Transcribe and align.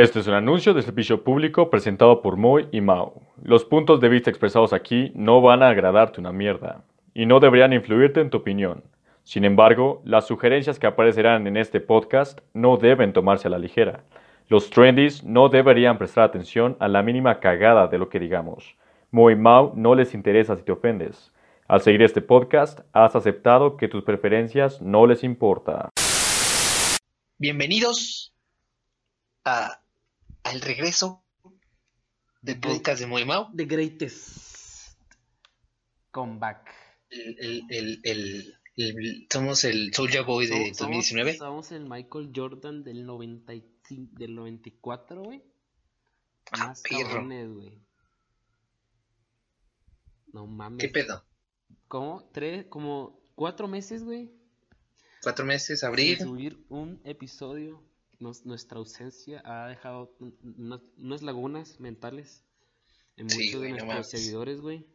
Este 0.00 0.20
es 0.20 0.28
un 0.28 0.34
anuncio 0.34 0.74
de 0.74 0.82
servicio 0.82 1.24
público 1.24 1.70
presentado 1.70 2.22
por 2.22 2.36
Moy 2.36 2.68
y 2.70 2.80
Mao. 2.80 3.20
Los 3.42 3.64
puntos 3.64 3.98
de 4.00 4.08
vista 4.08 4.30
expresados 4.30 4.72
aquí 4.72 5.10
no 5.16 5.40
van 5.40 5.60
a 5.60 5.70
agradarte 5.70 6.20
una 6.20 6.30
mierda 6.30 6.84
y 7.14 7.26
no 7.26 7.40
deberían 7.40 7.72
influirte 7.72 8.20
en 8.20 8.30
tu 8.30 8.36
opinión. 8.36 8.84
Sin 9.24 9.44
embargo, 9.44 10.00
las 10.04 10.28
sugerencias 10.28 10.78
que 10.78 10.86
aparecerán 10.86 11.48
en 11.48 11.56
este 11.56 11.80
podcast 11.80 12.38
no 12.54 12.76
deben 12.76 13.12
tomarse 13.12 13.48
a 13.48 13.50
la 13.50 13.58
ligera. 13.58 14.04
Los 14.46 14.70
trendies 14.70 15.24
no 15.24 15.48
deberían 15.48 15.98
prestar 15.98 16.22
atención 16.22 16.76
a 16.78 16.86
la 16.86 17.02
mínima 17.02 17.40
cagada 17.40 17.88
de 17.88 17.98
lo 17.98 18.08
que 18.08 18.20
digamos. 18.20 18.76
Mo 19.10 19.32
y 19.32 19.34
Mao 19.34 19.72
no 19.74 19.96
les 19.96 20.14
interesa 20.14 20.54
si 20.54 20.62
te 20.62 20.70
ofendes. 20.70 21.32
Al 21.66 21.80
seguir 21.80 22.02
este 22.02 22.22
podcast, 22.22 22.82
has 22.92 23.16
aceptado 23.16 23.76
que 23.76 23.88
tus 23.88 24.04
preferencias 24.04 24.80
no 24.80 25.08
les 25.08 25.24
importa. 25.24 25.88
Bienvenidos 27.36 28.32
a, 29.44 29.80
al 30.44 30.60
regreso 30.60 31.24
del 32.42 32.60
podcast 32.60 33.00
de 33.00 33.06
Moy 33.06 33.24
Mao. 33.24 33.50
The 33.56 33.64
Greatest 33.64 34.96
Comeback. 36.10 36.74
El, 37.10 37.64
el, 37.70 38.00
el, 38.76 39.26
somos 39.32 39.64
el 39.64 39.92
Soulja 39.94 40.22
Boy 40.22 40.46
de 40.46 40.74
Somos- 40.74 40.78
2019. 40.78 41.36
Somos 41.38 41.72
el 41.72 41.84
Michael 41.88 42.30
Jordan 42.34 42.82
del 42.84 43.04
95, 43.06 44.12
del 44.18 44.34
94, 44.34 45.22
güey. 45.22 45.42
Ah, 46.52 46.68
Más 46.68 46.82
perro. 46.82 47.02
cabrones, 47.08 47.50
güey. 47.52 47.82
No 50.32 50.46
mames. 50.46 50.78
¿Qué 50.80 50.88
pedo? 50.88 51.24
¿Cómo? 51.88 52.28
Tres, 52.32 52.66
como 52.66 53.20
cuatro 53.34 53.66
meses, 53.68 54.04
güey. 54.04 54.30
Cuatro 55.22 55.44
meses, 55.44 55.80
Sin 55.80 55.88
abril. 55.88 56.18
subir 56.18 56.64
un 56.68 57.00
episodio. 57.04 57.82
Nos- 58.18 58.44
nuestra 58.46 58.78
ausencia 58.78 59.42
ha 59.44 59.68
dejado 59.68 60.14
un- 60.18 60.36
unas, 60.58 60.80
unas 60.96 61.22
lagunas 61.22 61.78
mentales 61.80 62.44
en 63.16 63.26
muchos 63.26 63.60
de 63.60 63.70
nuestros 63.70 64.10
seguidores, 64.10 64.60
güey. 64.60 64.86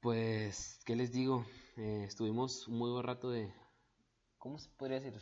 Pues, 0.00 0.80
¿qué 0.84 0.96
les 0.96 1.12
digo? 1.12 1.46
Eh, 1.76 2.04
estuvimos 2.06 2.66
un 2.68 2.78
muy 2.78 2.90
buen 2.90 3.04
rato 3.04 3.30
de... 3.30 3.52
¿Cómo 4.38 4.58
se 4.58 4.70
podría 4.70 5.00
decir? 5.00 5.20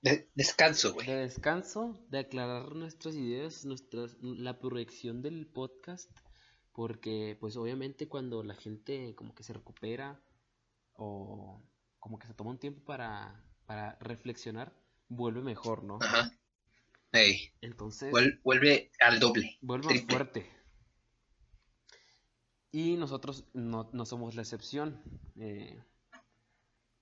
De- 0.00 0.30
descanso, 0.34 0.94
güey. 0.94 1.06
De 1.06 1.16
descanso, 1.16 1.98
de 2.08 2.18
aclarar 2.18 2.74
nuestras 2.74 3.14
ideas, 3.14 3.64
nuestras, 3.64 4.16
la 4.22 4.58
proyección 4.58 5.22
del 5.22 5.46
podcast, 5.46 6.10
porque 6.72 7.36
pues 7.38 7.56
obviamente 7.56 8.08
cuando 8.08 8.42
la 8.42 8.54
gente 8.54 9.14
como 9.14 9.34
que 9.34 9.42
se 9.42 9.52
recupera 9.52 10.20
o 10.94 11.62
como 11.98 12.18
que 12.18 12.26
se 12.26 12.34
toma 12.34 12.50
un 12.50 12.58
tiempo 12.58 12.82
para, 12.84 13.44
para 13.66 13.96
reflexionar, 14.00 14.74
vuelve 15.08 15.42
mejor, 15.42 15.84
¿no? 15.84 15.98
Ajá. 16.00 16.30
Entonces, 17.60 18.12
vuel- 18.12 18.40
vuelve 18.42 18.90
al 19.00 19.20
doble. 19.20 19.56
vuelve 19.60 19.94
más 19.94 20.04
fuerte. 20.06 20.50
Y 22.72 22.96
nosotros 22.96 23.44
no, 23.52 23.88
no 23.92 24.04
somos 24.04 24.34
la 24.34 24.42
excepción. 24.42 25.00
Eh, 25.36 25.80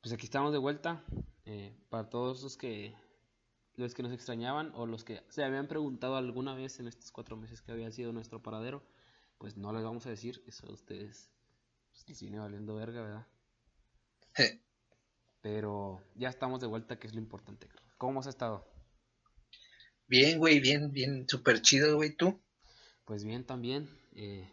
pues 0.03 0.13
aquí 0.13 0.25
estamos 0.27 0.53
de 0.53 0.59
vuelta. 0.59 1.05
eh, 1.45 1.75
para 1.89 2.09
todos 2.09 2.43
los 2.43 2.57
que 2.57 2.95
los 3.75 3.95
que 3.95 4.03
nos 4.03 4.13
extrañaban 4.13 4.71
o 4.75 4.87
los 4.87 5.03
que 5.03 5.25
se 5.31 5.43
habían 5.43 5.67
preguntado 5.67 6.17
alguna 6.17 6.55
vez 6.55 6.79
en 6.79 6.87
estos 6.89 7.11
cuatro 7.11 7.37
meses 7.39 7.63
que 7.63 7.73
había 7.73 7.91
sido 7.91 8.13
nuestro 8.13 8.43
paradero, 8.43 8.83
pues 9.39 9.57
no 9.57 9.73
les 9.73 9.83
vamos 9.83 10.05
a 10.07 10.11
decir. 10.11 10.45
Eso 10.47 10.67
a 10.69 10.73
ustedes 10.73 11.31
pues, 11.91 12.07
les 12.09 12.21
viene 12.21 12.39
valiendo 12.39 12.75
verga, 12.75 13.01
¿verdad? 13.01 13.27
Pero 15.41 16.01
ya 16.15 16.29
estamos 16.29 16.61
de 16.61 16.67
vuelta, 16.67 16.99
que 16.99 17.07
es 17.07 17.15
lo 17.15 17.21
importante. 17.21 17.69
¿Cómo 18.03 18.19
has 18.19 18.27
estado? 18.27 18.67
Bien, 20.09 20.37
güey, 20.41 20.59
bien, 20.59 20.91
bien, 20.91 21.25
súper 21.29 21.63
chido, 21.63 21.95
güey, 21.95 22.17
tú. 22.17 22.43
Pues 23.05 23.23
bien, 23.23 23.47
también. 23.47 23.89
eh, 24.17 24.51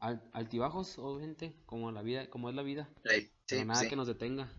al- 0.00 0.22
altibajos, 0.32 0.96
obviamente, 0.96 1.52
como 1.66 1.92
la 1.92 2.00
vida, 2.00 2.30
como 2.30 2.48
es 2.48 2.54
la 2.54 2.62
vida. 2.62 2.88
Ey, 3.04 3.24
sí, 3.24 3.30
Pero 3.46 3.66
nada 3.66 3.82
sí. 3.82 3.90
que 3.90 3.96
nos 3.96 4.06
detenga. 4.06 4.50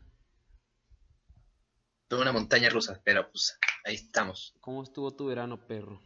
Toda 2.08 2.22
una 2.22 2.32
montaña 2.32 2.70
rusa, 2.70 3.02
pero 3.04 3.32
pues 3.32 3.58
ahí 3.84 3.96
estamos. 3.96 4.54
¿Cómo 4.62 4.84
estuvo 4.84 5.10
tu 5.10 5.26
verano, 5.26 5.66
perro? 5.66 6.00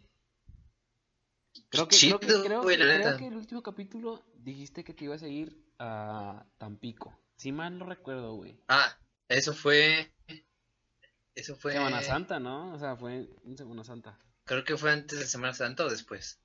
Creo 1.67 1.89
que, 1.89 1.97
Chido, 1.97 2.21
creo 2.21 2.41
que, 2.41 2.47
creo, 2.47 2.63
güey, 2.63 2.77
creo 2.77 3.17
que 3.17 3.27
el 3.27 3.35
último 3.35 3.61
capítulo 3.61 4.23
dijiste 4.37 4.85
que 4.85 4.93
te 4.93 5.03
ibas 5.03 5.23
a 5.23 5.27
ir 5.27 5.61
a 5.77 6.45
Tampico. 6.57 7.19
Si 7.35 7.51
mal 7.51 7.77
no 7.77 7.85
recuerdo, 7.85 8.33
güey. 8.35 8.57
Ah, 8.69 8.97
eso 9.27 9.53
fue. 9.53 10.12
Eso 11.35 11.55
fue. 11.55 11.73
Semana 11.73 12.01
Santa, 12.03 12.39
¿no? 12.39 12.73
O 12.73 12.79
sea, 12.79 12.95
fue 12.95 13.27
en 13.45 13.57
Semana 13.57 13.83
Santa. 13.83 14.19
Creo 14.45 14.63
que 14.63 14.77
fue 14.77 14.91
antes 14.91 15.19
de 15.19 15.25
Semana 15.25 15.53
Santa 15.53 15.85
o 15.85 15.89
después. 15.89 16.39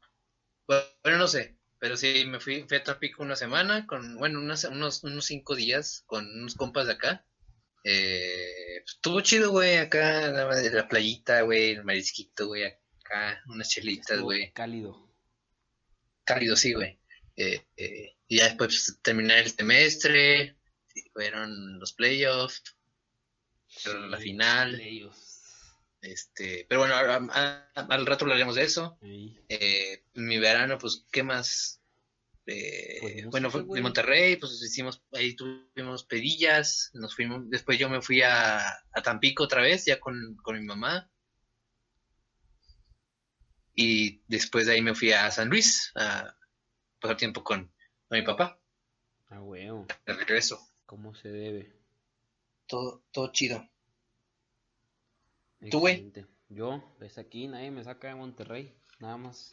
Bueno, 0.67 1.19
no 1.19 1.27
sé. 1.29 1.57
Pero 1.81 1.97
sí, 1.97 2.25
me 2.27 2.41
fui, 2.41 2.65
fui 2.67 2.77
a 2.79 2.83
Tampico 2.83 3.23
una 3.23 3.37
semana, 3.37 3.87
con, 3.87 4.17
bueno, 4.17 4.41
unas- 4.41 4.65
unos, 4.65 5.05
unos 5.05 5.27
cinco 5.27 5.55
días 5.55 6.03
con 6.07 6.27
unos 6.41 6.55
compas 6.57 6.87
de 6.89 6.95
acá. 6.95 7.25
Eh, 7.85 8.81
pues, 8.83 8.95
estuvo 8.97 9.21
chido, 9.21 9.51
güey, 9.53 9.77
acá, 9.77 10.27
la, 10.29 10.45
la 10.47 10.89
playita, 10.89 11.43
güey, 11.43 11.71
el 11.73 11.85
marisquito, 11.85 12.49
güey, 12.49 12.65
acá, 12.65 13.41
unas 13.47 13.69
chelitas, 13.71 14.11
Estuvo 14.11 14.25
güey. 14.27 14.53
cálido. 14.53 15.09
Cálido, 16.25 16.57
sí, 16.57 16.73
güey. 16.75 16.99
Eh, 17.37 17.65
eh, 17.77 18.17
y 18.27 18.39
ya 18.39 18.47
después 18.47 18.69
pues, 18.87 18.99
terminar 19.01 19.39
el 19.39 19.51
semestre, 19.51 20.57
fueron 21.13 21.79
los 21.79 21.93
playoffs, 21.93 22.63
la 24.11 24.17
Sí, 24.19 24.25
final, 24.25 24.81
ellos. 24.81 25.17
este, 26.01 26.67
pero 26.69 26.81
bueno, 26.81 26.95
a- 26.95 27.01
a- 27.17 27.71
a- 27.75 27.87
al 27.95 28.07
rato 28.07 28.25
hablaremos 28.25 28.55
de 28.55 28.63
eso. 28.65 28.99
Ey, 29.03 29.39
Eh, 29.49 30.03
mi 30.15 30.39
verano, 30.39 30.79
pues, 30.79 31.07
¿qué 31.11 31.23
más? 31.23 31.81
Eh, 32.47 32.99
Pues, 33.01 33.27
bueno, 33.27 33.51
fue 33.51 33.63
de 33.63 33.83
Monterrey, 33.83 34.37
pues 34.37 34.53
hicimos, 34.63 35.03
ahí 35.13 35.35
tuvimos 35.37 36.05
pedillas, 36.05 36.91
nos 36.95 37.15
fuimos, 37.15 37.49
después 37.51 37.79
yo 37.79 37.89
me 37.91 38.03
fui 38.03 38.23
a, 38.23 38.59
a 38.61 39.03
Tampico 39.03 39.45
otra 39.45 39.63
vez, 39.63 39.85
ya 39.87 40.01
con, 40.01 40.37
con 40.43 40.59
mi 40.59 40.65
mamá. 40.65 41.11
Y 43.75 44.21
después 44.27 44.67
de 44.67 44.73
ahí 44.75 44.83
me 44.83 44.95
fui 44.95 45.13
a 45.13 45.31
San 45.31 45.49
Luis 45.49 45.91
a 45.95 46.35
pasar 47.01 47.17
tiempo 47.17 47.45
con, 47.45 47.73
con 48.09 48.19
mi 48.19 48.23
papá, 48.25 48.61
Ah, 49.31 49.41
huevo. 49.43 49.87
de 50.07 50.13
regreso. 50.15 50.59
¿Cómo 50.87 51.15
se 51.15 51.29
debe? 51.29 51.78
Todo, 52.69 53.03
todo 53.11 53.33
chido. 53.33 53.67
¿Tú, 55.71 55.81
güey? 55.81 56.13
Yo, 56.49 56.83
desde 57.01 57.21
aquí, 57.23 57.49
nadie 57.49 57.71
me 57.71 57.83
saca 57.83 58.09
de 58.09 58.15
Monterrey. 58.15 58.75
Nada 59.01 59.17
más 59.17 59.51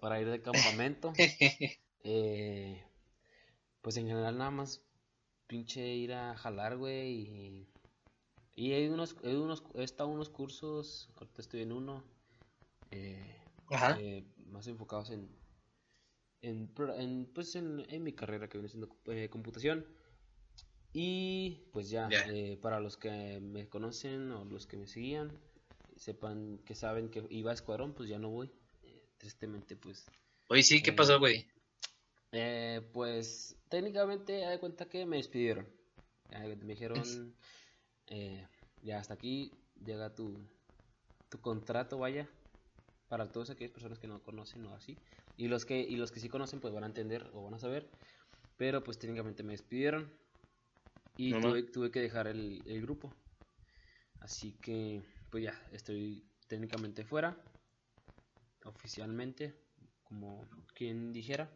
para 0.00 0.20
ir 0.20 0.28
de 0.28 0.42
campamento. 0.42 1.12
Eh, 2.04 2.80
pues 3.82 3.96
en 3.96 4.06
general 4.06 4.38
nada 4.38 4.52
más 4.52 4.80
pinche 5.48 5.94
ir 5.94 6.12
a 6.14 6.36
jalar, 6.36 6.76
güey. 6.76 7.10
Y, 7.10 7.68
y 8.54 8.72
hay 8.72 8.88
unos, 8.88 9.16
hay 9.24 9.34
unos, 9.34 9.64
he 9.74 9.82
estado 9.82 10.08
en 10.08 10.14
unos 10.14 10.30
cursos, 10.30 11.10
ahorita 11.16 11.42
estoy 11.42 11.62
en 11.62 11.72
uno, 11.72 12.04
eh, 12.92 13.36
Ajá. 13.70 13.98
eh, 14.00 14.24
más 14.46 14.68
enfocados 14.68 15.10
en, 15.10 15.28
en, 16.40 16.72
en, 16.96 17.26
pues 17.34 17.56
en, 17.56 17.84
en 17.90 18.02
mi 18.04 18.12
carrera 18.12 18.48
que 18.48 18.58
viene 18.58 18.68
siendo 18.68 18.88
eh, 19.06 19.28
computación. 19.28 19.84
Y 20.92 21.68
pues 21.72 21.90
ya, 21.90 22.08
Ya. 22.10 22.26
eh, 22.28 22.58
para 22.60 22.80
los 22.80 22.96
que 22.96 23.40
me 23.40 23.68
conocen 23.68 24.32
o 24.32 24.44
los 24.44 24.66
que 24.66 24.76
me 24.76 24.86
seguían, 24.86 25.30
sepan 25.96 26.58
que 26.64 26.74
saben 26.74 27.10
que 27.10 27.24
iba 27.30 27.50
a 27.50 27.54
Escuadrón, 27.54 27.94
pues 27.94 28.08
ya 28.08 28.18
no 28.18 28.30
voy. 28.30 28.50
Eh, 28.82 29.02
tristemente, 29.18 29.76
pues 29.76 30.06
Oye, 30.48 30.62
sí, 30.62 30.82
¿qué 30.82 30.90
Eh, 30.90 30.94
pasó, 30.96 31.18
güey? 31.18 31.46
eh, 32.32 32.82
pues 32.92 33.56
técnicamente, 33.68 34.44
haz 34.44 34.52
de 34.52 34.60
cuenta 34.60 34.88
que 34.88 35.06
me 35.06 35.16
despidieron. 35.16 35.66
Ya, 36.30 36.40
Me 36.40 36.56
dijeron, 36.74 37.02
eh, 38.06 38.46
ya 38.82 38.98
hasta 38.98 39.14
aquí 39.14 39.50
llega 39.84 40.14
tu, 40.14 40.38
tu 41.28 41.40
contrato, 41.40 41.98
vaya, 41.98 42.28
para 43.08 43.30
todas 43.32 43.50
aquellas 43.50 43.72
personas 43.72 43.98
que 43.98 44.08
no 44.08 44.22
conocen 44.22 44.64
o 44.66 44.74
así. 44.74 44.96
Y 45.36 45.48
los 45.48 45.64
que, 45.64 45.80
y 45.80 45.96
los 45.96 46.12
que 46.12 46.20
sí 46.20 46.28
conocen, 46.28 46.60
pues 46.60 46.74
van 46.74 46.84
a 46.84 46.88
entender 46.88 47.30
o 47.32 47.44
van 47.44 47.54
a 47.54 47.58
saber. 47.58 47.88
Pero 48.56 48.82
pues 48.84 48.98
técnicamente 48.98 49.42
me 49.42 49.52
despidieron 49.52 50.12
y 51.18 51.32
No, 51.32 51.40
tuve, 51.40 51.64
tuve 51.64 51.90
que 51.90 52.00
dejar 52.00 52.28
el, 52.28 52.62
el 52.64 52.80
grupo. 52.80 53.12
Así 54.20 54.52
que, 54.52 55.02
pues 55.30 55.42
ya, 55.44 55.68
estoy 55.72 56.24
técnicamente 56.46 57.04
fuera, 57.04 57.36
oficialmente, 58.64 59.54
como 60.04 60.48
quien 60.74 61.12
dijera. 61.12 61.50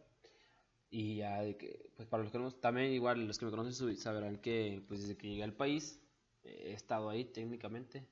Y 0.91 1.15
ya 1.15 1.41
de 1.41 1.57
que, 1.57 1.89
pues 1.95 2.07
para 2.09 2.23
los 2.23 2.31
que 2.31 2.37
no, 2.39 2.51
también 2.51 2.91
igual 2.91 3.25
los 3.25 3.39
que 3.39 3.45
me 3.45 3.51
conocen 3.51 3.97
sabrán 3.97 4.37
que 4.37 4.83
pues 4.87 5.01
desde 5.01 5.17
que 5.17 5.27
llegué 5.27 5.43
al 5.43 5.53
país 5.53 5.99
eh, 6.43 6.65
he 6.67 6.73
estado 6.73 7.09
ahí 7.09 7.25
técnicamente. 7.25 8.05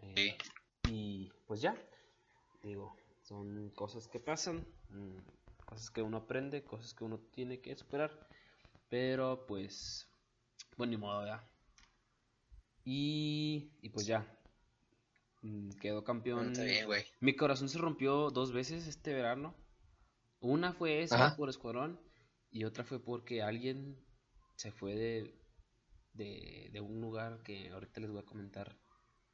Eh, 0.00 0.36
Sí. 0.84 0.90
y 0.90 1.30
pues 1.46 1.60
ya, 1.60 1.74
digo, 2.62 2.96
son 3.22 3.70
cosas 3.70 4.06
que 4.08 4.20
pasan, 4.20 4.64
mm, 4.90 5.66
cosas 5.66 5.90
que 5.90 6.00
uno 6.00 6.18
aprende, 6.18 6.62
cosas 6.62 6.94
que 6.94 7.04
uno 7.04 7.18
tiene 7.32 7.60
que 7.60 7.74
superar. 7.76 8.28
Pero 8.88 9.44
pues, 9.46 10.07
bueno, 10.78 10.92
ni 10.92 10.96
modo, 10.96 11.20
¿verdad? 11.20 11.42
Y, 12.84 13.70
y 13.82 13.90
pues 13.90 14.06
ya, 14.06 14.26
Mm, 15.42 15.70
Quedó 15.80 16.04
campeón. 16.04 16.48
Está 16.48 16.64
bien, 16.64 16.86
güey. 16.86 17.04
Mi 17.20 17.34
corazón 17.36 17.68
se 17.68 17.78
rompió 17.78 18.30
dos 18.30 18.52
veces 18.52 18.86
este 18.86 19.14
verano. 19.14 19.54
Una 20.40 20.72
fue 20.72 21.02
esa 21.02 21.26
Ajá. 21.26 21.36
por 21.36 21.48
Escuadrón 21.48 22.00
y 22.50 22.64
otra 22.64 22.84
fue 22.84 23.00
porque 23.02 23.42
alguien 23.42 23.96
se 24.56 24.72
fue 24.72 24.94
de, 24.96 25.34
de, 26.14 26.70
de 26.72 26.80
un 26.80 27.00
lugar 27.00 27.42
que 27.44 27.70
ahorita 27.70 28.00
les 28.00 28.10
voy 28.10 28.20
a 28.20 28.26
comentar. 28.26 28.76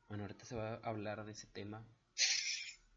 Bueno, 0.09 0.25
ahorita 0.25 0.45
se 0.45 0.57
va 0.57 0.75
a 0.75 0.89
hablar 0.91 1.25
de 1.25 1.33
ese 1.33 1.47
tema. 1.49 1.87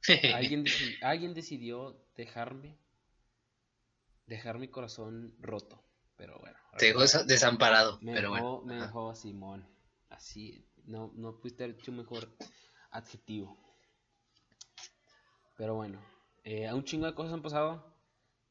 Alguien, 0.36 0.66
deci- 0.66 0.98
alguien 1.02 1.34
decidió 1.34 2.06
dejarme, 2.16 2.78
dejar 4.28 4.60
mi 4.60 4.68
corazón 4.68 5.36
roto. 5.40 5.84
Pero 6.18 6.38
bueno. 6.40 6.58
Te 6.78 6.88
dejó 6.88 7.02
desa- 7.02 7.24
desamparado, 7.26 8.00
Me 8.02 8.14
pero 8.14 8.32
dejó, 8.34 8.62
bueno. 8.62 8.66
me 8.66 8.82
dejó 8.82 9.16
Simón. 9.16 9.68
Así, 10.10 10.66
no, 10.86 11.12
no 11.16 11.40
pudiste 11.40 11.64
haber 11.64 11.76
hecho 11.78 11.92
un 11.92 11.98
mejor 11.98 12.28
adjetivo. 12.92 13.58
Pero 15.56 15.76
bueno, 15.76 16.00
eh, 16.44 16.72
un 16.74 16.84
chingo 16.84 17.06
de 17.08 17.14
cosas 17.16 17.34
han 17.34 17.42
pasado 17.42 17.96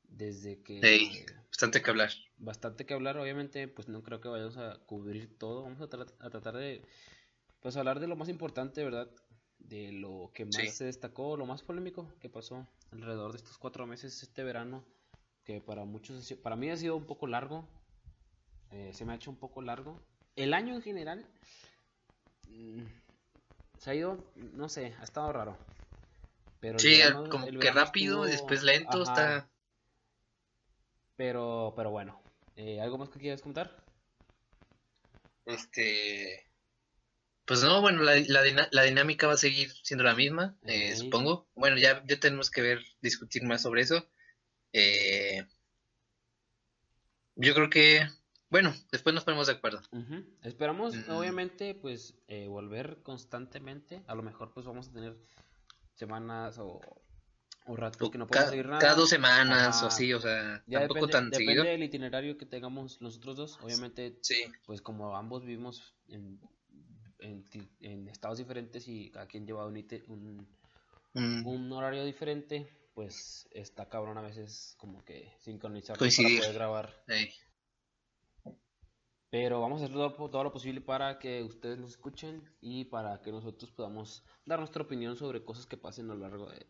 desde 0.04 0.62
que. 0.62 1.26
Bastante 1.48 1.82
que 1.82 1.90
hablar. 1.90 2.10
bastante 2.36 2.84
que 2.84 2.94
hablar, 2.94 3.16
obviamente, 3.16 3.66
pues 3.68 3.88
no 3.88 4.02
creo 4.02 4.20
que 4.20 4.28
vayamos 4.28 4.56
a 4.58 4.78
cubrir 4.86 5.38
todo. 5.38 5.62
Vamos 5.62 5.80
a, 5.80 5.88
tra- 5.88 6.12
a 6.20 6.30
tratar 6.30 6.56
de, 6.56 6.82
pues 7.60 7.76
hablar 7.76 7.98
de 8.00 8.08
lo 8.08 8.16
más 8.16 8.28
importante, 8.28 8.84
¿verdad? 8.84 9.08
De 9.58 9.90
lo 9.92 10.30
que 10.34 10.44
más 10.44 10.56
Sí. 10.56 10.68
se 10.68 10.84
destacó, 10.84 11.36
lo 11.36 11.46
más 11.46 11.62
polémico 11.62 12.12
que 12.20 12.28
pasó 12.28 12.66
alrededor 12.92 13.32
de 13.32 13.38
estos 13.38 13.56
cuatro 13.56 13.86
meses, 13.86 14.22
este 14.22 14.42
verano, 14.44 14.84
que 15.46 15.60
para 15.60 15.84
muchos, 15.84 16.32
para 16.42 16.56
mí 16.56 16.68
ha 16.70 16.76
sido 16.76 16.96
un 16.96 17.04
poco 17.06 17.28
largo, 17.28 17.64
eh, 18.72 18.90
se 18.92 19.04
me 19.04 19.12
ha 19.12 19.16
hecho 19.16 19.30
un 19.30 19.36
poco 19.36 19.62
largo. 19.62 19.96
El 20.34 20.52
año 20.52 20.74
en 20.74 20.82
general 20.82 21.24
mm, 22.48 22.82
se 23.78 23.90
ha 23.90 23.94
ido, 23.94 24.18
no 24.54 24.68
sé, 24.68 24.92
ha 25.00 25.04
estado 25.04 25.32
raro. 25.32 25.56
Pero 26.60 26.78
Sí, 26.80 26.98
verano- 26.98 27.30
como 27.30 27.46
que 27.46 27.70
rápido, 27.70 28.24
estuvo- 28.24 28.32
después 28.32 28.62
lento, 28.64 29.02
ajá, 29.02 29.12
está... 29.12 29.50
Pero, 31.16 31.72
pero 31.76 31.90
bueno, 31.90 32.20
eh, 32.56 32.80
¿algo 32.80 32.98
más 32.98 33.08
que 33.08 33.20
quieras 33.20 33.40
comentar? 33.40 33.70
Este... 35.46 36.42
Pues 37.46 37.62
no, 37.62 37.80
bueno, 37.80 38.02
la, 38.02 38.16
la, 38.72 38.82
dinámica 38.82 39.28
va 39.28 39.34
a 39.34 39.36
seguir 39.36 39.70
siendo 39.84 40.02
la 40.02 40.16
misma, 40.16 40.56
eh, 40.66 40.96
supongo. 40.96 41.46
Bueno, 41.54 41.76
ya, 41.78 42.02
ya 42.04 42.18
tenemos 42.18 42.50
que 42.50 42.60
ver, 42.60 42.80
discutir 43.00 43.44
más 43.44 43.62
sobre 43.62 43.82
eso. 43.82 44.04
Eh, 44.78 45.42
yo 47.36 47.54
creo 47.54 47.70
que, 47.70 48.06
bueno, 48.50 48.74
después 48.92 49.14
nos 49.14 49.24
ponemos 49.24 49.46
de 49.46 49.54
acuerdo. 49.54 49.80
Esperamos, 50.42 50.94
Mm. 50.94 51.10
obviamente, 51.10 51.74
pues 51.74 52.14
eh, 52.28 52.46
volver 52.48 53.02
constantemente. 53.02 54.02
A 54.06 54.14
lo 54.14 54.22
mejor, 54.22 54.52
pues 54.52 54.66
vamos 54.66 54.88
a 54.88 54.92
tener 54.92 55.16
semanas 55.94 56.58
o, 56.58 56.80
o 57.66 57.76
ratos 57.76 58.10
que 58.10 58.18
no 58.18 58.26
podemos 58.26 58.50
seguir 58.50 58.66
nada. 58.66 58.78
cada 58.80 58.94
dos 58.94 59.08
semanas 59.08 59.82
o 59.82 59.86
así, 59.86 60.12
o 60.12 60.20
sea, 60.20 60.62
Ya 60.66 60.80
tampoco 60.80 61.06
depende, 61.06 61.12
tan 61.12 61.30
depende 61.30 61.46
seguido. 61.52 61.64
del 61.64 61.82
itinerario 61.82 62.36
que 62.36 62.46
tengamos 62.46 63.00
nosotros 63.00 63.36
dos. 63.36 63.58
Obviamente, 63.62 64.18
Sí, 64.22 64.44
pues 64.66 64.80
como 64.82 65.16
ambos 65.16 65.44
vivimos 65.44 65.94
en, 66.08 66.38
en, 67.80 68.08
estados 68.08 68.38
diferentes 68.38 68.86
y 68.88 69.10
cada 69.10 69.26
quien 69.26 69.46
lleva 69.46 69.66
un, 69.66 70.46
mm, 71.14 71.46
un 71.46 71.72
horario 71.72 72.04
diferente, 72.04 72.68
pues 72.96 73.46
está 73.50 73.90
cabrón 73.90 74.16
a 74.16 74.22
veces 74.22 74.74
como 74.78 75.04
que 75.04 75.30
sincronizar 75.40 75.98
para 75.98 76.10
poder 76.38 76.54
grabar. 76.54 77.04
Pero 79.28 79.60
vamos 79.60 79.82
a 79.82 79.84
hacer 79.84 79.94
todo, 79.94 80.30
todo 80.30 80.44
lo 80.44 80.50
posible 80.50 80.80
para 80.80 81.18
que 81.18 81.42
ustedes 81.42 81.76
nos 81.78 81.90
escuchen 81.90 82.42
y 82.62 82.86
para 82.86 83.20
que 83.20 83.30
nosotros 83.30 83.70
podamos 83.70 84.24
dar 84.46 84.60
nuestra 84.60 84.82
opinión 84.82 85.14
sobre 85.14 85.44
cosas 85.44 85.66
que 85.66 85.76
pasen 85.76 86.10
a 86.10 86.14
lo 86.14 86.20
largo 86.20 86.48
de- 86.48 86.66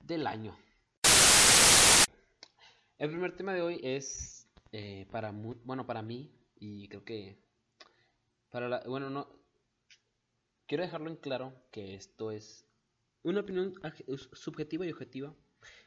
del 0.00 0.26
año. 0.26 0.54
El 2.98 3.08
primer 3.08 3.34
tema 3.34 3.54
de 3.54 3.62
hoy 3.62 3.80
es 3.82 4.46
eh, 4.72 5.06
para 5.10 5.32
bueno 5.32 5.86
para 5.86 6.02
mí 6.02 6.30
y 6.56 6.86
creo 6.88 7.02
que 7.02 7.38
para 8.50 8.68
la 8.68 8.80
bueno 8.86 9.08
no 9.08 9.26
quiero 10.66 10.84
dejarlo 10.84 11.08
en 11.08 11.16
claro 11.16 11.54
que 11.70 11.94
esto 11.94 12.30
es 12.30 12.66
una 13.22 13.40
opinión 13.40 13.72
subjetiva 14.34 14.84
y 14.84 14.92
objetiva 14.92 15.34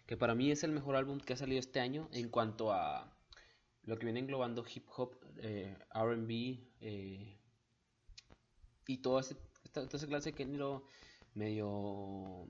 que 0.05 0.17
para 0.17 0.35
mí 0.35 0.51
es 0.51 0.63
el 0.63 0.71
mejor 0.71 0.95
álbum 0.95 1.19
que 1.19 1.33
ha 1.33 1.37
salido 1.37 1.59
este 1.59 1.79
año 1.79 2.07
en 2.11 2.29
cuanto 2.29 2.71
a 2.71 3.11
lo 3.83 3.97
que 3.97 4.05
viene 4.05 4.19
englobando 4.19 4.65
hip 4.73 4.85
hop, 4.97 5.15
eh, 5.37 5.77
RB 5.93 6.59
eh, 6.81 7.37
y 8.87 8.97
toda 8.99 9.21
ese- 9.21 9.37
esta, 9.63 9.85
toda 9.87 9.97
esa 9.97 10.07
clase 10.07 10.31
de 10.31 10.37
género 10.37 10.87
medio 11.33 12.47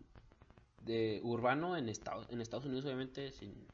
de 0.82 1.20
urbano 1.24 1.78
en 1.78 1.90
Estados, 1.90 2.28
en 2.30 2.42
Estados 2.42 2.66
Unidos, 2.66 2.86
obviamente. 2.86 3.32
sin- 3.32 3.68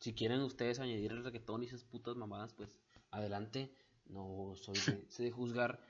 si 0.00 0.14
quieren 0.14 0.40
ustedes 0.40 0.80
añadir 0.80 1.12
el 1.12 1.24
reggaetón 1.24 1.62
y 1.62 1.66
esas 1.66 1.84
putas 1.84 2.16
mamadas, 2.16 2.52
pues 2.54 2.76
adelante. 3.10 3.70
No 4.06 4.54
soy 4.56 4.74
de, 4.74 5.04
sé 5.08 5.22
de 5.24 5.30
juzgar. 5.30 5.80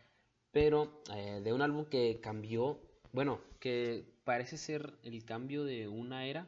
Pero 0.52 1.02
eh, 1.14 1.40
de 1.42 1.52
un 1.52 1.62
álbum 1.62 1.86
que 1.86 2.20
cambió, 2.20 2.80
bueno, 3.12 3.40
que 3.58 4.04
parece 4.24 4.58
ser 4.58 4.98
el 5.02 5.24
cambio 5.24 5.64
de 5.64 5.88
una 5.88 6.26
era, 6.26 6.46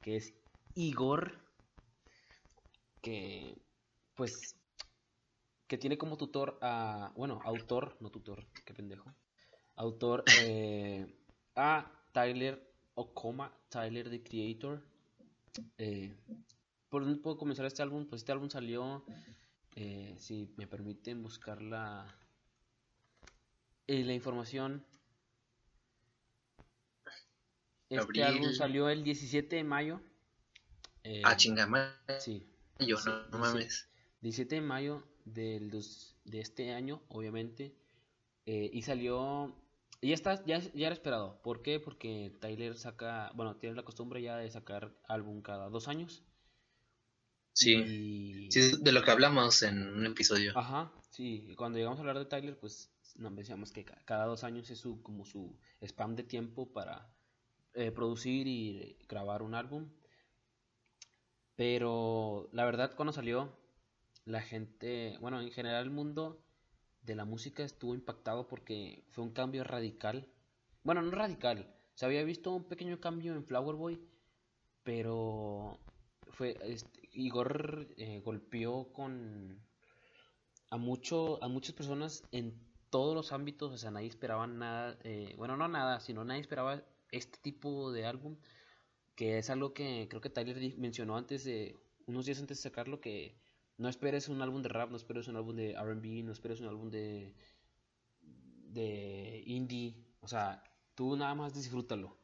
que 0.00 0.16
es 0.16 0.34
Igor, 0.74 1.38
que 3.02 3.56
pues 4.14 4.56
que 5.66 5.78
tiene 5.78 5.98
como 5.98 6.16
tutor 6.16 6.58
a, 6.62 7.12
bueno, 7.14 7.40
autor, 7.44 7.96
no 8.00 8.10
tutor, 8.10 8.46
qué 8.64 8.72
pendejo, 8.72 9.14
autor 9.76 10.24
eh, 10.40 11.14
a 11.54 11.92
Tyler 12.12 12.72
Okoma, 12.94 13.52
Tyler 13.68 14.08
the 14.10 14.22
Creator. 14.22 14.82
Eh, 15.76 16.16
¿Por 16.88 17.04
dónde 17.04 17.20
puedo 17.20 17.36
comenzar 17.36 17.66
este 17.66 17.82
álbum? 17.82 18.06
Pues 18.06 18.22
este 18.22 18.32
álbum 18.32 18.48
salió, 18.48 19.04
eh, 19.76 20.16
si 20.18 20.52
me 20.56 20.66
permiten 20.66 21.22
buscar 21.22 21.60
la, 21.60 22.06
la 23.86 24.14
información. 24.14 24.84
Este 27.90 28.02
Abril. 28.02 28.22
álbum 28.24 28.52
salió 28.52 28.88
el 28.88 29.02
17 29.04 29.56
de 29.56 29.64
mayo. 29.64 30.00
eh, 31.04 31.22
ah, 31.24 31.36
chinga, 31.36 31.66
ma- 31.66 31.94
Sí, 32.18 32.46
yo 32.80 32.96
sí, 32.98 33.08
no, 33.32 33.38
mames. 33.38 33.88
17 34.20 34.56
de 34.56 34.60
mayo 34.60 35.02
del 35.24 35.70
dos- 35.70 36.16
de 36.24 36.40
este 36.40 36.72
año, 36.72 37.02
obviamente. 37.08 37.74
eh, 38.46 38.70
y 38.72 38.80
salió. 38.82 39.54
Y 40.00 40.08
ya 40.08 40.14
está, 40.14 40.42
ya, 40.46 40.58
ya 40.60 40.86
era 40.86 40.94
esperado. 40.94 41.40
¿Por 41.42 41.60
qué? 41.62 41.80
Porque 41.80 42.34
Tyler 42.40 42.76
saca. 42.78 43.30
Bueno, 43.34 43.56
tiene 43.56 43.76
la 43.76 43.82
costumbre 43.84 44.22
ya 44.22 44.36
de 44.38 44.50
sacar 44.50 44.90
álbum 45.06 45.42
cada 45.42 45.68
dos 45.68 45.86
años. 45.88 46.24
Sí, 47.52 47.74
Y. 47.74 48.52
sí, 48.52 48.72
de 48.80 48.92
lo 48.92 49.02
que 49.02 49.10
hablamos 49.10 49.62
en 49.62 49.82
un 49.96 50.06
episodio. 50.06 50.52
Ajá, 50.56 50.92
sí. 51.10 51.52
Cuando 51.56 51.76
llegamos 51.78 51.98
a 51.98 52.02
hablar 52.02 52.18
de 52.18 52.24
Tyler, 52.26 52.58
pues 52.58 52.90
nos 53.16 53.34
decíamos 53.36 53.72
que 53.72 53.84
ca- 53.84 54.00
cada 54.06 54.24
dos 54.26 54.44
años 54.44 54.70
es 54.70 54.78
su, 54.78 55.02
como 55.02 55.24
su 55.26 55.58
spam 55.82 56.14
de 56.16 56.22
tiempo 56.22 56.72
para 56.72 57.12
eh, 57.74 57.90
producir 57.90 58.46
y 58.46 58.96
grabar 59.08 59.42
un 59.42 59.54
álbum. 59.54 59.88
Pero 61.56 62.48
la 62.52 62.64
verdad, 62.64 62.94
cuando 62.94 63.12
salió, 63.12 63.52
la 64.24 64.42
gente, 64.42 65.16
bueno, 65.20 65.40
en 65.40 65.50
general 65.50 65.84
el 65.84 65.90
mundo 65.90 66.44
de 67.02 67.14
la 67.14 67.24
música 67.24 67.64
estuvo 67.64 67.94
impactado 67.94 68.46
porque 68.46 69.04
fue 69.10 69.24
un 69.24 69.32
cambio 69.32 69.64
radical. 69.64 70.28
Bueno, 70.84 71.02
no 71.02 71.10
radical. 71.10 71.74
Se 71.94 72.06
había 72.06 72.22
visto 72.22 72.52
un 72.52 72.64
pequeño 72.64 73.00
cambio 73.00 73.34
en 73.34 73.44
Flower 73.44 73.74
Boy, 73.74 74.00
pero 74.84 75.78
fue 76.30 76.56
este, 76.62 77.08
Igor 77.12 77.88
eh, 77.96 78.20
golpeó 78.24 78.92
con 78.92 79.60
a 80.70 80.76
mucho 80.76 81.42
a 81.42 81.48
muchas 81.48 81.74
personas 81.74 82.22
en 82.30 82.54
todos 82.90 83.14
los 83.14 83.32
ámbitos, 83.32 83.72
o 83.72 83.78
sea, 83.78 83.90
nadie 83.90 84.08
esperaba 84.08 84.46
nada, 84.46 84.96
eh, 85.02 85.34
bueno, 85.36 85.56
no 85.56 85.68
nada, 85.68 86.00
sino 86.00 86.24
nadie 86.24 86.40
esperaba 86.40 86.82
este 87.12 87.38
tipo 87.38 87.92
de 87.92 88.06
álbum, 88.06 88.36
que 89.14 89.38
es 89.38 89.50
algo 89.50 89.74
que 89.74 90.06
creo 90.08 90.20
que 90.20 90.30
Tyler 90.30 90.76
mencionó 90.78 91.16
antes 91.16 91.44
de 91.44 91.76
unos 92.06 92.26
días 92.26 92.40
antes 92.40 92.58
de 92.58 92.62
sacarlo 92.62 93.00
que 93.00 93.36
no 93.76 93.88
esperes 93.88 94.28
un 94.28 94.42
álbum 94.42 94.62
de 94.62 94.68
rap, 94.68 94.90
no 94.90 94.96
esperes 94.96 95.28
un 95.28 95.36
álbum 95.36 95.56
de 95.56 95.72
R&B, 95.72 96.22
no 96.22 96.32
esperes 96.32 96.60
un 96.60 96.68
álbum 96.68 96.90
de 96.90 97.34
de 98.68 99.42
indie, 99.46 99.94
o 100.20 100.28
sea, 100.28 100.62
tú 100.94 101.16
nada 101.16 101.34
más 101.34 101.54
disfrútalo. 101.54 102.16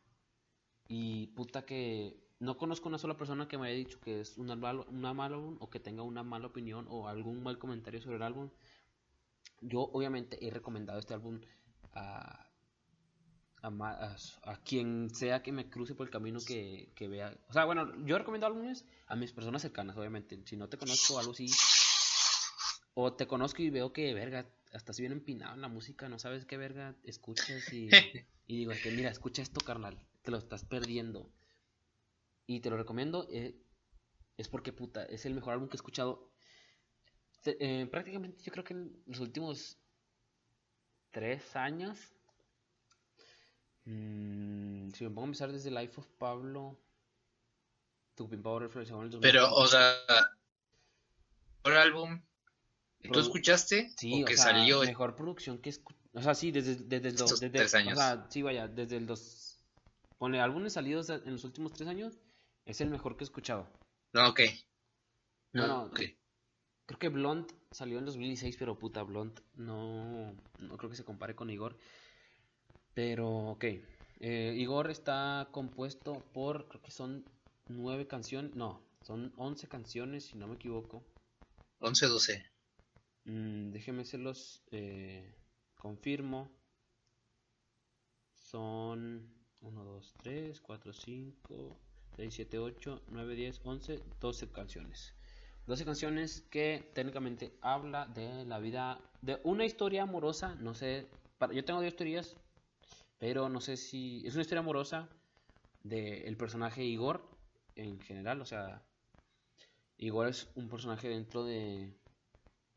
Y 0.88 1.28
puta 1.28 1.64
que 1.64 2.16
no 2.40 2.58
conozco 2.58 2.88
una 2.88 2.98
sola 2.98 3.16
persona 3.16 3.48
que 3.48 3.58
me 3.58 3.68
haya 3.68 3.76
dicho 3.76 4.00
que 4.00 4.20
es 4.20 4.36
una 4.36 4.54
una 4.88 5.14
mal 5.14 5.32
álbum 5.32 5.56
o 5.60 5.70
que 5.70 5.80
tenga 5.80 6.02
una 6.02 6.22
mala 6.22 6.46
opinión 6.48 6.86
o 6.90 7.08
algún 7.08 7.42
mal 7.42 7.58
comentario 7.58 8.00
sobre 8.00 8.16
el 8.16 8.22
álbum. 8.22 8.50
Yo 9.60 9.80
obviamente 9.92 10.44
he 10.46 10.50
recomendado 10.50 10.98
este 10.98 11.14
álbum 11.14 11.40
a, 11.94 12.46
a, 13.64 14.60
quien 14.64 15.10
sea 15.14 15.42
que 15.42 15.52
me 15.52 15.68
cruce 15.70 15.94
por 15.94 16.06
el 16.06 16.12
camino 16.12 16.38
que, 16.46 16.92
que 16.94 17.08
vea. 17.08 17.36
O 17.48 17.52
sea, 17.52 17.64
bueno, 17.64 17.92
yo 18.04 18.18
recomiendo 18.18 18.46
álbumes 18.46 18.84
a 19.06 19.16
mis 19.16 19.32
personas 19.32 19.62
cercanas, 19.62 19.96
obviamente. 19.96 20.38
Si 20.44 20.56
no 20.56 20.68
te 20.68 20.76
conozco 20.76 21.18
algo 21.18 21.32
así, 21.32 21.46
o 22.94 23.14
te 23.14 23.26
conozco 23.26 23.62
y 23.62 23.70
veo 23.70 23.92
que, 23.92 24.12
verga, 24.14 24.46
estás 24.72 24.98
bien 25.00 25.12
empinado 25.12 25.54
en 25.54 25.62
la 25.62 25.68
música, 25.68 26.08
no 26.08 26.18
sabes 26.18 26.44
qué 26.44 26.56
verga 26.56 26.94
escuchas 27.02 27.72
y, 27.72 27.88
y 28.46 28.58
digo, 28.58 28.72
que 28.82 28.90
mira, 28.90 29.10
escucha 29.10 29.42
esto, 29.42 29.60
carnal, 29.60 29.98
te 30.22 30.30
lo 30.30 30.38
estás 30.38 30.64
perdiendo. 30.64 31.30
Y 32.46 32.60
te 32.60 32.68
lo 32.68 32.76
recomiendo, 32.76 33.26
eh, 33.30 33.56
es 34.36 34.48
porque, 34.48 34.72
puta, 34.72 35.04
es 35.04 35.24
el 35.24 35.34
mejor 35.34 35.54
álbum 35.54 35.68
que 35.68 35.76
he 35.76 35.78
escuchado. 35.78 36.30
Eh, 37.46 37.86
prácticamente 37.90 38.42
yo 38.42 38.52
creo 38.52 38.64
que 38.64 38.74
en 38.74 39.02
los 39.06 39.20
últimos 39.20 39.78
tres 41.10 41.56
años, 41.56 42.12
mmm, 43.84 44.90
si 44.90 45.04
me 45.04 45.10
pongo 45.10 45.22
a 45.22 45.26
empezar 45.26 45.52
desde 45.52 45.70
Life 45.70 46.00
of 46.00 46.06
Pablo, 46.18 46.78
Tu 48.14 48.28
Power 48.40 48.70
Pero, 49.20 49.52
o 49.54 49.66
sea, 49.66 49.96
el 51.64 51.76
álbum 51.76 52.20
¿Tú 53.12 53.20
escuchaste? 53.20 53.92
Sí, 53.96 54.22
o, 54.22 54.26
que 54.26 54.36
sea, 54.36 54.46
salió. 54.46 54.80
Mejor 54.80 55.14
producción 55.14 55.58
que 55.58 55.74
O 56.14 56.22
sea, 56.22 56.34
sí, 56.34 56.50
desde, 56.50 56.76
desde 56.76 57.08
el 57.08 57.16
dos, 57.16 57.40
desde, 57.40 57.50
tres 57.50 57.74
años. 57.74 57.94
O 57.94 57.96
sea, 57.96 58.26
sí, 58.30 58.42
vaya, 58.42 58.68
desde 58.68 58.96
el 58.96 59.06
dos. 59.06 59.60
Pone 60.18 60.40
álbumes 60.40 60.72
salidos 60.72 61.10
en 61.10 61.32
los 61.32 61.44
últimos 61.44 61.72
tres 61.72 61.88
años, 61.88 62.18
es 62.64 62.80
el 62.80 62.88
mejor 62.88 63.16
que 63.16 63.24
he 63.24 63.26
escuchado. 63.26 63.68
No, 64.12 64.28
ok. 64.28 64.40
No, 65.52 65.66
no, 65.66 65.82
okay. 65.84 66.16
Creo 66.86 66.98
que 66.98 67.08
Blond 67.08 67.52
salió 67.70 67.98
en 67.98 68.06
2016, 68.06 68.56
pero 68.58 68.78
puta, 68.78 69.02
Blond 69.02 69.40
no, 69.54 70.34
no 70.58 70.76
creo 70.76 70.90
que 70.90 70.96
se 70.96 71.04
compare 71.04 71.34
con 71.34 71.50
Igor. 71.50 71.76
Pero, 72.94 73.50
ok. 73.50 73.64
Eh, 74.20 74.54
Igor 74.56 74.90
está 74.90 75.48
compuesto 75.50 76.22
por, 76.32 76.68
creo 76.68 76.80
que 76.80 76.90
son 76.90 77.24
nueve 77.68 78.06
canciones, 78.06 78.54
no, 78.54 78.80
son 79.02 79.32
once 79.36 79.68
canciones, 79.68 80.26
si 80.26 80.38
no 80.38 80.46
me 80.46 80.54
equivoco. 80.54 81.02
Once, 81.80 82.06
doce. 82.06 82.46
Mm, 83.24 83.70
déjenme 83.70 84.04
se 84.04 84.18
los 84.18 84.62
eh, 84.70 85.34
confirmo. 85.76 86.50
Son 88.34 89.28
1, 89.60 89.84
2, 89.84 90.14
3, 90.22 90.60
4, 90.60 90.92
5, 90.92 91.76
6, 92.16 92.34
7, 92.34 92.58
8, 92.58 93.02
9, 93.08 93.34
10, 93.34 93.60
11, 93.64 94.00
12 94.20 94.48
canciones. 94.48 95.14
12 95.66 95.84
canciones 95.84 96.42
que 96.50 96.90
técnicamente 96.94 97.56
habla 97.62 98.06
de 98.06 98.44
la 98.44 98.58
vida, 98.58 99.00
de 99.22 99.40
una 99.44 99.64
historia 99.64 100.02
amorosa, 100.02 100.54
no 100.56 100.74
sé, 100.74 101.08
para, 101.38 101.54
yo 101.54 101.64
tengo 101.64 101.82
dos 101.82 101.96
teorías, 101.96 102.36
pero 103.18 103.48
no 103.48 103.60
sé 103.60 103.76
si 103.76 104.26
es 104.26 104.34
una 104.34 104.42
historia 104.42 104.60
amorosa 104.60 105.08
del 105.82 106.36
personaje 106.36 106.84
Igor 106.84 107.28
en 107.76 108.00
general, 108.00 108.40
o 108.40 108.46
sea, 108.46 108.82
Igor 109.96 110.28
es 110.28 110.50
un 110.54 110.68
personaje 110.68 111.08
dentro 111.08 111.44
de, 111.44 111.94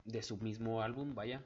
de 0.06 0.24
su 0.24 0.38
mismo 0.38 0.82
álbum, 0.82 1.16
vaya. 1.16 1.44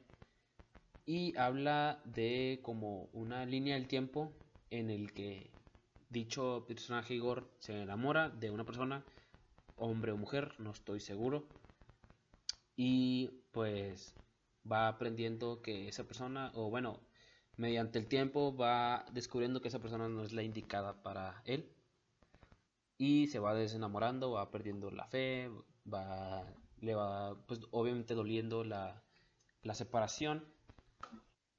Y 1.05 1.35
habla 1.37 2.01
de 2.05 2.59
como 2.61 3.09
una 3.13 3.45
línea 3.45 3.75
del 3.75 3.87
tiempo 3.87 4.33
en 4.69 4.89
el 4.89 5.13
que 5.13 5.51
dicho 6.09 6.65
personaje 6.67 7.15
Igor 7.15 7.49
se 7.59 7.81
enamora 7.81 8.29
de 8.29 8.51
una 8.51 8.65
persona, 8.65 9.03
hombre 9.75 10.11
o 10.11 10.17
mujer, 10.17 10.53
no 10.59 10.71
estoy 10.71 10.99
seguro. 10.99 11.47
Y 12.75 13.29
pues 13.51 14.13
va 14.69 14.87
aprendiendo 14.87 15.61
que 15.61 15.87
esa 15.87 16.03
persona, 16.03 16.51
o 16.55 16.69
bueno, 16.69 16.99
mediante 17.61 17.99
el 17.99 18.07
tiempo 18.07 18.55
va 18.55 19.05
descubriendo 19.13 19.61
que 19.61 19.67
esa 19.67 19.79
persona 19.79 20.09
no 20.09 20.23
es 20.23 20.33
la 20.33 20.41
indicada 20.41 21.03
para 21.03 21.43
él. 21.45 21.71
Y 22.97 23.27
se 23.27 23.39
va 23.39 23.53
desenamorando, 23.53 24.31
va 24.31 24.49
perdiendo 24.49 24.89
la 24.89 25.05
fe, 25.05 25.49
va 25.91 26.43
le 26.81 26.95
va, 26.95 27.37
pues 27.45 27.61
obviamente 27.69 28.15
doliendo 28.15 28.63
la, 28.63 29.03
la 29.61 29.75
separación. 29.75 30.43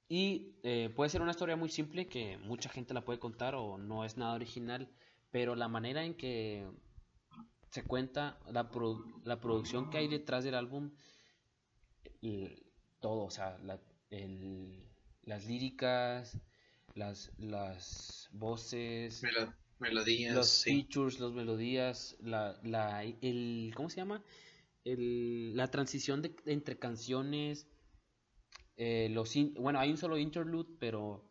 Y 0.09 0.57
eh, 0.65 0.93
puede 0.95 1.09
ser 1.09 1.23
una 1.23 1.31
historia 1.31 1.57
muy 1.57 1.69
simple 1.71 2.09
que 2.09 2.37
mucha 2.39 2.69
gente 2.69 2.93
la 2.93 3.05
puede 3.05 3.21
contar 3.21 3.55
o 3.55 3.79
no 3.79 4.05
es 4.05 4.17
nada 4.17 4.35
original, 4.35 4.91
pero 5.31 5.55
la 5.55 5.69
manera 5.69 6.05
en 6.05 6.15
que 6.15 6.69
se 7.71 7.85
cuenta, 7.85 8.39
la, 8.51 8.69
la 9.25 9.41
producción 9.41 9.89
que 9.89 9.99
hay 9.99 10.09
detrás 10.09 10.43
del 10.43 10.57
álbum, 10.57 10.91
todo, 13.01 13.25
o 13.25 13.31
sea, 13.31 13.57
las 15.25 15.47
líricas, 15.47 16.38
las, 16.95 17.33
las 17.38 18.29
voces, 18.33 19.23
melodías, 19.79 20.35
los 20.35 20.62
features, 20.64 21.21
las 21.21 21.33
melodías, 21.33 22.17
la, 22.21 22.59
la, 22.62 23.05
el, 23.05 23.73
¿cómo 23.75 23.88
se 23.88 23.97
llama? 23.97 24.23
el, 24.85 25.57
la 25.57 25.69
transición 25.69 26.23
de, 26.23 26.35
entre 26.47 26.79
canciones, 26.79 27.67
eh, 28.76 29.09
los 29.11 29.35
bueno, 29.59 29.79
hay 29.79 29.91
un 29.91 29.97
solo 29.97 30.19
interlude, 30.19 30.75
pero 30.79 31.25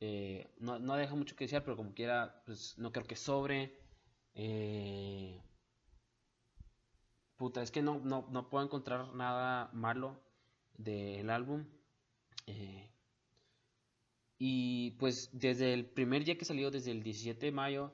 eh, 0.00 0.50
no, 0.58 0.78
no, 0.78 0.96
deja 0.96 1.14
mucho 1.14 1.36
que 1.36 1.44
decir, 1.44 1.62
pero 1.64 1.76
como 1.76 1.94
quiera, 1.94 2.42
pues 2.46 2.76
no 2.78 2.92
creo 2.92 3.06
que 3.06 3.16
sobre. 3.16 3.78
Eh, 4.34 5.40
puta, 7.36 7.62
es 7.62 7.70
que 7.70 7.82
no, 7.82 8.00
no, 8.00 8.26
no, 8.30 8.48
puedo 8.48 8.64
encontrar 8.64 9.14
nada 9.14 9.70
malo 9.72 10.20
del 10.76 11.30
álbum. 11.30 11.64
Y 14.42 14.92
pues 14.92 15.28
desde 15.32 15.74
el 15.74 15.84
primer 15.84 16.24
día 16.24 16.38
que 16.38 16.46
salió, 16.46 16.70
desde 16.70 16.92
el 16.92 17.02
17 17.02 17.44
de 17.44 17.52
mayo, 17.52 17.92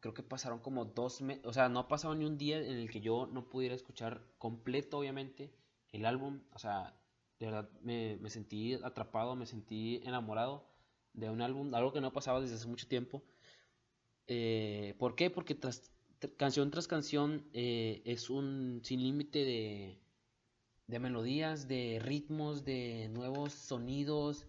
creo 0.00 0.14
que 0.14 0.22
pasaron 0.22 0.60
como 0.60 0.86
dos 0.86 1.20
meses, 1.20 1.44
o 1.44 1.52
sea, 1.52 1.68
no 1.68 1.80
ha 1.80 1.88
pasado 1.88 2.14
ni 2.14 2.24
un 2.24 2.38
día 2.38 2.58
en 2.58 2.78
el 2.78 2.90
que 2.90 3.02
yo 3.02 3.26
no 3.26 3.50
pudiera 3.50 3.74
escuchar 3.74 4.24
completo, 4.38 4.98
obviamente, 4.98 5.52
el 5.92 6.06
álbum, 6.06 6.40
o 6.54 6.58
sea, 6.58 6.96
de 7.38 7.46
verdad 7.46 7.70
me, 7.82 8.18
sentí 8.30 8.72
atrapado, 8.82 9.36
me 9.36 9.44
sentí 9.44 10.00
enamorado 10.04 10.64
de 11.12 11.28
un 11.28 11.42
álbum, 11.42 11.74
algo 11.74 11.92
que 11.92 12.00
no 12.00 12.14
pasaba 12.14 12.40
desde 12.40 12.54
hace 12.54 12.68
mucho 12.68 12.88
tiempo. 12.88 13.22
Eh, 14.28 14.94
¿Por 14.98 15.14
qué? 15.14 15.28
Porque 15.28 15.54
tras, 15.54 15.92
canción 16.38 16.70
tras 16.70 16.88
canción 16.88 17.44
eh, 17.52 18.00
es 18.06 18.30
un 18.30 18.80
sin 18.82 19.02
límite 19.02 19.44
de, 19.44 19.98
de 20.86 20.98
melodías, 20.98 21.68
de 21.68 22.00
ritmos, 22.02 22.64
de 22.64 23.10
nuevos 23.12 23.52
sonidos. 23.52 24.46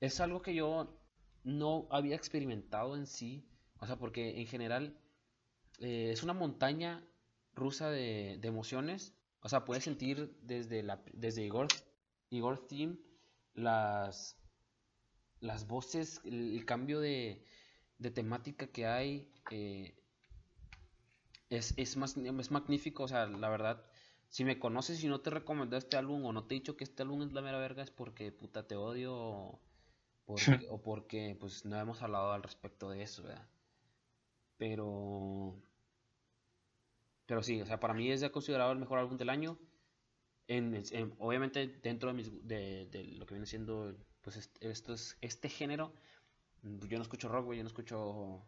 Es 0.00 0.20
algo 0.20 0.42
que 0.42 0.54
yo 0.54 0.98
no 1.44 1.88
había 1.90 2.16
experimentado 2.16 2.96
en 2.96 3.06
sí 3.06 3.48
o 3.80 3.86
sea, 3.86 3.96
porque 3.96 4.40
en 4.40 4.46
general 4.46 4.98
eh, 5.80 6.10
es 6.12 6.22
una 6.22 6.32
montaña 6.32 7.06
rusa 7.54 7.90
de, 7.90 8.34
emociones. 8.42 9.14
O 9.40 9.48
sea, 9.48 9.64
puedes 9.64 9.84
sentir 9.84 10.36
desde, 10.42 10.82
la, 10.82 11.02
desde 11.12 11.44
Igor, 11.44 11.68
Igor 12.30 12.66
Team 12.66 12.98
las, 13.54 14.36
las 15.40 15.66
voces, 15.66 16.20
el, 16.24 16.64
cambio 16.64 17.00
de, 17.00 17.44
de, 17.98 18.10
temática 18.10 18.66
que 18.66 18.86
hay. 18.86 19.32
Eh, 19.50 19.94
es, 21.50 21.74
es, 21.76 21.96
más, 21.96 22.16
es 22.16 22.50
magnífico. 22.50 23.04
O 23.04 23.08
sea, 23.08 23.26
la 23.26 23.48
verdad, 23.48 23.84
si 24.28 24.44
me 24.44 24.58
conoces 24.58 25.02
y 25.04 25.08
no 25.08 25.20
te 25.20 25.30
recomendé 25.30 25.76
este 25.76 25.96
álbum 25.96 26.24
o 26.24 26.32
no 26.32 26.46
te 26.46 26.54
he 26.54 26.58
dicho 26.58 26.76
que 26.76 26.84
este 26.84 27.02
álbum 27.02 27.22
es 27.22 27.32
la 27.32 27.42
mera 27.42 27.58
verga, 27.58 27.84
es 27.84 27.90
porque 27.90 28.32
puta 28.32 28.66
te 28.66 28.74
odio 28.74 29.60
porque, 30.28 30.36
o 30.70 30.82
porque 30.82 31.36
pues 31.40 31.64
no 31.64 31.80
hemos 31.80 32.02
hablado 32.02 32.32
al 32.32 32.42
respecto 32.42 32.90
de 32.90 33.02
eso, 33.02 33.22
¿verdad? 33.22 33.48
Pero. 34.58 35.56
Pero 37.24 37.42
sí, 37.42 37.60
o 37.62 37.66
sea, 37.66 37.80
para 37.80 37.94
mí 37.94 38.10
es 38.10 38.20
ya 38.20 38.30
considerado 38.30 38.72
el 38.72 38.78
mejor 38.78 38.98
álbum 38.98 39.16
del 39.16 39.30
año. 39.30 39.58
En, 40.46 40.82
obviamente 41.18 41.66
dentro 41.82 42.08
de, 42.08 42.14
mis, 42.14 42.46
de, 42.46 42.88
lo 43.18 43.26
que 43.26 43.34
viene 43.34 43.46
siendo 43.46 43.94
pues 44.22 44.50
esto 44.60 44.94
es, 44.94 45.18
este 45.20 45.48
género. 45.48 45.92
Yo 46.62 46.96
no 46.98 47.02
escucho 47.02 47.28
rock, 47.28 47.52
yo 47.52 47.62
no 47.62 47.68
escucho, 47.68 48.46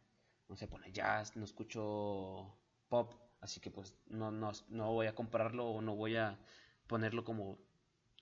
no 0.48 0.56
sé, 0.56 0.66
pone 0.66 0.92
jazz, 0.92 1.36
no 1.36 1.44
escucho 1.44 2.58
pop, 2.88 3.14
así 3.40 3.60
que 3.60 3.70
pues 3.70 3.94
no, 4.06 4.30
no, 4.30 4.52
no 4.68 4.92
voy 4.92 5.06
a 5.06 5.14
comprarlo 5.14 5.66
o 5.68 5.82
no 5.82 5.94
voy 5.94 6.16
a 6.16 6.38
ponerlo 6.86 7.22
como 7.22 7.58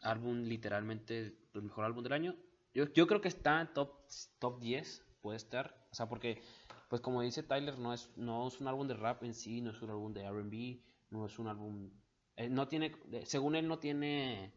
álbum 0.03 0.43
literalmente 0.43 1.39
el 1.55 1.63
mejor 1.63 1.85
álbum 1.85 2.03
del 2.03 2.13
año. 2.13 2.37
Yo, 2.79 2.85
yo 2.93 3.09
creo 3.09 3.21
que 3.21 3.27
está 3.27 3.73
top, 3.75 3.91
top 4.39 4.61
10, 4.61 5.05
puede 5.21 5.37
estar, 5.37 5.85
o 5.91 5.95
sea, 5.97 6.09
porque 6.09 6.41
pues 6.89 7.03
como 7.03 7.23
dice 7.23 7.43
Tyler, 7.43 7.77
no 7.77 7.93
es, 7.93 8.09
no 8.15 8.47
es 8.47 8.61
un 8.61 8.69
álbum 8.69 8.87
de 8.87 8.95
rap 8.95 9.25
en 9.25 9.35
sí, 9.35 9.61
no 9.61 9.73
es 9.73 9.83
un 9.83 9.91
álbum 9.91 10.13
de 10.15 10.23
RB, 10.23 10.81
no 11.11 11.27
es 11.27 11.41
un 11.41 11.49
álbum... 11.49 11.91
Eh, 12.37 12.49
no 12.49 12.69
tiene, 12.69 12.95
según 13.25 13.57
él 13.57 13.67
no 13.67 13.81
tiene 13.81 14.55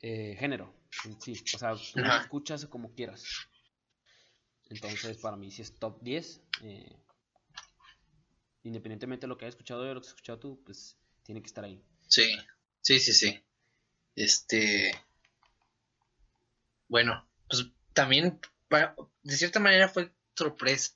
eh, 0.00 0.36
género 0.38 0.72
en 1.04 1.20
sí, 1.20 1.34
o 1.52 1.58
sea, 1.58 1.74
tú 1.74 1.98
lo 1.98 2.16
escuchas 2.18 2.66
como 2.66 2.94
quieras. 2.94 3.24
Entonces, 4.70 5.18
para 5.18 5.36
mí, 5.36 5.50
si 5.50 5.62
es 5.62 5.76
top 5.80 6.00
10, 6.02 6.40
eh, 6.62 7.02
independientemente 8.62 9.26
de 9.26 9.28
lo 9.28 9.36
que 9.36 9.46
hayas 9.46 9.54
escuchado 9.56 9.84
yo 9.84 9.90
o 9.90 9.94
lo 9.94 10.00
que 10.00 10.06
has 10.06 10.14
escuchado 10.14 10.38
tú, 10.38 10.62
pues 10.64 10.96
tiene 11.24 11.42
que 11.42 11.48
estar 11.48 11.64
ahí. 11.64 11.82
Sí, 12.06 12.32
sí, 12.80 13.00
sí, 13.00 13.12
sí. 13.12 13.40
Este. 14.14 14.92
Bueno, 16.92 17.26
pues 17.48 17.66
también, 17.94 18.38
de 19.22 19.36
cierta 19.38 19.60
manera 19.60 19.88
fue 19.88 20.12
sorpresa 20.36 20.94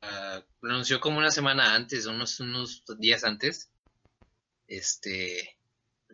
Ah, 0.00 0.40
lo 0.60 0.70
anunció 0.70 1.00
como 1.00 1.18
una 1.18 1.32
semana 1.32 1.74
antes, 1.74 2.06
unos, 2.06 2.38
unos 2.38 2.84
días 2.98 3.24
antes. 3.24 3.68
Este. 4.68 5.58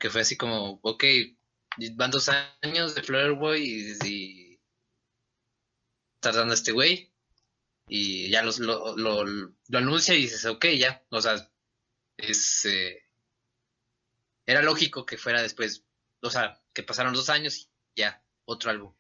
que 0.00 0.08
fue 0.08 0.22
así 0.22 0.38
como, 0.38 0.80
ok, 0.82 1.04
van 1.96 2.10
dos 2.10 2.30
años 2.62 2.94
de 2.94 3.02
Flower 3.02 3.32
Boy 3.32 3.62
y, 3.62 4.08
y 4.08 4.60
tardando 6.20 6.54
este 6.54 6.72
güey 6.72 7.12
y 7.88 8.30
ya 8.30 8.42
los, 8.42 8.58
lo, 8.58 8.96
lo, 8.96 9.24
lo, 9.24 9.78
anuncia 9.78 10.14
y 10.14 10.22
dices, 10.22 10.46
ok, 10.46 10.64
ya, 10.78 11.04
o 11.10 11.20
sea, 11.20 11.50
es... 12.16 12.64
Eh, 12.64 13.02
era 14.46 14.62
lógico 14.62 15.04
que 15.04 15.18
fuera 15.18 15.42
después, 15.42 15.84
o 16.22 16.30
sea, 16.30 16.58
que 16.72 16.82
pasaron 16.82 17.12
dos 17.12 17.28
años 17.28 17.68
ya, 17.99 18.23
otro 18.45 18.71
álbum. 18.71 18.95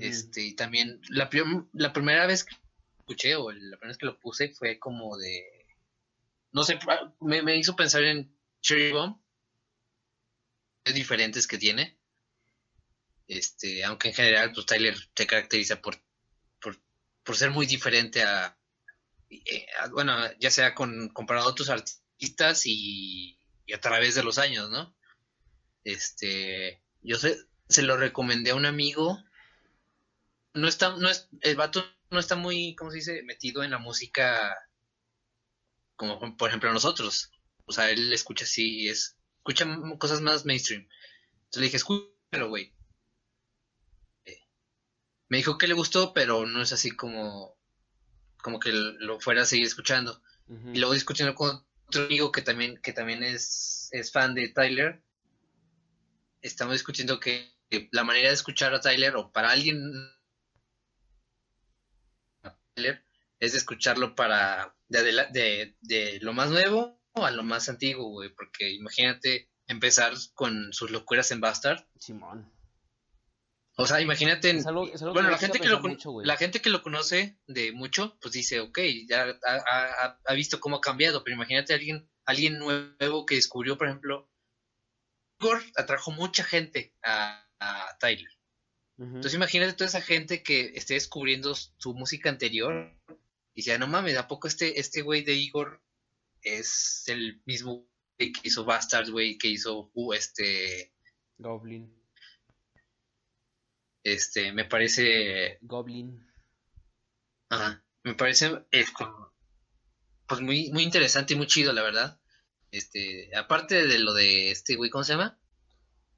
Este, 0.00 0.42
y 0.42 0.54
también 0.54 1.00
la, 1.08 1.30
la 1.72 1.92
primera 1.92 2.26
vez 2.26 2.44
que 2.44 2.56
escuché 2.98 3.36
o 3.36 3.52
la 3.52 3.76
primera 3.76 3.88
vez 3.88 3.98
que 3.98 4.06
lo 4.06 4.18
puse 4.18 4.48
fue 4.48 4.78
como 4.78 5.16
de, 5.16 5.66
no 6.52 6.64
sé, 6.64 6.78
me, 7.20 7.42
me 7.42 7.56
hizo 7.56 7.76
pensar 7.76 8.02
en 8.02 8.34
Cherry 8.60 8.92
Bomb, 8.92 9.18
diferentes 10.84 11.46
que 11.46 11.58
tiene. 11.58 11.98
Este, 13.26 13.84
aunque 13.84 14.08
en 14.08 14.14
general, 14.14 14.52
pues 14.52 14.66
Tyler 14.66 14.96
se 15.14 15.26
caracteriza 15.26 15.80
por, 15.80 16.02
por, 16.60 17.36
ser 17.36 17.50
muy 17.50 17.64
diferente 17.66 18.22
a, 18.22 18.58
eh, 19.30 19.66
bueno, 19.92 20.14
ya 20.38 20.50
sea 20.50 20.74
con, 20.74 21.08
comparado 21.08 21.46
a 21.48 21.50
otros 21.50 21.70
artistas 21.70 22.66
y, 22.66 23.38
y, 23.64 23.72
a 23.72 23.80
través 23.80 24.14
de 24.14 24.22
los 24.22 24.36
años, 24.38 24.70
¿no? 24.70 24.94
Este, 25.84 26.82
yo 27.00 27.16
se, 27.16 27.38
se 27.68 27.82
lo 27.82 27.96
recomendé 27.96 28.50
a 28.50 28.54
un 28.56 28.66
amigo. 28.66 29.22
No 30.52 30.68
está, 30.68 30.96
no 30.96 31.08
es, 31.08 31.28
el 31.40 31.56
vato 31.56 31.84
no 32.10 32.20
está 32.20 32.36
muy, 32.36 32.74
¿cómo 32.76 32.90
se 32.90 32.98
dice? 32.98 33.22
Metido 33.24 33.62
en 33.64 33.72
la 33.72 33.78
música 33.78 34.56
como 35.96 36.36
por 36.36 36.48
ejemplo 36.48 36.72
nosotros. 36.72 37.30
O 37.66 37.72
sea, 37.72 37.90
él 37.90 38.12
escucha 38.12 38.44
así, 38.44 38.88
es, 38.88 39.16
escucha 39.38 39.66
cosas 39.98 40.20
más 40.20 40.44
mainstream. 40.44 40.86
Entonces 41.44 41.60
le 41.60 41.64
dije, 41.64 41.76
escúchalo, 41.76 42.48
güey. 42.48 42.74
Eh, 44.24 44.38
me 45.28 45.38
dijo 45.38 45.56
que 45.58 45.68
le 45.68 45.74
gustó, 45.74 46.12
pero 46.12 46.46
no 46.46 46.62
es 46.62 46.72
así 46.72 46.90
como, 46.90 47.56
como 48.42 48.58
que 48.58 48.72
lo 48.72 49.20
fuera 49.20 49.42
a 49.42 49.46
seguir 49.46 49.66
escuchando. 49.66 50.20
Y 50.46 50.78
luego 50.78 50.92
discutiendo 50.92 51.34
con 51.34 51.64
otro 51.86 52.04
amigo 52.04 52.30
que 52.30 52.42
también, 52.42 52.78
que 52.82 52.92
también 52.92 53.22
es, 53.22 53.88
es 53.92 54.12
fan 54.12 54.34
de 54.34 54.50
Tyler. 54.50 55.02
Estamos 56.44 56.74
discutiendo 56.74 57.18
que 57.18 57.50
la 57.90 58.04
manera 58.04 58.28
de 58.28 58.34
escuchar 58.34 58.74
a 58.74 58.80
Tyler, 58.80 59.16
o 59.16 59.32
para 59.32 59.50
alguien 59.50 59.80
es 63.40 63.52
de 63.52 63.58
escucharlo 63.58 64.14
para 64.14 64.76
de, 64.88 65.02
de, 65.02 65.76
de, 65.80 66.18
lo 66.20 66.34
más 66.34 66.50
nuevo 66.50 67.00
a 67.14 67.30
lo 67.30 67.44
más 67.44 67.70
antiguo, 67.70 68.10
güey, 68.10 68.28
porque 68.28 68.70
imagínate 68.72 69.48
empezar 69.68 70.12
con 70.34 70.72
sus 70.74 70.90
locuras 70.90 71.30
en 71.30 71.40
Bastard. 71.40 71.86
Simón. 71.98 72.52
O 73.76 73.86
sea, 73.86 74.02
imagínate, 74.02 74.52
bueno, 74.62 75.30
la 75.30 75.38
gente 75.38 75.58
que 75.58 75.68
lo 75.68 75.80
la 76.22 76.36
gente 76.36 76.60
que 76.60 76.70
lo 76.70 76.82
conoce 76.82 77.38
de 77.46 77.72
mucho, 77.72 78.18
pues 78.20 78.34
dice, 78.34 78.60
ok, 78.60 78.78
ya 79.08 79.38
ha, 79.46 80.18
ha, 80.26 80.34
visto 80.34 80.60
cómo 80.60 80.76
ha 80.76 80.80
cambiado, 80.80 81.24
pero 81.24 81.34
imagínate 81.34 81.72
a 81.72 81.76
alguien, 81.76 82.08
alguien 82.26 82.58
nuevo 82.58 83.24
que 83.24 83.34
descubrió, 83.34 83.78
por 83.78 83.88
ejemplo, 83.88 84.30
Igor 85.44 85.62
atrajo 85.76 86.10
mucha 86.10 86.42
gente 86.42 86.94
a, 87.02 87.46
a 87.60 87.98
Tyler. 87.98 88.30
Entonces 88.96 89.34
imagínate 89.34 89.72
toda 89.72 89.88
esa 89.88 90.00
gente 90.00 90.42
que 90.42 90.72
esté 90.74 90.94
descubriendo 90.94 91.54
su 91.54 91.94
música 91.94 92.30
anterior 92.30 92.96
y 93.52 93.60
decía, 93.60 93.76
no 93.76 93.88
mames, 93.88 94.16
¿a 94.16 94.28
poco 94.28 94.48
este, 94.48 94.78
este 94.78 95.02
güey 95.02 95.22
de 95.22 95.34
Igor 95.34 95.82
es 96.42 97.04
el 97.08 97.42
mismo 97.44 97.86
que 98.16 98.32
hizo 98.44 98.64
Bastards, 98.64 99.10
güey, 99.10 99.36
que 99.36 99.48
hizo 99.48 99.90
uh, 99.94 100.12
este... 100.12 100.94
Goblin. 101.38 101.92
Este, 104.04 104.52
me 104.52 104.64
parece... 104.64 105.58
Goblin. 105.62 106.24
Ajá, 107.50 107.84
me 108.04 108.14
parece 108.14 108.64
esto, 108.70 109.34
pues 110.26 110.40
muy, 110.40 110.70
muy 110.70 110.84
interesante 110.84 111.34
y 111.34 111.36
muy 111.36 111.46
chido, 111.46 111.72
la 111.72 111.82
verdad. 111.82 112.20
Este, 112.74 113.30
aparte 113.36 113.86
de 113.86 114.00
lo 114.00 114.12
de 114.14 114.50
este 114.50 114.74
güey, 114.74 114.90
¿cómo 114.90 115.04
se 115.04 115.12
llama? 115.12 115.38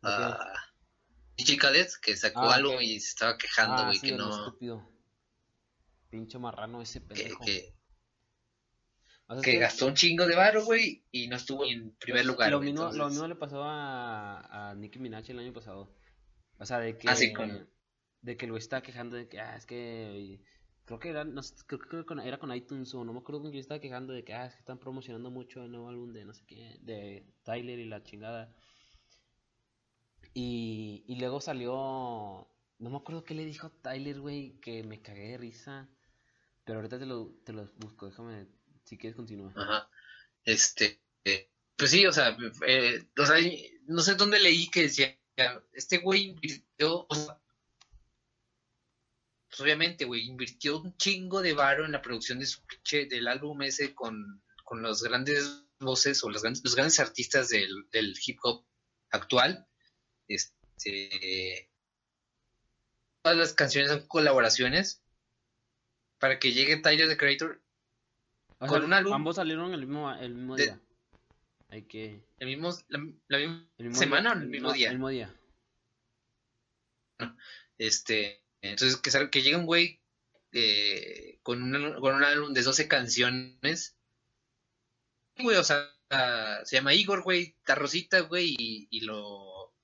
Uh, 0.03 0.33
que 2.01 2.17
sacó 2.17 2.41
ah, 2.41 2.55
algo 2.55 2.81
y 2.81 2.99
se 2.99 3.09
estaba 3.09 3.37
quejando, 3.37 3.75
ah, 3.75 3.87
güey, 3.89 4.01
que 4.01 4.13
no... 4.13 4.31
Estúpido. 4.31 4.91
Pinche 6.09 6.39
marrano 6.39 6.81
ese 6.81 7.03
pendejo. 7.03 7.45
que, 7.45 7.75
que 9.43 9.59
gastó 9.59 9.87
un 9.87 9.95
chingo 9.95 10.27
de 10.27 10.35
barro, 10.35 10.65
güey, 10.65 11.05
y 11.11 11.29
no 11.29 11.37
estuvo 11.37 11.67
en 11.67 11.95
primer 11.97 12.23
pues, 12.23 12.27
lugar. 12.27 12.51
Lo, 12.51 12.61
mismo, 12.61 12.91
lo 12.91 13.11
mismo 13.11 13.29
le 13.29 13.35
pasó 13.35 13.63
a, 13.63 14.71
a 14.71 14.75
Nicki 14.77 14.99
Minaj 14.99 15.29
el 15.29 15.41
año 15.41 15.53
pasado. 15.53 15.95
O 16.59 16.65
sea, 16.65 16.79
de 16.79 16.97
que, 16.97 17.07
ah, 17.11 17.17
con... 17.37 17.69
de 18.23 18.37
que 18.39 18.47
lo 18.47 18.57
está 18.57 18.83
quejando 18.83 19.17
de 19.17 19.29
que, 19.29 19.41
ah, 19.41 19.57
es 19.57 19.67
que, 19.67 20.41
creo 20.87 20.99
que 21.01 21.11
era, 21.11 21.25
no, 21.25 21.43
creo, 21.67 22.07
que 22.07 22.15
era 22.25 22.39
con 22.39 22.55
iTunes 22.55 22.95
o 22.95 23.05
no 23.05 23.13
me 23.13 23.19
acuerdo 23.19 23.43
con 23.43 23.51
quién 23.51 23.61
estaba 23.61 23.81
quejando 23.81 24.13
de 24.13 24.25
que, 24.25 24.33
ah, 24.33 24.49
que 24.49 24.59
están 24.59 24.79
promocionando 24.79 25.31
mucho 25.31 25.65
el 25.65 25.73
nuevo 25.73 25.89
álbum 25.89 26.13
de 26.13 26.25
no 26.25 26.33
sé 26.33 26.45
qué, 26.47 26.79
de 26.81 27.27
Tyler 27.45 27.79
y 27.79 27.87
la 27.87 28.03
chingada. 28.03 28.55
Y, 30.33 31.05
y 31.09 31.17
luego 31.17 31.41
salió, 31.41 32.49
no 32.79 32.91
me 32.91 32.97
acuerdo 32.97 33.25
qué 33.25 33.35
le 33.35 33.45
dijo 33.45 33.71
Tyler, 33.71 34.21
güey, 34.21 34.61
que 34.61 34.85
me 34.85 35.03
cagué 35.03 35.33
de 35.33 35.39
risa. 35.39 35.89
Pero 36.65 36.79
ahorita 36.79 36.99
te 36.99 37.07
lo, 37.07 37.33
te 37.45 37.53
lo 37.53 37.69
busco, 37.77 38.07
déjame 38.07 38.47
si 38.85 38.97
quieres 38.97 39.17
continuar. 39.17 39.53
Ajá. 39.57 39.89
Este, 40.45 41.01
eh, 41.25 41.51
pues 41.77 41.91
sí, 41.91 42.07
o 42.07 42.13
sea, 42.13 42.37
eh, 42.67 43.09
o 43.19 43.27
sea, 43.27 43.37
no 43.87 44.03
sé 44.03 44.15
dónde 44.15 44.39
leí 44.39 44.69
que 44.69 44.83
decía, 44.83 45.17
este 45.73 45.99
güey 45.99 46.37
pues 49.57 49.65
obviamente, 49.65 50.05
güey, 50.05 50.27
invirtió 50.27 50.79
un 50.79 50.95
chingo 50.99 51.41
de 51.41 51.55
varo 51.55 51.87
en 51.87 51.93
la 51.93 52.03
producción 52.03 52.39
de 52.39 52.45
su 52.45 52.61
pinche, 52.67 53.07
del 53.07 53.27
álbum 53.27 53.63
ese 53.63 53.95
con, 53.95 54.43
con 54.65 54.83
las 54.83 55.03
grandes 55.03 55.65
voces 55.81 56.23
o 56.23 56.29
los 56.29 56.43
grandes, 56.43 56.63
los 56.63 56.75
grandes 56.75 57.01
artistas 57.01 57.49
del, 57.49 57.89
del 57.91 58.15
hip 58.27 58.39
hop 58.43 58.67
actual. 59.09 59.67
Este, 60.29 61.71
todas 63.23 63.39
las 63.39 63.55
canciones 63.55 63.91
son 63.91 64.07
colaboraciones 64.07 65.03
para 66.19 66.39
que 66.39 66.53
llegue 66.53 66.77
Tyler 66.77 67.09
the 67.09 67.17
Creator 67.17 67.63
con 68.59 68.85
un 68.85 68.93
álbum. 68.93 69.15
Ambos 69.15 69.37
salieron 69.37 69.73
el 69.73 69.81
mismo, 69.81 70.13
el 70.13 70.35
mismo 70.35 70.57
día. 70.57 70.79
Hay 71.71 71.85
que. 71.85 72.23
¿El 72.41 72.49
mismo, 72.49 72.77
la, 72.89 72.99
misma 72.99 73.99
semana 73.99 74.33
o 74.33 74.35
el 74.35 74.49
mismo 74.49 74.73
día? 74.75 74.89
El 74.89 74.97
mismo 74.97 75.09
día. 75.09 75.35
Este. 77.79 78.46
Entonces, 78.63 78.97
que, 78.99 79.31
que 79.31 79.43
llegue 79.43 79.57
un 79.57 79.67
güey 79.67 80.01
eh, 80.53 81.39
con, 81.43 81.63
un, 81.63 82.01
con 82.01 82.15
un 82.15 82.25
álbum 82.25 82.53
de 82.53 82.63
12 82.63 82.89
canciones. 82.89 83.97
Güey, 85.39 85.57
o 85.57 85.65
sea, 85.65 85.91
se 86.65 86.77
llama 86.77 86.95
Igor, 86.95 87.23
güey, 87.23 87.57
Tarrosita, 87.65 88.21
güey, 88.21 88.55
y, 88.59 88.89
y 88.91 89.01
lo. 89.01 89.75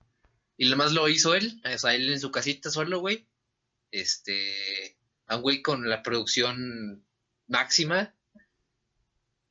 Y 0.57 0.67
lo 0.67 0.77
más 0.77 0.93
lo 0.93 1.09
hizo 1.09 1.35
él, 1.35 1.61
o 1.65 1.79
sea, 1.79 1.95
él 1.95 2.11
en 2.13 2.21
su 2.21 2.31
casita 2.31 2.71
solo, 2.71 3.01
güey. 3.01 3.27
Este. 3.91 4.97
A 5.27 5.37
un 5.37 5.43
güey 5.43 5.63
con 5.63 5.89
la 5.89 6.03
producción 6.03 7.05
máxima 7.47 8.15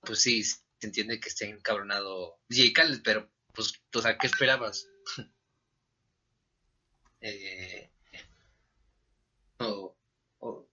pues 0.02 0.22
sí, 0.22 0.44
se 0.44 0.60
entiende 0.82 1.20
que 1.20 1.30
esté 1.30 1.50
encabronado 1.50 2.40
DJ 2.50 2.74
Khaled, 2.74 3.02
pero 3.04 3.30
pues, 3.54 3.74
o 3.94 4.02
sea, 4.02 4.18
¿qué 4.18 4.28
esperabas? 4.28 4.88
eh, 7.22 7.91
o, 9.62 10.68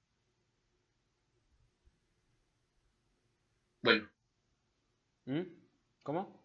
bueno. 3.82 4.08
¿Mm? 5.26 5.42
¿Cómo? 6.02 6.42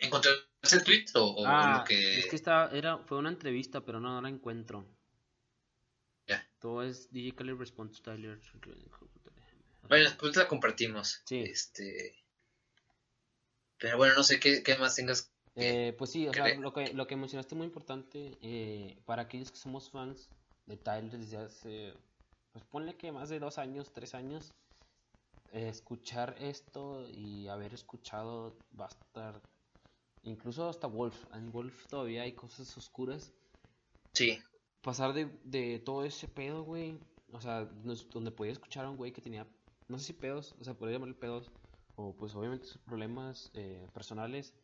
¿Encontraste 0.00 0.76
el 0.76 0.84
tweet 0.84 1.04
o, 1.14 1.44
ah, 1.46 1.78
lo 1.78 1.84
que...? 1.84 2.20
es 2.20 2.26
que 2.26 2.36
esta 2.36 2.70
era, 2.72 2.98
fue 2.98 3.18
una 3.18 3.28
entrevista, 3.28 3.84
pero 3.84 4.00
no, 4.00 4.20
la 4.20 4.28
encuentro. 4.28 4.86
Ya. 6.26 6.48
Todo 6.60 6.82
es 6.82 7.10
DJ 7.12 7.34
Khaled 7.34 7.56
Response 7.56 8.02
Tyler. 8.02 8.40
Bueno, 9.88 10.04
después 10.04 10.36
la 10.36 10.48
compartimos. 10.48 11.22
Sí. 11.26 11.40
Este. 11.40 12.16
Pero 13.78 13.96
bueno, 13.96 14.14
no 14.14 14.22
sé 14.22 14.38
qué, 14.38 14.62
más 14.78 14.94
tengas. 14.94 15.32
Eh, 15.56 15.94
pues 15.98 16.12
sí, 16.12 16.26
o 16.28 16.32
sea, 16.32 16.54
lo 16.54 16.72
que, 16.72 16.94
lo 16.94 17.06
que 17.06 17.16
mencionaste 17.16 17.54
muy 17.54 17.66
importante, 17.66 18.38
eh, 18.40 18.96
para 19.04 19.22
aquellos 19.22 19.50
que 19.50 19.58
somos 19.58 19.90
fans 19.90 20.30
de 20.66 20.76
Tyler 20.76 21.18
desde 21.18 21.36
hace, 21.36 21.94
pues 22.52 22.64
ponle 22.64 22.96
que 22.96 23.12
más 23.12 23.28
de 23.28 23.38
dos 23.38 23.58
años, 23.58 23.92
tres 23.92 24.14
años, 24.14 24.52
eh, 25.52 25.68
escuchar 25.68 26.36
esto 26.38 27.08
y 27.08 27.48
haber 27.48 27.74
escuchado 27.74 28.56
Bastard, 28.70 29.40
incluso 30.22 30.68
hasta 30.68 30.86
Wolf, 30.86 31.26
en 31.34 31.50
Wolf 31.52 31.86
todavía 31.86 32.22
hay 32.22 32.32
cosas 32.32 32.76
oscuras. 32.76 33.32
Sí. 34.12 34.38
Pasar 34.82 35.12
de, 35.12 35.26
de 35.44 35.78
todo 35.78 36.04
ese 36.04 36.28
pedo, 36.28 36.64
güey, 36.64 36.98
o 37.32 37.40
sea, 37.40 37.64
donde 37.64 38.30
podía 38.30 38.52
escuchar 38.52 38.84
a 38.84 38.90
un 38.90 38.96
güey 38.96 39.12
que 39.12 39.22
tenía 39.22 39.46
no 39.88 39.98
sé 39.98 40.06
si 40.06 40.12
pedos, 40.14 40.54
o 40.58 40.64
sea, 40.64 40.74
podría 40.74 40.96
llamarle 40.96 41.14
pedos, 41.14 41.50
o 41.96 42.16
pues 42.16 42.34
obviamente 42.34 42.66
sus 42.66 42.80
problemas 42.80 43.50
eh, 43.52 43.86
personales, 43.92 44.54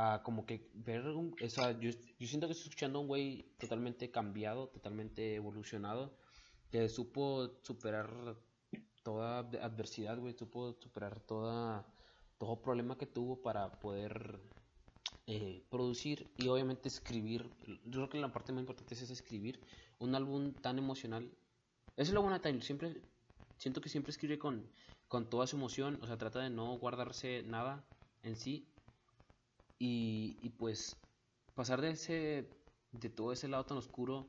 a 0.00 0.22
como 0.22 0.46
que 0.46 0.70
ver, 0.74 1.08
un, 1.08 1.34
yo, 1.36 1.90
yo 2.20 2.26
siento 2.28 2.46
que 2.46 2.52
estoy 2.52 2.68
escuchando 2.68 2.98
a 2.98 3.02
un 3.02 3.08
güey 3.08 3.42
totalmente 3.58 4.12
cambiado, 4.12 4.68
totalmente 4.68 5.34
evolucionado, 5.34 6.16
que 6.70 6.88
supo 6.88 7.58
superar 7.62 8.36
toda 9.02 9.40
adversidad, 9.40 10.16
güey, 10.18 10.34
supo 10.34 10.76
superar 10.78 11.18
toda, 11.18 11.84
todo 12.38 12.62
problema 12.62 12.96
que 12.96 13.06
tuvo 13.06 13.42
para 13.42 13.80
poder 13.80 14.38
eh, 15.26 15.64
producir 15.68 16.30
y 16.36 16.46
obviamente 16.46 16.86
escribir. 16.86 17.50
Yo 17.84 17.98
creo 17.98 18.08
que 18.08 18.20
la 18.20 18.32
parte 18.32 18.52
más 18.52 18.60
importante 18.60 18.94
es 18.94 19.10
escribir 19.10 19.58
un 19.98 20.14
álbum 20.14 20.52
tan 20.52 20.78
emocional. 20.78 21.24
Eso 21.96 22.10
es 22.10 22.12
lo 22.12 22.22
bueno 22.22 22.36
de 22.36 22.40
Tyler, 22.40 22.62
siempre, 22.62 23.02
siento 23.56 23.80
que 23.80 23.88
siempre 23.88 24.12
escribe 24.12 24.38
con, 24.38 24.70
con 25.08 25.28
toda 25.28 25.48
su 25.48 25.56
emoción, 25.56 25.98
o 26.02 26.06
sea, 26.06 26.16
trata 26.18 26.38
de 26.38 26.50
no 26.50 26.78
guardarse 26.78 27.42
nada 27.42 27.84
en 28.22 28.36
sí 28.36 28.68
y, 29.78 30.50
pues 30.58 30.96
pasar 31.54 31.80
de 31.80 31.90
ese 31.90 32.48
de 32.92 33.10
todo 33.10 33.32
ese 33.32 33.48
lado 33.48 33.64
tan 33.66 33.78
oscuro 33.78 34.26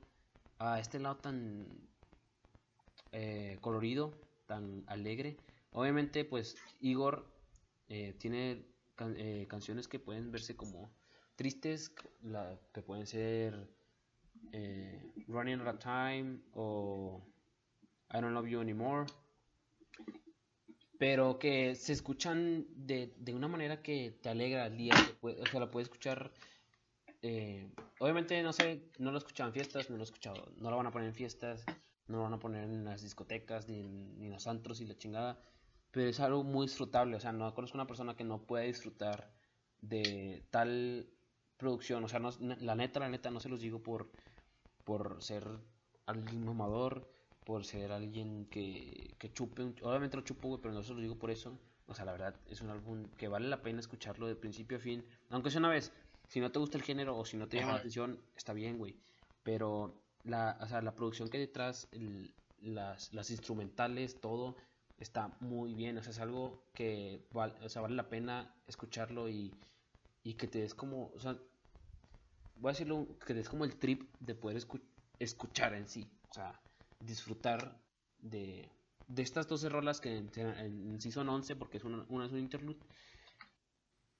a 0.57 0.79
este 0.79 0.99
lado 0.99 1.17
tan 1.17 1.67
eh, 3.11 3.57
colorido 3.61 4.13
tan 4.45 4.83
alegre. 4.87 5.37
Obviamente 5.71 6.25
pues 6.25 6.55
Igor 6.81 7.25
eh, 7.87 8.13
tiene 8.19 8.65
eh, 8.99 9.45
canciones 9.49 9.87
que 9.87 9.99
pueden 9.99 10.31
verse 10.31 10.55
como 10.55 10.91
tristes 11.35 11.89
que 12.73 12.81
pueden 12.81 13.07
ser 13.07 13.69
Running 15.27 15.61
Out 15.61 15.75
of 15.75 15.79
Time 15.79 16.39
o 16.53 17.21
I 18.11 18.19
Don't 18.19 18.33
Love 18.33 18.47
You 18.47 18.59
Anymore 18.59 19.05
pero 20.99 21.39
que 21.39 21.75
se 21.75 21.93
escuchan 21.93 22.67
de, 22.75 23.13
de 23.17 23.33
una 23.33 23.47
manera 23.47 23.81
que 23.81 24.19
te 24.21 24.27
alegra 24.27 24.67
el 24.67 24.75
día, 24.75 24.93
o 25.21 25.45
sea, 25.45 25.61
la 25.61 25.71
puedes 25.71 25.87
escuchar, 25.87 26.29
eh, 27.21 27.71
obviamente 27.99 28.43
no 28.43 28.51
sé, 28.51 28.83
no 28.97 29.11
lo 29.11 29.17
he 29.17 29.19
escuchado 29.19 29.47
en 29.47 29.53
fiestas, 29.53 29.89
no 29.89 29.95
lo 29.95 30.03
he 30.03 30.03
escuchado, 30.03 30.51
no 30.57 30.69
lo 30.69 30.75
van 30.75 30.87
a 30.87 30.91
poner 30.91 31.07
en 31.07 31.15
fiestas, 31.15 31.63
no 32.07 32.17
lo 32.17 32.23
van 32.23 32.33
a 32.33 32.39
poner 32.39 32.65
en 32.65 32.83
las 32.83 33.01
discotecas, 33.01 33.69
ni 33.69 33.79
en, 33.79 34.29
los 34.29 34.45
antros 34.45 34.81
y 34.81 34.87
la 34.87 34.97
chingada, 34.97 35.41
pero 35.91 36.09
es 36.09 36.19
algo 36.19 36.43
muy 36.43 36.67
disfrutable, 36.67 37.15
o 37.15 37.19
sea, 37.21 37.31
no 37.31 37.55
conozco 37.55 37.77
una 37.77 37.87
persona 37.87 38.17
que 38.17 38.25
no 38.25 38.41
pueda 38.41 38.65
disfrutar 38.65 39.31
de 39.79 40.43
tal 40.51 41.07
producción, 41.55 42.03
o 42.03 42.09
sea, 42.09 42.19
no, 42.19 42.31
la 42.41 42.75
neta, 42.75 42.99
la 42.99 43.07
neta, 43.07 43.31
no 43.31 43.39
se 43.39 43.47
los 43.47 43.61
digo 43.61 43.81
por, 43.81 44.11
por 44.83 45.23
ser 45.23 45.47
alguien 46.05 46.43
mamador, 46.43 47.09
por 47.49 47.65
ser 47.65 47.91
alguien 47.91 48.45
que, 48.45 49.15
que 49.17 49.33
chupe, 49.33 49.63
obviamente 49.81 50.15
lo 50.15 50.21
chupo, 50.21 50.61
pero 50.61 50.71
no 50.71 50.83
se 50.83 50.93
lo 50.93 51.01
digo 51.01 51.17
por 51.17 51.31
eso. 51.31 51.57
O 51.87 51.95
sea, 51.95 52.05
la 52.05 52.11
verdad, 52.11 52.35
es 52.47 52.61
un 52.61 52.69
álbum 52.69 53.07
que 53.17 53.27
vale 53.27 53.47
la 53.47 53.63
pena 53.63 53.79
escucharlo 53.79 54.27
de 54.27 54.35
principio 54.35 54.77
a 54.77 54.79
fin. 54.79 55.03
Aunque 55.31 55.49
sea 55.49 55.57
una 55.57 55.69
vez, 55.69 55.91
si 56.27 56.39
no 56.39 56.51
te 56.51 56.59
gusta 56.59 56.77
el 56.77 56.83
género 56.83 57.17
o 57.17 57.25
si 57.25 57.37
no 57.37 57.47
te 57.47 57.57
llama 57.57 57.71
la 57.71 57.79
atención, 57.79 58.21
está 58.37 58.53
bien, 58.53 58.77
güey. 58.77 58.95
Pero 59.41 59.99
la, 60.25 60.59
o 60.61 60.67
sea, 60.67 60.83
la 60.83 60.93
producción 60.93 61.27
que 61.27 61.37
hay 61.37 61.47
detrás, 61.47 61.87
las, 62.61 63.11
las 63.15 63.31
instrumentales, 63.31 64.21
todo, 64.21 64.55
está 64.99 65.35
muy 65.39 65.73
bien. 65.73 65.97
O 65.97 66.03
sea, 66.03 66.11
es 66.11 66.19
algo 66.19 66.61
que 66.75 67.25
o 67.33 67.67
sea, 67.69 67.81
vale 67.81 67.95
la 67.95 68.09
pena 68.09 68.53
escucharlo 68.67 69.27
y, 69.27 69.55
y 70.23 70.35
que 70.35 70.47
te 70.47 70.59
des 70.59 70.75
como, 70.75 71.11
o 71.15 71.19
sea, 71.19 71.35
voy 72.57 72.69
a 72.69 72.73
decirlo, 72.73 73.07
que 73.25 73.33
te 73.33 73.39
des 73.39 73.49
como 73.49 73.65
el 73.65 73.75
trip 73.75 74.03
de 74.19 74.35
poder 74.35 74.63
escuchar 75.17 75.73
en 75.73 75.87
sí. 75.87 76.07
O 76.29 76.33
sea, 76.35 76.61
disfrutar 76.99 77.79
de, 78.19 78.69
de 79.07 79.21
estas 79.21 79.47
12 79.47 79.69
rolas 79.69 79.99
que 79.99 80.17
en, 80.17 81.01
sí 81.01 81.11
son 81.11 81.29
11 81.29 81.55
porque 81.55 81.77
es 81.77 81.83
una, 81.83 82.05
una 82.09 82.25
es 82.25 82.31
un 82.31 82.39
interlude. 82.39 82.79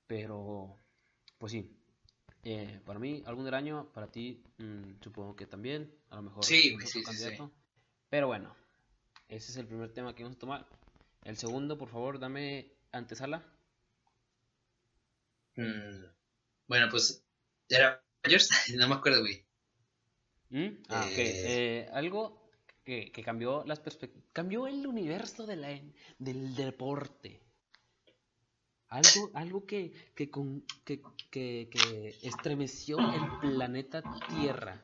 Pero, 0.07 0.75
pues 1.37 1.51
sí. 1.51 1.75
Eh, 2.43 2.79
para 2.85 2.99
mí, 2.99 3.21
algún 3.25 3.45
del 3.45 3.53
año, 3.53 3.91
para 3.93 4.07
ti, 4.07 4.43
mm, 4.57 5.01
supongo 5.01 5.35
que 5.35 5.45
también. 5.45 5.93
A 6.09 6.15
lo 6.15 6.23
mejor 6.23 6.43
sí, 6.43 6.75
sí, 6.85 7.03
candidato. 7.03 7.51
Pero 8.09 8.27
bueno, 8.27 8.55
ese 9.27 9.51
es 9.51 9.57
el 9.57 9.67
primer 9.67 9.93
tema 9.93 10.15
que 10.15 10.23
vamos 10.23 10.37
a 10.37 10.39
tomar. 10.39 10.67
El 11.23 11.37
segundo, 11.37 11.77
por 11.77 11.89
favor, 11.89 12.17
dame 12.17 12.73
antesala. 12.91 13.45
Mm, 15.55 16.05
bueno, 16.67 16.87
pues 16.89 17.23
era 17.67 18.01
no 18.75 18.87
me 18.87 18.95
acuerdo, 18.95 19.21
güey. 19.21 19.45
¿Mm? 20.49 20.83
Ah, 20.89 21.05
ok. 21.05 21.17
Eh, 21.17 21.43
eh, 21.45 21.89
algo 21.93 22.38
que, 23.12 23.23
cambió 23.23 23.63
las 23.65 23.80
perspectivas, 23.80 24.28
cambió 24.34 24.67
el 24.67 24.86
universo 24.88 25.45
de 25.45 25.56
la, 25.56 25.82
del 26.17 26.56
deporte. 26.56 27.41
Algo, 28.88 29.30
algo 29.36 29.65
que, 29.67 29.93
que, 30.15 30.32
con, 30.32 30.65
que, 30.84 31.02
que, 31.30 32.17
estremeció 32.23 32.97
el 32.97 33.39
planeta 33.39 34.02
Tierra. 34.30 34.84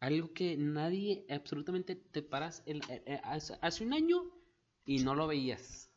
Algo 0.00 0.32
que 0.32 0.56
nadie, 0.56 1.24
absolutamente 1.30 1.94
te 1.94 2.22
paras 2.22 2.62
el, 2.66 2.78
eh, 2.88 3.02
eh, 3.06 3.20
hace 3.24 3.84
un 3.84 3.94
año 3.94 4.24
y 4.84 4.98
no 4.98 5.14
lo 5.14 5.28
veías. 5.28 5.90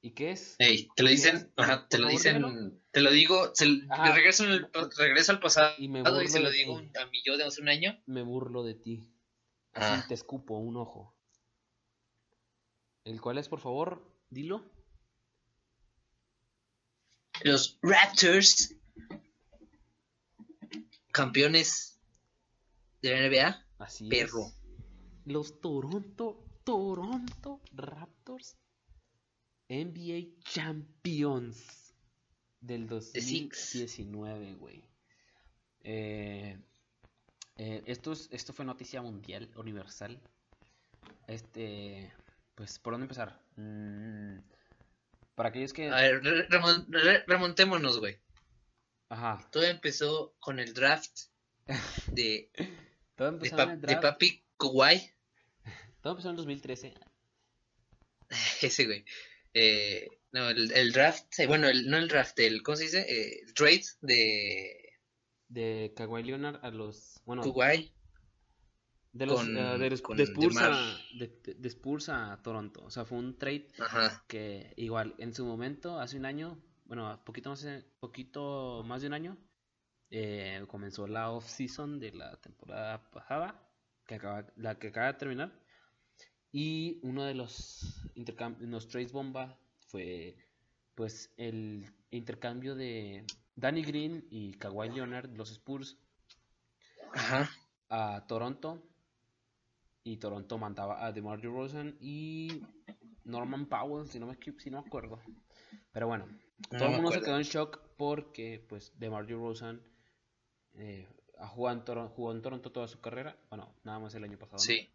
¿Y 0.00 0.12
qué 0.12 0.32
es? 0.32 0.56
te 0.58 1.02
lo 1.02 1.08
dicen, 1.08 1.52
te 1.88 1.98
lo 1.98 2.08
dicen, 2.08 2.80
te 2.92 3.00
lo 3.00 3.10
digo, 3.10 3.52
regreso, 4.14 4.44
regreso 4.96 5.32
al 5.32 5.40
pasado 5.40 5.74
y, 5.78 5.88
me 5.88 6.02
y 6.02 6.28
se 6.28 6.40
lo 6.40 6.50
digo 6.50 6.78
a 6.78 7.06
mi 7.06 7.22
yo 7.24 7.36
de 7.36 7.44
hace 7.44 7.60
un 7.60 7.68
año. 7.68 8.00
Me 8.06 8.22
burlo 8.22 8.62
de 8.62 8.74
ti. 8.74 9.17
Así 9.72 10.00
ah. 10.00 10.04
te 10.08 10.14
escupo 10.14 10.58
un 10.58 10.76
ojo. 10.76 11.14
¿El 13.04 13.20
cual 13.20 13.38
es, 13.38 13.48
por 13.48 13.60
favor? 13.60 14.02
Dilo. 14.28 14.70
Los 17.42 17.78
Raptors, 17.82 18.74
campeones 21.12 22.00
de 23.00 23.10
la 23.10 23.28
NBA. 23.28 23.66
Así 23.78 24.08
Perro. 24.08 24.52
Los 25.24 25.60
Toronto, 25.60 26.44
Toronto 26.64 27.60
Raptors, 27.72 28.56
NBA 29.68 30.40
Champions 30.42 31.94
del 32.60 32.86
2019, 32.88 34.54
güey. 34.54 34.84
Eh, 35.80 36.60
eh, 37.58 37.82
esto, 37.86 38.12
es, 38.12 38.28
esto 38.32 38.52
fue 38.52 38.64
noticia 38.64 39.02
mundial, 39.02 39.50
universal. 39.56 40.20
Este, 41.26 42.12
pues, 42.54 42.78
¿por 42.78 42.94
dónde 42.94 43.04
empezar? 43.04 43.40
Mm, 43.56 44.38
para 45.34 45.50
aquellos 45.50 45.72
que... 45.72 45.88
A 45.88 46.00
ver, 46.00 46.22
remontémonos, 47.26 47.98
güey. 47.98 48.18
Ajá. 49.08 49.46
Todo 49.50 49.64
empezó 49.64 50.34
con 50.40 50.58
el 50.58 50.72
draft 50.72 51.20
de... 52.12 52.50
Todo 53.14 53.28
empezó 53.28 53.56
de, 53.56 53.62
el 53.62 53.80
draft. 53.80 53.96
de 53.96 53.96
Papi 53.96 54.44
Kawhi. 54.56 55.12
Todo 56.00 56.12
empezó 56.12 56.30
en 56.30 56.36
2013. 56.36 56.94
Ese, 58.62 58.86
güey. 58.86 59.04
Eh, 59.54 60.08
no, 60.32 60.50
el, 60.50 60.92
draft, 60.92 61.38
eh, 61.38 61.46
bueno, 61.46 61.68
el, 61.68 61.88
no 61.88 61.96
el 61.96 62.08
draft, 62.08 62.38
el, 62.38 62.62
¿cómo 62.62 62.76
se 62.76 62.84
dice? 62.84 63.00
Eh, 63.00 63.40
el 63.44 63.54
trade 63.54 63.84
de... 64.02 64.77
De 65.48 65.92
Kawhi 65.96 66.22
Leonard 66.22 66.64
a 66.64 66.70
los 66.70 67.20
bueno, 67.24 67.42
De 69.12 69.26
los 69.26 69.46
eh, 69.48 69.78
de, 69.78 70.24
Spurs 70.24 70.56
a, 70.58 70.98
de, 71.14 71.68
Spurs 71.68 72.08
a, 72.08 72.40
Toronto. 72.42 72.84
O 72.84 72.90
sea, 72.90 73.04
fue 73.04 73.18
un 73.18 73.38
trade 73.38 73.68
que 74.26 74.74
igual 74.76 75.14
en 75.18 75.34
su 75.34 75.46
momento, 75.46 75.98
hace 75.98 76.18
un 76.18 76.26
año, 76.26 76.62
bueno, 76.84 77.20
poquito 77.24 77.50
más, 77.50 77.66
poquito 77.98 78.82
más 78.84 79.00
de 79.00 79.08
un 79.08 79.14
año, 79.14 79.38
eh, 80.10 80.64
comenzó 80.68 81.06
la 81.06 81.30
off-season 81.30 81.98
de 81.98 82.12
la 82.12 82.40
temporada 82.40 83.10
pasada, 83.10 83.68
que 84.06 84.14
acaba, 84.16 84.46
la 84.56 84.78
que 84.78 84.88
acaba 84.88 85.08
de 85.08 85.18
terminar. 85.18 85.52
Y 86.50 87.00
uno 87.02 87.24
de 87.24 87.34
los, 87.34 88.02
los 88.60 88.88
trades 88.88 89.12
bomba 89.12 89.58
fue 89.86 90.36
pues 90.94 91.32
el 91.36 91.84
intercambio 92.10 92.74
de 92.74 93.24
Danny 93.58 93.82
Green 93.82 94.24
y 94.30 94.52
Kawhi 94.54 94.88
Leonard, 94.90 95.36
los 95.36 95.50
Spurs, 95.50 95.98
a 97.90 98.24
Toronto. 98.28 98.80
Y 100.04 100.16
Toronto 100.18 100.58
mandaba 100.58 101.04
a 101.04 101.12
DeMar 101.12 101.40
DeRozan 101.40 101.96
y 102.00 102.62
Norman 103.24 103.66
Powell, 103.66 104.08
si 104.08 104.20
no 104.20 104.26
me, 104.26 104.38
si 104.58 104.70
no 104.70 104.80
me 104.80 104.86
acuerdo. 104.86 105.20
Pero 105.92 106.06
bueno, 106.06 106.26
todo 106.70 106.84
el 106.86 106.92
mundo 106.92 107.10
se 107.10 107.20
quedó 107.20 107.36
en 107.36 107.42
shock 107.42 107.80
porque 107.96 108.64
pues 108.68 108.92
DeMar 108.98 109.26
DeRozan 109.26 109.82
eh, 110.74 111.08
jugó, 111.48 111.70
en 111.70 111.82
jugó 112.10 112.32
en 112.32 112.40
Toronto 112.40 112.70
toda 112.70 112.86
su 112.86 113.00
carrera. 113.00 113.36
Bueno, 113.50 113.74
nada 113.82 113.98
más 113.98 114.14
el 114.14 114.22
año 114.22 114.38
pasado. 114.38 114.60
Sí. 114.60 114.88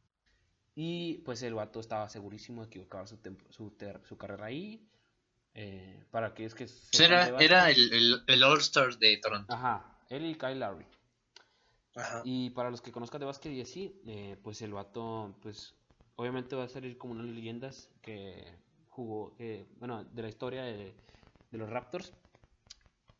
Y 0.74 1.18
pues 1.20 1.44
el 1.44 1.54
vato 1.54 1.82
estaba 1.82 2.08
segurísimo 2.10 2.64
de 2.64 2.70
que 2.70 2.80
iba 2.80 2.86
a 2.86 2.88
acabar 2.88 3.08
su, 3.10 3.20
su, 3.50 3.74
su 4.04 4.18
carrera 4.18 4.46
ahí. 4.46 4.88
Eh, 5.56 6.04
para 6.12 6.34
que 6.34 6.46
es 6.46 6.56
que... 6.56 6.68
Era, 7.00 7.28
era 7.40 7.70
el, 7.70 7.94
el, 7.94 8.24
el 8.28 8.44
All-Star 8.44 8.98
de 8.98 9.18
Toronto. 9.18 9.54
Ajá, 9.54 9.98
él 10.10 10.26
y 10.26 10.36
Kyle 10.36 10.60
Lowry. 10.60 10.86
Y 12.24 12.50
para 12.52 12.72
los 12.72 12.82
que 12.82 12.92
conozcan 12.92 13.20
de 13.20 13.26
básquet 13.28 13.52
y 13.52 13.62
así, 13.62 14.02
eh, 14.08 14.36
pues 14.42 14.62
el 14.64 14.74
vato, 14.74 15.36
pues 15.42 15.76
obviamente 16.16 16.56
va 16.56 16.64
a 16.64 16.70
salir 16.70 16.98
como 16.98 17.14
unas 17.14 17.28
leyendas 17.28 17.90
que 18.02 18.44
jugó, 18.90 19.36
bueno, 19.78 20.04
de 20.04 20.22
la 20.22 20.30
historia 20.30 20.64
de, 20.64 20.96
los 21.52 21.70
Raptors. 21.70 22.12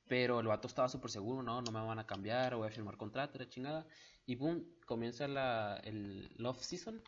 Pero 0.08 0.40
el 0.40 0.48
vato 0.48 0.68
estaba 0.68 0.90
súper 0.90 1.12
seguro, 1.12 1.44
no, 1.44 1.62
no 1.62 1.72
me 1.72 1.82
van 1.82 2.00
a 2.00 2.08
cambiar, 2.08 2.56
voy 2.56 2.68
a 2.68 2.72
firmar 2.72 2.98
contrato, 2.98 3.38
la 3.38 3.48
chingada. 3.48 3.86
Y 4.26 4.36
pum, 4.36 4.64
comienza 4.86 5.28
la, 5.28 5.80
el 5.84 6.30
Love 6.38 6.62
Season. 6.62 7.02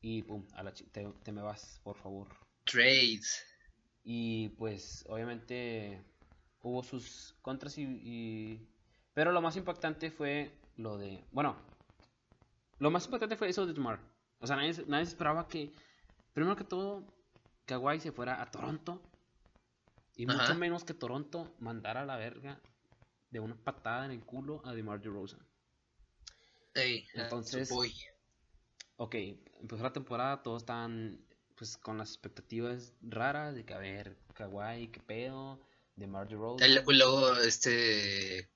Y 0.00 0.22
pum, 0.22 0.46
a 0.54 0.62
la 0.62 0.72
te, 0.72 1.06
te 1.22 1.32
me 1.32 1.42
vas, 1.42 1.78
por 1.84 1.96
favor. 1.96 2.28
Trades. 2.64 3.44
Y 4.02 4.50
pues, 4.50 5.04
obviamente, 5.08 6.02
hubo 6.62 6.82
sus 6.82 7.34
contras 7.42 7.76
y, 7.78 8.66
Pero 9.14 9.32
lo 9.32 9.40
más 9.42 9.56
impactante 9.56 10.10
fue 10.10 10.58
lo 10.76 10.98
de... 10.98 11.24
Bueno, 11.32 11.56
lo 12.78 12.90
más 12.90 13.04
impactante 13.04 13.36
fue 13.36 13.48
eso 13.48 13.66
de 13.66 13.74
Tomar. 13.74 14.00
O 14.38 14.46
sea, 14.46 14.56
nadie, 14.56 14.84
nadie 14.86 15.04
esperaba 15.04 15.48
que... 15.48 15.72
Primero 16.32 16.56
que 16.56 16.64
todo, 16.64 17.04
Kawhi 17.66 18.00
se 18.00 18.12
fuera 18.12 18.40
a 18.40 18.50
Toronto. 18.50 19.02
Y 20.16 20.26
mucho 20.26 20.54
menos 20.54 20.84
que 20.84 20.94
Toronto 20.94 21.54
mandara 21.58 22.02
a 22.02 22.06
la 22.06 22.16
verga 22.16 22.60
de 23.30 23.40
una 23.40 23.56
patada 23.56 24.04
en 24.04 24.10
el 24.10 24.24
culo 24.24 24.60
a 24.64 24.72
DeMar 24.74 25.00
DeRozan. 25.00 25.40
Hey, 26.74 27.06
Entonces, 27.14 27.70
ok, 28.96 29.14
empezó 29.60 29.82
la 29.82 29.92
temporada, 29.92 30.42
todos 30.42 30.62
estaban 30.62 31.24
pues 31.60 31.76
con 31.76 31.98
las 31.98 32.08
expectativas 32.08 32.94
raras 33.02 33.54
de 33.54 33.66
que 33.66 33.74
a 33.74 33.78
ver, 33.78 34.16
Kawhi, 34.32 34.88
qué 34.88 35.00
pedo, 35.00 35.60
DeMar 35.94 36.26
DeRozan. 36.26 36.70
Luego, 36.86 37.36
este... 37.36 38.50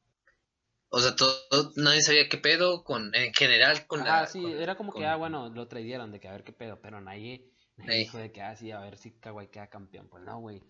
O 0.89 1.01
sea, 1.01 1.15
todo, 1.15 1.37
nadie 1.77 2.01
sabía 2.01 2.31
qué 2.31 2.39
pedo 2.39 2.83
con, 2.83 3.15
en 3.15 3.35
general 3.35 3.87
con 3.87 4.01
ah, 4.07 4.27
sí, 4.27 4.43
era 4.43 4.79
como 4.79 4.91
que, 4.91 5.05
ah, 5.05 5.17
bueno, 5.17 5.51
lo 5.51 5.69
traidieron 5.69 6.13
de 6.13 6.21
que 6.21 6.29
a 6.29 6.33
ver 6.33 6.45
qué 6.45 6.55
pedo, 6.55 6.81
pero 6.81 6.99
nadie, 7.03 7.53
dijo 7.77 8.17
de 8.17 8.33
que, 8.33 8.41
ah, 8.41 8.57
sí, 8.57 8.71
a 8.71 8.81
ver 8.81 8.97
si 8.97 9.11
Kawhi 9.11 9.49
queda 9.49 9.69
campeón. 9.69 10.09
Pues 10.09 10.23
no, 10.25 10.41
güey. 10.41 10.63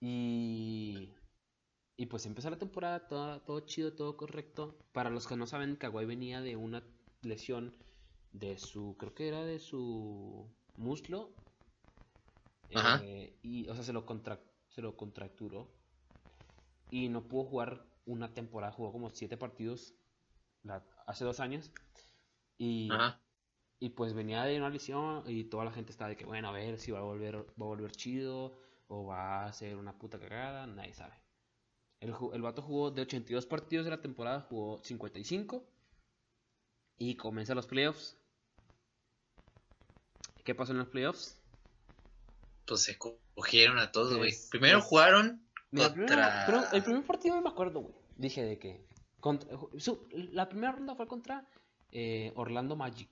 Y, 0.00 1.12
y 1.98 2.06
pues 2.06 2.24
empezó 2.24 2.48
la 2.48 2.58
temporada, 2.58 3.08
todo, 3.08 3.42
todo 3.42 3.60
chido, 3.60 3.92
todo 3.92 4.16
correcto. 4.16 4.78
Para 4.92 5.10
los 5.10 5.26
que 5.26 5.36
no 5.36 5.46
saben, 5.46 5.76
Kawhi 5.76 6.06
venía 6.06 6.40
de 6.40 6.56
una 6.56 6.82
lesión 7.20 7.76
de 8.32 8.56
su, 8.56 8.96
creo 8.98 9.14
que 9.14 9.28
era 9.28 9.44
de 9.44 9.58
su 9.58 10.50
muslo. 10.76 11.30
Eh, 12.70 13.38
y, 13.42 13.68
o 13.68 13.74
sea, 13.74 13.84
se 13.84 13.92
lo, 13.92 14.06
contra, 14.06 14.40
se 14.68 14.82
lo 14.82 14.96
contracturó. 14.96 15.68
Y 16.90 17.08
no 17.08 17.26
pudo 17.26 17.44
jugar 17.44 17.86
una 18.04 18.34
temporada, 18.34 18.72
jugó 18.72 18.92
como 18.92 19.10
siete 19.10 19.36
partidos 19.36 19.94
hace 21.06 21.24
dos 21.24 21.40
años. 21.40 21.70
Y, 22.58 22.90
y 23.80 23.88
pues 23.90 24.14
venía 24.14 24.44
de 24.44 24.58
una 24.58 24.70
lesión 24.70 25.24
y 25.26 25.44
toda 25.44 25.64
la 25.64 25.72
gente 25.72 25.90
estaba 25.90 26.10
de 26.10 26.16
que, 26.16 26.24
bueno, 26.24 26.48
a 26.48 26.52
ver 26.52 26.78
si 26.78 26.92
va 26.92 27.00
a 27.00 27.02
volver, 27.02 27.36
va 27.36 27.64
a 27.64 27.68
volver 27.68 27.92
chido 27.92 28.56
o 28.88 29.06
va 29.06 29.46
a 29.46 29.52
ser 29.52 29.76
una 29.76 29.98
puta 29.98 30.18
cagada, 30.18 30.66
nadie 30.66 30.92
sabe. 30.92 31.14
El, 32.00 32.14
el 32.32 32.42
vato 32.42 32.62
jugó 32.62 32.90
de 32.90 33.02
82 33.02 33.46
partidos 33.46 33.84
de 33.84 33.90
la 33.90 34.00
temporada, 34.00 34.40
jugó 34.42 34.78
55 34.84 35.64
y 36.98 37.16
comienza 37.16 37.54
los 37.54 37.66
playoffs. 37.66 38.16
¿Qué 40.44 40.54
pasó 40.54 40.72
en 40.72 40.78
los 40.78 40.88
playoffs? 40.88 41.38
Pues 42.66 42.82
se 42.82 42.98
cogieron 42.98 43.78
a 43.78 43.92
todos, 43.92 44.16
güey. 44.16 44.32
Primero 44.50 44.80
jugaron 44.80 45.46
contra... 45.74 46.44
pero 46.46 46.62
el 46.72 46.82
primer 46.82 47.04
partido 47.04 47.40
me 47.40 47.48
acuerdo, 47.48 47.80
güey. 47.80 47.94
Dije 48.16 48.42
de 48.42 48.58
que... 48.58 48.86
la 50.10 50.48
primera 50.48 50.72
ronda 50.72 50.94
fue 50.94 51.06
contra 51.06 51.46
eh, 51.90 52.32
Orlando 52.36 52.76
Magic. 52.76 53.10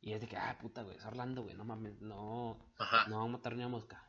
Y 0.00 0.12
es 0.12 0.20
de 0.20 0.28
que, 0.28 0.36
ah, 0.36 0.56
puta, 0.60 0.82
güey, 0.82 0.96
es 0.96 1.04
Orlando, 1.04 1.42
güey, 1.42 1.56
no 1.56 1.64
mames, 1.64 2.00
no, 2.00 2.56
no 3.08 3.16
vamos 3.16 3.28
a 3.28 3.32
matar 3.32 3.56
ni 3.56 3.64
a 3.64 3.68
mosca 3.68 4.08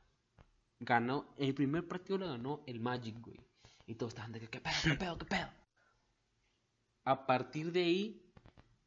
ganó, 0.80 1.34
el 1.38 1.54
primer 1.54 1.88
partido 1.88 2.18
lo 2.18 2.28
ganó 2.28 2.64
el 2.66 2.80
Magic, 2.80 3.20
güey. 3.22 3.40
Y 3.86 3.96
todos 3.96 4.14
estaban 4.14 4.32
de 4.32 4.40
que, 4.40 4.48
¿qué 4.48 4.62
pedo, 4.62 4.76
qué 4.84 4.96
pedo, 4.96 5.18
qué 5.18 5.26
pedo? 5.26 5.50
A 7.06 7.26
partir 7.26 7.72
de 7.72 7.84
ahí, 7.84 8.34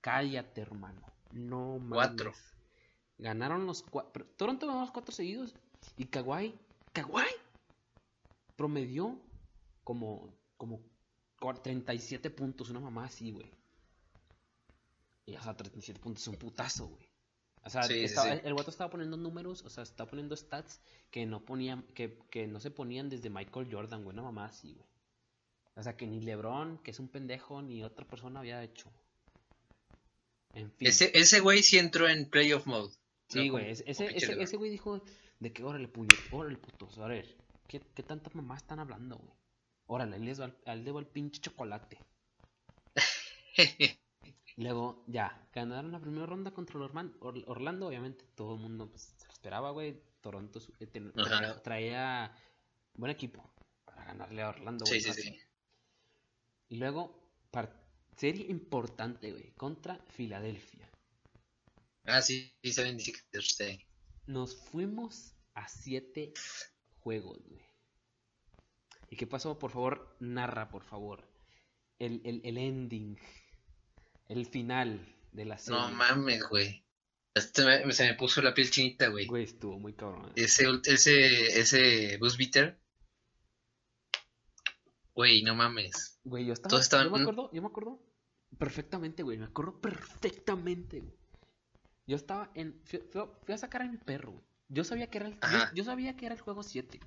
cállate, 0.01 0.61
hermano. 0.61 1.03
No 1.33 1.79
mames. 1.79 1.95
Cuatro. 1.95 2.33
Ganaron 3.23 3.67
los 3.67 3.83
cuatro. 3.83 4.27
Toronto 4.37 4.67
ganó 4.67 4.81
los 4.81 4.91
cuatro 4.91 5.15
seguidos. 5.15 5.55
Y 5.97 6.07
Kawhi, 6.07 6.55
Kawhi, 6.93 7.29
promedió 8.57 9.17
como, 9.85 10.35
como 10.57 10.81
37 11.63 12.31
puntos, 12.31 12.71
una 12.71 12.81
mamá 12.81 13.05
así, 13.05 13.31
güey. 13.31 13.49
Y 15.25 15.37
o 15.37 15.43
sea, 15.43 15.57
37 15.57 16.01
puntos 16.01 16.23
es 16.23 16.29
un 16.29 16.37
putazo, 16.37 16.89
güey. 16.89 17.09
O 17.65 17.71
sea, 17.71 17.83
el 17.83 18.55
guato 18.55 18.71
estaba 18.71 18.91
poniendo 18.91 19.17
números, 19.17 19.63
o 19.63 19.71
sea, 19.71 19.85
estaba 19.85 20.11
poniendo 20.11 20.37
stats 20.37 20.81
que 21.13 21.25
no 21.25 21.45
ponían, 21.45 21.85
que, 21.95 22.19
que 22.29 22.49
no 22.49 22.59
se 22.59 22.73
ponían 22.73 23.09
desde 23.09 23.31
Michael 23.31 23.69
Jordan, 23.71 24.03
güey, 24.03 24.15
una 24.15 24.23
mamá 24.23 24.47
así, 24.47 24.75
güey. 24.75 24.89
O 25.77 25.83
sea, 25.83 25.97
que 25.97 26.09
ni 26.09 26.21
LeBron, 26.21 26.79
que 26.79 26.91
es 26.91 26.99
un 26.99 27.07
pendejo, 27.07 27.63
ni 27.63 27.85
otra 27.85 28.05
persona 28.05 28.41
había 28.41 28.65
hecho. 28.65 28.91
En 30.55 30.73
fin. 30.73 30.89
Ese, 30.89 31.13
ese 31.15 31.39
güey 31.39 31.63
sí 31.63 31.79
entró 31.79 32.09
en 32.09 32.29
playoff 32.29 32.67
mode. 32.67 32.93
Sí, 33.33 33.49
güey, 33.49 33.71
ese, 33.71 33.85
ese, 33.87 34.43
ese, 34.43 34.57
güey 34.57 34.71
dijo 34.71 35.03
de 35.41 35.53
que 35.53 35.65
órale, 35.65 35.89
puñet, 35.89 36.21
órale, 36.31 36.59
putos, 36.59 36.99
a 36.99 37.07
ver, 37.07 37.37
¿qué, 37.67 37.81
qué 37.95 38.03
tantas 38.03 38.35
mamás 38.35 38.63
están 38.63 38.79
hablando, 38.79 39.17
güey? 39.17 39.33
Órale, 39.87 40.19
les 40.19 40.41
va, 40.41 40.55
al 40.67 40.85
debo 40.85 40.99
el 40.99 41.07
pinche 41.07 41.41
chocolate. 41.41 41.99
Luego, 44.57 45.05
ya, 45.07 45.49
ganaron 45.53 45.93
la 45.93 46.01
primera 46.01 46.27
ronda 46.27 46.51
contra 46.53 46.79
Orlando. 46.81 47.87
Obviamente, 47.87 48.25
todo 48.35 48.55
el 48.55 48.61
mundo 48.61 48.89
pues, 48.91 49.15
se 49.17 49.29
esperaba, 49.29 49.71
güey. 49.71 50.01
Toronto 50.21 50.61
eh, 50.79 50.87
traía, 51.65 52.33
buen 52.95 53.11
equipo 53.11 53.53
para 53.85 54.05
ganarle 54.05 54.43
a 54.43 54.51
Orlando. 54.51 54.87
Sí, 54.87 55.01
sí, 55.01 55.13
sí. 55.13 55.41
Y 56.69 56.77
luego, 56.77 57.29
serie 58.17 58.47
importante, 58.49 59.33
güey, 59.33 59.53
contra 59.53 59.99
Filadelfia. 60.11 60.92
Ah, 62.05 62.23
sí, 62.23 62.53
sí, 62.63 62.73
saben 62.73 62.99
usted. 63.33 63.79
Nos 64.27 64.57
fuimos 64.57 65.35
a 65.55 65.69
siete 65.69 66.33
juegos, 66.99 67.39
güey. 67.47 67.63
¿Y 69.11 69.17
qué 69.17 69.27
pasó? 69.27 69.59
Por 69.59 69.71
favor, 69.71 70.17
narra, 70.21 70.69
por 70.69 70.85
favor. 70.85 71.29
El, 71.99 72.21
el, 72.25 72.41
el 72.45 72.59
ending 72.59 73.19
el 74.29 74.47
final 74.47 75.15
de 75.33 75.45
la 75.45 75.59
serie. 75.59 75.81
No 75.81 75.91
mames, 75.91 76.43
güey. 76.49 76.85
Este 77.35 77.93
se 77.93 78.05
me 78.05 78.15
puso 78.15 78.43
la 78.43 78.55
piel 78.55 78.71
chinita, 78.71 79.09
güey. 79.09 79.27
Güey, 79.27 79.45
estuvo 79.45 79.79
muy 79.79 79.95
cabrón. 79.95 80.31
Eh. 80.31 80.45
Ese, 80.45 80.67
ese, 80.85 81.61
ese 81.61 82.17
bus 82.19 82.37
beater. 82.37 82.79
Güey, 85.15 85.43
no 85.43 85.55
mames. 85.55 86.21
Güey, 86.25 86.47
yo 86.47 86.53
estaba. 86.55 86.81
Estaban... 86.81 87.07
Yo 87.07 87.13
me 87.13 87.23
acuerdo, 87.23 87.51
yo 87.53 87.63
me 87.63 87.69
acuerdo 87.69 88.03
perfectamente, 88.59 89.23
güey. 89.23 89.39
Me 89.39 89.47
acuerdo 89.47 89.81
perfectamente, 89.81 91.01
güey. 91.01 91.22
Yo 92.07 92.17
estaba 92.17 92.51
en. 92.55 92.81
Fui, 92.85 93.01
a 93.55 93.59
sacar 93.59 93.83
a 93.83 93.87
mi 93.87 93.97
perro, 93.97 94.33
güey. 94.33 94.45
Yo 94.69 94.85
sabía 94.85 95.09
que 95.09 95.19
era 95.19 95.29
el. 95.29 95.39
Yo, 95.75 95.85
sabía 95.85 96.17
que 96.17 96.27
era 96.27 96.35
el 96.35 96.41
juego 96.41 96.63
7. 96.63 96.99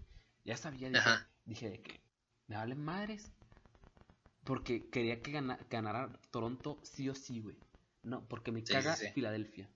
Ya 0.44 0.58
sabía, 0.58 0.90
dije, 0.90 1.10
dije 1.46 1.70
de 1.70 1.82
que. 1.82 2.00
Me 2.48 2.56
valen 2.56 2.84
madres. 2.84 3.32
Porque 4.44 4.90
quería 4.90 5.22
que 5.22 5.32
ganara 5.70 6.12
Toronto 6.30 6.80
sí 6.84 7.10
o 7.10 7.16
sí, 7.16 7.42
güey. 7.42 7.58
No, 8.04 8.24
porque 8.28 8.52
me 8.52 8.64
caga 8.64 8.96
Filadelfia. 8.96 9.68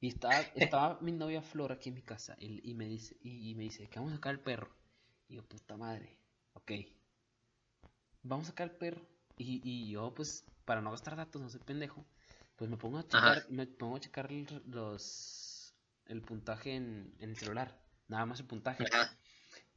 Y 0.00 0.08
estaba, 0.08 0.38
estaba 0.54 1.00
mi 1.00 1.10
novia 1.10 1.42
Flor 1.42 1.72
aquí 1.72 1.88
en 1.88 1.96
mi 1.96 2.02
casa 2.02 2.36
y, 2.38 2.74
me 2.74 2.86
dice, 2.86 3.16
y, 3.22 3.54
me 3.56 3.64
dice 3.64 3.88
que 3.88 3.98
vamos 3.98 4.12
a 4.12 4.16
sacar 4.16 4.34
el 4.34 4.40
perro. 4.40 4.70
Y 5.28 5.34
yo, 5.34 5.42
puta 5.42 5.76
madre, 5.76 6.16
ok. 6.52 6.72
Vamos 8.22 8.46
a 8.46 8.50
sacar 8.50 8.70
el 8.70 8.76
perro. 8.76 9.04
Y, 9.36 9.60
y 9.64 9.90
yo, 9.90 10.14
pues, 10.14 10.44
para 10.64 10.80
no 10.80 10.92
gastar 10.92 11.16
datos, 11.16 11.42
no 11.42 11.48
soy 11.48 11.60
pendejo, 11.60 12.06
pues 12.56 12.70
me 12.70 12.76
pongo 12.76 12.98
a 12.98 13.02
checar, 13.02 13.46
me 13.50 13.66
pongo 13.66 13.96
a 13.96 14.00
checar 14.00 14.30
los 14.66 15.74
el 16.06 16.22
puntaje 16.22 16.74
en, 16.74 17.14
en 17.18 17.30
el 17.30 17.36
celular. 17.36 17.80
Nada 18.08 18.26
más 18.26 18.40
el 18.40 18.46
puntaje. 18.46 18.84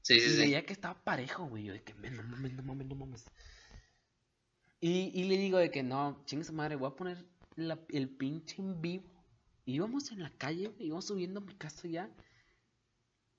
Sí, 0.01 0.19
sí, 0.19 0.35
y 0.35 0.37
veía 0.37 0.65
que 0.65 0.73
estaba 0.73 1.03
parejo, 1.03 1.45
güey. 1.47 1.65
Yo 1.65 1.73
de 1.73 1.83
que, 1.83 1.93
no 1.93 2.23
mames, 2.23 2.53
no 2.53 2.63
mames, 2.63 2.87
no 2.87 2.95
mames. 2.95 3.25
Y, 4.79 5.11
y 5.19 5.23
le 5.25 5.37
digo 5.37 5.57
de 5.57 5.71
que 5.71 5.83
no, 5.83 6.23
chingue 6.25 6.45
su 6.45 6.53
madre, 6.53 6.75
voy 6.75 6.91
a 6.91 6.95
poner 6.95 7.25
el 7.55 8.09
pinche 8.09 8.61
en 8.61 8.81
vivo. 8.81 9.05
Y 9.65 9.75
íbamos 9.75 10.11
en 10.11 10.21
la 10.21 10.29
calle, 10.37 10.73
íbamos 10.79 11.05
subiendo 11.05 11.39
a 11.39 11.43
mi 11.43 11.55
casa 11.55 11.87
ya. 11.87 12.09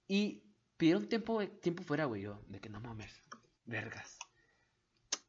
Y 0.07 0.43
pidieron 0.77 1.09
tiempo, 1.09 1.47
tiempo 1.61 1.83
fuera, 1.83 2.07
güey. 2.07 2.23
Yo, 2.23 2.43
de 2.49 2.61
que 2.61 2.69
no 2.69 2.81
mames, 2.81 3.13
vergas. 3.65 4.18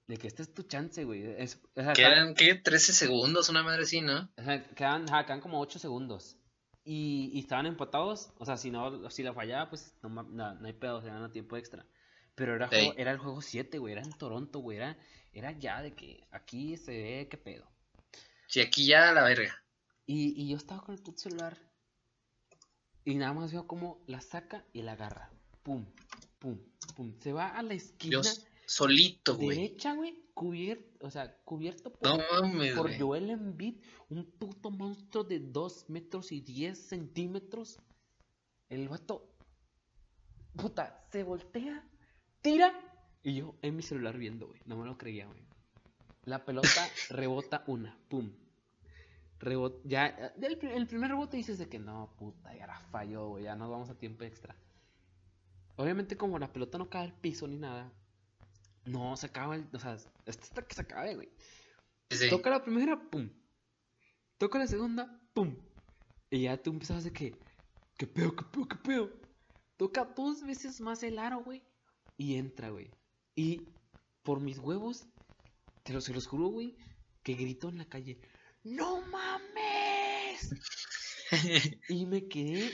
De 0.09 0.17
que 0.17 0.25
este 0.25 0.41
es 0.41 0.51
tu 0.51 0.63
chance, 0.63 1.03
güey. 1.05 1.23
Es, 1.37 1.61
quedan, 1.93 2.33
¿qué? 2.33 2.55
13 2.55 2.93
segundos, 2.93 3.47
una 3.47 3.61
madre 3.61 3.83
así, 3.83 4.01
¿no? 4.01 4.27
O 4.37 4.43
sea, 4.43 4.67
quedan, 4.69 5.05
quedan 5.05 5.39
como 5.39 5.61
8 5.61 5.77
segundos. 5.77 6.35
Y, 6.83 7.29
y, 7.31 7.41
estaban 7.41 7.67
empatados. 7.67 8.31
O 8.39 8.45
sea, 8.45 8.57
si 8.57 8.71
no, 8.71 9.07
si 9.11 9.21
la 9.21 9.35
fallaba, 9.35 9.69
pues 9.69 9.93
no, 10.01 10.09
no, 10.23 10.65
hay 10.65 10.73
pedo, 10.73 10.99
se 11.03 11.09
gana 11.09 11.31
tiempo 11.31 11.57
extra. 11.57 11.85
Pero 12.33 12.55
era, 12.55 12.69
era 12.97 13.11
el 13.11 13.19
juego 13.19 13.39
7, 13.39 13.77
güey. 13.77 13.93
Era 13.93 14.01
en 14.01 14.11
Toronto, 14.13 14.57
güey. 14.57 14.77
Era, 14.77 14.97
era 15.31 15.51
ya 15.51 15.83
de 15.83 15.93
que 15.93 16.27
aquí 16.31 16.75
se 16.77 16.91
ve 16.91 17.27
qué 17.29 17.37
pedo. 17.37 17.69
Sí, 18.47 18.61
aquí 18.61 18.87
ya 18.87 19.11
la 19.11 19.21
verga. 19.21 19.63
Y, 20.07 20.33
y 20.41 20.49
yo 20.49 20.57
estaba 20.57 20.81
con 20.81 20.95
el 20.95 21.17
celular. 21.19 21.55
Y 23.05 23.13
nada 23.13 23.33
más 23.33 23.51
veo 23.51 23.67
cómo 23.67 24.03
la 24.07 24.21
saca 24.21 24.65
y 24.73 24.81
la 24.81 24.93
agarra. 24.93 25.29
Pum. 25.61 25.85
pum, 26.39 26.57
pum. 26.95 27.13
Se 27.19 27.31
va 27.31 27.49
a 27.49 27.61
la 27.61 27.75
esquina 27.75 28.21
Dios, 28.21 28.47
solito, 28.69 29.35
güey. 29.35 29.57
derecha, 29.57 29.95
güey, 29.95 30.23
cubierto, 30.35 31.07
o 31.07 31.09
sea, 31.09 31.35
cubierto 31.43 31.91
por, 31.91 32.07
No 32.07 32.23
mames, 32.31 32.75
por. 32.75 32.95
Joel 32.95 33.31
Embiid, 33.31 33.81
un 34.09 34.25
puto 34.25 34.69
monstruo 34.69 35.23
de 35.23 35.39
2 35.39 35.89
metros 35.89 36.31
y 36.31 36.41
10 36.41 36.77
centímetros. 36.77 37.79
El 38.69 38.87
vato, 38.87 39.27
puta, 40.55 41.03
se 41.11 41.23
voltea, 41.23 41.83
tira, 42.41 42.71
y 43.23 43.37
yo 43.37 43.55
en 43.63 43.75
mi 43.75 43.81
celular 43.81 44.17
viendo, 44.19 44.47
güey, 44.47 44.61
no 44.65 44.77
me 44.77 44.85
lo 44.85 44.99
creía, 44.99 45.25
güey. 45.25 45.41
La 46.25 46.45
pelota 46.45 46.69
rebota 47.09 47.63
una, 47.65 47.97
pum. 48.07 48.31
Rebot 49.39 49.81
ya, 49.83 50.07
el, 50.07 50.59
el 50.61 50.85
primer 50.85 51.09
rebote 51.09 51.37
dices 51.37 51.57
de 51.57 51.67
que 51.67 51.79
no, 51.79 52.13
puta, 52.19 52.55
ya 52.55 52.67
la 52.67 52.79
falló, 52.91 53.29
güey, 53.29 53.45
ya 53.45 53.55
nos 53.55 53.71
vamos 53.71 53.89
a 53.89 53.97
tiempo 53.97 54.25
extra. 54.25 54.55
Obviamente 55.75 56.17
como 56.17 56.37
la 56.37 56.53
pelota 56.53 56.77
no 56.77 56.87
cae 56.87 57.05
al 57.05 57.13
piso 57.13 57.47
ni 57.47 57.57
nada, 57.57 57.91
no 58.89 59.15
se 59.15 59.27
acaba 59.27 59.55
el, 59.55 59.67
o 59.73 59.79
sea, 59.79 59.97
este 60.25 60.43
hasta 60.43 60.67
que 60.67 60.75
se 60.75 60.81
acabe, 60.81 61.15
güey. 61.15 61.29
Sí. 62.09 62.29
Toca 62.29 62.49
la 62.49 62.63
primera, 62.63 62.99
pum. 63.09 63.29
Toca 64.37 64.59
la 64.59 64.67
segunda, 64.67 65.21
pum. 65.33 65.55
Y 66.29 66.43
ya 66.43 66.61
tú 66.61 66.71
empiezas 66.71 67.03
de 67.03 67.11
que, 67.11 67.35
¿qué 67.97 68.07
pedo, 68.07 68.35
qué 68.35 68.45
pedo, 68.45 68.67
qué 68.67 68.75
pedo? 68.77 69.09
Toca 69.77 70.05
dos 70.05 70.43
veces 70.43 70.81
más 70.81 71.03
el 71.03 71.19
aro, 71.19 71.43
güey. 71.43 71.63
Y 72.17 72.35
entra, 72.35 72.69
güey. 72.69 72.89
Y 73.35 73.61
por 74.23 74.39
mis 74.39 74.59
huevos, 74.59 75.05
te 75.83 75.93
lo, 75.93 76.01
se 76.01 76.13
los 76.13 76.27
juro, 76.27 76.47
güey, 76.47 76.75
que 77.23 77.33
grito 77.33 77.69
en 77.69 77.77
la 77.77 77.85
calle, 77.85 78.19
¡No 78.63 79.01
mames! 79.01 80.55
Y 81.89 82.05
me 82.05 82.27
quedé, 82.27 82.71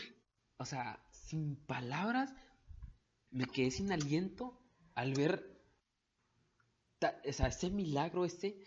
o 0.58 0.66
sea, 0.66 1.04
sin 1.12 1.56
palabras, 1.56 2.34
me 3.30 3.46
quedé 3.48 3.70
sin 3.70 3.92
aliento 3.92 4.58
al 4.96 5.14
ver, 5.14 5.55
ta- 7.00 7.22
o 7.28 7.34
sea, 7.34 7.48
ese 7.48 7.70
milagro, 7.70 8.26
ese, 8.26 8.58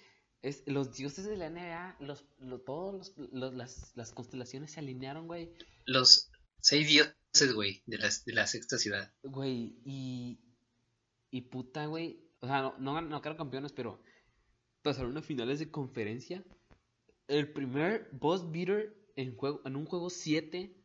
es, 0.42 0.62
los 0.66 0.94
dioses 0.96 1.24
de 1.26 1.36
la 1.36 1.46
NBA, 1.50 1.96
los, 2.00 2.24
lo- 2.38 2.60
todos 2.60 3.12
los- 3.16 3.30
los- 3.32 3.54
las, 3.54 3.92
las 3.96 4.12
constelaciones 4.12 4.72
se 4.72 4.80
alinearon, 4.80 5.26
güey, 5.26 5.52
Los 5.86 6.30
seis 6.60 6.88
dioses, 6.88 7.54
güey, 7.54 7.82
de 7.86 7.98
la, 7.98 8.10
de 8.26 8.32
la 8.32 8.46
sexta 8.46 8.78
ciudad. 8.78 9.12
güey, 9.22 9.80
y, 9.84 10.38
y 11.30 11.40
puta, 11.42 11.86
güey, 11.86 12.24
o 12.40 12.46
sea, 12.46 12.74
no, 12.78 13.00
no 13.00 13.20
quedaron 13.20 13.38
campeones, 13.38 13.72
pero 13.72 14.02
pasaron 14.82 15.16
a 15.16 15.22
finales 15.22 15.58
de 15.58 15.70
conferencia, 15.70 16.44
el 17.26 17.52
primer 17.52 18.08
boss 18.12 18.50
beater 18.50 18.96
en, 19.16 19.36
juego, 19.36 19.60
en 19.64 19.76
un 19.76 19.84
juego 19.86 20.08
7 20.08 20.77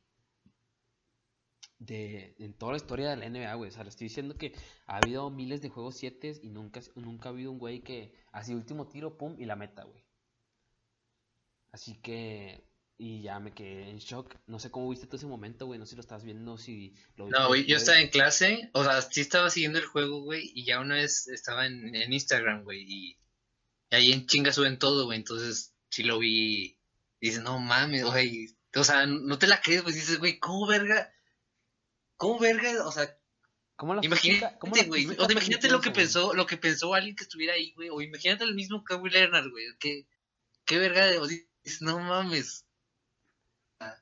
de, 1.86 2.36
en 2.40 2.54
toda 2.54 2.74
la 2.74 2.78
historia 2.78 3.10
de 3.10 3.18
la 3.18 3.30
NBA, 3.30 3.54
güey. 3.56 3.70
O 3.70 3.74
sea, 3.74 3.84
le 3.84 3.90
estoy 3.90 4.08
diciendo 4.08 4.36
que 4.36 4.54
ha 4.88 4.98
habido 4.98 5.30
miles 5.30 5.62
de 5.62 5.70
juegos 5.70 5.98
7 5.98 6.40
y 6.42 6.50
nunca, 6.50 6.82
nunca 6.96 7.30
ha 7.30 7.32
habido 7.32 7.52
un 7.52 7.60
güey 7.60 7.82
que 7.82 8.14
así 8.32 8.54
último 8.54 8.88
tiro, 8.88 9.18
pum, 9.18 9.36
y 9.40 9.46
la 9.46 9.56
meta, 9.56 9.84
güey. 9.84 10.04
Así 11.72 12.00
que, 12.02 12.64
y 12.98 13.24
ya 13.24 13.40
me 13.40 13.54
quedé 13.54 13.90
en 13.90 13.98
shock. 13.98 14.36
No 14.46 14.60
sé 14.60 14.70
cómo 14.70 14.90
viste 14.90 15.08
todo 15.08 15.18
ese 15.18 15.26
momento, 15.26 15.66
güey. 15.66 15.80
No 15.80 15.86
sé 15.86 15.92
si 15.92 15.96
lo 15.96 16.02
estás 16.02 16.24
viendo, 16.24 16.58
si 16.58 16.94
lo 17.16 17.26
viste 17.26 17.40
No, 17.40 17.48
güey, 17.48 17.66
yo 17.66 17.78
estaba 17.78 18.00
en 18.00 18.10
clase, 18.10 18.70
o 18.74 18.84
sea, 18.84 19.02
sí 19.02 19.22
estaba 19.22 19.50
siguiendo 19.50 19.80
el 19.80 19.86
juego, 19.86 20.22
güey, 20.22 20.52
y 20.54 20.66
ya 20.66 20.80
una 20.80 20.96
vez 20.96 21.28
estaba 21.28 21.66
en, 21.66 21.96
en 21.96 22.14
Instagram, 22.14 22.64
güey, 22.64 22.84
y, 22.88 23.20
y 23.90 23.96
ahí 23.96 24.12
en 24.12 24.28
chinga 24.28 24.54
suben 24.54 24.78
todo, 24.80 25.06
güey, 25.06 25.18
entonces 25.18 25.76
sí 25.90 26.04
lo 26.04 26.20
vi, 26.20 26.78
y 27.20 27.28
dices, 27.28 27.44
no 27.44 27.60
mames, 27.60 28.04
güey, 28.06 28.48
o 28.76 28.84
sea, 28.84 29.06
no 29.06 29.38
te 29.38 29.48
la 29.48 29.62
crees, 29.62 29.84
güey, 29.84 29.96
dices, 29.96 30.20
güey, 30.20 30.40
¿cómo 30.40 30.68
verga? 30.68 31.13
¿Cómo 32.24 32.40
verga? 32.40 32.86
O 32.86 32.92
sea, 32.92 33.18
¿Cómo 33.76 33.96
la 33.96 34.06
imagínate, 34.06 34.58
cómo 34.60 34.74
güey, 34.88 35.08
o 35.08 35.16
sea, 35.26 35.32
imagínate 35.32 35.68
lo 35.70 35.82
que 35.82 35.92
pensó, 35.92 36.34
lo 36.34 36.46
que 36.46 36.58
pensó 36.58 36.94
alguien 36.94 37.16
que 37.16 37.24
estuviera 37.24 37.54
ahí, 37.54 37.74
güey, 37.74 37.90
o 37.90 38.02
imagínate 38.02 38.44
el 38.44 38.54
mismo 38.56 38.84
Kawhi 38.84 39.10
Leonard, 39.10 39.50
güey, 39.50 39.66
que, 39.80 40.08
qué 40.66 40.78
verga, 40.78 41.06
de- 41.08 41.18
o 41.18 41.28
dices, 41.28 41.82
no 41.82 42.00
mames, 42.00 42.66
Ah, 43.80 43.98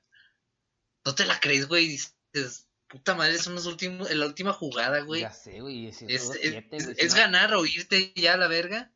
no 1.05 1.15
te 1.15 1.25
la 1.25 1.39
crees, 1.39 1.67
güey, 1.67 1.87
dices, 1.87 2.67
puta 2.87 3.15
madre, 3.15 3.37
son 3.39 3.55
los 3.55 3.65
últimos, 3.65 4.11
la 4.13 4.25
última 4.25 4.51
jugada, 4.53 4.99
güey? 5.01 5.21
Ya 5.21 5.31
sé, 5.31 5.61
güey. 5.61 5.87
Es, 5.87 6.01
Es, 6.01 6.21
juego 6.25 6.33
es- 6.33 6.51
siete, 6.51 6.77
es- 6.77 6.83
güey, 6.85 6.95
es 6.99 7.11
si 7.13 7.17
no- 7.17 7.23
ganar 7.23 7.53
o 7.53 7.65
irte 7.65 8.13
ya 8.15 8.33
a 8.33 8.37
la 8.37 8.47
verga. 8.49 8.91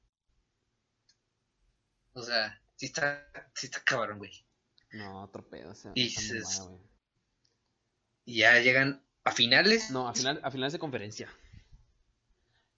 O 2.13 2.21
sea, 2.21 2.61
sí 2.75 2.88
está, 2.88 3.27
sí 3.55 3.67
está 3.67 3.81
cabrón, 3.83 4.17
güey. 4.19 4.45
No, 4.91 5.23
otro 5.23 5.47
pedo. 5.49 5.73
Sea, 5.73 5.91
Y 5.95 6.03
dices- 6.03 6.59
güey. 6.59 6.79
Y 8.25 8.38
ya 8.39 8.59
llegan 8.59 9.05
a 9.25 9.31
finales. 9.31 9.89
No, 9.91 10.07
a, 10.07 10.13
final, 10.13 10.39
a 10.43 10.51
finales 10.51 10.73
de 10.73 10.79
conferencia. 10.79 11.27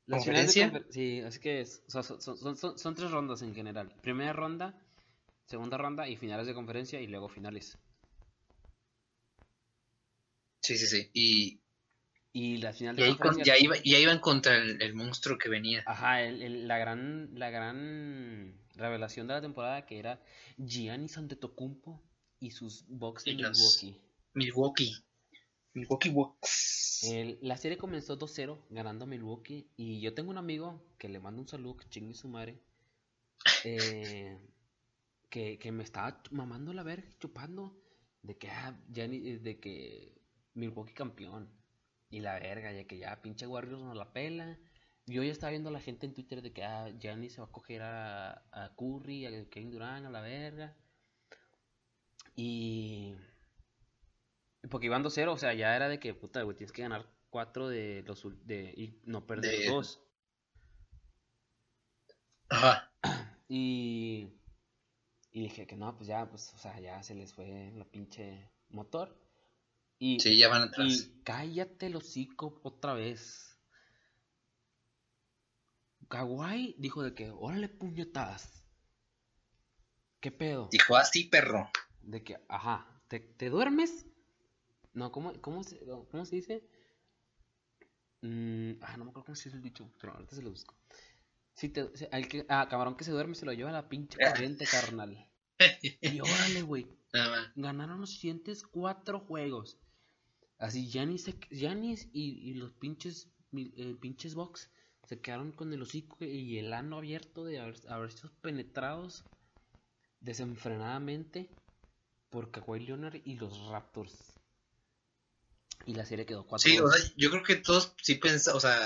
Las 0.08 0.24
finales 0.24 0.54
¿Conferencia? 0.56 0.70
de 0.70 0.80
confer- 0.80 0.92
sí, 0.92 1.20
así 1.22 1.40
que 1.40 1.62
es, 1.62 1.84
son, 1.88 2.04
son- 2.04 2.78
son- 2.78 2.96
tres 2.96 3.12
rondas 3.12 3.42
en 3.42 3.54
general. 3.54 3.94
Primera 4.02 4.32
ronda, 4.34 4.74
segunda 5.46 5.78
ronda 5.78 6.08
y 6.08 6.16
finales 6.16 6.48
de 6.48 6.54
conferencia 6.54 7.02
y 7.02 7.08
luego 7.08 7.28
finales. 7.28 7.78
Sí, 10.62 10.78
sí, 10.78 10.88
sí. 10.88 11.10
Y, 11.14 11.62
Y 12.34 12.58
las 12.58 12.78
finales 12.78 13.00
y 13.00 13.04
de 13.04 13.10
con- 13.18 13.28
conferencia. 13.28 13.56
ya, 13.56 13.62
iba, 13.64 13.76
ya 13.84 14.00
iban 14.00 14.20
contra 14.20 14.56
el, 14.58 14.82
el 14.82 14.94
monstruo 14.96 15.38
que 15.38 15.50
venía. 15.50 15.84
Ajá, 15.86 16.24
el- 16.24 16.42
el- 16.42 16.68
la 16.68 16.78
gran 16.78 17.30
la 17.38 17.50
gran 17.50 18.58
revelación 18.76 19.28
de 19.28 19.34
la 19.34 19.42
temporada 19.42 19.86
que 19.86 20.00
era 20.00 20.22
Giannis 20.58 21.18
Antetokounmpo 21.18 22.02
y 22.40 22.52
sus 22.52 22.86
Bucks 22.88 23.24
de 23.26 23.32
Y 23.32 23.36
Milwaukee. 23.36 24.02
Milwaukee. 24.34 24.94
Milwaukee 25.78 26.10
Bucks. 26.10 27.04
La 27.42 27.58
serie 27.58 27.78
comenzó 27.78 28.18
2-0 28.18 28.58
ganando 28.70 29.06
Milwaukee 29.06 29.70
y 29.78 30.02
yo 30.02 30.14
tengo 30.14 30.32
un 30.32 30.38
amigo 30.38 30.82
que 30.98 31.10
le 31.10 31.20
mando 31.20 31.42
un 31.42 31.48
saludo, 31.48 31.78
que 31.78 31.90
chingue 31.90 32.14
su 32.16 32.28
madre, 32.28 32.60
eh, 33.64 34.38
que, 35.30 35.60
que 35.60 35.72
me 35.72 35.84
estaba 35.84 36.22
mamando 36.32 36.74
la 36.74 36.84
verga, 36.84 37.08
chupando, 37.20 37.80
de 38.24 38.38
que, 38.38 38.50
ah, 38.50 38.76
Gianni- 38.92 39.26
eh, 39.28 39.40
de 39.40 39.60
que 39.60 40.22
Milwaukee 40.56 40.94
campeón 40.94 41.50
y 42.10 42.20
la 42.22 42.40
verga, 42.40 42.72
ya 42.72 42.86
que 42.86 42.98
ya 42.98 43.22
pinche 43.22 43.46
Warriors 43.48 43.82
nos 43.84 43.96
la 43.96 44.12
pela. 44.12 44.58
Yo 45.06 45.24
ya 45.24 45.32
estaba 45.32 45.52
viendo 45.52 45.70
a 45.70 45.72
la 45.74 45.80
gente 45.80 46.06
en 46.06 46.14
Twitter 46.14 46.42
de 46.42 46.52
que 46.52 46.64
ah, 46.64 46.90
Gianni 47.00 47.30
se 47.30 47.40
va 47.42 47.48
a 47.48 47.52
coger 47.52 47.82
a, 47.84 48.32
a 48.52 48.76
Curry, 48.76 49.26
a 49.26 49.50
Kevin 49.50 49.72
Durant, 49.72 50.06
a 50.06 50.10
la 50.10 50.22
verga. 50.22 50.76
Y 52.36 53.16
porque 54.70 54.88
iban 54.88 55.04
2-0, 55.04 55.32
o 55.34 55.38
sea, 55.38 55.54
ya 55.54 55.76
era 55.76 55.88
de 55.90 56.00
que, 56.00 56.14
puta, 56.14 56.42
güey, 56.44 56.56
tienes 56.56 56.72
que 56.72 56.82
ganar 56.82 57.06
4 57.30 57.68
de 57.68 58.04
los 58.06 58.24
de 58.46 58.74
y 58.76 59.02
no 59.06 59.26
perder 59.28 59.60
De- 59.60 59.68
2. 59.70 60.02
Ajá. 62.50 62.92
Y 63.50 64.34
y 65.32 65.42
dije 65.44 65.66
que 65.68 65.78
no, 65.78 65.96
pues 65.96 66.08
ya, 66.08 66.30
pues, 66.30 66.52
o 66.54 66.58
sea, 66.58 66.78
ya 66.82 67.02
se 67.04 67.16
les 67.16 67.34
fue 67.34 67.72
la 67.76 67.86
pinche 67.86 68.52
motor. 68.70 69.18
Y, 70.00 70.20
Sí, 70.20 70.38
ya 70.38 70.50
van 70.50 70.64
atrás. 70.64 70.88
y 70.94 71.22
cállate 71.24 71.86
el 71.86 71.96
hocico 71.96 72.60
otra 72.64 72.94
vez. 72.94 73.58
Kawhi 76.10 76.76
dijo 76.78 77.04
de 77.04 77.14
que, 77.14 77.30
órale 77.32 77.70
puñetadas. 77.70 78.64
¿Qué 80.20 80.32
pedo? 80.32 80.70
Dijo 80.72 80.96
así, 80.98 81.26
perro. 81.26 81.70
De 82.02 82.24
que, 82.24 82.38
ajá, 82.50 83.02
¿te, 83.08 83.20
te 83.20 83.50
duermes? 83.50 84.06
No, 85.00 85.12
¿cómo, 85.12 85.32
cómo, 85.42 85.64
se, 85.64 85.80
cómo 86.12 86.26
se 86.26 86.36
dice? 86.38 86.64
Mm, 88.22 88.74
ah, 88.82 88.96
no 88.98 89.06
me 89.06 89.10
acuerdo 89.12 89.26
cómo 89.26 89.36
se 89.36 89.46
dice 89.50 89.58
el 89.58 89.64
dicho, 89.64 89.92
pero 90.00 90.14
ahorita 90.14 90.36
se 90.36 90.42
lo 90.42 90.50
busco. 90.50 90.76
Si 91.54 91.70
te, 91.70 91.96
si- 91.98 92.08
al 92.12 92.28
que, 92.28 92.46
ah, 92.50 92.68
camarón 92.70 92.96
que 92.98 93.04
se 93.04 93.12
duerme 93.12 93.36
se 93.36 93.46
lo 93.46 93.54
lleva 93.54 93.70
a 93.70 93.74
la 93.74 93.90
pinche 93.90 94.18
corriente, 94.56 94.66
carnal. 94.66 95.12
Y 96.02 96.20
órale, 96.20 96.62
güey. 96.64 96.88
Más. 97.14 97.52
Ganaron 97.56 98.02
los 98.02 98.12
siguientes 98.12 98.64
cuatro 98.64 99.20
juegos. 99.22 99.78
Así, 100.60 100.88
Giannis, 100.90 101.24
se- 101.24 101.40
Giannis 101.52 102.10
y, 102.14 102.50
y 102.50 102.54
los 102.56 102.74
pinches, 102.74 103.30
eh, 103.54 103.96
pinches 104.02 104.36
Bucks 104.36 104.72
se 105.06 105.22
quedaron 105.22 105.52
con 105.54 105.74
el 105.74 105.82
hocico 105.82 106.18
y 106.26 106.58
el 106.60 106.74
ano 106.74 106.98
abierto 106.98 107.46
de 107.46 107.60
haber, 107.60 107.76
haber 107.90 108.12
sido 108.12 108.32
penetrados 108.42 109.24
desenfrenadamente 110.22 111.50
por 112.30 112.52
Kawhi 112.52 112.82
Leonard 112.82 113.22
y 113.26 113.36
los 113.36 113.68
Raptors. 113.68 114.37
Y 115.86 115.94
la 115.94 116.06
serie 116.06 116.26
quedó 116.26 116.46
4 116.46 116.70
Sí, 116.70 116.80
o 116.80 116.90
sea, 116.90 117.12
yo 117.16 117.30
creo 117.30 117.44
que 117.44 117.56
todos 117.56 117.94
sí 118.02 118.16
pensaban, 118.16 118.58
o 118.58 118.60
sea, 118.60 118.78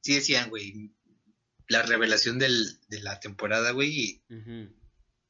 sí 0.00 0.14
decían, 0.14 0.48
güey, 0.48 0.94
la 1.68 1.82
revelación 1.82 2.38
del, 2.38 2.78
de 2.88 3.00
la 3.00 3.20
temporada, 3.20 3.72
güey, 3.72 3.90
y, 3.90 4.22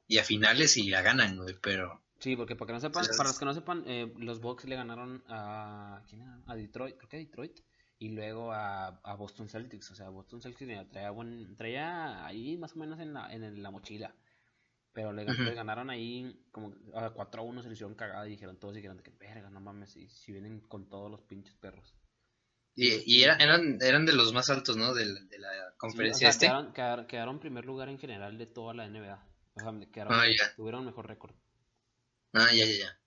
y 0.07 0.18
a 0.18 0.24
finales 0.24 0.76
y 0.76 0.88
la 0.88 1.03
ganan, 1.03 1.36
güey, 1.36 1.57
pero 1.61 2.01
Sí, 2.20 2.36
porque 2.36 2.55
para 2.55 2.66
que 2.66 2.72
no 2.74 2.80
sepan, 2.80 3.07
para 3.16 3.30
los 3.30 3.38
que 3.38 3.44
no 3.46 3.55
sepan, 3.55 3.82
eh, 3.86 4.12
los 4.18 4.40
Bucks 4.40 4.64
le 4.66 4.76
ganaron 4.76 5.24
a, 5.26 6.03
¿quién 6.07 6.20
era? 6.20 6.38
a 6.46 6.55
Detroit, 6.55 6.96
creo 6.98 7.09
que 7.09 7.16
a 7.16 7.20
Detroit, 7.20 7.61
y 7.98 8.11
luego 8.11 8.53
a, 8.53 8.88
a 8.88 9.14
Boston 9.14 9.48
Celtics, 9.48 9.90
o 9.90 9.94
sea, 9.94 10.11
Boston 10.11 10.42
Celtics 10.42 10.90
traía, 10.90 11.11
buen, 11.11 11.57
traía 11.57 12.26
ahí 12.26 12.59
más 12.59 12.74
o 12.74 12.78
menos 12.78 13.01
en 13.01 13.14
la, 13.14 13.32
en 13.32 13.62
la 13.62 13.70
mochila, 13.70 14.14
pero 15.01 15.14
le, 15.14 15.24
ganaron 15.55 15.88
ahí 15.88 16.44
como 16.53 16.74
a 16.94 17.09
4 17.09 17.40
a 17.40 17.44
1 17.44 17.62
se 17.62 17.68
le 17.68 17.72
hicieron 17.72 17.94
cagada 17.94 18.26
y 18.26 18.32
dijeron 18.32 18.59
todos, 18.59 18.74
dijeron 18.74 18.98
de 18.98 19.03
que 19.03 19.12
verga, 19.18 19.48
no 19.48 19.59
mames, 19.59 19.92
si, 19.92 20.11
si 20.11 20.30
vienen 20.30 20.61
con 20.61 20.90
todos 20.90 21.11
los 21.11 21.22
pinches 21.22 21.55
perros. 21.55 21.94
Y, 22.74 23.03
y 23.07 23.22
eran, 23.22 23.78
eran 23.80 24.05
de 24.05 24.12
los 24.12 24.34
más 24.34 24.51
altos, 24.51 24.76
¿no? 24.76 24.92
De, 24.92 25.07
de 25.07 25.38
la 25.38 25.48
conferencia 25.78 26.28
este. 26.28 26.48
Quedaron, 26.72 27.07
quedaron, 27.07 27.40
primer 27.40 27.64
lugar 27.64 27.88
en 27.88 27.98
general 27.98 28.36
de 28.36 28.46
toda 28.46 28.74
la 28.74 28.86
NBA. 28.90 29.26
O 29.55 29.61
sea, 29.61 29.72
quedaron, 29.90 30.12
ah, 30.12 30.26
tuvieron 30.55 30.84
mejor 30.84 31.09
récord. 31.09 31.34
Ah, 32.34 32.53
ya, 32.53 32.66
ya, 32.66 32.78
ya. 32.78 33.01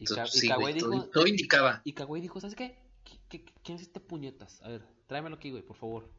Y, 0.00 0.04
Kawhi 0.48 0.72
dijo, 0.72 1.04
todo, 1.10 1.28
indicaba. 1.28 1.80
Y 1.84 1.92
Kawhi 1.92 2.20
dijo, 2.20 2.40
¿sabes 2.40 2.56
qué? 2.56 2.76
quién 3.28 3.76
es 3.76 3.82
este 3.82 4.00
puñetas? 4.00 4.60
A 4.62 4.68
ver, 4.68 4.82
tráemelo 5.06 5.36
aquí, 5.36 5.50
güey, 5.52 5.62
por 5.62 5.76
favor. 5.76 6.10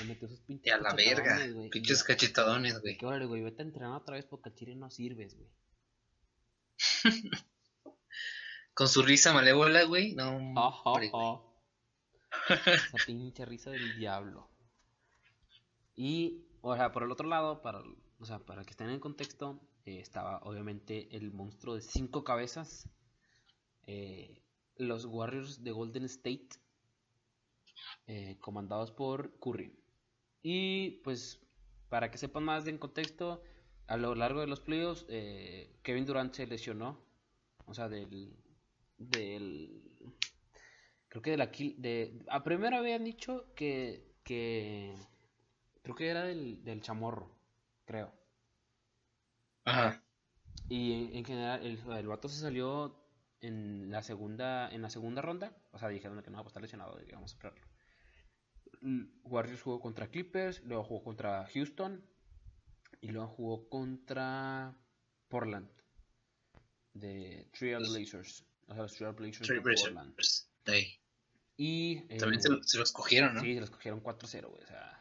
Me 0.00 0.04
metió 0.04 0.26
esos 0.26 0.40
pinches. 0.40 0.66
Y 0.66 0.70
a 0.70 0.78
la 0.78 0.94
verga. 0.94 1.38
Pinches 1.70 2.02
cachetadones, 2.04 2.80
güey. 2.80 2.96
Que 2.96 3.06
órale, 3.06 3.26
güey, 3.26 3.42
vete 3.42 3.62
a 3.62 3.66
entrenar 3.66 3.92
otra 3.92 4.16
vez 4.16 4.24
porque 4.26 4.48
al 4.48 4.54
chile 4.54 4.74
no 4.74 4.90
sirves, 4.90 5.36
güey. 5.36 5.50
Con 8.74 8.88
su 8.88 9.02
risa 9.02 9.32
malévola, 9.32 9.84
güey. 9.84 10.14
No. 10.14 10.54
Esa 12.48 12.96
pinche 13.06 13.44
risa 13.44 13.70
del 13.70 13.98
diablo. 13.98 14.48
Y, 15.96 16.46
o 16.62 16.74
sea, 16.76 16.92
por 16.92 17.02
el 17.02 17.10
otro 17.10 17.28
lado, 17.28 17.60
para, 17.62 17.82
o 18.18 18.24
sea, 18.24 18.38
para 18.38 18.64
que 18.64 18.70
estén 18.70 18.88
en 18.88 19.00
contexto, 19.00 19.60
eh, 19.84 20.00
estaba 20.00 20.38
obviamente 20.44 21.14
el 21.16 21.32
monstruo 21.32 21.74
de 21.74 21.82
cinco 21.82 22.24
cabezas. 22.24 22.88
Eh, 23.86 24.42
los 24.76 25.04
Warriors 25.04 25.62
de 25.62 25.72
Golden 25.72 26.04
State. 26.04 26.48
Eh, 28.06 28.38
comandados 28.40 28.92
por 28.92 29.38
Curry. 29.38 29.76
Y 30.42 31.02
pues, 31.02 31.40
para 31.88 32.10
que 32.10 32.18
sepan 32.18 32.44
más 32.44 32.66
en 32.66 32.78
contexto, 32.78 33.42
a 33.86 33.96
lo 33.96 34.14
largo 34.14 34.40
de 34.40 34.46
los 34.46 34.60
playoffs, 34.60 35.04
Kevin 35.82 36.06
Durant 36.06 36.32
se 36.32 36.46
lesionó. 36.46 36.98
O 37.66 37.74
sea, 37.74 37.88
del, 37.88 38.36
del 38.98 39.82
creo 41.08 41.22
que 41.22 41.30
de 41.32 41.36
la 41.36 41.46
de 41.46 42.24
a 42.28 42.42
primero 42.42 42.76
habían 42.76 43.04
dicho 43.04 43.52
que 43.54 44.16
que 44.22 44.94
creo 45.82 45.94
que 45.94 46.08
era 46.08 46.24
del, 46.24 46.64
del 46.64 46.80
chamorro 46.82 47.30
creo. 47.84 48.12
Ajá. 49.64 50.02
Y 50.68 51.16
en, 51.16 51.24
general 51.24 51.66
el, 51.66 51.78
el 51.92 52.06
vato 52.06 52.28
se 52.28 52.40
salió 52.40 52.96
en 53.40 53.90
la 53.90 54.02
segunda 54.02 54.70
en 54.70 54.82
la 54.82 54.90
segunda 54.90 55.22
ronda. 55.22 55.56
O 55.72 55.78
sea 55.78 55.88
dijeron 55.88 56.22
que 56.22 56.30
no 56.30 56.38
va 56.38 56.44
a 56.44 56.46
estar 56.46 56.62
lesionado 56.62 56.96
a 56.96 57.24
esperarlo 57.24 57.66
Warriors 59.24 59.62
jugó 59.62 59.80
contra 59.80 60.08
Clippers 60.08 60.62
luego 60.64 60.84
jugó 60.84 61.04
contra 61.04 61.46
Houston 61.52 62.04
y 63.00 63.08
luego 63.08 63.28
jugó 63.28 63.68
contra 63.68 64.76
Portland 65.28 65.70
de 66.94 67.48
Trial 67.52 67.84
Blazers 67.88 68.44
o 68.70 68.74
sea, 68.74 68.82
los 68.82 68.94
Trailblazers 68.94 70.48
Y. 71.56 72.00
También 72.18 72.40
se, 72.40 72.78
los 72.78 72.92
cogieron, 72.92 73.34
¿no? 73.34 73.40
Sí, 73.40 73.54
se 73.54 73.60
los 73.60 73.70
cogieron 73.70 74.02
4-0, 74.02 74.48
güey. 74.48 74.62
O 74.62 74.66
sea. 74.66 74.96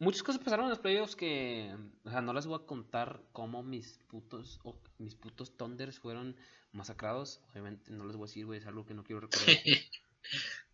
Muchas 0.00 0.22
cosas 0.22 0.42
pasaron 0.42 0.64
en 0.66 0.70
los 0.70 0.80
playoffs 0.80 1.14
que. 1.14 1.74
O 2.04 2.10
sea, 2.10 2.20
no 2.20 2.32
les 2.32 2.46
voy 2.46 2.60
a 2.60 2.66
contar 2.66 3.22
cómo 3.32 3.62
mis 3.62 4.00
putos. 4.08 4.60
mis 4.98 5.14
putos 5.14 5.56
Thunders 5.56 6.00
fueron 6.00 6.36
masacrados. 6.72 7.40
Obviamente 7.52 7.92
no 7.92 8.04
les 8.04 8.16
voy 8.16 8.24
a 8.24 8.28
decir, 8.28 8.46
güey, 8.46 8.58
es 8.58 8.66
algo 8.66 8.84
que 8.84 8.94
no 8.94 9.04
quiero 9.04 9.20
recordar. 9.20 9.46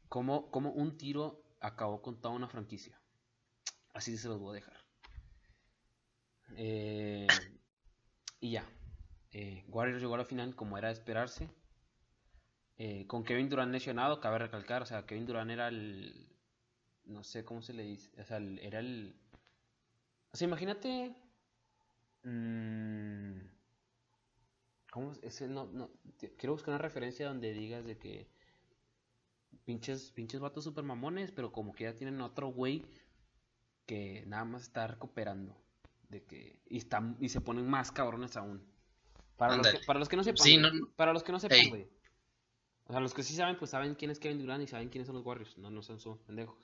como, 0.08 0.48
un 0.50 0.96
tiro 0.96 1.42
acabó 1.60 2.02
con 2.02 2.20
toda 2.20 2.34
una 2.34 2.48
franquicia. 2.48 3.00
Así 3.94 4.16
se 4.16 4.28
los 4.28 4.38
voy 4.38 4.50
a 4.50 4.60
dejar. 4.60 4.76
Eh, 6.56 7.26
y 8.40 8.52
ya. 8.52 8.68
Eh, 9.32 9.64
Warriors 9.68 10.00
llegó 10.00 10.14
a 10.14 10.18
la 10.18 10.24
final 10.24 10.54
como 10.54 10.78
era 10.78 10.88
de 10.88 10.94
esperarse. 10.94 11.50
Eh, 12.78 13.06
con 13.06 13.24
Kevin 13.24 13.48
Durant 13.48 13.72
lesionado, 13.72 14.20
cabe 14.20 14.38
recalcar, 14.38 14.82
o 14.82 14.86
sea, 14.86 15.06
Kevin 15.06 15.26
Durant 15.26 15.50
era 15.50 15.68
el... 15.68 16.28
No 17.04 17.22
sé 17.22 17.44
cómo 17.44 17.62
se 17.62 17.72
le 17.72 17.84
dice, 17.84 18.10
o 18.20 18.24
sea, 18.24 18.38
era 18.38 18.80
el... 18.80 19.18
O 20.32 20.36
sea, 20.36 20.46
imagínate... 20.46 21.16
Mmm, 22.22 23.38
¿Cómo? 24.90 25.12
Ese 25.22 25.46
no, 25.46 25.66
no, 25.66 25.90
quiero 26.38 26.54
buscar 26.54 26.70
una 26.70 26.82
referencia 26.82 27.28
donde 27.28 27.52
digas 27.52 27.84
de 27.84 27.98
que 27.98 28.30
pinches, 29.66 30.12
pinches 30.12 30.40
vatos 30.40 30.64
super 30.64 30.84
mamones, 30.84 31.32
pero 31.32 31.52
como 31.52 31.74
que 31.74 31.84
ya 31.84 31.94
tienen 31.94 32.22
otro 32.22 32.48
güey 32.48 32.86
que 33.84 34.24
nada 34.26 34.44
más 34.44 34.62
está 34.62 34.86
recuperando. 34.86 35.54
De 36.08 36.24
que, 36.24 36.60
y, 36.70 36.78
están, 36.78 37.16
y 37.20 37.28
se 37.28 37.40
ponen 37.40 37.68
más 37.68 37.90
cabrones 37.90 38.36
aún. 38.36 38.64
Para, 39.36 39.56
los 39.56 39.66
que, 39.66 39.78
para 39.84 39.98
los 39.98 40.08
que 40.08 40.16
no 40.16 40.24
sepan, 40.24 40.70
para 40.94 41.12
los 41.12 41.22
que 41.22 41.32
no 41.32 41.40
sepan, 41.40 41.68
güey. 41.68 41.88
O 42.84 42.92
sea, 42.92 43.00
los 43.00 43.12
que 43.12 43.24
sí 43.24 43.34
saben, 43.34 43.58
pues 43.58 43.72
saben 43.72 43.96
quién 43.96 44.12
es 44.12 44.20
Kevin 44.20 44.38
Durant 44.38 44.62
y 44.62 44.68
saben 44.68 44.88
quiénes 44.88 45.06
son 45.06 45.16
los 45.16 45.26
Warriors. 45.26 45.58
No, 45.58 45.68
no 45.70 45.82
son 45.82 45.98
sus 45.98 46.20
pendejos. 46.20 46.56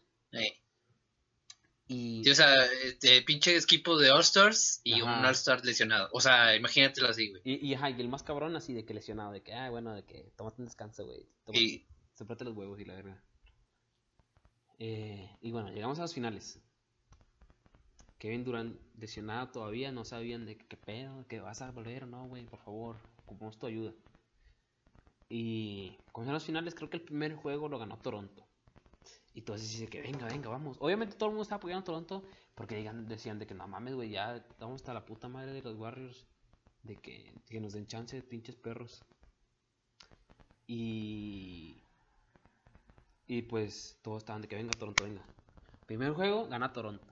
Y... 1.89 2.27
o 2.31 2.35
sea, 2.35 2.65
este, 2.85 3.21
pinche 3.23 3.57
equipo 3.57 3.99
de 3.99 4.13
All-Stars 4.13 4.81
y 4.85 5.03
un 5.03 5.09
All-Star 5.09 5.65
lesionado. 5.65 6.09
O 6.13 6.21
sea, 6.21 6.55
imagínatelo 6.55 7.09
así, 7.09 7.29
güey. 7.29 7.43
Y, 7.45 7.73
y, 7.73 7.75
y 7.75 8.01
el 8.01 8.09
más 8.09 8.23
cabrón 8.23 8.55
así 8.55 8.73
de 8.73 8.85
que 8.85 8.95
lesionado, 8.95 9.33
de 9.33 9.43
que, 9.43 9.53
ah, 9.53 9.69
bueno, 9.69 9.93
de 9.93 10.05
que 10.05 10.33
tómate 10.37 10.63
un 10.63 10.67
descanso, 10.67 11.05
güey. 11.05 11.27
Y... 11.53 11.85
los 12.19 12.57
huevos 12.57 12.81
y 12.81 12.85
la 12.85 12.95
verdad. 12.95 13.21
Eh, 14.79 15.31
y 15.41 15.51
bueno, 15.51 15.71
llegamos 15.71 15.99
a 15.99 16.03
los 16.03 16.15
finales. 16.15 16.61
Kevin 18.19 18.45
Durant 18.45 18.81
lesionado 18.99 19.49
todavía, 19.49 19.91
no 19.91 20.05
sabían 20.05 20.47
de 20.47 20.57
qué 20.57 20.77
pedo, 20.77 21.27
que 21.27 21.41
vas 21.41 21.61
a 21.61 21.71
volver 21.73 22.05
o 22.05 22.07
no, 22.07 22.29
güey, 22.29 22.47
por 22.47 22.61
favor, 22.61 22.97
ocupamos 23.25 23.59
tu 23.59 23.67
ayuda. 23.67 23.93
Y 25.29 25.97
con 26.13 26.31
los 26.31 26.45
finales, 26.45 26.75
creo 26.75 26.91
que 26.91 26.99
el 26.99 27.03
primer 27.03 27.35
juego 27.35 27.69
lo 27.69 27.79
ganó 27.79 27.99
Toronto. 27.99 28.47
Y 29.35 29.41
entonces 29.41 29.71
dice 29.71 29.89
que 29.89 30.03
venga, 30.03 30.27
venga, 30.27 30.51
vamos. 30.51 30.77
Obviamente 30.79 31.17
todo 31.17 31.31
el 31.31 31.33
mundo 31.33 31.43
estaba 31.43 31.57
apoyando 31.57 31.81
a 31.81 31.85
Toronto 31.85 32.23
porque 32.55 32.89
decían 33.07 33.39
de 33.39 33.47
que 33.47 33.55
no 33.55 33.67
mames, 33.67 33.95
güey, 33.95 34.11
ya 34.11 34.37
estamos 34.37 34.83
hasta 34.83 34.93
la 34.93 35.05
puta 35.05 35.29
madre 35.29 35.53
de 35.53 35.63
los 35.63 35.77
Warriors. 35.77 36.27
De 36.83 36.97
que, 36.97 37.33
que 37.49 37.61
nos 37.61 37.73
den 37.73 37.87
chance 37.87 38.15
de 38.15 38.23
pinches 38.23 38.57
perros. 38.57 39.03
Y. 40.67 41.82
Y 43.27 43.43
pues 43.43 43.99
todos 44.03 44.19
estaban 44.19 44.43
de 44.43 44.49
que 44.49 44.57
venga, 44.57 44.73
Toronto, 44.73 45.05
venga. 45.05 45.23
Primer 45.87 46.13
juego, 46.13 46.49
gana 46.49 46.73
Toronto. 46.73 47.07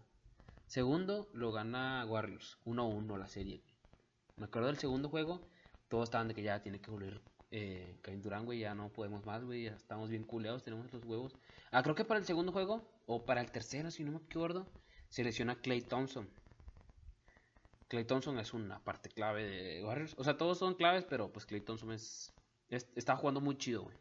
Segundo, 0.67 1.29
lo 1.33 1.53
gana 1.53 2.05
Warriors. 2.07 2.59
1-1 2.65 3.19
la 3.19 3.29
serie. 3.29 3.63
Me 4.37 4.45
acuerdo 4.47 4.69
del 4.69 4.79
segundo 4.79 5.09
juego. 5.09 5.41
Todos 5.89 6.05
estaban 6.05 6.29
de 6.29 6.35
que 6.35 6.43
ya 6.43 6.63
tiene 6.63 6.81
que 6.81 6.91
volver 6.91 7.21
eh, 7.51 7.99
Durant, 8.23 8.45
güey. 8.45 8.61
Ya 8.61 8.75
no 8.75 8.89
podemos 8.93 9.27
más, 9.27 9.45
güey. 9.45 9.65
Ya 9.65 9.73
estamos 9.73 10.11
bien 10.11 10.25
culeados. 10.25 10.63
Tenemos 10.63 10.93
los 10.93 11.05
huevos. 11.05 11.37
Ah, 11.73 11.83
creo 11.83 11.95
que 11.95 12.05
para 12.05 12.21
el 12.21 12.27
segundo 12.27 12.53
juego. 12.53 12.89
O 13.07 13.25
para 13.25 13.41
el 13.41 13.51
tercero, 13.51 13.91
si 13.91 14.05
no 14.05 14.13
me 14.13 14.19
acuerdo. 14.19 14.67
Se 15.09 15.25
lesiona 15.25 15.57
Clay 15.57 15.83
Thompson. 15.83 16.29
Clay 17.89 18.05
Thompson 18.05 18.39
es 18.39 18.55
una 18.55 18.79
parte 18.85 19.09
clave 19.09 19.45
de 19.45 19.85
Warriors. 19.85 20.15
O 20.17 20.23
sea, 20.23 20.37
todos 20.39 20.59
son 20.59 20.75
claves, 20.75 21.05
pero 21.05 21.33
pues 21.33 21.45
Clay 21.47 21.61
Thompson 21.61 21.91
es, 21.91 22.33
está 22.69 23.17
jugando 23.17 23.41
muy 23.41 23.59
chido, 23.59 23.83
güey. 23.83 23.97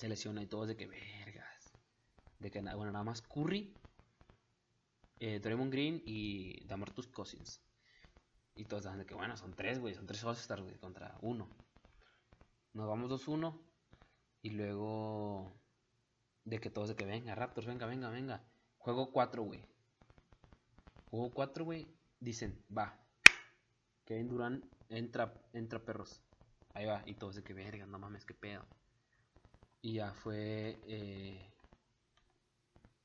Se 0.00 0.08
lesiona 0.08 0.42
y 0.42 0.46
todos 0.46 0.66
de 0.66 0.78
que 0.78 0.86
vergas. 0.86 1.72
De 2.38 2.50
que 2.50 2.62
bueno, 2.62 2.90
nada 2.90 3.04
más 3.04 3.20
Curry 3.20 3.74
eh, 5.18 5.40
Draymond 5.40 5.70
Green 5.70 6.02
y 6.06 6.64
Damartus 6.64 7.06
Cousins. 7.08 7.60
Y 8.54 8.64
todos 8.64 8.84
de 8.96 9.04
que, 9.04 9.14
bueno, 9.14 9.36
son 9.36 9.54
tres, 9.54 9.78
güey, 9.78 9.94
son 9.94 10.06
tres 10.06 10.24
All-Stars, 10.24 10.62
güey, 10.62 10.78
contra 10.78 11.18
uno. 11.20 11.50
Nos 12.72 12.88
vamos 12.88 13.10
2-1. 13.10 13.60
Y 14.40 14.50
luego, 14.50 15.52
de 16.44 16.58
que 16.60 16.70
todos 16.70 16.88
de 16.88 16.96
que 16.96 17.04
venga, 17.04 17.34
Raptors, 17.34 17.66
venga, 17.66 17.84
venga, 17.84 18.08
venga. 18.08 18.42
Juego 18.78 19.12
4, 19.12 19.42
güey. 19.42 19.62
Juego 21.10 21.30
4, 21.30 21.66
güey. 21.66 21.86
Dicen, 22.18 22.64
va. 22.74 22.98
Kevin 24.06 24.28
Durant 24.28 24.64
entra, 24.88 25.34
entra 25.52 25.84
perros. 25.84 26.22
Ahí 26.72 26.86
va. 26.86 27.02
Y 27.04 27.16
todos 27.16 27.34
de 27.34 27.42
que 27.42 27.52
verga, 27.52 27.84
no 27.84 27.98
mames, 27.98 28.24
qué 28.24 28.32
pedo. 28.32 28.66
Y 29.82 29.94
ya 29.94 30.12
fue. 30.12 30.78
Eh... 30.86 31.50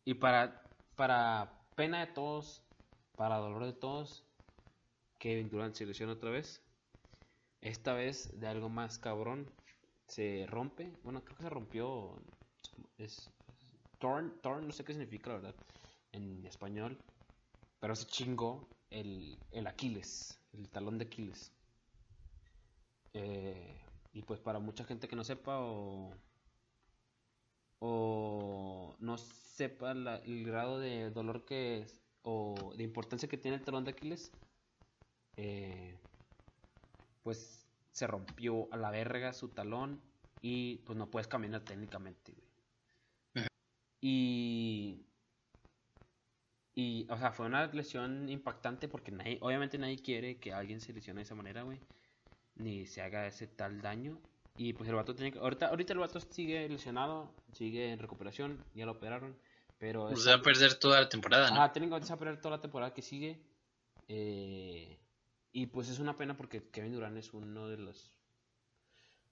Y 0.03 0.13
para, 0.15 0.61
para 0.95 1.65
pena 1.75 1.99
de 2.05 2.07
todos, 2.07 2.61
para 3.15 3.37
dolor 3.37 3.65
de 3.65 3.73
todos, 3.73 4.23
Kevin 5.19 5.49
Durant 5.49 5.75
se 5.75 5.85
lesiona 5.85 6.13
otra 6.13 6.29
vez. 6.29 6.61
Esta 7.61 7.93
vez 7.93 8.39
de 8.39 8.47
algo 8.47 8.69
más 8.69 8.99
cabrón. 8.99 9.49
Se 10.07 10.45
rompe. 10.47 10.93
Bueno, 11.03 11.23
creo 11.23 11.37
que 11.37 11.43
se 11.43 11.49
rompió. 11.49 12.21
Es, 12.97 13.31
torn, 13.97 14.39
torn, 14.41 14.67
no 14.67 14.71
sé 14.71 14.83
qué 14.83 14.93
significa 14.93 15.31
la 15.31 15.37
verdad 15.37 15.55
en 16.11 16.45
español. 16.45 16.97
Pero 17.79 17.95
se 17.95 18.05
chingó 18.05 18.67
el, 18.89 19.37
el 19.51 19.67
Aquiles, 19.67 20.39
el 20.53 20.69
talón 20.69 20.97
de 20.97 21.05
Aquiles. 21.05 21.51
Eh, 23.13 23.81
y 24.13 24.21
pues 24.21 24.39
para 24.39 24.59
mucha 24.59 24.83
gente 24.83 25.07
que 25.07 25.15
no 25.15 25.23
sepa 25.23 25.59
o, 25.59 26.13
o 27.87 28.95
no 28.99 29.17
sepa 29.17 29.91
el 29.91 30.45
grado 30.45 30.79
de 30.79 31.11
dolor 31.11 31.45
que 31.45 31.81
es, 31.81 32.01
o 32.23 32.73
de 32.75 32.83
importancia 32.83 33.29
que 33.29 33.37
tiene 33.37 33.57
el 33.57 33.63
talón 33.63 33.83
de 33.83 33.91
Aquiles, 33.91 34.31
eh, 35.37 35.95
pues 37.23 37.67
se 37.91 38.07
rompió 38.07 38.67
a 38.71 38.77
la 38.77 38.89
verga 38.89 39.33
su 39.33 39.49
talón 39.49 40.01
y 40.41 40.77
pues 40.77 40.97
no 40.97 41.11
puedes 41.11 41.27
caminar 41.27 41.61
técnicamente, 41.61 42.33
güey. 42.33 43.47
Y 44.01 45.05
y, 46.75 47.07
o 47.09 47.17
sea, 47.17 47.31
fue 47.31 47.45
una 47.45 47.67
lesión 47.67 48.27
impactante 48.29 48.89
porque 48.89 49.11
nadie, 49.11 49.37
obviamente 49.41 49.77
nadie 49.77 49.97
quiere 49.97 50.37
que 50.37 50.51
alguien 50.53 50.81
se 50.81 50.91
lesione 50.91 51.19
de 51.19 51.23
esa 51.23 51.35
manera, 51.35 51.63
güey. 51.63 51.79
Ni 52.55 52.85
se 52.85 53.01
haga 53.01 53.27
ese 53.27 53.47
tal 53.47 53.81
daño. 53.81 54.19
Y 54.57 54.73
pues 54.73 54.89
el 54.89 54.95
vato 54.95 55.15
tiene 55.15 55.31
que... 55.31 55.39
Ahorita, 55.39 55.67
ahorita 55.67 55.93
el 55.93 55.99
vato 55.99 56.19
sigue 56.19 56.67
lesionado, 56.69 57.33
sigue 57.51 57.91
en 57.91 57.99
recuperación, 57.99 58.63
ya 58.73 58.85
lo 58.85 58.93
operaron. 58.93 59.37
Pero... 59.77 60.07
Pues 60.07 60.27
va 60.27 60.35
a 60.35 60.41
perder 60.41 60.75
toda 60.75 61.01
la 61.01 61.09
temporada, 61.09 61.51
¿no? 61.51 61.61
Ah, 61.61 61.71
tienen 61.73 61.89
que 61.89 62.15
perder 62.15 62.39
toda 62.39 62.57
la 62.57 62.61
temporada 62.61 62.93
que 62.93 63.01
sigue. 63.01 63.41
Eh, 64.07 64.97
y 65.51 65.65
pues 65.67 65.89
es 65.89 65.99
una 65.99 66.15
pena 66.15 66.37
porque 66.37 66.69
Kevin 66.69 66.93
Durant 66.93 67.17
es 67.17 67.33
uno 67.33 67.67
de 67.67 67.77
los... 67.77 68.11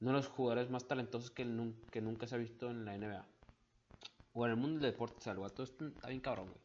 Uno 0.01 0.11
de 0.11 0.17
los 0.17 0.27
jugadores 0.27 0.69
más 0.69 0.85
talentosos 0.85 1.31
que, 1.31 1.43
que 1.89 2.01
nunca 2.01 2.27
se 2.27 2.35
ha 2.35 2.37
visto 2.37 2.69
en 2.69 2.83
la 2.83 2.97
NBA. 2.97 3.25
O 4.33 4.45
en 4.45 4.51
el 4.51 4.57
mundo 4.57 4.81
del 4.81 4.91
deporte, 4.91 5.17
o 5.19 5.21
sea, 5.21 5.33
el 5.33 5.39
vato 5.39 5.63
está 5.63 5.85
bien 6.07 6.19
cabrón, 6.19 6.49
güey. 6.49 6.61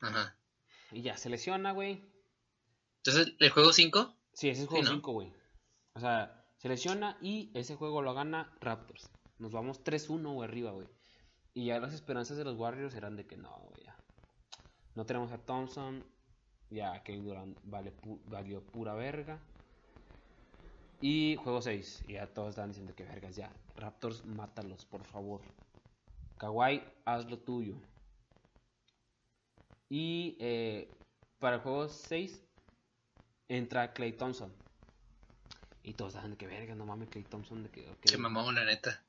Ajá. 0.00 0.36
Y 0.92 1.02
ya, 1.02 1.16
se 1.16 1.30
lesiona, 1.30 1.72
güey. 1.72 2.04
Entonces, 2.98 3.34
¿el 3.40 3.50
juego 3.50 3.72
5? 3.72 4.16
Sí, 4.34 4.50
ese 4.50 4.62
es 4.62 4.62
el 4.62 4.68
juego 4.68 4.86
5, 4.86 5.12
güey. 5.12 5.32
O 5.94 6.00
sea, 6.00 6.43
se 6.64 6.70
lesiona 6.70 7.18
y 7.20 7.50
ese 7.52 7.76
juego 7.76 8.00
lo 8.00 8.14
gana 8.14 8.50
Raptors. 8.58 9.10
Nos 9.38 9.52
vamos 9.52 9.84
3-1, 9.84 10.32
güey, 10.32 10.48
arriba, 10.48 10.70
güey. 10.70 10.88
Y 11.52 11.66
ya 11.66 11.78
las 11.78 11.92
esperanzas 11.92 12.38
de 12.38 12.44
los 12.44 12.56
Warriors 12.56 12.94
eran 12.94 13.16
de 13.16 13.26
que 13.26 13.36
no, 13.36 13.50
güey. 13.50 13.86
No 14.94 15.04
tenemos 15.04 15.30
a 15.32 15.36
Thompson. 15.36 16.02
Ya 16.70 17.02
Kevin 17.02 17.26
Durant 17.26 17.58
valió 17.64 18.62
pura 18.62 18.94
verga. 18.94 19.38
Y 21.02 21.36
juego 21.36 21.60
6. 21.60 22.04
Y 22.08 22.14
ya 22.14 22.32
todos 22.32 22.48
están 22.48 22.70
diciendo 22.70 22.94
que 22.94 23.04
vergas, 23.04 23.36
ya. 23.36 23.52
Raptors, 23.76 24.24
mátalos, 24.24 24.86
por 24.86 25.04
favor. 25.04 25.42
Kawhi, 26.38 26.82
haz 27.04 27.28
lo 27.28 27.40
tuyo. 27.40 27.74
Y 29.90 30.38
eh, 30.40 30.88
para 31.40 31.56
el 31.56 31.60
juego 31.60 31.90
6 31.90 32.42
entra 33.48 33.92
Clay 33.92 34.14
Thompson. 34.14 34.63
Y 35.84 35.92
todos 35.92 36.14
saben 36.14 36.30
de 36.30 36.36
que 36.38 36.46
verga, 36.46 36.74
no 36.74 36.86
mames, 36.86 37.10
Clay 37.10 37.24
Thompson. 37.24 37.62
De 37.62 37.70
que, 37.70 37.86
Se 38.04 38.16
mamó 38.16 38.50
la 38.50 38.64
neta. 38.64 39.04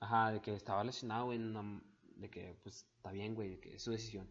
Ajá, 0.00 0.30
de 0.30 0.40
que 0.40 0.54
estaba 0.54 0.84
lesionado, 0.84 1.26
güey. 1.26 1.38
de 2.16 2.30
que, 2.30 2.56
pues, 2.62 2.86
está 2.96 3.10
bien, 3.10 3.34
güey, 3.34 3.50
de 3.50 3.60
que 3.60 3.74
es 3.74 3.82
su 3.82 3.90
decisión. 3.90 4.30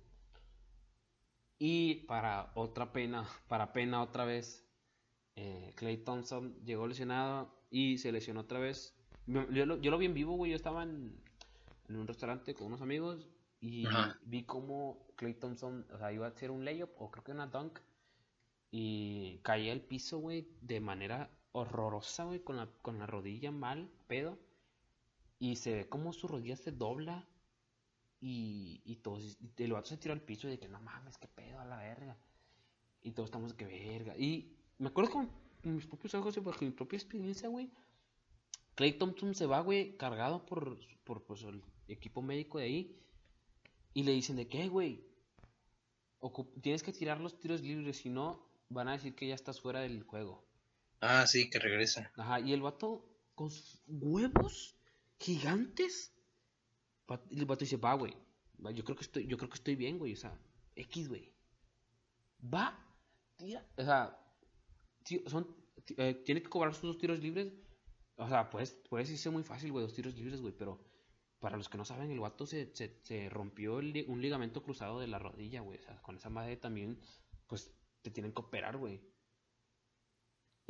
Y 1.59 2.05
para 2.05 2.53
otra 2.55 2.93
pena, 2.93 3.23
para 3.49 3.73
pena 3.73 4.01
otra 4.01 4.23
vez, 4.23 4.65
eh, 5.35 5.73
Clay 5.75 5.97
Thompson 5.97 6.55
llegó 6.63 6.87
lesionado 6.87 7.53
y 7.69 7.97
se 7.97 8.13
lesionó 8.13 8.39
otra 8.41 8.59
vez. 8.59 8.95
Yo 9.27 9.65
lo, 9.65 9.79
yo 9.81 9.91
lo 9.91 9.97
vi 9.97 10.05
en 10.05 10.13
vivo, 10.13 10.35
güey. 10.37 10.51
Yo 10.51 10.55
estaba 10.55 10.83
en, 10.83 11.21
en 11.89 11.95
un 11.97 12.07
restaurante 12.07 12.55
con 12.55 12.67
unos 12.67 12.81
amigos 12.81 13.27
y 13.59 13.85
vi 14.23 14.43
como 14.43 15.05
Clay 15.17 15.33
Thompson, 15.35 15.85
o 15.93 15.97
sea, 15.97 16.11
iba 16.11 16.25
a 16.25 16.29
hacer 16.29 16.51
un 16.51 16.65
layup 16.65 16.89
o 16.97 17.11
creo 17.11 17.23
que 17.23 17.31
una 17.31 17.47
dunk. 17.47 17.79
Y 18.71 19.39
caía 19.43 19.73
al 19.73 19.81
piso, 19.81 20.19
güey, 20.19 20.47
de 20.61 20.79
manera 20.79 21.29
horrorosa, 21.51 22.25
güey, 22.25 22.39
con 22.39 22.57
la, 22.57 22.67
con 22.81 22.99
la 22.99 23.07
rodilla 23.07 23.51
mal, 23.51 23.89
pedo. 24.07 24.37
Y 25.39 25.55
se 25.55 25.73
ve 25.73 25.89
como 25.89 26.13
su 26.13 26.27
rodilla 26.27 26.55
se 26.55 26.71
dobla. 26.71 27.27
Y, 28.19 28.81
y 28.85 28.97
todos, 28.97 29.37
y 29.41 29.63
el 29.63 29.73
vato 29.73 29.89
se 29.89 29.97
tiró 29.97 30.13
al 30.13 30.21
piso 30.21 30.47
y 30.47 30.51
de 30.51 30.59
que 30.59 30.67
no 30.67 30.79
mames, 30.79 31.17
qué 31.17 31.27
pedo 31.27 31.59
a 31.59 31.65
la 31.65 31.77
verga. 31.77 32.15
Y 33.01 33.11
todos 33.11 33.27
estamos 33.27 33.51
de 33.51 33.57
que 33.57 33.65
verga. 33.65 34.15
Y 34.15 34.55
me 34.77 34.89
acuerdo 34.89 35.11
con 35.11 35.31
mis 35.63 35.87
propios 35.87 36.13
ojos 36.13 36.37
y 36.37 36.41
por 36.41 36.61
mi 36.61 36.69
propia 36.69 36.97
experiencia, 36.97 37.49
güey. 37.49 37.71
Clay 38.75 38.93
Thompson 38.93 39.35
se 39.35 39.45
va, 39.45 39.59
güey, 39.61 39.97
cargado 39.97 40.45
por, 40.45 40.77
por 41.03 41.23
pues, 41.23 41.43
el 41.43 41.63
equipo 41.87 42.21
médico 42.21 42.59
de 42.59 42.65
ahí. 42.65 42.97
Y 43.93 44.03
le 44.03 44.11
dicen 44.11 44.37
de 44.37 44.47
que, 44.47 44.69
güey, 44.69 45.03
tienes 46.61 46.83
que 46.83 46.93
tirar 46.93 47.19
los 47.19 47.39
tiros 47.39 47.61
libres, 47.61 47.97
si 47.97 48.09
no, 48.09 48.45
van 48.69 48.87
a 48.87 48.93
decir 48.93 49.15
que 49.15 49.27
ya 49.27 49.35
estás 49.35 49.59
fuera 49.59 49.81
del 49.81 50.03
juego. 50.03 50.43
Ah, 51.01 51.25
sí, 51.27 51.49
que 51.49 51.59
regresa. 51.59 52.11
Ajá, 52.15 52.39
y 52.39 52.53
el 52.53 52.61
vato 52.61 53.05
con 53.35 53.49
huevos 53.87 54.75
gigantes. 55.19 56.13
El 57.31 57.45
vato 57.45 57.65
dice, 57.65 57.77
va, 57.77 57.95
güey. 57.95 58.15
Yo 58.73 58.83
creo 58.83 58.95
que 58.95 59.03
estoy, 59.03 59.27
yo 59.27 59.37
creo 59.37 59.49
que 59.49 59.55
estoy 59.55 59.75
bien, 59.75 59.97
güey. 59.97 60.13
O 60.13 60.17
sea, 60.17 60.37
X, 60.75 61.09
güey. 61.09 61.33
Va, 62.41 62.79
tira. 63.35 63.65
O 63.77 63.83
sea, 63.83 64.17
son, 65.25 65.55
eh, 65.97 66.21
tiene 66.25 66.41
que 66.41 66.49
cobrar 66.49 66.73
sus 66.73 66.83
dos 66.83 66.97
tiros 66.97 67.19
libres. 67.19 67.51
O 68.15 68.29
sea, 68.29 68.49
puedes, 68.49 68.73
puedes 68.87 69.09
irse 69.09 69.29
muy 69.31 69.43
fácil, 69.43 69.71
güey, 69.71 69.83
dos 69.83 69.95
tiros 69.95 70.15
libres, 70.15 70.39
güey, 70.41 70.53
pero 70.55 70.79
para 71.39 71.57
los 71.57 71.69
que 71.69 71.77
no 71.77 71.85
saben, 71.85 72.11
el 72.11 72.19
vato 72.19 72.45
se, 72.45 72.71
se, 72.75 73.29
rompió 73.29 73.77
un 73.77 74.21
ligamento 74.21 74.61
cruzado 74.61 74.99
de 74.99 75.07
la 75.07 75.17
rodilla, 75.17 75.61
güey. 75.61 75.79
O 75.79 75.81
sea, 75.81 75.99
con 76.03 76.15
esa 76.15 76.29
madre 76.29 76.55
también, 76.55 76.99
pues 77.47 77.73
te 78.03 78.11
tienen 78.11 78.31
que 78.31 78.41
operar, 78.41 78.77
güey. 78.77 79.01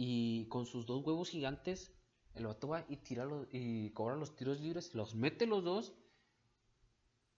Y 0.04 0.48
con 0.48 0.66
sus 0.66 0.88
dos 0.88 1.06
huevos 1.06 1.30
gigantes, 1.30 1.94
el 2.34 2.48
vato 2.48 2.70
va 2.70 2.84
y 2.90 2.98
tira 2.98 3.24
los, 3.24 3.48
y 3.52 3.92
cobra 3.92 4.16
los 4.16 4.36
tiros 4.36 4.60
libres, 4.60 4.96
los 4.96 5.14
mete 5.14 5.46
los 5.46 5.64
dos. 5.64 5.94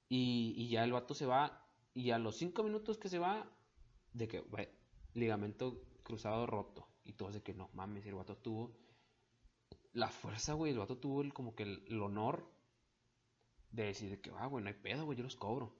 Y, 0.08 0.54
y 0.56 0.70
ya 0.70 0.86
el 0.86 0.94
vato 0.94 1.14
se 1.14 1.26
va. 1.26 1.68
Y 1.94 2.12
a 2.12 2.20
los 2.20 2.38
cinco 2.38 2.64
minutos 2.64 2.98
que 2.98 3.10
se 3.10 3.20
va, 3.20 3.52
de 4.14 4.30
que, 4.30 4.40
güey, 4.40 4.70
ligamento 5.14 5.84
cruzado 6.04 6.48
roto. 6.48 6.88
Y 7.04 7.12
todos 7.12 7.34
de 7.34 7.44
que 7.44 7.54
no 7.54 7.70
mames, 7.74 8.06
el 8.06 8.16
vato 8.16 8.38
tuvo 8.38 8.78
la 9.92 10.08
fuerza, 10.08 10.54
güey. 10.54 10.72
El 10.72 10.80
vato 10.80 10.98
tuvo 10.98 11.22
el, 11.22 11.34
como 11.34 11.56
que 11.56 11.64
el 11.64 12.02
honor 12.02 12.50
de 13.72 13.88
decir 13.88 14.22
que, 14.22 14.32
ah, 14.38 14.46
güey, 14.46 14.64
no 14.64 14.70
hay 14.70 14.76
pedo, 14.76 15.04
güey, 15.04 15.18
yo 15.18 15.26
los 15.26 15.36
cobro. 15.36 15.76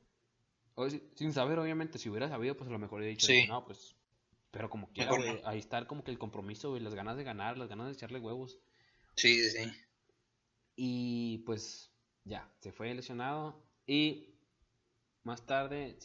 sin 1.16 1.32
saber, 1.32 1.60
obviamente, 1.60 1.98
si 1.98 2.10
hubiera 2.10 2.28
sabido, 2.28 2.58
pues 2.58 2.70
a 2.70 2.74
lo 2.74 2.80
mejor 2.80 3.04
he 3.04 3.08
dicho, 3.08 3.32
no, 3.48 3.64
pues, 3.64 3.96
pero 4.54 4.70
como 4.70 4.88
quiera, 4.94 5.12
güey, 5.12 5.42
ahí 5.44 5.60
está 5.60 5.86
como 5.88 6.06
que 6.06 6.12
el 6.12 6.18
compromiso, 6.18 6.70
güey, 6.70 6.82
las 6.82 6.96
ganas 6.96 7.18
de 7.18 7.26
ganar, 7.26 7.58
las 7.58 7.68
ganas 7.68 7.88
de 7.88 7.94
echarle 7.94 8.20
huevos. 8.20 8.60
Sí, 9.16 9.50
sí. 9.50 9.70
Y 10.76 11.40
pues, 11.40 11.92
ya, 12.24 12.50
se 12.62 12.72
fue 12.72 12.94
lesionado 12.94 13.62
y 13.86 14.34
más 15.24 15.46
tarde, 15.46 15.98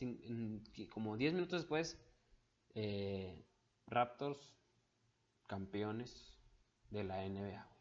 como 0.91 1.17
10 1.17 1.35
minutos 1.35 1.61
después, 1.61 2.01
eh, 2.75 3.45
Raptors, 3.87 4.57
campeones 5.47 6.35
de 6.91 7.05
la 7.05 7.29
NBA, 7.29 7.41
güey. 7.41 7.79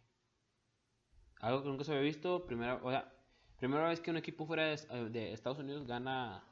Algo 1.40 1.64
que 1.64 1.70
nunca 1.70 1.84
se 1.84 1.92
había 1.92 2.04
visto, 2.04 2.46
primera, 2.46 2.76
o 2.84 2.92
sea, 2.92 3.18
Primera 3.58 3.88
vez 3.90 4.00
que 4.00 4.12
un 4.12 4.18
equipo 4.18 4.46
fuera 4.46 4.72
eh, 4.74 4.78
de, 5.10 5.34
Estados 5.34 5.58
Unidos 5.58 5.88
gana 5.88 6.44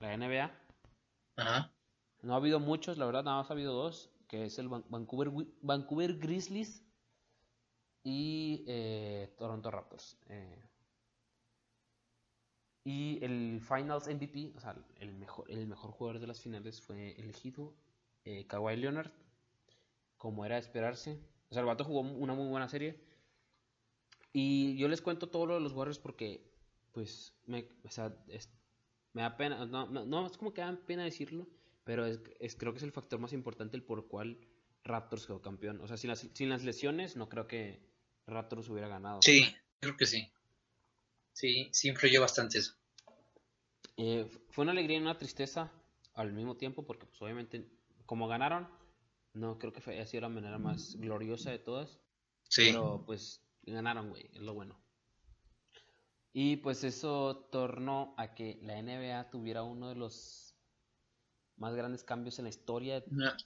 la 0.00 0.16
NBA. 0.16 0.50
Ajá. 1.36 1.72
No 2.28 2.34
ha 2.34 2.36
habido 2.36 2.60
muchos, 2.60 2.98
la 2.98 3.06
verdad, 3.06 3.24
nada 3.24 3.38
más 3.38 3.48
ha 3.48 3.54
habido 3.54 3.72
dos, 3.72 4.10
que 4.28 4.44
es 4.44 4.58
el 4.58 4.68
Vancouver, 4.68 5.30
Vancouver 5.62 6.18
Grizzlies 6.18 6.84
y 8.04 8.66
eh, 8.68 9.34
Toronto 9.38 9.70
Raptors. 9.70 10.18
Eh. 10.28 10.62
y 12.84 13.24
el 13.24 13.62
Finals 13.62 14.08
MVP, 14.08 14.52
o 14.54 14.60
sea, 14.60 14.76
el 14.96 15.14
mejor, 15.14 15.50
el 15.50 15.66
mejor 15.66 15.90
jugador 15.92 16.20
de 16.20 16.26
las 16.26 16.38
finales 16.42 16.82
fue 16.82 17.12
elegido 17.12 17.72
Kawhi 18.46 18.76
Leonard, 18.76 19.10
como 20.18 20.44
era 20.44 20.56
de 20.56 20.60
esperarse. 20.60 21.18
O 21.48 21.54
sea, 21.54 21.60
el 21.60 21.66
vato 21.66 21.84
jugó 21.84 22.00
una 22.00 22.34
muy 22.34 22.48
buena 22.48 22.68
serie. 22.68 23.02
Y 24.34 24.76
yo 24.76 24.88
les 24.88 25.00
cuento 25.00 25.30
todo 25.30 25.46
lo 25.46 25.54
de 25.54 25.60
los 25.60 25.72
Warriors 25.72 25.98
porque 25.98 26.46
pues, 26.92 27.34
me, 27.46 27.70
o 27.84 27.90
sea, 27.90 28.14
me 29.14 29.22
da 29.22 29.34
pena, 29.38 29.64
no, 29.64 29.86
no, 29.86 30.26
es 30.26 30.36
como 30.36 30.52
que 30.52 30.60
da 30.60 30.78
pena 30.86 31.04
decirlo, 31.04 31.46
pero 31.88 32.04
es, 32.04 32.54
creo 32.54 32.74
que 32.74 32.76
es 32.76 32.82
el 32.82 32.92
factor 32.92 33.18
más 33.18 33.32
importante 33.32 33.74
el 33.74 33.82
por 33.82 34.08
cual 34.08 34.38
Raptors 34.84 35.24
quedó 35.24 35.40
campeón. 35.40 35.80
O 35.80 35.88
sea, 35.88 35.96
sin 35.96 36.10
las, 36.10 36.28
sin 36.34 36.50
las 36.50 36.62
lesiones, 36.62 37.16
no 37.16 37.30
creo 37.30 37.46
que 37.46 37.80
Raptors 38.26 38.68
hubiera 38.68 38.88
ganado. 38.88 39.22
Sí, 39.22 39.46
creo 39.80 39.96
que 39.96 40.04
sí. 40.04 40.30
Sí, 41.32 41.70
sí 41.72 41.88
influyó 41.88 42.20
bastante 42.20 42.58
eso. 42.58 42.74
Eh, 43.96 44.28
fue 44.50 44.64
una 44.64 44.72
alegría 44.72 44.98
y 44.98 45.00
una 45.00 45.16
tristeza 45.16 45.72
al 46.12 46.34
mismo 46.34 46.58
tiempo, 46.58 46.84
porque 46.84 47.06
pues 47.06 47.22
obviamente, 47.22 47.66
como 48.04 48.28
ganaron, 48.28 48.68
no 49.32 49.58
creo 49.58 49.72
que 49.72 49.80
haya 49.90 50.04
sido 50.04 50.20
la 50.20 50.28
manera 50.28 50.58
más 50.58 50.94
gloriosa 50.96 51.52
de 51.52 51.58
todas. 51.58 51.98
Sí. 52.50 52.64
Pero 52.66 53.02
pues 53.06 53.40
ganaron, 53.62 54.10
güey, 54.10 54.28
es 54.34 54.42
lo 54.42 54.52
bueno. 54.52 54.78
Y 56.34 56.56
pues 56.56 56.84
eso 56.84 57.48
tornó 57.50 58.14
a 58.18 58.34
que 58.34 58.58
la 58.60 58.82
NBA 58.82 59.30
tuviera 59.30 59.62
uno 59.62 59.88
de 59.88 59.94
los 59.94 60.47
más 61.58 61.74
grandes 61.74 62.04
cambios 62.04 62.38
en 62.38 62.44
la 62.44 62.50
historia. 62.50 63.04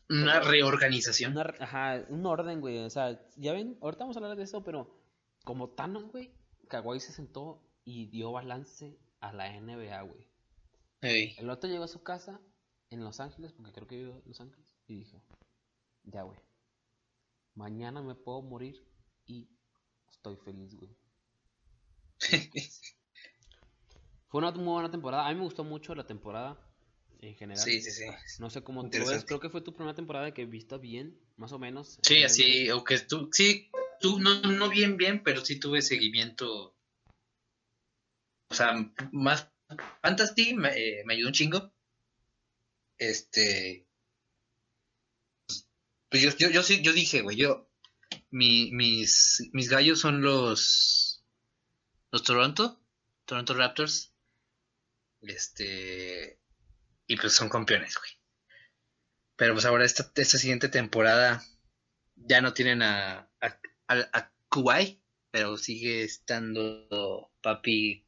Una, 0.08 0.40
reorganización. 0.40 1.36
ajá, 1.38 2.04
un 2.08 2.24
orden, 2.26 2.60
güey. 2.60 2.78
O 2.78 2.90
sea, 2.90 3.20
ya 3.36 3.52
ven, 3.52 3.78
ahorita 3.80 4.04
vamos 4.04 4.16
a 4.16 4.20
hablar 4.20 4.36
de 4.36 4.44
eso, 4.44 4.62
pero 4.62 4.98
como 5.44 5.70
Thanos, 5.70 6.10
güey, 6.10 6.32
Kawhi 6.68 7.00
se 7.00 7.12
sentó 7.12 7.62
y 7.84 8.06
dio 8.06 8.32
balance 8.32 8.98
a 9.20 9.32
la 9.32 9.48
NBA, 9.60 10.02
güey. 10.02 10.28
El 11.00 11.50
otro 11.50 11.68
llegó 11.68 11.84
a 11.84 11.88
su 11.88 12.02
casa 12.02 12.40
en 12.90 13.02
Los 13.02 13.18
Ángeles, 13.18 13.52
porque 13.52 13.72
creo 13.72 13.88
que 13.88 13.96
vive 13.96 14.12
en 14.12 14.22
Los 14.26 14.40
Ángeles, 14.40 14.76
y 14.86 15.00
dijo, 15.00 15.20
ya, 16.04 16.22
güey, 16.22 16.38
mañana 17.54 18.02
me 18.02 18.14
puedo 18.14 18.42
morir 18.42 18.86
y 19.26 19.48
estoy 20.10 20.36
feliz, 20.36 20.74
güey. 20.76 20.96
Fue 24.28 24.38
una 24.38 24.52
muy 24.52 24.72
buena 24.72 24.90
temporada. 24.90 25.26
A 25.26 25.30
mí 25.30 25.34
me 25.34 25.44
gustó 25.44 25.64
mucho 25.64 25.94
la 25.94 26.06
temporada 26.06 26.71
en 27.22 27.36
general. 27.36 27.62
Sí, 27.64 27.80
sí, 27.80 27.90
sí. 27.92 28.04
No 28.40 28.50
sé 28.50 28.62
cómo 28.62 28.88
tú 28.90 28.98
ves. 28.98 29.24
Creo 29.24 29.40
que 29.40 29.48
fue 29.48 29.60
tu 29.62 29.74
primera 29.74 29.94
temporada 29.94 30.34
que 30.34 30.44
viste 30.44 30.76
bien, 30.78 31.18
más 31.36 31.52
o 31.52 31.58
menos. 31.58 31.98
Sí, 32.02 32.22
así, 32.24 32.68
o 32.70 32.84
que 32.84 32.98
tú, 32.98 33.30
sí, 33.32 33.70
tú 34.00 34.18
no, 34.18 34.40
no 34.42 34.68
bien, 34.68 34.96
bien, 34.96 35.22
pero 35.22 35.44
sí 35.44 35.58
tuve 35.58 35.82
seguimiento. 35.82 36.76
O 38.50 38.54
sea, 38.54 38.74
más 39.12 39.48
Fantasy 40.02 40.54
me, 40.54 40.70
eh, 40.70 41.04
me 41.06 41.14
ayudó 41.14 41.28
un 41.28 41.34
chingo. 41.34 41.72
Este. 42.98 43.86
Pues 46.10 46.22
yo, 46.22 46.30
yo, 46.36 46.50
yo 46.50 46.62
sí, 46.62 46.82
yo 46.82 46.92
dije, 46.92 47.22
güey, 47.22 47.36
yo. 47.36 47.68
Mi, 48.30 48.70
mis, 48.72 49.48
mis 49.52 49.70
gallos 49.70 50.00
son 50.00 50.22
los. 50.22 51.24
Los 52.10 52.22
Toronto. 52.24 52.82
Toronto 53.24 53.54
Raptors. 53.54 54.12
Este. 55.22 56.41
Y 57.12 57.16
pues 57.16 57.34
son 57.34 57.50
campeones, 57.50 57.98
güey. 57.98 58.10
Pero 59.36 59.52
pues 59.52 59.66
ahora 59.66 59.84
esta, 59.84 60.10
esta 60.14 60.38
siguiente 60.38 60.70
temporada 60.70 61.44
ya 62.16 62.40
no 62.40 62.54
tienen 62.54 62.80
a, 62.80 63.28
a, 63.38 63.58
a, 63.86 64.32
Kuwait, 64.48 64.98
pero 65.30 65.58
sigue 65.58 66.04
estando 66.04 67.30
Papi 67.42 68.06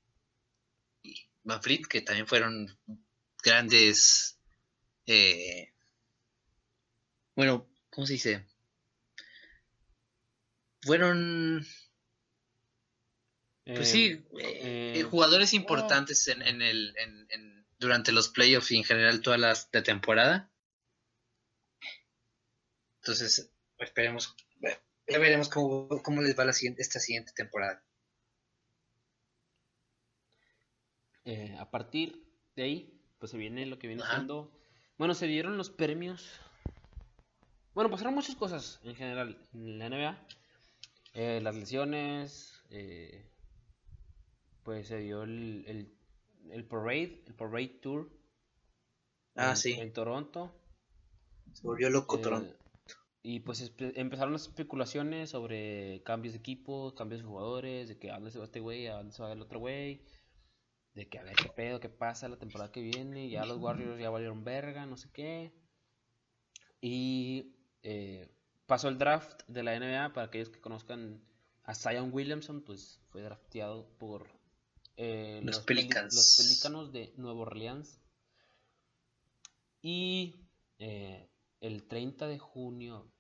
y 1.02 1.28
Manfred, 1.42 1.82
que 1.86 2.00
también 2.00 2.26
fueron 2.26 2.78
grandes. 3.42 4.40
Eh, 5.04 5.74
bueno, 7.36 7.68
¿cómo 7.90 8.06
se 8.06 8.14
dice? 8.14 8.46
Fueron 10.80 11.66
pues 13.66 13.90
sí, 13.90 14.24
eh, 14.40 14.92
eh, 14.96 15.02
jugadores 15.02 15.52
importantes 15.52 16.26
en, 16.28 16.40
en 16.40 16.62
el, 16.62 16.94
en, 16.96 17.63
durante 17.84 18.12
los 18.12 18.28
playoffs 18.28 18.70
y 18.72 18.78
en 18.78 18.84
general 18.84 19.20
toda 19.20 19.38
la, 19.38 19.54
temporada. 19.84 20.50
Entonces, 23.02 23.52
esperemos, 23.78 24.34
ya 25.06 25.18
veremos 25.18 25.48
cómo, 25.48 26.02
cómo 26.02 26.22
les 26.22 26.38
va 26.38 26.44
la 26.44 26.52
siguiente, 26.52 26.82
esta 26.82 26.98
siguiente 26.98 27.32
temporada. 27.36 27.84
Eh, 31.24 31.56
a 31.58 31.70
partir 31.70 32.26
de 32.56 32.62
ahí, 32.62 33.00
pues 33.18 33.30
se 33.30 33.38
viene 33.38 33.66
lo 33.66 33.78
que 33.78 33.86
viene 33.86 34.02
siendo. 34.02 34.52
Bueno, 34.98 35.14
se 35.14 35.26
dieron 35.26 35.56
los 35.56 35.70
premios. 35.70 36.40
Bueno, 37.74 37.90
pasaron 37.90 38.14
muchas 38.14 38.36
cosas 38.36 38.80
en 38.84 38.94
general 38.94 39.38
en 39.52 39.78
la 39.78 39.88
NBA. 39.88 41.40
las 41.40 41.54
lesiones, 41.56 42.62
eh, 42.70 43.30
pues 44.64 44.88
se 44.88 44.98
dio 44.98 45.22
el, 45.22 45.64
el, 45.66 45.93
el 46.50 46.64
Parade, 46.64 47.22
el 47.26 47.34
Parade 47.34 47.78
Tour. 47.80 48.10
Ah, 49.34 49.50
en, 49.50 49.56
sí. 49.56 49.72
En 49.72 49.92
Toronto. 49.92 50.54
Se 51.52 51.66
volvió 51.66 51.90
loco 51.90 52.16
Eh, 52.16 52.20
Toronto. 52.20 52.54
Y 53.22 53.40
pues 53.40 53.72
empezaron 53.78 54.34
las 54.34 54.42
especulaciones 54.42 55.30
sobre 55.30 56.02
cambios 56.04 56.34
de 56.34 56.40
equipo, 56.40 56.94
cambios 56.94 57.22
de 57.22 57.26
jugadores, 57.26 57.88
de 57.88 57.98
que 57.98 58.10
a 58.10 58.14
dónde 58.16 58.30
se 58.30 58.38
va 58.38 58.44
este 58.44 58.60
güey, 58.60 58.86
a 58.86 58.96
dónde 58.96 59.14
se 59.14 59.22
va 59.22 59.32
el 59.32 59.40
otro 59.40 59.60
güey, 59.60 60.02
de 60.92 61.08
que 61.08 61.18
a 61.18 61.22
ver 61.22 61.34
qué 61.34 61.48
pedo, 61.48 61.80
qué 61.80 61.88
pasa 61.88 62.28
la 62.28 62.38
temporada 62.38 62.70
que 62.70 62.82
viene, 62.82 63.30
ya 63.30 63.46
los 63.46 63.58
Warriors 63.58 63.98
ya 63.98 64.10
valieron 64.10 64.44
verga, 64.44 64.84
no 64.84 64.98
sé 64.98 65.10
qué. 65.10 65.54
Y 66.82 67.56
eh, 67.82 68.28
pasó 68.66 68.88
el 68.88 68.98
draft 68.98 69.42
de 69.48 69.62
la 69.62 69.78
NBA, 69.78 70.12
para 70.12 70.26
aquellos 70.26 70.50
que 70.50 70.60
conozcan 70.60 71.24
a 71.62 71.74
Zion 71.74 72.10
Williamson, 72.12 72.60
pues 72.60 73.00
fue 73.08 73.22
drafteado 73.22 73.88
por 73.96 74.28
eh, 74.96 75.40
Los 75.42 75.60
Peli- 75.60 75.82
Pelicans. 75.82 76.14
los 76.14 76.36
Pelícanos 76.36 76.92
de 76.92 77.12
Nueva 77.16 77.40
Orleans. 77.40 78.00
Y 79.82 80.34
eh, 80.78 81.28
el 81.60 81.86
30 81.88 82.26
de 82.26 82.38
junio, 82.38 83.10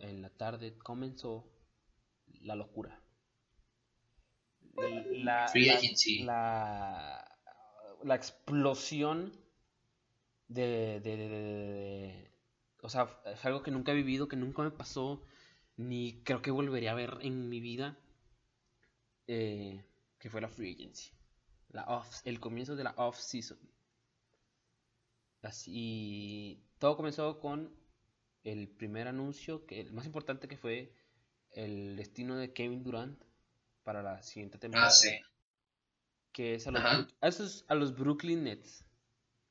en 0.00 0.22
la 0.22 0.30
tarde, 0.30 0.76
comenzó 0.78 1.48
la 2.40 2.56
locura. 2.56 3.00
La, 4.76 5.48
Free 5.48 5.66
la- 5.66 5.74
agency. 5.74 6.22
la- 6.24 7.38
la 8.04 8.14
explosión 8.14 9.32
de, 10.48 11.00
de- 11.00 11.16
de- 11.16 11.28
de- 11.28 11.42
de- 11.42 12.32
O 12.82 12.88
sea, 12.88 13.20
es 13.26 13.44
algo 13.44 13.62
que 13.62 13.70
nunca 13.70 13.92
he 13.92 13.96
vivido, 13.96 14.28
que 14.28 14.36
nunca 14.36 14.62
me 14.62 14.70
pasó, 14.70 15.22
ni 15.76 16.22
creo 16.22 16.42
que 16.42 16.50
volvería 16.52 16.92
a 16.92 16.94
ver 16.94 17.18
en 17.22 17.48
mi 17.48 17.60
vida, 17.60 17.98
eh, 19.26 19.84
que 20.18 20.30
fue 20.30 20.40
la 20.40 20.48
free 20.48 20.74
agency. 20.74 21.10
La 21.70 21.84
off, 21.84 22.20
el 22.24 22.40
comienzo 22.40 22.76
de 22.76 22.84
la 22.84 22.94
off 22.96 23.18
season. 23.18 23.58
Así, 25.42 26.64
todo 26.78 26.96
comenzó 26.96 27.38
con 27.38 27.72
el 28.44 28.68
primer 28.68 29.06
anuncio, 29.08 29.66
que 29.66 29.80
el 29.80 29.92
más 29.92 30.06
importante 30.06 30.48
que 30.48 30.56
fue 30.56 30.94
el 31.50 31.96
destino 31.96 32.36
de 32.36 32.52
Kevin 32.52 32.82
Durant 32.82 33.22
para 33.84 34.02
la 34.02 34.22
siguiente 34.22 34.58
temporada. 34.58 34.88
Ah, 34.88 34.92
sí. 34.92 35.10
Que 36.32 36.54
es 36.54 36.66
a 36.66 36.70
los, 36.70 36.82
a 37.20 37.28
esos- 37.28 37.64
a 37.68 37.74
los 37.74 37.96
Brooklyn 37.96 38.44
Nets. 38.44 38.84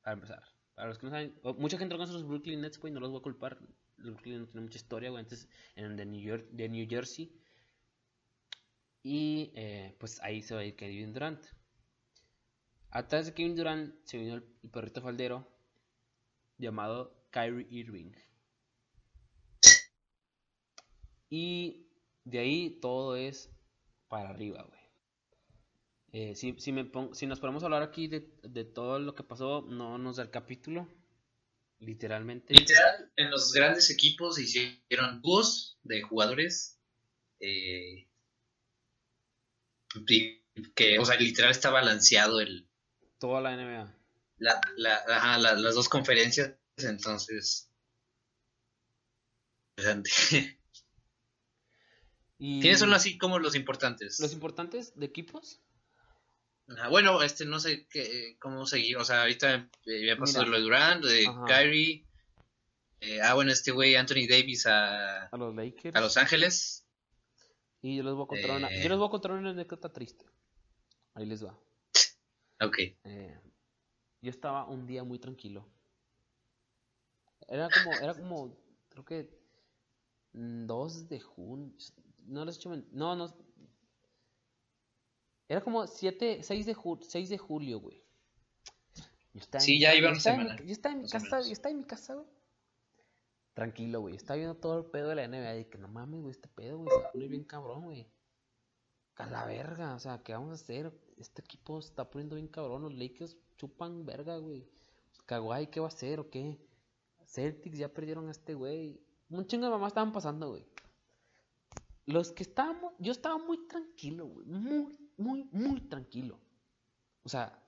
Para 0.02 0.14
empezar. 0.14 0.42
Para 0.74 0.88
los 0.88 0.98
que 0.98 1.06
no 1.06 1.10
saben, 1.10 1.34
mucha 1.58 1.78
gente 1.78 1.94
no 1.94 1.98
conoce 1.98 2.12
los 2.12 2.26
Brooklyn 2.26 2.60
Nets, 2.60 2.78
güey, 2.78 2.92
no 2.92 3.00
los 3.00 3.10
voy 3.10 3.20
a 3.20 3.22
culpar. 3.22 3.58
Los 3.96 4.12
Brooklyn 4.14 4.40
no 4.40 4.46
tienen 4.46 4.64
mucha 4.64 4.78
historia, 4.78 5.10
güey, 5.10 5.22
antes 5.22 5.48
de 5.74 6.06
New, 6.06 6.20
York, 6.20 6.46
de 6.52 6.68
New 6.68 6.86
Jersey. 6.88 7.32
Y 9.02 9.52
eh, 9.54 9.96
pues 9.98 10.20
ahí 10.22 10.42
se 10.42 10.54
va 10.54 10.60
a 10.60 10.64
ir 10.64 10.76
Kevin 10.76 11.12
Durant. 11.12 11.42
Atrás 12.90 13.26
de 13.26 13.34
Kevin 13.34 13.56
Durant 13.56 13.94
se 14.04 14.18
vino 14.18 14.34
el, 14.34 14.42
perrito 14.70 15.00
faldero 15.02 15.46
llamado 16.56 17.26
Kyrie 17.30 17.66
Irving. 17.70 18.12
Y 21.30 21.86
de 22.24 22.38
ahí 22.38 22.78
todo 22.80 23.16
es 23.16 23.50
para 24.08 24.30
arriba, 24.30 24.62
güey. 24.62 24.78
Eh, 26.12 26.34
si, 26.34 26.58
si, 26.58 26.72
me 26.72 26.86
pon- 26.86 27.14
si 27.14 27.26
nos 27.26 27.38
ponemos 27.38 27.62
a 27.62 27.66
hablar 27.66 27.82
aquí 27.82 28.08
de, 28.08 28.32
de 28.42 28.64
todo 28.64 28.98
lo 28.98 29.14
que 29.14 29.22
pasó, 29.22 29.60
no 29.62 29.98
nos 29.98 30.16
da 30.16 30.22
el 30.22 30.30
capítulo. 30.30 30.88
Literalmente. 31.80 32.54
Literal, 32.54 33.12
en 33.14 33.30
los 33.30 33.52
grandes 33.52 33.90
equipos 33.90 34.34
se 34.34 34.42
hicieron 34.42 35.20
dúos 35.22 35.78
de 35.84 36.02
jugadores 36.02 36.80
eh, 37.40 38.07
que, 40.06 40.98
o 40.98 41.04
sea, 41.04 41.16
literal 41.16 41.50
está 41.50 41.70
balanceado 41.70 42.40
el, 42.40 42.68
Toda 43.18 43.40
la 43.40 43.56
NBA. 43.56 43.94
la, 44.38 44.60
la- 44.76 45.02
ajá, 45.08 45.38
la- 45.38 45.54
las 45.54 45.74
dos 45.74 45.88
conferencias, 45.88 46.54
entonces... 46.76 47.68
interesante. 49.76 50.10
Y 52.40 52.60
¿Quiénes 52.60 52.78
son 52.78 52.92
así 52.94 53.18
como 53.18 53.40
los 53.40 53.56
importantes? 53.56 54.20
los 54.20 54.32
importantes 54.32 54.94
de 54.96 55.06
equipos? 55.06 55.60
Ajá, 56.68 56.86
bueno, 56.88 57.20
este 57.24 57.44
no 57.44 57.58
sé 57.58 57.88
qué, 57.88 58.36
cómo 58.38 58.64
seguir, 58.64 58.96
o 58.96 59.04
sea, 59.04 59.22
ahorita 59.22 59.68
eh, 59.86 60.14
pasó 60.16 60.38
Mira. 60.40 60.50
lo 60.52 60.56
de 60.56 60.62
Durant, 60.62 61.02
lo 61.02 61.10
de 61.10 61.26
Ajá. 61.26 61.44
Kyrie, 61.46 62.06
eh, 63.00 63.20
ah, 63.22 63.34
bueno, 63.34 63.50
este 63.50 63.72
güey 63.72 63.96
Anthony 63.96 64.28
Davis 64.28 64.66
a, 64.66 65.24
A 65.26 65.36
los 65.36 65.52
Lakers. 65.52 65.96
a 65.96 66.00
Los 66.00 66.16
Ángeles, 66.16 66.86
Y 67.82 67.96
yo 67.96 68.02
les 68.02 68.14
voy 68.14 68.24
a 68.24 68.26
contar 68.26 68.50
una, 68.56 68.68
yo 68.82 68.88
les 68.88 68.98
voy 68.98 69.06
a 69.06 69.10
contar 69.10 69.32
una 69.32 69.50
anécdota 69.50 69.92
triste. 69.92 70.24
Ahí 71.14 71.26
les 71.26 71.44
va. 71.44 71.56
ok, 72.60 72.78
Eh, 73.04 73.40
yo 74.20 74.30
estaba 74.30 74.66
un 74.66 74.86
día 74.86 75.04
muy 75.04 75.18
tranquilo. 75.18 75.66
Era 77.46 77.68
como, 77.70 77.92
era 78.02 78.14
como, 78.14 78.56
creo 78.90 79.04
que 79.04 79.30
mm, 80.32 80.66
2 80.66 81.08
de 81.08 81.20
junio. 81.20 81.72
No 82.26 82.44
les 82.44 82.56
echo 82.56 82.68
men- 82.70 82.86
No, 82.90 83.14
no. 83.16 83.32
Era 85.48 85.62
como 85.62 85.86
7, 85.86 86.42
6 86.42 86.66
de, 86.66 86.74
ju- 86.76 87.02
6 87.02 87.28
de 87.30 87.38
julio, 87.38 87.80
güey. 87.80 88.02
Yo 89.32 89.40
estaba 89.40 89.62
en 89.62 89.66
Sí, 89.66 89.80
ya 89.80 89.94
iba 89.94 90.10
una 90.10 90.20
semana, 90.20 90.56
Yo 90.62 90.72
estaba 90.72 90.94
en 90.94 91.02
mi 91.02 91.08
casa, 91.08 91.40
yo 91.40 91.52
estaba 91.52 91.70
en 91.70 91.78
mi 91.78 91.84
casa, 91.84 92.14
güey. 92.14 92.26
Tranquilo, 93.58 94.02
güey. 94.02 94.14
Estaba 94.14 94.36
viendo 94.36 94.54
todo 94.54 94.78
el 94.78 94.84
pedo 94.84 95.08
de 95.08 95.16
la 95.16 95.26
NBA 95.26 95.56
y 95.56 95.64
que 95.64 95.78
no 95.78 95.88
mames, 95.88 96.20
güey, 96.20 96.30
este 96.30 96.46
pedo, 96.46 96.78
güey, 96.78 96.90
se 96.90 97.02
va 97.02 97.08
a 97.08 97.10
poner 97.10 97.28
bien 97.28 97.42
cabrón, 97.42 97.82
güey. 97.86 98.06
A 99.16 99.26
la 99.26 99.44
verga, 99.46 99.96
o 99.96 99.98
sea, 99.98 100.22
¿qué 100.22 100.32
vamos 100.32 100.50
a 100.50 100.54
hacer? 100.54 100.96
Este 101.16 101.42
equipo 101.42 101.82
se 101.82 101.88
está 101.88 102.08
poniendo 102.08 102.36
bien 102.36 102.46
cabrón, 102.46 102.82
los 102.82 102.94
Lakers 102.94 103.36
chupan 103.56 104.06
verga, 104.06 104.36
güey. 104.36 104.64
Kawhi, 105.26 105.66
¿qué 105.66 105.80
va 105.80 105.86
a 105.86 105.88
hacer 105.88 106.20
o 106.20 106.30
qué? 106.30 106.56
Celtics 107.26 107.78
ya 107.78 107.92
perdieron 107.92 108.28
a 108.28 108.30
este 108.30 108.54
güey. 108.54 109.02
Un 109.28 109.44
chingo 109.44 109.64
de 109.64 109.72
mamás 109.72 109.88
estaban 109.88 110.12
pasando, 110.12 110.50
güey. 110.50 110.64
Los 112.06 112.30
que 112.30 112.44
estábamos, 112.44 112.92
yo 113.00 113.10
estaba 113.10 113.38
muy 113.38 113.66
tranquilo, 113.66 114.26
güey. 114.26 114.46
Muy, 114.46 115.10
muy, 115.16 115.48
muy 115.50 115.80
tranquilo. 115.80 116.38
O 117.24 117.28
sea, 117.28 117.60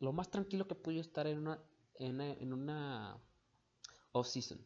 lo 0.00 0.12
más 0.12 0.30
tranquilo 0.30 0.68
que 0.68 0.74
pude 0.74 1.00
estar 1.00 1.26
en 1.26 1.38
una, 1.38 1.58
en 1.94 2.14
una, 2.14 2.32
en 2.34 2.52
una 2.52 3.18
off-season. 4.12 4.58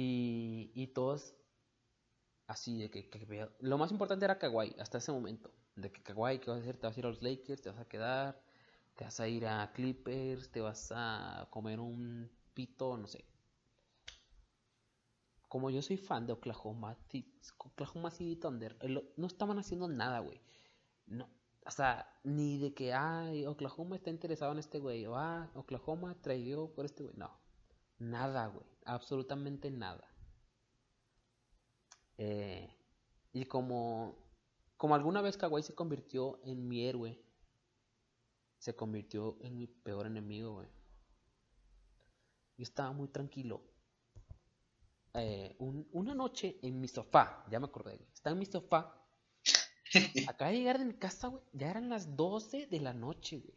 Y, 0.00 0.86
todos 0.94 1.34
así 2.46 2.78
de 2.78 2.90
que, 2.90 3.10
lo 3.60 3.78
más 3.78 3.90
importante 3.90 4.24
era 4.24 4.38
Kawhi 4.38 4.76
hasta 4.78 4.98
ese 4.98 5.12
momento, 5.12 5.50
de 5.76 5.90
que 5.90 6.02
Kawhi, 6.02 6.38
¿qué 6.38 6.50
vas 6.50 6.60
a 6.60 6.62
hacer? 6.62 6.76
Te 6.78 6.86
vas 6.86 6.96
a 6.96 7.00
ir 7.00 7.06
a 7.06 7.08
los 7.08 7.22
Lakers, 7.22 7.62
te 7.62 7.70
vas 7.70 7.80
a 7.80 7.88
quedar, 7.88 8.40
te 8.94 9.04
vas 9.04 9.20
a 9.20 9.28
ir 9.28 9.46
a 9.46 9.72
Clippers, 9.72 10.50
te 10.50 10.60
vas 10.60 10.92
a 10.94 11.48
comer 11.50 11.80
un 11.80 12.30
pito, 12.54 12.96
no 12.96 13.06
sé. 13.08 13.24
Como 15.48 15.70
yo 15.70 15.82
soy 15.82 15.96
fan 15.96 16.26
de 16.26 16.32
Oklahoma, 16.32 16.96
Oklahoma 17.58 18.10
City 18.10 18.36
Thunder, 18.36 18.76
no 19.16 19.26
estaban 19.26 19.58
haciendo 19.58 19.88
nada, 19.88 20.20
güey. 20.20 20.40
No, 21.06 21.28
o 21.66 21.70
sea, 21.70 22.08
ni 22.22 22.58
de 22.58 22.72
que, 22.72 22.92
ay, 22.94 23.46
Oklahoma 23.46 23.96
está 23.96 24.10
interesado 24.10 24.52
en 24.52 24.58
este 24.58 24.78
güey, 24.78 25.06
o 25.06 25.16
ah, 25.16 25.50
Oklahoma 25.54 26.14
traigo 26.20 26.72
por 26.74 26.84
este 26.84 27.02
güey. 27.02 27.16
No, 27.16 27.30
nada, 27.98 28.46
güey, 28.46 28.66
absolutamente 28.88 29.70
nada. 29.70 30.08
Eh, 32.16 32.68
y 33.32 33.44
como, 33.44 34.16
como 34.76 34.94
alguna 34.94 35.20
vez 35.20 35.36
Kawhi 35.36 35.62
se 35.62 35.74
convirtió 35.74 36.40
en 36.44 36.66
mi 36.66 36.86
héroe, 36.86 37.22
se 38.58 38.74
convirtió 38.74 39.38
en 39.42 39.56
mi 39.56 39.66
peor 39.66 40.06
enemigo, 40.06 40.54
güey. 40.54 40.68
Yo 42.56 42.64
estaba 42.64 42.92
muy 42.92 43.08
tranquilo. 43.08 43.62
Eh, 45.14 45.56
una 45.58 46.14
noche 46.14 46.58
en 46.62 46.80
mi 46.80 46.88
sofá, 46.88 47.44
ya 47.50 47.60
me 47.60 47.66
acordé, 47.66 48.00
estaba 48.12 48.32
en 48.34 48.40
mi 48.40 48.46
sofá. 48.46 48.94
Acaba 50.28 50.50
de 50.50 50.58
llegar 50.58 50.78
de 50.78 50.84
mi 50.84 50.94
casa, 50.94 51.28
güey. 51.28 51.42
Ya 51.52 51.70
eran 51.70 51.88
las 51.88 52.16
12 52.16 52.66
de 52.66 52.80
la 52.80 52.92
noche, 52.92 53.38
güey. 53.38 53.56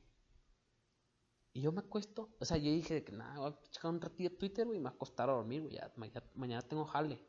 Y 1.53 1.61
yo 1.61 1.71
me 1.71 1.79
acuesto, 1.79 2.29
o 2.39 2.45
sea, 2.45 2.57
yo 2.57 2.71
dije 2.71 3.03
que 3.03 3.11
nada, 3.11 3.39
voy 3.39 3.51
a 3.51 3.69
checar 3.71 3.91
un 3.91 3.99
ratito 3.99 4.35
Twitter, 4.37 4.65
güey, 4.65 4.79
y 4.79 4.81
me 4.81 4.89
acostar 4.89 5.29
a 5.29 5.33
dormir, 5.33 5.61
güey. 5.61 5.75
Ya, 5.75 5.91
mañana 6.35 6.61
tengo 6.61 6.85
jale. 6.85 7.19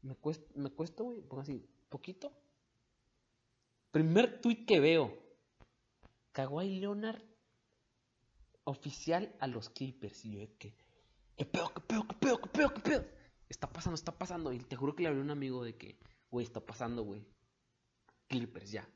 Me 0.00 0.14
cuesto, 0.14 0.46
me 0.54 0.70
cuesto, 0.70 1.04
güey, 1.04 1.20
pongo 1.20 1.42
así, 1.42 1.68
poquito. 1.88 2.32
Primer 3.90 4.40
tweet 4.40 4.64
que 4.64 4.80
veo. 4.80 5.12
Kawhi 6.32 6.80
Leonard 6.80 7.22
oficial 8.64 9.34
a 9.40 9.46
los 9.46 9.70
Clippers. 9.70 10.24
Y 10.24 10.32
yo, 10.32 10.58
¿qué? 10.58 10.74
¿Qué 11.36 11.44
pedo, 11.44 11.72
qué 11.74 11.80
pedo, 11.80 12.06
qué 12.06 12.14
pedo, 12.14 12.40
qué 12.40 12.48
pedo, 12.48 12.74
qué 12.74 12.80
pedo? 12.80 13.04
Está 13.48 13.72
pasando, 13.72 13.94
está 13.94 14.16
pasando. 14.16 14.52
Y 14.52 14.58
te 14.60 14.76
juro 14.76 14.94
que 14.94 15.02
le 15.02 15.08
hablé 15.08 15.20
un 15.20 15.30
amigo 15.30 15.64
de 15.64 15.76
que, 15.76 15.98
güey, 16.30 16.44
está 16.44 16.60
pasando, 16.60 17.02
güey. 17.02 17.26
Clippers, 18.28 18.70
ya. 18.70 18.88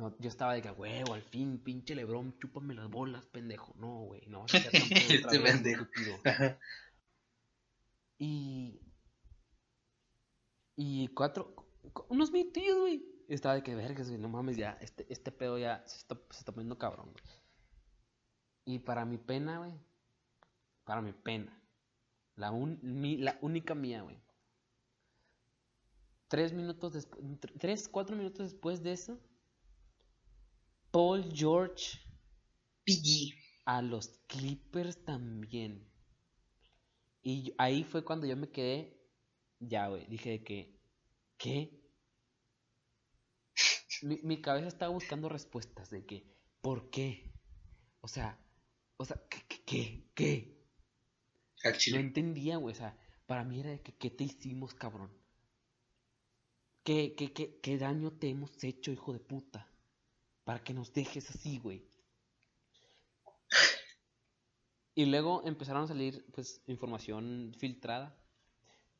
No, 0.00 0.16
yo 0.18 0.30
estaba 0.30 0.54
de 0.54 0.62
que, 0.62 0.70
huevo, 0.70 1.12
al 1.12 1.22
fin, 1.22 1.58
pinche 1.58 1.94
Lebron, 1.94 2.38
chúpame 2.38 2.74
las 2.74 2.88
bolas, 2.88 3.26
pendejo. 3.26 3.74
No, 3.76 4.06
güey, 4.06 4.26
no 4.28 4.40
vas 4.40 4.54
a 4.54 4.60
ser 4.60 4.74
este 4.74 5.40
pendejo. 5.40 5.86
Y 8.22 8.78
y 10.82 11.08
cuatro, 11.08 11.54
unos 12.08 12.32
minutos, 12.32 12.62
güey. 12.78 13.04
Estaba 13.28 13.54
de 13.56 13.62
que 13.62 13.74
vergas, 13.74 14.08
güey, 14.08 14.18
no 14.18 14.30
mames, 14.30 14.56
ya, 14.56 14.78
este, 14.80 15.04
este 15.10 15.30
pedo 15.30 15.58
ya 15.58 15.82
se 15.86 15.98
está, 15.98 16.16
se 16.30 16.38
está 16.38 16.52
poniendo 16.52 16.78
cabrón, 16.78 17.12
güey. 17.12 17.24
Y 18.64 18.78
para 18.78 19.04
mi 19.04 19.18
pena, 19.18 19.58
güey, 19.58 19.74
para 20.84 21.02
mi 21.02 21.12
pena, 21.12 21.62
la, 22.34 22.50
la 22.50 23.38
única 23.42 23.74
mía, 23.74 24.00
güey. 24.00 24.22
Tres 26.28 26.54
minutos 26.54 26.94
después, 26.94 27.22
tres, 27.58 27.86
cuatro 27.86 28.16
minutos 28.16 28.50
después 28.50 28.82
de 28.82 28.92
eso, 28.92 29.20
Paul 30.90 31.30
George 31.32 31.98
PG. 32.84 33.34
a 33.64 33.82
los 33.82 34.08
Clippers 34.26 35.04
también. 35.04 35.88
Y 37.22 37.54
ahí 37.58 37.84
fue 37.84 38.04
cuando 38.04 38.26
yo 38.26 38.36
me 38.36 38.50
quedé 38.50 39.00
ya, 39.60 39.88
güey, 39.88 40.06
dije 40.06 40.42
que, 40.42 40.80
¿qué? 41.36 41.78
Mi, 44.02 44.40
cabeza 44.40 44.68
estaba 44.68 44.92
buscando 44.92 45.28
respuestas 45.28 45.90
de 45.90 46.06
que, 46.06 46.26
¿por 46.62 46.88
qué? 46.88 47.30
O 48.00 48.08
sea, 48.08 48.38
o 48.96 49.04
sea, 49.04 49.20
¿qué, 49.28 49.62
qué, 49.66 50.10
qué? 50.14 50.66
No 51.92 51.98
entendía, 51.98 52.56
güey, 52.56 52.72
o 52.74 52.78
sea, 52.78 52.98
para 53.26 53.44
mí 53.44 53.60
era 53.60 53.70
de 53.70 53.82
que, 53.82 53.94
¿qué 53.94 54.10
te 54.10 54.24
hicimos, 54.24 54.72
cabrón? 54.74 55.12
¿Qué, 56.82 57.14
qué, 57.14 57.34
qué, 57.34 57.60
qué 57.60 57.76
daño 57.76 58.12
te 58.12 58.30
hemos 58.30 58.64
hecho, 58.64 58.90
hijo 58.90 59.12
de 59.12 59.20
puta? 59.20 59.69
Para 60.50 60.64
que 60.64 60.74
nos 60.74 60.92
dejes 60.92 61.30
así, 61.30 61.60
güey. 61.60 61.88
Y 64.96 65.04
luego 65.06 65.42
empezaron 65.44 65.84
a 65.84 65.86
salir, 65.86 66.26
pues, 66.34 66.60
información 66.66 67.54
filtrada 67.56 68.20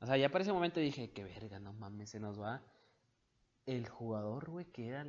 o 0.00 0.06
sea, 0.06 0.16
ya 0.16 0.30
para 0.30 0.42
ese 0.42 0.52
momento 0.52 0.78
dije, 0.78 1.10
que 1.10 1.24
verga, 1.24 1.58
no 1.58 1.72
mames, 1.72 2.10
se 2.10 2.20
nos 2.20 2.40
va 2.40 2.62
el 3.66 3.88
jugador, 3.88 4.48
güey, 4.48 4.64
que 4.66 4.86
era, 4.86 5.06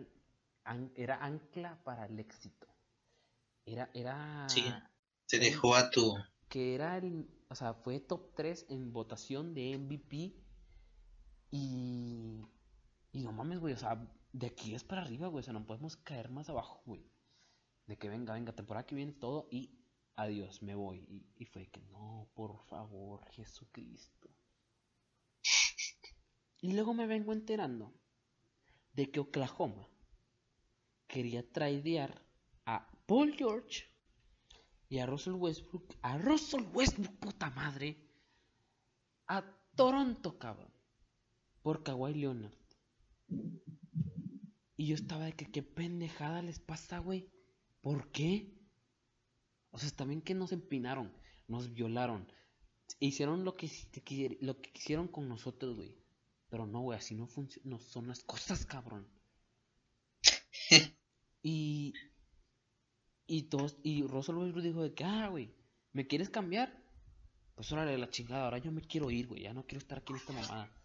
era 0.96 1.24
ancla 1.24 1.82
para 1.84 2.08
el 2.08 2.20
éxito. 2.20 2.68
Era, 3.64 3.92
era... 3.94 4.50
Sí, 4.50 4.66
se 5.28 5.38
dejó 5.38 5.76
a 5.76 5.92
tu... 5.92 6.18
Que 6.50 6.74
era 6.74 6.98
el, 6.98 7.30
o 7.50 7.56
sea, 7.56 7.76
fue 7.76 8.00
top 8.00 8.34
3 8.36 8.66
en 8.70 8.92
votación 8.92 9.54
de 9.54 9.78
MVP 9.78 10.36
y... 11.52 12.42
Y 13.14 13.22
no 13.22 13.32
mames, 13.32 13.60
güey, 13.60 13.76
o 13.76 13.78
sea, 13.78 14.02
de 14.34 14.48
aquí 14.48 14.74
es 14.74 14.84
para 14.84 15.02
arriba, 15.02 15.28
güey, 15.28 15.42
o 15.42 15.44
sea, 15.44 15.54
no 15.54 15.66
podemos 15.66 15.98
caer 15.98 16.30
más 16.30 16.50
abajo, 16.50 16.82
güey. 16.86 17.06
De 17.86 17.98
que 17.98 18.10
venga, 18.10 18.34
venga, 18.34 18.54
temporada 18.54 18.86
que 18.86 18.96
viene 18.96 19.14
todo 19.14 19.48
y 19.52 19.78
adiós, 20.16 20.62
me 20.62 20.76
voy. 20.76 21.06
Y, 21.36 21.46
fue 21.46 21.68
que 21.70 21.82
no, 21.82 22.30
por 22.34 22.58
favor, 22.68 23.26
Jesucristo. 23.32 24.30
Y 26.62 26.74
luego 26.74 26.94
me 26.94 27.08
vengo 27.08 27.34
enterando 27.34 27.94
de 28.94 29.10
que 29.12 29.20
Oklahoma 29.20 29.88
quería 31.08 31.50
tradear 31.52 32.24
a 32.66 32.88
Paul 33.08 33.34
George 33.36 33.86
y 34.88 35.00
a 35.00 35.06
Russell 35.06 35.34
Westbrook, 35.34 35.98
a 36.02 36.18
Russell 36.18 36.64
Westbrook, 36.74 37.18
puta 37.20 37.50
madre, 37.50 37.98
a 39.28 39.44
Toronto, 39.76 40.38
cabrón, 40.38 40.72
por 41.62 41.84
Kawhi 41.84 42.14
Leonard. 42.14 42.54
Y 44.82 44.88
yo 44.88 44.96
estaba 44.96 45.26
de 45.26 45.34
que 45.34 45.46
qué 45.46 45.62
pendejada 45.62 46.42
les 46.42 46.60
pasa, 46.60 46.98
güey. 46.98 47.30
¿Por 47.82 48.12
qué? 48.12 48.52
O 49.70 49.78
sea, 49.78 49.92
también 49.92 50.24
que 50.24 50.34
nos 50.34 50.54
empinaron, 50.54 51.16
nos 51.48 51.72
violaron, 51.72 52.28
hicieron 53.00 53.46
lo 53.46 53.56
que, 53.56 53.70
lo 54.42 54.60
que 54.60 54.72
quisieron 54.72 55.08
con 55.08 55.30
nosotros, 55.30 55.76
güey. 55.76 55.96
Pero 56.50 56.66
no, 56.66 56.82
güey, 56.82 56.98
así 56.98 57.14
no, 57.14 57.30
no 57.64 57.78
son 57.78 58.08
las 58.08 58.24
cosas, 58.24 58.66
cabrón. 58.66 59.08
y. 61.44 61.94
Y 63.28 63.44
todos. 63.50 63.78
Y 63.84 64.02
Russell 64.08 64.52
dijo 64.64 64.82
de 64.82 64.96
que, 64.96 65.04
ah, 65.04 65.28
güey, 65.28 65.54
¿me 65.94 66.08
quieres 66.08 66.32
cambiar? 66.32 66.84
Pues 67.54 67.72
órale, 67.72 68.00
la 68.00 68.10
chingada, 68.10 68.46
ahora 68.46 68.58
yo 68.58 68.72
me 68.72 68.82
quiero 68.82 69.12
ir, 69.12 69.28
güey, 69.28 69.44
ya 69.44 69.54
no 69.54 69.64
quiero 69.68 69.78
estar 69.78 70.00
aquí 70.00 70.12
en 70.12 70.18
esta 70.18 70.34
mamada. 70.34 70.76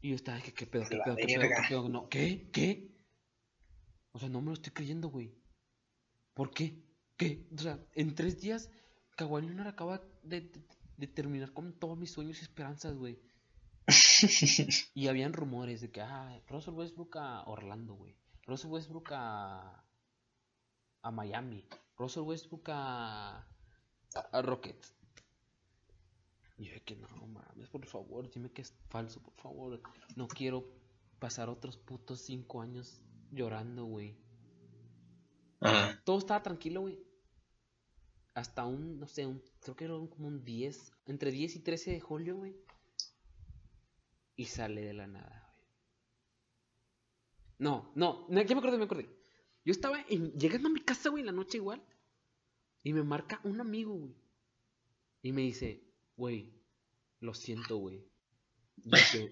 Y 0.00 0.08
yo 0.08 0.14
estaba 0.14 0.38
de 0.38 0.44
que, 0.44 0.54
¿qué 0.54 0.66
pedo, 0.66 0.84
qué 0.88 0.96
pedo, 0.96 1.16
qué 1.16 1.26
pedo, 1.26 1.40
qué 1.42 1.68
pedo? 1.68 1.88
No, 1.90 2.08
¿qué? 2.08 2.48
¿Qué? 2.50 2.91
O 4.12 4.18
sea, 4.18 4.28
no 4.28 4.40
me 4.40 4.48
lo 4.48 4.54
estoy 4.54 4.72
creyendo, 4.72 5.08
güey. 5.08 5.34
¿Por 6.34 6.52
qué? 6.52 6.82
¿Qué? 7.16 7.46
O 7.54 7.58
sea, 7.58 7.78
en 7.94 8.14
tres 8.14 8.40
días, 8.40 8.70
Kawhi 9.16 9.42
Leonard 9.42 9.68
acaba 9.68 10.02
de, 10.22 10.50
de 10.96 11.06
terminar 11.06 11.52
con 11.52 11.72
todos 11.72 11.98
mis 11.98 12.10
sueños 12.10 12.38
y 12.40 12.42
esperanzas, 12.42 12.94
güey. 12.96 13.18
y 14.94 15.08
habían 15.08 15.32
rumores 15.32 15.80
de 15.80 15.90
que, 15.90 16.00
ah, 16.00 16.40
Russell 16.48 16.74
Westbrook 16.74 17.16
a 17.16 17.42
Orlando, 17.44 17.94
güey. 17.94 18.14
Russell 18.46 18.70
Westbrook 18.70 19.12
a, 19.12 19.84
a 21.02 21.10
Miami. 21.10 21.66
Russell 21.96 22.22
Westbrook 22.22 22.68
a, 22.70 23.46
a, 24.32 24.42
Rockets. 24.42 24.94
Y 26.58 26.66
yo 26.66 26.84
que 26.84 26.96
no 26.96 27.08
mames, 27.26 27.68
por 27.68 27.84
favor, 27.86 28.30
dime 28.30 28.50
que 28.50 28.62
es 28.62 28.74
falso, 28.88 29.20
por 29.22 29.34
favor. 29.34 29.82
No 30.16 30.28
quiero 30.28 30.64
pasar 31.18 31.48
otros 31.48 31.76
putos 31.76 32.20
cinco 32.20 32.60
años 32.60 33.00
llorando, 33.32 33.84
güey. 33.86 34.16
Todo 36.04 36.18
estaba 36.18 36.42
tranquilo, 36.42 36.82
güey. 36.82 37.00
Hasta 38.34 38.64
un, 38.64 39.00
no 39.00 39.08
sé, 39.08 39.26
un, 39.26 39.42
creo 39.60 39.76
que 39.76 39.84
era 39.84 39.94
como 39.94 40.28
un 40.28 40.44
10, 40.44 40.92
entre 41.06 41.32
10 41.32 41.56
y 41.56 41.58
13 41.58 41.90
de 41.90 42.00
julio, 42.00 42.36
güey 42.36 42.54
y 44.36 44.46
sale 44.46 44.82
de 44.82 44.92
la 44.92 45.06
nada, 45.06 45.54
güey. 45.56 45.68
No, 47.58 47.92
no, 47.94 48.26
ya 48.28 48.54
me 48.54 48.60
acordé, 48.60 48.78
me 48.78 48.84
acordé. 48.84 49.08
Yo 49.64 49.70
estaba 49.70 50.04
llegando 50.06 50.68
a 50.68 50.72
mi 50.72 50.80
casa, 50.80 51.10
güey, 51.10 51.20
en 51.20 51.26
la 51.26 51.32
noche 51.32 51.58
igual. 51.58 51.82
Y 52.82 52.92
me 52.92 53.04
marca 53.04 53.40
un 53.44 53.60
amigo, 53.60 53.94
güey. 53.94 54.16
Y 55.22 55.32
me 55.32 55.42
dice, 55.42 55.84
güey, 56.16 56.52
lo 57.20 57.34
siento, 57.34 57.76
güey. 57.76 58.04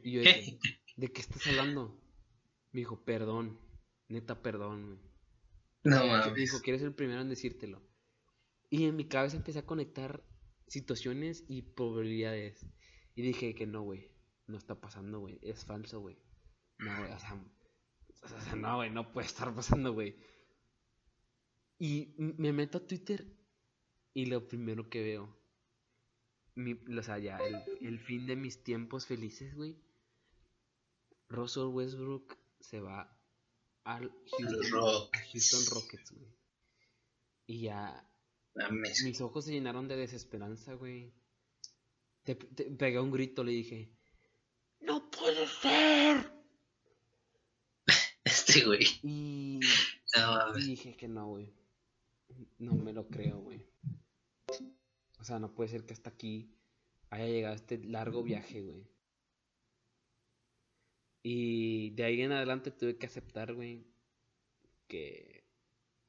Y 0.04 0.12
yo, 0.12 0.20
dije, 0.20 0.60
¿de 0.96 1.12
qué 1.12 1.20
estás 1.20 1.44
hablando? 1.48 2.00
Me 2.70 2.80
dijo, 2.80 3.04
perdón, 3.04 3.58
neta, 4.10 4.42
perdón, 4.42 4.86
güey. 4.86 4.98
No, 5.82 6.30
Me 6.30 6.34
dijo, 6.34 6.60
¿quieres 6.60 6.80
ser 6.80 6.88
el 6.88 6.94
primero 6.94 7.22
en 7.22 7.28
decírtelo? 7.28 7.82
Y 8.68 8.84
en 8.84 8.96
mi 8.96 9.08
cabeza 9.08 9.36
empecé 9.36 9.60
a 9.60 9.66
conectar 9.66 10.22
situaciones 10.66 11.44
y 11.48 11.62
probabilidades. 11.62 12.66
Y 13.14 13.22
dije 13.22 13.54
que 13.54 13.66
no, 13.66 13.82
güey 13.82 14.10
no 14.50 14.58
está 14.58 14.80
pasando, 14.80 15.20
güey. 15.20 15.38
Es 15.42 15.64
falso, 15.64 16.00
güey. 16.00 16.18
No, 16.78 16.96
güey, 16.98 17.12
o 17.12 17.18
sea, 17.18 17.44
o 18.22 18.28
sea, 18.28 18.56
no, 18.56 18.76
güey, 18.76 18.90
no 18.90 19.12
puede 19.12 19.26
estar 19.26 19.54
pasando, 19.54 19.92
güey. 19.92 20.16
Y 21.78 22.14
me 22.18 22.52
meto 22.52 22.78
a 22.78 22.86
Twitter 22.86 23.26
y 24.12 24.26
lo 24.26 24.46
primero 24.48 24.90
que 24.90 25.02
veo, 25.02 25.40
mi, 26.54 26.72
o 26.72 27.02
sea, 27.02 27.18
ya, 27.18 27.38
el, 27.38 27.62
el 27.80 27.98
fin 27.98 28.26
de 28.26 28.36
mis 28.36 28.62
tiempos 28.62 29.06
felices, 29.06 29.54
güey. 29.54 29.80
Russell 31.28 31.68
Westbrook 31.68 32.36
se 32.58 32.80
va 32.80 33.16
al 33.84 34.10
Houston, 34.38 35.08
a 35.12 35.18
Houston 35.32 35.66
Rockets, 35.74 36.12
güey. 36.12 36.32
Y 37.46 37.62
ya 37.62 38.08
Mames. 38.54 39.02
mis 39.02 39.20
ojos 39.20 39.44
se 39.44 39.52
llenaron 39.52 39.88
de 39.88 39.96
desesperanza, 39.96 40.74
güey. 40.74 41.12
Te, 42.22 42.34
te 42.34 42.64
pegué 42.64 43.00
un 43.00 43.10
grito, 43.10 43.42
le 43.42 43.52
dije, 43.52 43.90
¡No 44.80 45.10
puede 45.10 45.46
ser! 45.46 46.32
Este 48.24 48.64
güey. 48.64 48.86
Y, 49.02 49.60
No 50.16 50.58
y 50.58 50.66
dije 50.66 50.96
que 50.96 51.08
no, 51.08 51.28
güey. 51.28 51.52
No 52.58 52.74
me 52.74 52.92
lo 52.92 53.06
creo, 53.08 53.38
güey. 53.40 53.66
O 55.18 55.24
sea, 55.24 55.38
no 55.38 55.54
puede 55.54 55.70
ser 55.70 55.84
que 55.84 55.92
hasta 55.92 56.10
aquí 56.10 56.50
haya 57.10 57.26
llegado 57.26 57.54
este 57.54 57.78
largo 57.78 58.22
viaje, 58.22 58.62
güey. 58.62 58.86
Y 61.22 61.90
de 61.90 62.04
ahí 62.04 62.20
en 62.22 62.32
adelante 62.32 62.70
tuve 62.70 62.96
que 62.96 63.06
aceptar, 63.06 63.54
güey, 63.54 63.84
que 64.88 65.44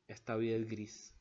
esta 0.08 0.36
vida 0.38 0.56
es 0.56 0.68
gris. 0.68 1.16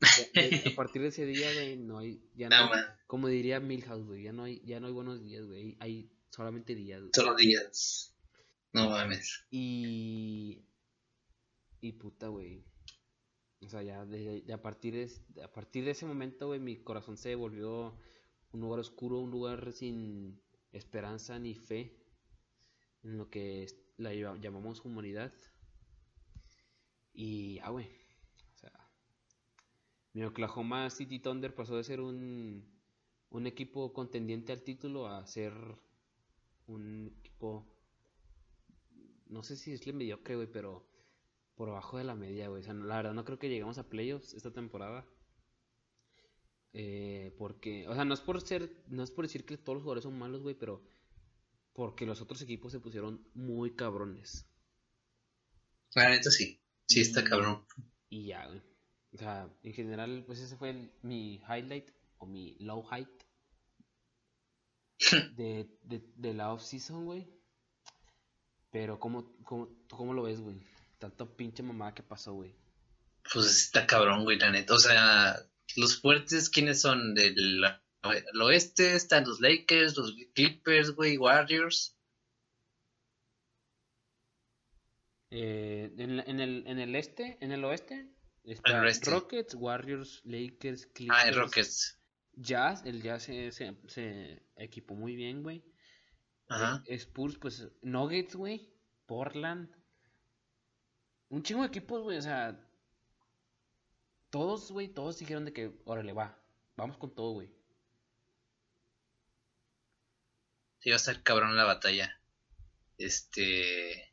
A 0.00 0.76
partir 0.76 1.02
de 1.02 1.08
ese 1.08 1.26
día, 1.26 1.52
güey, 1.52 1.76
no 1.76 1.98
hay, 1.98 2.22
ya 2.34 2.48
no, 2.48 2.56
No 2.56 2.62
hay- 2.64 2.70
mames. 2.70 2.86
como 3.06 3.28
diría 3.28 3.60
Milhouse, 3.60 4.06
güey, 4.06 4.22
ya 4.22 4.32
no 4.32 4.44
hay, 4.44 4.60
ya 4.64 4.78
no 4.80 4.86
hay 4.86 4.92
buenos 4.92 5.20
días, 5.20 5.44
güey, 5.44 5.76
hay 5.80 6.10
solamente 6.30 6.74
días, 6.74 7.00
güey. 7.00 7.10
Solo 7.14 7.34
días. 7.34 8.14
No 8.72 8.90
mames. 8.90 9.44
Y. 9.50 10.64
Y 11.80 11.92
puta, 11.92 12.28
güey. 12.28 12.64
O 13.60 13.68
sea, 13.68 13.82
ya 13.82 14.04
de, 14.06 14.42
de 14.42 14.52
a, 14.52 14.62
partir 14.62 14.94
de, 14.94 15.42
a 15.42 15.50
partir 15.52 15.84
de 15.84 15.90
ese 15.92 16.06
momento, 16.06 16.46
güey, 16.46 16.60
mi 16.60 16.76
corazón 16.76 17.16
se 17.16 17.34
volvió 17.34 17.98
un 18.52 18.60
lugar 18.60 18.78
oscuro, 18.80 19.18
un 19.18 19.30
lugar 19.30 19.72
sin 19.72 20.40
esperanza 20.72 21.38
ni 21.40 21.54
fe 21.54 21.96
en 23.08 23.18
lo 23.18 23.30
que 23.30 23.66
la 23.96 24.12
lla- 24.12 24.38
llamamos 24.40 24.84
humanidad. 24.84 25.32
Y 27.12 27.54
ya, 27.56 27.70
güey. 27.70 27.86
O 28.54 28.58
sea, 28.58 28.72
mi 30.12 30.22
Oklahoma 30.24 30.90
City 30.90 31.18
Thunder 31.18 31.54
pasó 31.54 31.76
de 31.76 31.84
ser 31.84 32.00
un, 32.00 32.64
un 33.30 33.46
equipo 33.46 33.92
contendiente 33.92 34.52
al 34.52 34.62
título 34.62 35.08
a 35.08 35.26
ser 35.26 35.52
un 36.66 37.12
equipo 37.20 37.66
no 39.26 39.42
sé 39.42 39.56
si 39.56 39.72
es 39.72 39.86
le 39.86 39.92
mediocre, 39.92 40.36
güey, 40.36 40.48
pero 40.50 40.86
por 41.54 41.68
abajo 41.68 41.98
de 41.98 42.04
la 42.04 42.14
media, 42.14 42.48
güey. 42.48 42.60
O 42.60 42.64
sea, 42.64 42.74
la 42.74 42.96
verdad 42.96 43.14
no 43.14 43.24
creo 43.24 43.38
que 43.38 43.48
lleguemos 43.48 43.78
a 43.78 43.88
playoffs 43.88 44.32
esta 44.34 44.52
temporada. 44.52 45.06
Eh, 46.72 47.34
porque, 47.38 47.88
o 47.88 47.94
sea, 47.94 48.04
no 48.04 48.14
es 48.14 48.20
por 48.20 48.40
ser, 48.40 48.70
no 48.88 49.02
es 49.02 49.10
por 49.10 49.24
decir 49.24 49.44
que 49.44 49.56
todos 49.58 49.76
los 49.76 49.82
jugadores 49.82 50.04
son 50.04 50.18
malos, 50.18 50.42
güey, 50.42 50.54
pero 50.54 50.82
porque 51.78 52.06
los 52.06 52.20
otros 52.20 52.42
equipos 52.42 52.72
se 52.72 52.80
pusieron 52.80 53.24
muy 53.34 53.76
cabrones. 53.76 54.48
La 55.94 56.08
neta 56.08 56.28
sí. 56.28 56.60
Sí, 56.88 57.02
está 57.02 57.22
cabrón. 57.22 57.64
Y 58.08 58.26
ya, 58.26 58.44
güey. 58.48 58.60
O 59.12 59.16
sea, 59.16 59.48
en 59.62 59.72
general, 59.72 60.24
pues 60.26 60.40
ese 60.40 60.56
fue 60.56 60.70
el- 60.70 60.90
mi 61.02 61.36
highlight 61.48 61.88
o 62.18 62.26
mi 62.26 62.56
low 62.58 62.82
height 62.90 63.08
de, 65.36 65.70
de, 65.84 66.02
de 66.16 66.34
la 66.34 66.52
off-season, 66.52 67.04
güey. 67.04 67.28
Pero, 68.72 68.98
¿cómo, 68.98 69.32
cómo, 69.44 69.68
¿tú 69.86 69.96
cómo 69.96 70.12
lo 70.14 70.24
ves, 70.24 70.40
güey? 70.40 70.60
Tanto 70.98 71.36
pinche 71.36 71.62
mamada 71.62 71.94
que 71.94 72.02
pasó, 72.02 72.32
güey. 72.32 72.56
Pues 73.32 73.46
está 73.46 73.86
cabrón, 73.86 74.24
güey, 74.24 74.36
la 74.36 74.50
neta. 74.50 74.74
O 74.74 74.78
sea, 74.80 75.36
los 75.76 76.00
fuertes, 76.00 76.50
¿quiénes 76.50 76.80
son? 76.80 77.14
Del 77.14 77.62
el 78.02 78.42
oeste 78.42 78.94
están 78.94 79.24
los 79.24 79.40
Lakers, 79.40 79.96
los 79.96 80.14
Clippers, 80.34 80.92
güey, 80.94 81.16
Warriors. 81.18 81.96
Eh, 85.30 85.92
en, 85.98 86.20
en 86.20 86.40
el, 86.40 86.66
en 86.66 86.78
el 86.78 86.94
este, 86.94 87.36
en 87.40 87.52
el 87.52 87.64
oeste, 87.64 88.08
está 88.44 88.78
El 88.78 88.84
oeste. 88.84 89.10
Rockets, 89.10 89.54
Warriors, 89.54 90.22
Lakers, 90.24 90.86
Ah, 90.86 90.90
Clippers, 90.94 91.24
el 91.26 91.34
Rockets. 91.34 91.98
Jazz, 92.34 92.84
el 92.86 93.02
Jazz 93.02 93.24
se, 93.24 93.52
se, 93.52 93.76
se 93.88 94.42
equipó 94.56 94.94
muy 94.94 95.16
bien, 95.16 95.42
güey. 95.42 95.64
Ajá. 96.48 96.82
Eh, 96.86 96.94
Spurs, 96.94 97.36
pues 97.36 97.68
Nuggets, 97.82 98.34
güey. 98.36 98.72
Portland. 99.06 99.68
Un 101.28 101.42
chingo 101.42 101.62
de 101.62 101.68
equipos, 101.68 102.02
güey. 102.02 102.16
O 102.16 102.22
sea, 102.22 102.58
todos, 104.30 104.70
güey, 104.70 104.88
todos 104.88 105.18
dijeron 105.18 105.44
de 105.44 105.52
que, 105.52 105.72
órale, 105.84 106.12
va. 106.12 106.40
Vamos 106.76 106.96
con 106.96 107.14
todo, 107.14 107.32
güey. 107.32 107.52
Sí, 110.80 110.90
va 110.90 110.96
a 110.96 110.96
estar 110.96 111.22
cabrón 111.22 111.56
la 111.56 111.64
batalla. 111.64 112.20
Este. 112.98 114.12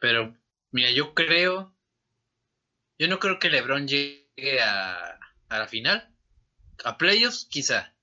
Pero, 0.00 0.36
mira, 0.72 0.90
yo 0.90 1.14
creo. 1.14 1.72
Yo 2.98 3.08
no 3.08 3.18
creo 3.18 3.38
que 3.38 3.50
LeBron 3.50 3.88
llegue 3.88 4.60
a, 4.62 5.18
a 5.48 5.58
la 5.58 5.66
final. 5.66 6.08
A 6.84 6.96
playoffs, 6.98 7.46
quizá. 7.50 7.94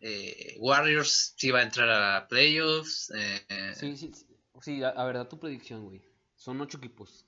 Eh, 0.00 0.56
Warriors 0.60 1.34
sí 1.36 1.50
va 1.50 1.60
a 1.60 1.62
entrar 1.62 1.90
a 1.90 2.28
playoffs. 2.28 3.10
eh, 3.16 3.72
Sí, 3.74 3.96
sí, 3.96 4.12
sí. 4.14 4.26
Sí, 4.60 4.82
a, 4.82 4.88
a 4.90 5.04
verdad 5.04 5.28
tu 5.28 5.38
predicción, 5.38 5.84
güey. 5.84 6.02
Son 6.36 6.60
ocho 6.60 6.78
equipos. 6.78 7.24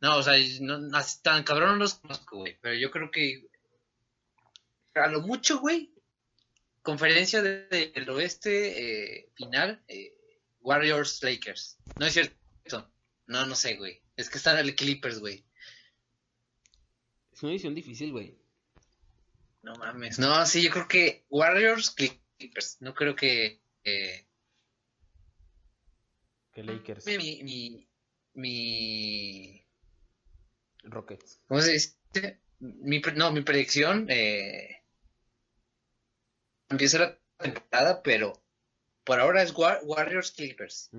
No, 0.00 0.18
o 0.18 0.22
sea, 0.22 0.34
no, 0.60 0.90
tan 1.22 1.42
cabrón 1.44 1.70
no 1.70 1.76
los 1.76 1.94
conozco, 1.94 2.38
güey. 2.38 2.56
Pero 2.60 2.74
yo 2.74 2.90
creo 2.90 3.10
que. 3.10 3.48
A 4.96 5.08
lo 5.08 5.20
mucho, 5.22 5.60
güey. 5.60 5.92
Conferencia 6.82 7.42
de- 7.42 7.66
de- 7.68 7.92
del 7.94 8.08
oeste 8.10 9.18
eh, 9.18 9.30
final. 9.34 9.82
eh, 9.88 10.12
Warriors 10.60 11.22
Lakers. 11.22 11.78
No 11.98 12.06
es 12.06 12.12
cierto. 12.14 12.34
No, 13.28 13.44
no 13.46 13.54
sé, 13.54 13.74
güey. 13.76 14.02
Es 14.16 14.30
que 14.30 14.38
están 14.38 14.58
el 14.58 14.74
Clippers, 14.74 15.18
güey. 15.20 15.44
Es 17.32 17.42
una 17.42 17.52
edición 17.52 17.74
difícil, 17.74 18.12
güey. 18.12 18.36
No 19.62 19.74
mames. 19.74 20.18
No, 20.18 20.44
sí, 20.46 20.62
yo 20.62 20.70
creo 20.70 20.88
que 20.88 21.26
Warriors 21.28 21.90
Clippers. 21.90 22.78
No 22.80 22.94
creo 22.94 23.14
que. 23.16 23.60
eh, 23.84 24.26
Que 26.52 26.62
Lakers. 26.62 27.04
mi, 27.06 27.42
mi, 27.42 27.88
mi. 28.34 29.66
Rockets. 30.84 31.40
¿Cómo 31.48 31.60
se 31.60 31.72
dice? 31.72 32.40
Mi, 32.60 33.00
no, 33.16 33.32
mi 33.32 33.42
predicción 33.42 34.06
eh, 34.08 34.84
empieza 36.68 36.98
la 36.98 37.18
temporada, 37.38 38.02
pero 38.02 38.32
por 39.04 39.20
ahora 39.20 39.42
es 39.42 39.52
War- 39.54 39.80
Warriors 39.84 40.32
Clippers. 40.32 40.90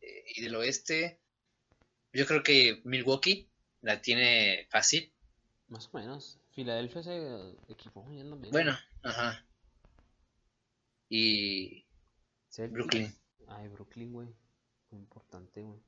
Eh, 0.00 0.24
y 0.36 0.42
del 0.42 0.54
oeste, 0.56 1.20
yo 2.12 2.26
creo 2.26 2.42
que 2.42 2.80
Milwaukee 2.84 3.48
la 3.82 4.00
tiene 4.00 4.66
fácil. 4.70 5.12
Más 5.68 5.88
o 5.92 5.98
menos. 5.98 6.38
Filadelfia 6.52 7.02
se 7.02 7.54
equipó 7.68 8.02
muy 8.02 8.16
bien. 8.16 8.50
Bueno, 8.50 8.76
ajá. 9.02 9.44
Y 11.08 11.86
Celtics. 12.50 12.72
Brooklyn. 12.72 13.14
Ay, 13.48 13.68
Brooklyn, 13.68 14.12
güey. 14.12 14.28
Muy 14.90 15.00
importante, 15.00 15.62
güey. 15.62 15.80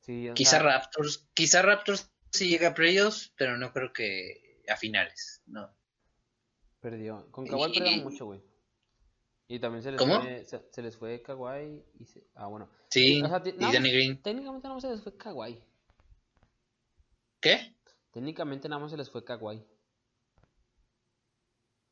Sí, 0.00 0.28
quizá 0.34 0.50
sea, 0.52 0.62
Raptors, 0.62 1.28
quizá 1.34 1.62
Raptors 1.62 2.10
sí 2.30 2.48
llega 2.48 2.68
a 2.68 2.74
playoffs, 2.74 3.32
pero 3.36 3.56
no 3.56 3.72
creo 3.72 3.92
que 3.92 4.62
a 4.68 4.76
finales, 4.76 5.42
no. 5.46 5.72
Perdió. 6.82 7.26
Con 7.30 7.46
Kawhi 7.46 7.72
perdieron 7.72 8.04
mucho, 8.04 8.26
güey. 8.26 8.42
Y 9.48 9.58
también 9.58 9.82
se 9.82 9.92
les 9.92 9.98
¿Cómo? 9.98 10.20
fue, 10.20 10.44
se, 10.44 10.62
se 10.70 10.82
les 10.82 10.96
fue 10.96 11.22
Kawhi 11.22 11.84
y 11.98 12.04
se... 12.06 12.26
Ah, 12.34 12.46
bueno. 12.46 12.68
Sí, 12.90 13.22
O 13.22 13.28
sea, 13.28 13.42
y 13.44 13.72
Danny 13.72 13.92
Green. 13.92 14.22
Técnicamente 14.22 14.64
nada 14.64 14.74
más 14.74 14.82
se 14.82 14.90
les 14.90 15.02
fue 15.02 15.16
Kawhi. 15.16 15.62
¿Qué? 17.40 17.76
Técnicamente 18.10 18.68
nada 18.68 18.80
más 18.80 18.90
se 18.90 18.96
les 18.96 19.10
fue 19.10 19.24
Kawhi. 19.24 19.64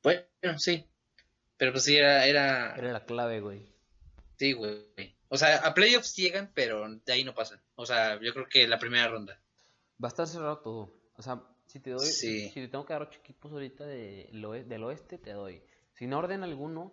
Bueno, 0.03 0.59
sí. 0.59 0.87
Pero 1.57 1.73
pues 1.73 1.85
sí, 1.85 1.97
era, 1.97 2.27
era, 2.27 2.75
Era 2.77 2.93
la 2.93 3.05
clave, 3.05 3.41
güey. 3.41 3.67
Sí, 4.39 4.53
güey. 4.53 5.17
O 5.29 5.37
sea, 5.37 5.59
a 5.59 5.75
playoffs 5.75 6.17
llegan, 6.17 6.51
pero 6.55 6.89
de 6.89 7.13
ahí 7.13 7.25
no 7.25 7.35
pasan. 7.35 7.61
O 7.75 7.85
sea, 7.87 8.21
yo 8.21 8.33
creo 8.33 8.47
que 8.49 8.67
la 8.67 8.79
primera 8.79 9.09
ronda. 9.09 9.41
Va 10.03 10.09
a 10.09 10.13
estar 10.13 10.27
cerrado 10.27 10.59
todo. 10.59 10.95
O 11.17 11.23
sea, 11.23 11.43
si 11.71 11.79
te 11.81 11.91
doy, 11.91 12.05
Sí. 12.07 12.49
si 12.49 12.55
te 12.61 12.69
tengo 12.69 12.85
que 12.85 12.93
dar 12.93 13.03
ocho 13.03 13.21
equipos 13.21 13.53
ahorita 13.53 13.85
de, 13.87 14.29
lo- 14.33 14.53
del 14.53 14.83
oeste, 14.83 15.19
te 15.19 15.33
doy. 15.33 15.63
Sin 15.95 16.13
orden 16.13 16.43
alguno, 16.43 16.93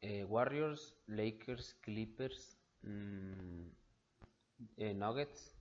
eh, 0.00 0.24
Warriors, 0.24 0.96
Lakers, 1.06 1.74
Clippers, 1.82 2.56
mm, 2.82 3.66
eh, 4.78 4.94
Nuggets, 4.94 5.54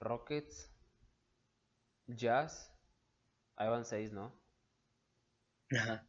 Rockets, 0.00 0.70
Jazz, 2.06 2.72
Ahí 3.56 3.68
van 3.68 3.84
seis, 3.84 4.12
¿no? 4.12 4.32
Ajá. 5.72 6.06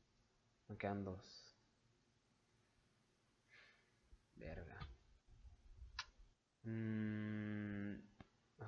Me 0.67 0.78
quedan 0.78 1.03
dos. 1.03 1.55
Verga. 4.36 4.78
Mm, 6.63 7.59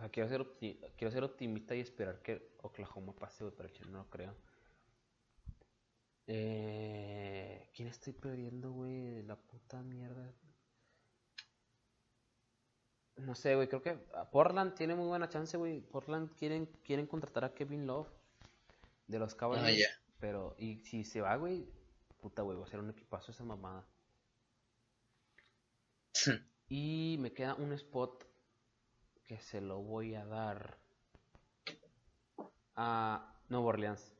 quiero 0.10 0.30
ser, 0.30 0.46
quiero 0.98 1.12
ser 1.12 1.24
optimista 1.24 1.76
y 1.76 1.82
esperar 1.82 2.22
que 2.22 2.52
Oklahoma 2.62 3.14
pase, 3.14 3.44
güey, 3.44 3.56
pero 3.56 3.70
yo 3.70 3.86
no 3.86 4.00
lo 4.00 4.10
creo. 4.10 4.36
Eh, 6.28 7.70
¿Quién 7.74 7.88
estoy 7.88 8.14
perdiendo, 8.14 8.72
güey? 8.72 9.22
La 9.24 9.36
puta 9.36 9.82
mierda. 9.84 10.34
No 13.18 13.36
sé, 13.36 13.56
güey, 13.56 13.68
creo 13.68 13.82
que 13.82 13.94
Portland 14.32 14.74
tiene 14.74 14.96
muy 14.96 15.08
buena 15.08 15.30
chance, 15.30 15.58
güey. 15.58 15.82
Portland 15.82 16.34
quieren, 16.36 16.66
quieren 16.84 17.06
contratar 17.06 17.44
a 17.44 17.54
Kevin 17.54 17.86
Love 17.86 18.10
de 19.08 19.20
los 19.20 19.36
Cavaliers. 19.36 19.68
Ah, 19.68 19.72
ya. 19.72 19.88
Pero, 20.20 20.56
y 20.58 20.78
si 20.78 21.04
se 21.04 21.22
va, 21.22 21.36
güey, 21.36 21.68
puta, 22.20 22.42
güey, 22.42 22.58
va 22.58 22.64
a 22.64 22.70
ser 22.70 22.80
un 22.80 22.90
equipazo 22.90 23.32
esa 23.32 23.44
mamada. 23.44 23.86
Y 26.74 27.18
me 27.20 27.34
queda 27.34 27.56
un 27.56 27.74
spot 27.74 28.31
que 29.26 29.40
se 29.40 29.62
lo 29.62 29.80
voy 29.82 30.16
a 30.16 30.26
dar 30.26 30.78
a 32.76 33.40
Nueva 33.50 33.66
Orleans. 33.68 34.14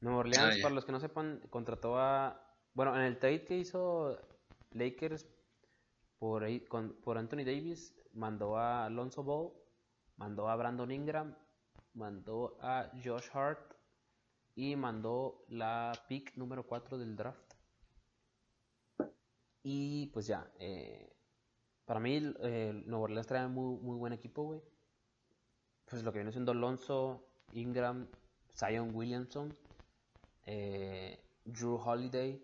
Nueva 0.00 0.18
Orleans, 0.20 0.56
Ah, 0.58 0.62
para 0.62 0.74
los 0.74 0.84
que 0.84 0.92
no 0.92 1.00
sepan, 1.00 1.40
contrató 1.50 1.98
a... 1.98 2.40
Bueno, 2.74 2.94
en 2.96 3.02
el 3.02 3.18
trade 3.18 3.44
que 3.44 3.58
hizo 3.58 4.18
Lakers 4.72 5.26
por, 6.18 6.44
con- 6.68 6.94
por 7.02 7.18
Anthony 7.18 7.44
Davis, 7.44 7.94
mandó 8.12 8.56
a 8.56 8.86
Alonso 8.86 9.22
Ball, 9.22 9.52
mandó 10.16 10.48
a 10.48 10.56
Brandon 10.56 10.90
Ingram, 10.90 11.36
mandó 11.94 12.56
a 12.60 12.90
Josh 13.04 13.28
Hart 13.32 13.74
y 14.54 14.74
mandó 14.76 15.44
la 15.48 15.92
pick 16.08 16.36
número 16.36 16.66
4 16.66 16.98
del 16.98 17.16
draft. 17.16 17.52
Y 19.62 20.06
pues 20.08 20.26
ya, 20.26 20.50
eh, 20.58 21.11
para 21.92 22.00
mí 22.00 22.22
eh, 22.40 22.72
Nueva 22.86 23.04
Orleans 23.04 23.26
trae 23.26 23.46
muy, 23.48 23.78
muy 23.78 23.98
buen 23.98 24.14
equipo, 24.14 24.44
güey. 24.44 24.62
Pues 25.84 26.02
lo 26.02 26.10
que 26.10 26.20
viene 26.20 26.32
siendo 26.32 26.52
Alonso, 26.52 27.22
Ingram, 27.52 28.08
Zion 28.56 28.94
Williamson, 28.94 29.54
eh, 30.46 31.22
Drew 31.44 31.74
Holiday. 31.74 32.42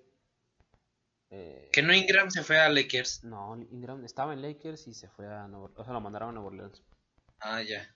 eh, 1.30 1.70
Que 1.72 1.80
no 1.80 1.94
Ingram 1.94 2.30
se 2.30 2.42
fue 2.42 2.59
a 2.59 2.68
Lakers. 2.68 3.24
no, 3.24 3.57
Ingram 3.70 4.05
estaba 4.05 4.34
en 4.34 4.42
Lakers 4.42 4.86
y 4.86 4.92
se 4.92 5.09
fue 5.09 5.26
a 5.26 5.49
Nueva 5.49 5.70
O 5.76 5.82
sea, 5.82 5.94
lo 5.94 6.03
mandaron 6.03 6.28
a 6.28 6.32
Nueva 6.32 6.49
Orleans. 6.49 6.82
Ah, 7.40 7.62
ya. 7.62 7.88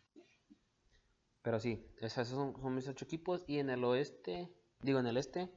Pero 1.42 1.60
sí, 1.60 1.86
esos 2.00 2.28
son, 2.28 2.58
son 2.62 2.74
mis 2.74 2.88
ocho 2.88 3.04
equipos. 3.04 3.44
Y 3.46 3.58
en 3.58 3.68
el 3.68 3.84
oeste, 3.84 4.48
digo 4.80 5.00
en 5.00 5.06
el 5.06 5.18
este, 5.18 5.50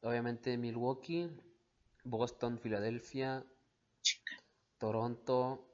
obviamente 0.00 0.56
Milwaukee, 0.56 1.28
Boston, 2.04 2.58
Filadelfia, 2.58 3.44
Toronto, 4.80 5.68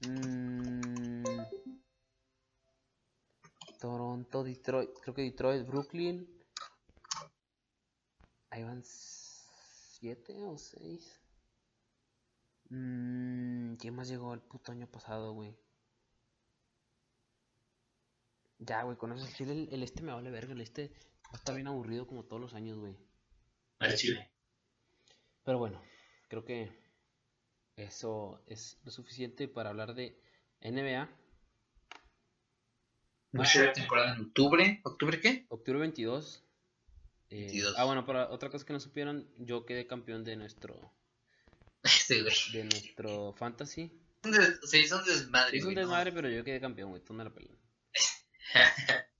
mm, 0.00 1.22
Toronto, 3.80 4.42
Detroit, 4.42 4.90
creo 5.00 5.14
que 5.14 5.22
Detroit, 5.22 5.64
Brooklyn. 5.64 6.28
Ahí 8.50 8.64
van 8.64 8.82
siete 8.82 10.42
o 10.42 10.58
seis. 10.58 11.20
Mm, 12.70 13.76
¿Quién 13.76 13.94
más 13.94 14.08
llegó 14.08 14.34
el 14.34 14.40
puto 14.40 14.72
año 14.72 14.88
pasado, 14.88 15.32
güey? 15.32 15.56
Ya, 18.58 18.82
güey, 18.82 18.96
con 18.96 19.12
eso 19.12 19.28
el, 19.44 19.68
el 19.70 19.82
este 19.84 20.02
me 20.02 20.12
vale 20.12 20.32
verga. 20.32 20.54
El 20.54 20.60
este 20.60 20.92
estar 21.32 21.54
bien 21.54 21.68
aburrido 21.68 22.08
como 22.08 22.24
todos 22.24 22.42
los 22.42 22.54
años, 22.54 22.78
güey. 22.78 22.96
Al 23.78 23.94
Chile. 23.94 24.28
Pero 25.44 25.58
bueno, 25.58 25.80
creo 26.28 26.44
que 26.44 26.83
eso 27.76 28.42
es 28.46 28.78
lo 28.84 28.90
suficiente 28.90 29.48
para 29.48 29.70
hablar 29.70 29.94
de 29.94 30.18
NBA. 30.60 31.08
Ser 33.44 33.66
la 33.66 33.72
temporada 33.72 34.14
en 34.14 34.20
octubre. 34.26 34.80
¿Octubre 34.84 35.20
qué? 35.20 35.46
Octubre 35.48 35.80
22. 35.80 36.44
eh, 37.30 37.36
22. 37.46 37.74
ah, 37.76 37.84
bueno, 37.84 38.06
para 38.06 38.30
otra 38.30 38.48
cosa 38.50 38.64
que 38.64 38.72
no 38.72 38.80
supieron, 38.80 39.28
yo 39.38 39.66
quedé 39.66 39.86
campeón 39.88 40.22
de 40.24 40.36
nuestro 40.36 40.92
Este, 41.82 42.22
güey. 42.22 42.34
de 42.52 42.64
nuestro 42.64 43.32
fantasy. 43.32 43.90
Un 44.24 44.34
Se 44.62 44.78
hizo 44.78 44.98
un 44.98 45.04
desmadre, 45.04 45.58
Es 45.58 45.64
un 45.64 45.74
güey, 45.74 45.74
¿no? 45.74 45.80
desmadre, 45.82 46.12
pero 46.12 46.28
yo 46.30 46.44
quedé 46.44 46.60
campeón, 46.60 46.90
güey. 46.90 47.02
Tú 47.02 47.12
me 47.12 47.24
la 47.24 47.30
pelas. 47.30 47.58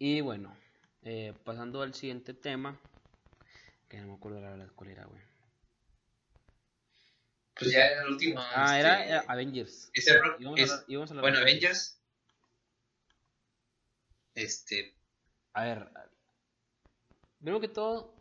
Y 0.00 0.20
bueno, 0.20 0.56
eh, 1.02 1.34
pasando 1.44 1.82
al 1.82 1.92
siguiente 1.92 2.32
tema, 2.32 2.78
que 3.88 3.98
no 4.00 4.06
me 4.06 4.14
acuerdo 4.14 4.40
la 4.40 4.50
verdad 4.50 4.70
cuál 4.76 4.90
era, 4.90 5.04
güey. 5.06 5.20
Pues 7.58 7.72
ya 7.72 7.86
era 7.86 8.02
el 8.02 8.08
último. 8.12 8.40
Ah, 8.40 8.78
este, 8.78 9.08
era 9.08 9.20
Avengers. 9.28 9.90
ese 9.94 10.10
es- 10.10 10.16
hablar- 10.16 11.20
bueno, 11.20 11.38
Avengers. 11.38 12.00
Este. 14.34 14.94
A 15.52 15.64
ver, 15.64 15.88
primero 17.38 17.60
que 17.60 17.68
todo, 17.68 18.14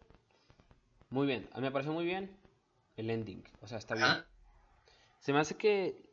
muy 1.10 1.28
bien. 1.28 1.48
A 1.52 1.58
mí 1.58 1.62
me 1.64 1.72
pareció 1.72 1.94
muy 1.94 2.06
bien 2.06 2.36
el 2.96 3.10
ending. 3.10 3.44
O 3.62 3.68
sea, 3.68 3.78
está 3.78 3.94
bien. 3.96 4.26
Se 5.20 5.34
me 5.34 5.40
hace 5.40 5.56
que 5.56 6.10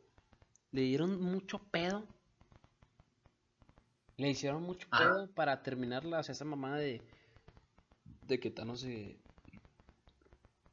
le 0.71 0.81
dieron 0.81 1.19
mucho 1.21 1.59
pedo. 1.71 2.05
Le 4.17 4.29
hicieron 4.29 4.61
mucho 4.63 4.87
Ajá. 4.91 5.03
pedo 5.03 5.27
para 5.33 5.61
terminarla. 5.63 6.19
O 6.19 6.23
sea, 6.23 6.33
esa 6.33 6.45
mamada 6.45 6.77
de, 6.77 7.01
de 8.27 8.39
que 8.39 8.51
Thanos 8.51 8.81
se. 8.81 9.17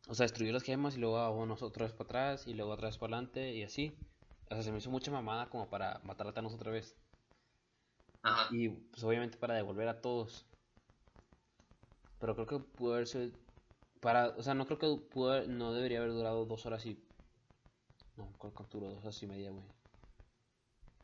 O 0.09 0.15
sea, 0.15 0.25
destruyó 0.25 0.53
las 0.53 0.63
gemas 0.63 0.97
y 0.97 1.01
luego 1.01 1.19
a 1.19 1.31
unos 1.31 1.61
otra 1.63 1.85
vez 1.87 1.93
para 1.93 2.05
atrás 2.05 2.47
y 2.47 2.55
luego 2.55 2.71
otra 2.73 2.89
vez 2.89 2.99
para 2.99 3.17
adelante 3.17 3.53
y 3.55 3.63
así. 3.65 4.07
O 4.51 4.55
sea, 4.55 4.63
se 4.63 4.71
me 4.73 4.79
hizo 4.79 4.91
mucha 4.91 5.11
mamada 5.11 5.49
como 5.51 5.69
para 5.71 6.01
matar 6.05 6.27
a 6.29 6.33
Thanos 6.35 6.55
otra 6.55 6.71
vez. 6.71 7.01
Ajá. 8.23 8.51
Y 8.51 8.69
pues 8.69 9.03
obviamente 9.05 9.37
para 9.39 9.55
devolver 9.55 9.89
a 9.89 10.01
todos. 10.01 10.49
Pero 12.19 12.35
creo 12.35 12.47
que 12.47 12.59
pudo 12.61 12.95
haberse. 12.95 13.33
Para, 14.01 14.31
o 14.31 14.43
sea, 14.43 14.55
no 14.55 14.67
creo 14.67 14.79
que 14.79 15.09
pudo 15.11 15.33
haber- 15.33 15.49
no 15.49 15.73
debería 15.75 15.99
haber 16.01 16.13
durado 16.13 16.47
dos 16.47 16.67
horas 16.67 16.87
y. 16.87 17.09
No, 18.17 18.35
¿cuál 18.39 18.55
cuánto 18.55 18.79
duró? 18.79 18.91
Dos 18.95 19.03
horas 19.05 19.23
y 19.23 19.27
media, 19.27 19.51
güey. 19.51 19.67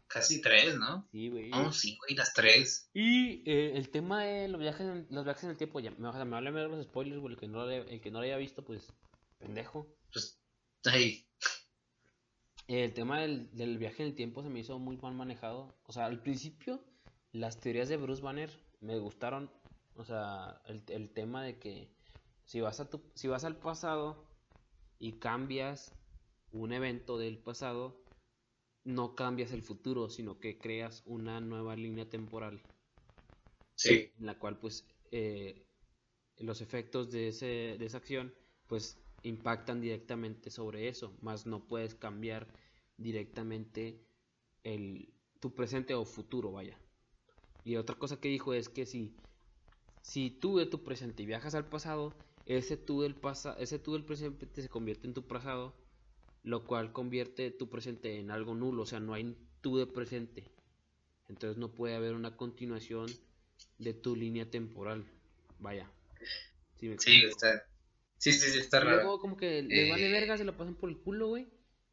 Casi 0.09 0.40
tres, 0.40 0.76
¿no? 0.78 1.06
Sí, 1.12 1.28
güey. 1.28 1.50
No, 1.50 1.70
sí, 1.70 1.96
güey, 1.98 2.16
las 2.16 2.32
tres. 2.32 2.90
Y 2.94 3.42
eh, 3.50 3.72
el 3.74 3.90
tema 3.90 4.24
de 4.24 4.48
los 4.48 4.59
viajes 4.59 4.80
en, 4.80 5.06
los 5.11 5.24
viajes 5.24 5.44
en 5.44 5.50
el 5.50 5.56
tiempo, 5.59 5.80
ya, 5.80 5.90
me, 5.92 6.09
o 6.09 6.12
sea, 6.12 6.24
me 6.24 6.32
vale 6.32 6.50
ver 6.50 6.70
los 6.70 6.84
spoilers, 6.84 7.20
güey. 7.20 7.34
El 7.34 7.40
que 7.40 7.46
no 7.46 7.59
lo 7.59 7.70
haya, 7.70 7.82
el 7.82 8.00
que 8.00 8.11
no 8.11 8.18
lo 8.18 8.24
haya 8.24 8.38
visto, 8.38 8.64
pues, 8.64 8.92
pendejo. 9.38 9.86
Pues. 10.12 10.40
Ahí. 10.86 11.26
El 12.68 12.94
tema 12.94 13.20
del, 13.20 13.50
del 13.54 13.76
viaje 13.76 14.02
en 14.02 14.09
el 14.09 14.14
tiempo 14.14 14.42
se 14.42 14.48
me 14.48 14.61
hizo 14.61 14.78
muy 14.78 14.96
mal 14.96 15.14
manejado. 15.14 15.78
O 15.84 15.92
sea, 15.92 16.06
al 16.06 16.22
principio, 16.22 16.82
las 17.32 17.61
teorías 17.61 17.88
de 17.88 17.98
Bruce 17.98 18.22
Banner 18.22 18.50
me 18.80 18.98
gustaron. 18.98 19.50
O 19.94 20.04
sea, 20.04 20.62
el, 20.66 20.82
el 20.88 21.11
tema 21.11 21.42
de 21.42 21.59
que 21.59 21.90
si 22.44 22.62
vas, 22.62 22.80
a 22.80 22.88
tu, 22.88 23.02
si 23.14 23.28
vas 23.28 23.44
al 23.44 23.56
pasado 23.56 24.24
y 24.98 25.18
cambias 25.18 25.94
un 26.50 26.72
evento 26.72 27.18
del 27.18 27.38
pasado, 27.38 28.00
no 28.89 29.14
cambias 29.14 29.53
el 29.53 29.62
futuro, 29.62 30.11
sino 30.11 30.41
que 30.41 30.61
creas 30.61 31.03
una 31.07 31.41
nueva 31.41 31.76
línea 31.76 32.09
temporal 32.11 32.66
Sí. 33.76 34.12
en 34.18 34.26
la 34.26 34.39
cual 34.39 34.59
pues 34.59 34.86
eh, 35.11 35.66
los 36.39 36.61
efectos 36.61 37.11
de, 37.11 37.28
ese, 37.28 37.76
de 37.78 37.84
esa 37.86 37.99
acción 37.99 38.34
pues 38.66 39.05
impactan 39.22 39.80
directamente 39.80 40.51
sobre 40.51 40.89
eso, 40.89 41.18
más 41.22 41.47
no 41.47 41.66
puedes 41.66 41.95
cambiar 41.95 42.55
directamente 42.97 44.07
el, 44.62 45.14
tu 45.41 45.55
presente 45.55 45.95
o 45.95 46.05
futuro, 46.05 46.53
vaya. 46.53 46.80
Y 47.64 47.76
otra 47.76 47.97
cosa 47.99 48.20
que 48.20 48.28
dijo 48.28 48.55
es 48.55 48.68
que 48.68 48.86
si, 48.86 49.16
si 50.01 50.30
tú 50.30 50.59
de 50.59 50.66
tu 50.66 50.84
presente 50.84 51.26
viajas 51.26 51.55
al 51.55 51.68
pasado, 51.68 52.16
ese 52.47 52.76
tú 52.76 53.03
del 53.03 53.16
pasa, 53.16 53.55
ese 53.59 53.78
tú 53.78 53.95
del 53.95 54.05
presente 54.05 54.62
se 54.62 54.68
convierte 54.68 55.07
en 55.07 55.14
tu 55.14 55.26
pasado, 55.26 55.76
lo 56.43 56.64
cual 56.64 56.93
convierte 56.93 57.51
tu 57.51 57.68
presente 57.68 58.18
en 58.18 58.30
algo 58.30 58.55
nulo, 58.55 58.82
o 58.82 58.86
sea, 58.86 59.01
no 59.01 59.14
hay 59.14 59.36
tú 59.61 59.76
de 59.78 59.86
presente. 59.86 60.45
Entonces 61.28 61.59
no 61.59 61.72
puede 61.74 61.95
haber 61.95 62.14
una 62.14 62.36
continuación 62.36 63.07
de 63.78 63.93
tu 63.95 64.16
línea 64.16 64.51
temporal. 64.51 65.05
Vaya. 65.59 65.91
¿Sí 66.76 66.89
me 66.89 66.99
Sí, 66.99 67.22
está. 67.24 67.64
Sí, 68.16 68.32
sí, 68.32 68.51
sí, 68.51 68.59
está 68.59 68.78
Y 68.78 68.80
raro. 68.84 68.97
luego 69.03 69.20
como 69.20 69.36
que 69.36 69.62
vale 69.62 70.09
Eh. 70.09 70.12
verga, 70.12 70.36
se 70.39 70.45
lo 70.45 70.57
pasan 70.57 70.74
por 70.74 70.89
el 70.91 70.99
culo, 70.99 71.28
güey. 71.28 71.49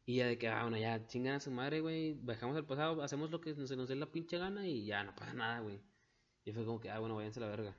Y 0.06 0.16
ya 0.16 0.26
de 0.26 0.38
que, 0.38 0.48
ah, 0.48 0.62
bueno, 0.62 0.78
ya 0.78 1.04
chingan 1.06 1.34
a 1.34 1.40
su 1.40 1.50
madre, 1.50 1.80
güey. 1.80 2.14
Bajamos 2.14 2.56
al 2.56 2.64
pasado, 2.64 3.02
hacemos 3.02 3.30
lo 3.30 3.40
que 3.40 3.54
se 3.54 3.76
nos 3.76 3.88
dé 3.88 3.96
la 3.96 4.10
pinche 4.10 4.38
gana 4.38 4.66
y 4.66 4.86
ya 4.86 5.02
no 5.04 5.14
pasa 5.14 5.34
nada, 5.34 5.60
güey. 5.60 5.80
Y 6.44 6.52
fue 6.52 6.64
como 6.64 6.80
que, 6.80 6.90
ah, 6.90 6.98
bueno, 7.00 7.16
váyanse 7.16 7.40
a 7.40 7.42
la 7.42 7.48
verga. 7.48 7.76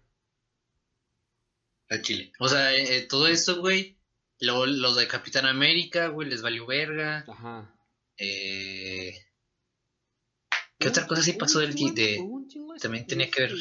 Al 1.89 2.01
Chile. 2.01 2.32
O 2.39 2.47
sea, 2.49 2.74
eh, 2.76 2.97
eh, 2.97 3.07
todo 3.07 3.28
esto, 3.28 3.61
güey. 3.61 3.96
Luego 4.39 4.65
los 4.67 4.95
de 4.95 5.07
Capitán 5.07 5.45
América, 5.45 6.07
güey, 6.09 6.29
les 6.29 6.41
valió 6.41 6.65
verga. 6.67 7.25
Ajá. 7.27 7.73
Eh, 8.17 9.13
¿Qué 10.77 10.88
otra 10.89 11.07
cosa 11.07 11.21
sí 11.23 11.33
pasó 11.33 11.59
del 11.59 11.73
de- 11.73 12.23
También 12.79 13.07
tenía 13.07 13.29
que 13.31 13.41
ver- 13.43 13.55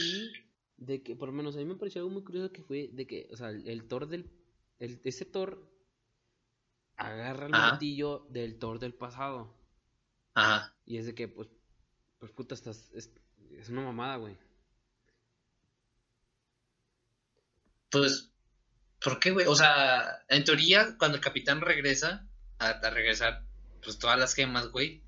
De 0.77 1.03
que, 1.03 1.17
por 1.17 1.29
lo 1.29 1.35
menos, 1.35 1.55
a 1.57 1.59
mí 1.59 1.65
me 1.65 1.77
pareció 1.77 2.03
algo 2.03 2.11
muy 2.13 2.23
curioso 2.23 2.53
que 2.53 2.63
fue 2.63 2.91
de 2.93 3.07
que, 3.07 3.29
o 3.33 3.37
sea, 3.37 3.49
el, 3.51 3.67
el 3.67 3.89
Thor 3.89 4.07
del. 4.09 4.31
El, 4.79 5.01
ese 5.05 5.25
Thor 5.25 5.67
agarra 6.97 7.47
el 7.47 7.55
Ajá. 7.55 7.71
martillo 7.71 8.27
del 8.29 8.59
Thor 8.59 8.79
del 8.79 8.93
pasado. 8.93 9.57
Ajá. 10.35 10.77
Y 10.85 10.99
es 10.99 11.07
de 11.07 11.15
que, 11.15 11.29
pues, 11.29 11.49
pues 12.19 12.33
puta, 12.33 12.55
estás. 12.55 12.91
Es, 12.93 13.11
es 13.53 13.71
una 13.71 13.81
mamada, 13.83 14.17
güey. 14.17 14.37
Pues, 17.91 18.31
¿por 19.07 19.21
qué, 19.21 19.31
güey? 19.31 19.47
O 19.47 19.55
sea, 19.55 20.25
en 20.29 20.43
teoría, 20.43 20.97
cuando 20.99 21.17
el 21.17 21.23
capitán 21.23 21.61
regresa, 21.61 22.29
a, 22.59 22.71
a 22.71 22.91
regresar, 22.91 23.45
pues 23.83 23.99
todas 23.99 24.19
las 24.19 24.35
gemas, 24.35 24.69
güey. 24.73 25.03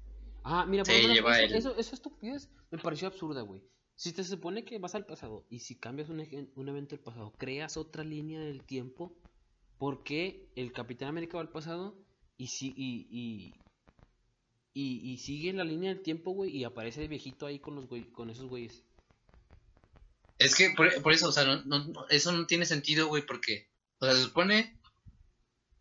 Ah, 0.44 0.64
mira, 0.66 0.84
por 0.84 0.94
menos 0.94 1.12
lleva 1.14 1.40
eso, 1.40 1.46
el- 1.52 1.58
eso, 1.58 1.76
esa 1.76 1.94
estupidez 1.96 2.48
me 2.70 2.78
pareció 2.78 3.08
absurda, 3.08 3.42
güey. 3.42 3.60
Si 3.96 4.12
te 4.12 4.22
supone 4.22 4.64
que 4.64 4.78
vas 4.78 4.94
al 4.94 5.04
pasado 5.04 5.44
y 5.50 5.58
si 5.58 5.74
cambias 5.74 6.08
un, 6.08 6.20
un 6.54 6.68
evento 6.68 6.94
del 6.94 7.04
pasado, 7.04 7.34
creas 7.36 7.76
otra 7.76 8.04
línea 8.04 8.38
del 8.38 8.62
tiempo, 8.62 9.18
¿por 9.78 10.04
qué 10.04 10.46
el 10.54 10.72
Capitán 10.72 11.08
América 11.08 11.36
va 11.38 11.42
al 11.42 11.50
pasado 11.50 11.98
y, 12.36 12.46
si, 12.46 12.68
y, 12.76 13.08
y, 13.10 13.64
y, 14.74 15.10
y 15.12 15.18
sigue 15.18 15.52
la 15.52 15.64
línea 15.64 15.92
del 15.92 16.02
tiempo, 16.04 16.30
güey, 16.30 16.56
y 16.56 16.62
aparece 16.62 17.02
el 17.02 17.08
viejito 17.08 17.46
ahí 17.46 17.58
con, 17.58 17.74
los 17.74 17.88
güey, 17.88 18.04
con 18.12 18.30
esos 18.30 18.46
güeyes? 18.46 18.84
Es 20.38 20.54
que 20.54 20.70
por, 20.76 21.02
por 21.02 21.12
eso, 21.12 21.28
o 21.28 21.32
sea, 21.32 21.44
no- 21.44 21.64
no- 21.64 22.06
eso 22.10 22.30
no 22.30 22.46
tiene 22.46 22.64
sentido, 22.64 23.08
güey, 23.08 23.26
porque, 23.26 23.67
o 23.98 24.06
sea, 24.06 24.14
se 24.14 24.22
supone 24.22 24.78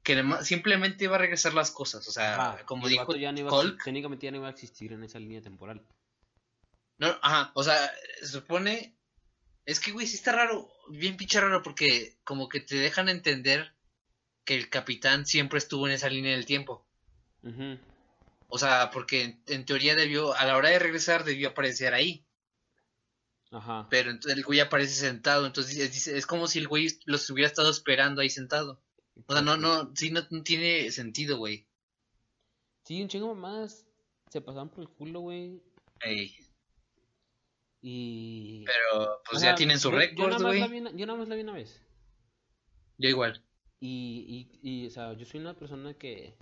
que 0.04 0.24
simplemente 0.42 1.08
va 1.08 1.18
a 1.18 1.20
regresar 1.20 1.54
las 1.54 1.72
cosas, 1.72 2.08
o 2.08 2.12
sea, 2.12 2.36
Ajá, 2.36 2.66
como 2.66 2.88
dijo 2.88 3.16
ya 3.16 3.32
no 3.32 3.40
iba 3.40 3.54
Hulk, 3.54 3.84
técnicamente 3.84 4.26
ya 4.26 4.32
no 4.32 4.38
iba 4.38 4.48
a 4.48 4.52
existir 4.52 4.94
en 4.94 5.04
esa 5.04 5.20
línea 5.20 5.42
temporal. 5.42 5.86
No, 6.98 7.08
ajá, 7.22 7.52
o 7.54 7.64
sea, 7.64 7.92
se 8.22 8.28
supone. 8.28 8.96
Es 9.66 9.80
que, 9.80 9.92
güey, 9.92 10.08
sí 10.08 10.16
está 10.16 10.32
raro, 10.32 10.72
bien 10.90 11.18
pinche 11.18 11.42
raro, 11.42 11.62
porque 11.62 12.18
como 12.24 12.48
que 12.48 12.62
te 12.62 12.76
dejan 12.76 13.10
entender 13.10 13.74
que 14.46 14.56
el 14.56 14.70
capitán 14.70 15.26
siempre 15.26 15.58
estuvo 15.58 15.88
en 15.88 15.94
esa 15.94 16.10
línea 16.10 16.32
del 16.32 16.46
tiempo. 16.46 16.88
O 18.48 18.58
sea, 18.58 18.92
porque 18.92 19.24
en, 19.24 19.44
en 19.48 19.66
teoría 19.66 19.94
debió, 19.94 20.34
a 20.34 20.46
la 20.46 20.56
hora 20.56 20.70
de 20.70 20.80
regresar, 20.80 21.26
debió 21.26 21.50
aparecer 21.50 21.94
ahí. 21.94 22.26
Ajá. 23.52 23.88
Pero 23.90 24.12
entonces 24.12 24.38
el 24.38 24.44
güey 24.44 24.60
aparece 24.60 24.94
sentado, 24.94 25.46
entonces 25.46 25.78
es, 25.78 26.08
es 26.08 26.26
como 26.26 26.48
si 26.48 26.60
el 26.60 26.68
güey 26.68 26.88
los 27.06 27.30
hubiera 27.30 27.48
estado 27.48 27.70
esperando 27.70 28.22
ahí 28.22 28.30
sentado. 28.30 28.82
O 29.26 29.34
sea, 29.34 29.42
no, 29.42 29.58
no, 29.58 29.92
sí, 29.96 30.12
no, 30.12 30.22
no 30.30 30.44
tiene 30.44 30.92
sentido, 30.92 31.38
güey. 31.38 31.68
Sí, 32.84 33.02
un 33.02 33.08
chingo 33.08 33.34
más 33.36 33.86
se 34.30 34.42
pasaban 34.42 34.70
por 34.70 34.82
el 34.82 34.90
culo, 34.90 35.22
güey. 35.22 35.62
Ey, 36.02 36.36
Y... 37.82 38.66
Pero, 38.66 39.22
pues 39.30 39.42
O 39.42 39.46
ya 39.46 39.56
tienen 39.56 39.80
su 39.80 39.92
récord, 39.92 40.42
güey. 40.42 40.60
Yo 40.96 41.06
nada 41.06 41.18
más 41.18 41.28
la 41.28 41.36
vi 41.36 41.42
una 41.42 41.54
vez. 41.54 41.82
Yo 42.98 43.10
igual. 43.10 43.44
Y, 43.80 44.50
y, 44.62 44.70
y, 44.70 44.88
o 44.88 44.90
sea, 44.90 45.14
yo 45.14 45.26
soy 45.26 45.40
una 45.40 45.56
persona 45.56 45.94
que 45.94 46.36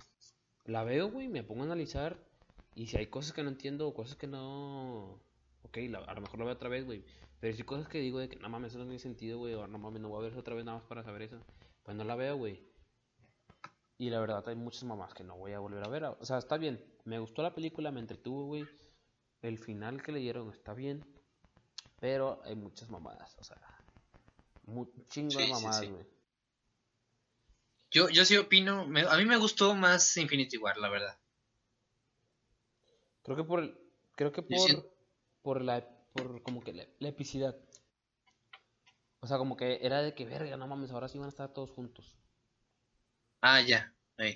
la 0.64 0.84
veo, 0.84 1.10
güey, 1.10 1.28
me 1.28 1.42
pongo 1.42 1.62
a 1.62 1.66
analizar. 1.66 2.18
Y 2.74 2.86
si 2.86 2.96
hay 2.96 3.06
cosas 3.06 3.32
que 3.32 3.42
no 3.42 3.50
entiendo 3.50 3.86
o 3.88 3.94
cosas 3.94 4.16
que 4.16 4.26
no. 4.26 5.20
Ok, 5.66 5.76
la- 5.90 5.98
a 5.98 6.14
lo 6.14 6.20
mejor 6.20 6.38
lo 6.38 6.44
veo 6.46 6.54
otra 6.54 6.68
vez, 6.68 6.84
güey. 6.84 7.04
Pero 7.40 7.54
si 7.54 7.62
hay 7.62 7.66
cosas 7.66 7.88
que 7.88 7.98
digo 7.98 8.18
de 8.18 8.28
que 8.28 8.36
no 8.36 8.48
mames, 8.48 8.72
eso 8.72 8.78
no 8.78 8.84
tiene 8.84 8.98
sentido, 8.98 9.38
güey. 9.38 9.54
O 9.54 9.66
no 9.66 9.78
mames, 9.78 10.00
no 10.00 10.08
voy 10.08 10.18
a 10.18 10.22
ver 10.22 10.30
eso 10.32 10.40
otra 10.40 10.54
vez 10.54 10.64
nada 10.64 10.78
más 10.78 10.86
para 10.86 11.02
saber 11.02 11.22
eso. 11.22 11.38
Pues 11.82 11.96
no 11.96 12.04
la 12.04 12.14
veo, 12.16 12.36
güey. 12.36 12.62
Y 13.98 14.10
la 14.10 14.20
verdad, 14.20 14.46
hay 14.48 14.56
muchas 14.56 14.84
mamás 14.84 15.14
que 15.14 15.24
no 15.24 15.36
voy 15.36 15.52
a 15.52 15.58
volver 15.58 15.84
a 15.84 15.88
ver. 15.88 16.04
O 16.04 16.24
sea, 16.24 16.38
está 16.38 16.56
bien. 16.56 16.82
Me 17.04 17.18
gustó 17.18 17.42
la 17.42 17.54
película, 17.54 17.90
me 17.90 18.00
entretuvo, 18.00 18.46
güey. 18.46 18.66
El 19.42 19.58
final 19.58 20.02
que 20.02 20.12
le 20.12 20.20
dieron 20.20 20.50
está 20.50 20.74
bien. 20.74 21.04
Pero 22.00 22.40
hay 22.44 22.54
muchas 22.56 22.90
mamadas, 22.90 23.36
o 23.38 23.44
sea. 23.44 23.56
Un 24.66 24.90
chingo 25.08 25.30
Sí, 25.30 25.38
de 25.38 25.48
mamadas, 25.48 25.78
sí. 25.80 25.86
güey. 25.88 26.04
Yo, 27.90 28.08
yo 28.10 28.24
sí 28.24 28.36
opino, 28.36 28.86
me- 28.86 29.02
a 29.08 29.16
mí 29.16 29.24
me 29.24 29.36
gustó 29.36 29.74
más 29.74 30.16
Infinity 30.16 30.58
War, 30.58 30.76
la 30.76 30.88
verdad. 30.90 31.16
Creo 33.22 33.36
que 33.36 33.44
por 33.44 33.60
el- 33.60 33.78
creo 34.14 34.32
que 34.32 34.42
por, 34.42 34.90
por 35.46 35.62
la 35.62 35.88
por 36.12 36.42
como 36.42 36.60
que 36.64 36.72
la, 36.72 36.84
la 36.98 37.08
epicidad. 37.08 37.56
O 39.20 39.28
sea, 39.28 39.38
como 39.38 39.56
que 39.56 39.78
era 39.80 40.02
de 40.02 40.12
que 40.12 40.24
verga, 40.24 40.56
no 40.56 40.66
mames, 40.66 40.90
ahora 40.90 41.08
sí 41.08 41.18
van 41.18 41.26
a 41.26 41.28
estar 41.30 41.52
todos 41.54 41.70
juntos. 41.70 42.18
Ah, 43.42 43.60
ya. 43.60 43.94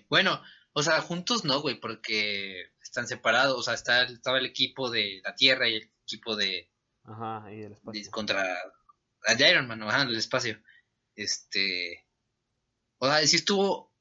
Bueno, 0.09 0.41
o 0.73 0.83
sea, 0.85 1.01
juntos 1.01 1.45
no, 1.45 1.61
güey, 1.63 1.81
porque 1.81 2.71
están 2.81 3.09
separados. 3.09 3.59
O 3.59 3.63
sea, 3.65 3.75
está, 3.75 4.05
estaba 4.05 4.39
el 4.39 4.47
equipo 4.47 4.89
de 4.89 5.21
la 5.25 5.35
Tierra 5.35 5.69
y 5.69 5.77
el 5.77 5.91
equipo 6.05 6.37
de, 6.37 6.71
Ajá, 7.03 7.51
y 7.53 7.57
del 7.59 7.71
de- 7.71 7.75
espacio. 7.75 8.11
contra 8.13 8.57
a 9.27 9.35
de 9.35 9.51
Iron 9.51 9.67
Man, 9.67 9.83
ajá, 9.83 10.03
el 10.03 10.15
espacio. 10.17 10.63
Este, 11.17 12.07
o 12.99 13.07
sea, 13.09 13.27
sí 13.27 13.35
estuvo. 13.37 13.93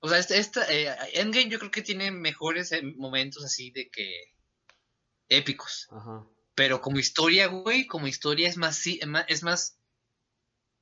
O 0.00 0.08
sea, 0.08 0.18
esta, 0.18 0.34
esta 0.36 0.72
eh, 0.72 0.88
Endgame 1.14 1.48
yo 1.48 1.60
creo 1.60 1.70
que 1.70 1.82
tiene 1.82 2.10
mejores 2.10 2.72
eh, 2.72 2.82
momentos 2.82 3.44
así 3.44 3.70
de 3.70 3.88
que 3.88 4.10
épicos. 5.36 5.88
Ajá. 5.90 6.26
Pero 6.54 6.80
como 6.80 6.98
historia, 6.98 7.46
güey, 7.46 7.86
como 7.86 8.06
historia 8.06 8.48
es 8.48 8.56
más, 8.56 8.76
sí, 8.76 9.00
es 9.28 9.42
más- 9.42 9.78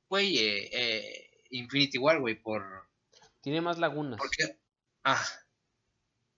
güey, 0.09 0.37
eh, 0.37 0.69
eh, 0.73 1.43
Infinity 1.51 1.97
War, 1.97 2.19
güey, 2.19 2.35
por, 2.35 2.89
Tiene 3.41 3.61
más 3.61 3.77
lagunas. 3.79 4.17
porque, 4.19 4.57
ah, 5.03 5.25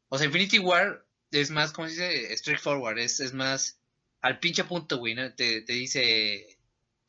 o 0.09 0.17
sea, 0.17 0.27
Infinity 0.27 0.59
War 0.59 1.05
es 1.31 1.49
más, 1.49 1.71
como 1.73 1.87
se 1.87 1.93
dice, 2.09 2.37
straightforward, 2.37 2.99
es, 2.99 3.19
es 3.19 3.33
más 3.33 3.79
al 4.21 4.39
pinche 4.39 4.63
punto, 4.63 4.97
güey, 4.99 5.15
¿no? 5.15 5.33
Te, 5.33 5.61
te 5.61 5.73
dice, 5.73 6.57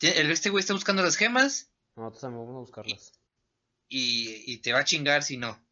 este 0.01 0.51
güey 0.51 0.61
está 0.61 0.73
buscando 0.73 1.03
las 1.03 1.17
gemas 1.17 1.71
Nosotros 1.97 2.23
también 2.23 2.41
vamos 2.47 2.57
a 2.57 2.61
buscarlas. 2.61 3.13
y, 3.89 4.43
y 4.53 4.59
te 4.59 4.73
va 4.73 4.81
a 4.81 4.85
chingar 4.85 5.23
si 5.23 5.37
no, 5.37 5.63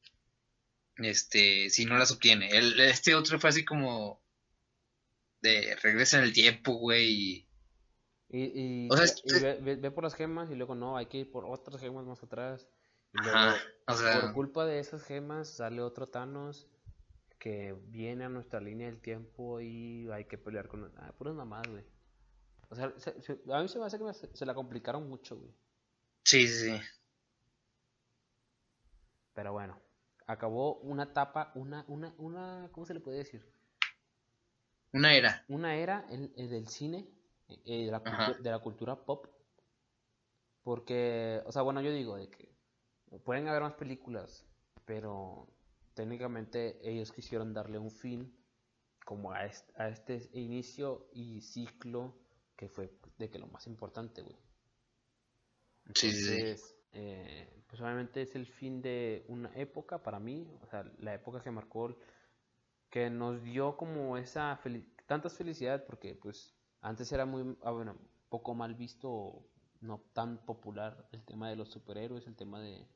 este, 0.96 1.70
si 1.70 1.84
no 1.86 1.96
las 1.98 2.12
obtiene. 2.12 2.48
El, 2.50 2.78
este 2.80 3.14
otro 3.14 3.40
fue 3.40 3.50
así 3.50 3.64
como 3.64 4.21
de 5.42 5.76
regresa 5.82 6.18
en 6.18 6.24
el 6.24 6.32
tiempo, 6.32 6.74
güey, 6.74 7.10
y... 7.10 7.48
Y, 8.34 8.86
y, 8.86 8.88
O 8.90 8.96
sea, 8.96 9.06
y 9.24 9.40
ve, 9.40 9.58
ve- 9.60 9.76
ve 9.76 9.90
por 9.90 10.04
las 10.04 10.14
gemas 10.14 10.50
y 10.50 10.54
luego 10.54 10.74
no, 10.74 10.96
hay 10.96 11.06
que 11.06 11.18
ir 11.18 11.30
por 11.30 11.44
otras 11.44 11.78
gemas 11.80 12.06
más 12.06 12.22
atrás. 12.22 12.66
Y 13.12 13.18
luego, 13.18 13.36
Ajá, 13.36 13.56
o 13.88 13.94
sea... 13.94 14.20
por 14.22 14.32
culpa 14.32 14.64
de 14.64 14.78
esas 14.78 15.02
gemas 15.04 15.48
sale 15.48 15.82
otro 15.82 16.08
Thanos 16.08 16.66
que 17.38 17.76
viene 17.88 18.24
a 18.24 18.28
nuestra 18.30 18.60
línea 18.60 18.86
del 18.86 19.00
tiempo 19.00 19.60
y 19.60 20.08
hay 20.10 20.24
que 20.24 20.38
pelear 20.38 20.68
con... 20.68 20.90
Ah, 20.96 21.12
puras 21.18 21.34
mamadas, 21.34 21.68
güey. 21.68 21.84
O 22.70 22.74
sea, 22.74 22.94
se- 22.96 23.20
se- 23.20 23.40
a 23.52 23.60
mí 23.60 23.68
se 23.68 23.78
me 23.78 23.84
hace 23.84 23.98
que 23.98 24.04
me- 24.04 24.14
se 24.14 24.46
la 24.46 24.54
complicaron 24.54 25.06
mucho, 25.08 25.36
güey. 25.36 25.52
Sí, 26.24 26.46
sí, 26.48 26.70
sí. 26.70 26.80
Pero 29.34 29.52
bueno, 29.52 29.78
acabó 30.26 30.76
una 30.80 31.04
etapa, 31.04 31.52
una, 31.54 31.84
una, 31.88 32.14
una, 32.18 32.70
¿cómo 32.72 32.86
se 32.86 32.94
le 32.94 33.00
puede 33.00 33.18
decir? 33.18 33.44
Una 34.92 35.14
era. 35.14 35.44
Una 35.48 35.74
era 35.76 36.06
en- 36.10 36.32
en 36.36 36.50
del 36.50 36.68
cine, 36.68 37.08
eh, 37.48 37.86
de, 37.86 37.90
la 37.90 38.00
de 38.40 38.50
la 38.50 38.58
cultura 38.58 38.96
pop. 39.04 39.26
Porque, 40.62 41.42
o 41.46 41.52
sea, 41.52 41.62
bueno, 41.62 41.80
yo 41.80 41.92
digo 41.92 42.16
de 42.16 42.28
que 42.28 42.54
pueden 43.24 43.48
haber 43.48 43.62
más 43.62 43.74
películas, 43.74 44.44
pero 44.84 45.48
técnicamente 45.94 46.78
ellos 46.88 47.12
quisieron 47.12 47.52
darle 47.52 47.78
un 47.78 47.90
fin 47.90 48.32
como 49.04 49.32
a 49.32 49.44
este, 49.44 49.72
a 49.76 49.88
este 49.88 50.30
inicio 50.32 51.08
y 51.12 51.40
ciclo 51.40 52.14
que 52.56 52.68
fue 52.68 52.90
de 53.18 53.28
que 53.28 53.38
lo 53.38 53.48
más 53.48 53.66
importante, 53.66 54.22
güey. 54.22 54.36
Sí, 55.94 56.12
sí, 56.12 56.54
eh, 56.92 57.48
pues 57.66 57.80
obviamente 57.80 58.22
es 58.22 58.34
el 58.36 58.46
fin 58.46 58.80
de 58.80 59.24
una 59.28 59.50
época 59.56 60.02
para 60.02 60.20
mí, 60.20 60.46
o 60.62 60.66
sea, 60.66 60.84
la 60.98 61.14
época 61.14 61.42
que 61.42 61.50
marcó, 61.50 61.86
el- 61.86 61.96
que 62.92 63.08
nos 63.08 63.42
dio 63.42 63.78
como 63.78 64.18
esa 64.18 64.60
feli- 64.62 64.86
tantas 65.06 65.32
felicidades, 65.34 65.80
porque 65.80 66.14
pues 66.14 66.54
antes 66.82 67.10
era 67.10 67.24
muy, 67.24 67.56
ah, 67.62 67.70
bueno, 67.70 67.96
poco 68.28 68.54
mal 68.54 68.74
visto, 68.74 69.48
no 69.80 69.98
tan 70.12 70.36
popular 70.44 71.08
el 71.10 71.24
tema 71.24 71.48
de 71.48 71.56
los 71.56 71.70
superhéroes, 71.70 72.26
el 72.26 72.36
tema 72.36 72.60
de... 72.60 72.86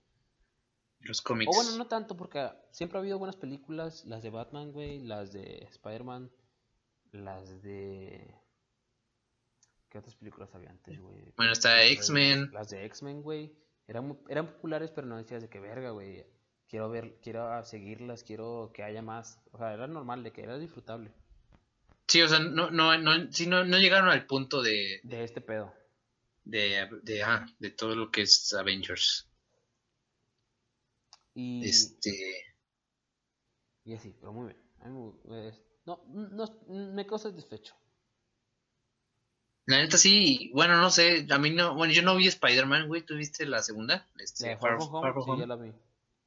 Los 1.00 1.22
cómics. 1.22 1.50
O 1.50 1.56
bueno, 1.56 1.78
no 1.78 1.86
tanto, 1.86 2.14
porque 2.14 2.46
siempre 2.72 2.98
ha 2.98 3.00
habido 3.00 3.18
buenas 3.18 3.36
películas, 3.36 4.04
las 4.04 4.22
de 4.22 4.28
Batman, 4.28 4.70
güey, 4.70 5.00
las 5.00 5.32
de 5.32 5.66
Spider-Man, 5.70 6.30
las 7.12 7.62
de... 7.62 8.34
¿Qué 9.88 9.98
otras 9.98 10.14
películas 10.16 10.54
había 10.54 10.70
antes, 10.70 11.00
güey? 11.00 11.32
Bueno, 11.38 11.52
está 11.52 11.82
X-Men. 11.84 12.50
Las 12.52 12.68
de 12.68 12.84
X-Men, 12.84 13.22
güey. 13.22 13.56
Eran, 13.86 14.18
eran 14.28 14.46
populares, 14.46 14.90
pero 14.90 15.06
no 15.06 15.16
decías 15.16 15.40
de 15.40 15.48
que 15.48 15.58
verga, 15.60 15.90
güey. 15.90 16.26
Quiero 16.68 16.88
ver, 16.90 17.18
quiero 17.22 17.64
seguirlas, 17.64 18.22
quiero 18.24 18.70
que 18.74 18.82
haya 18.82 19.02
más. 19.02 19.38
O 19.52 19.58
sea, 19.58 19.72
era 19.74 19.86
normal, 19.86 20.22
de 20.22 20.32
que 20.32 20.42
era 20.42 20.58
disfrutable 20.58 21.10
Sí, 22.08 22.22
o 22.22 22.28
sea, 22.28 22.38
no, 22.38 22.70
no, 22.70 22.96
no, 22.98 23.32
sí, 23.32 23.46
no, 23.46 23.64
no 23.64 23.78
llegaron 23.78 24.08
al 24.08 24.26
punto 24.26 24.62
de, 24.62 25.00
de 25.02 25.24
este 25.24 25.40
pedo. 25.40 25.72
de, 26.44 26.88
de, 27.02 27.22
ah, 27.22 27.46
de 27.58 27.70
todo 27.70 27.96
lo 27.96 28.10
que 28.10 28.22
es 28.22 28.52
Avengers. 28.54 29.26
Y, 31.34 31.64
Este, 31.64 32.44
y 33.84 33.94
así, 33.94 34.14
pero 34.20 34.32
muy 34.32 34.46
bien. 34.52 35.46
Es- 35.48 35.62
no, 35.84 36.00
no, 36.08 36.46
me 36.68 37.04
quedo 37.04 37.18
satisfecho. 37.18 37.74
La 39.66 39.78
neta 39.78 39.98
sí, 39.98 40.50
bueno, 40.54 40.76
no 40.80 40.90
sé, 40.90 41.26
a 41.28 41.38
mí 41.38 41.50
no, 41.50 41.74
bueno, 41.74 41.92
yo 41.92 42.02
no 42.02 42.16
vi 42.16 42.28
Spider-Man, 42.28 42.86
güey, 42.86 43.02
¿tú 43.02 43.16
viste 43.16 43.46
la 43.46 43.62
segunda? 43.62 44.06
Este, 44.18 44.56
Far- 44.56 44.78
Home, 44.78 45.00
Far 45.12 45.24
sí, 45.24 45.46
la 45.46 45.56
vi. 45.56 45.72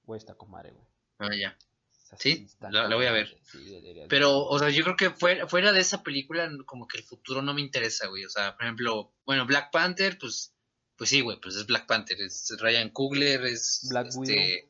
Güey, 0.10 0.18
está 0.18 0.34
con 0.34 0.50
madre, 0.50 0.72
güey. 0.72 0.88
Ah, 1.20 1.36
ya. 1.36 1.56
Esa 2.04 2.18
Sí, 2.18 2.48
la- 2.62 2.96
voy 2.96 3.06
a 3.06 3.12
ver. 3.12 3.38
sí, 3.44 3.80
Pero, 4.10 4.40
o 4.44 4.58
sea, 4.58 4.72
yo 4.72 4.84
creo 4.84 4.96
que 4.96 5.12
fuera, 5.12 5.48
fuera 5.48 5.72
de 5.72 5.82
esa 5.82 6.02
película, 6.02 6.50
como 6.66 6.88
que 6.88 6.98
el 6.98 7.04
futuro 7.04 7.44
no 7.44 7.54
me 7.54 7.62
interesa, 7.62 8.08
güey. 8.08 8.26
O 8.26 8.30
sea, 8.30 8.56
por 8.56 8.64
ejemplo, 8.64 9.14
bueno, 9.28 9.46
Black 9.46 9.70
Panther, 9.70 10.18
pues, 10.18 10.52
pues 10.96 11.12
sí, 11.12 11.22
güey, 11.22 11.40
pues 11.40 11.56
es 11.58 11.68
Black 11.68 11.86
Panther, 11.86 12.20
es 12.22 12.52
Ryan 12.58 12.90
Coogler, 12.90 13.46
es 13.46 13.86
Black 13.88 14.08
este, 14.08 14.20
Widow. 14.20 14.70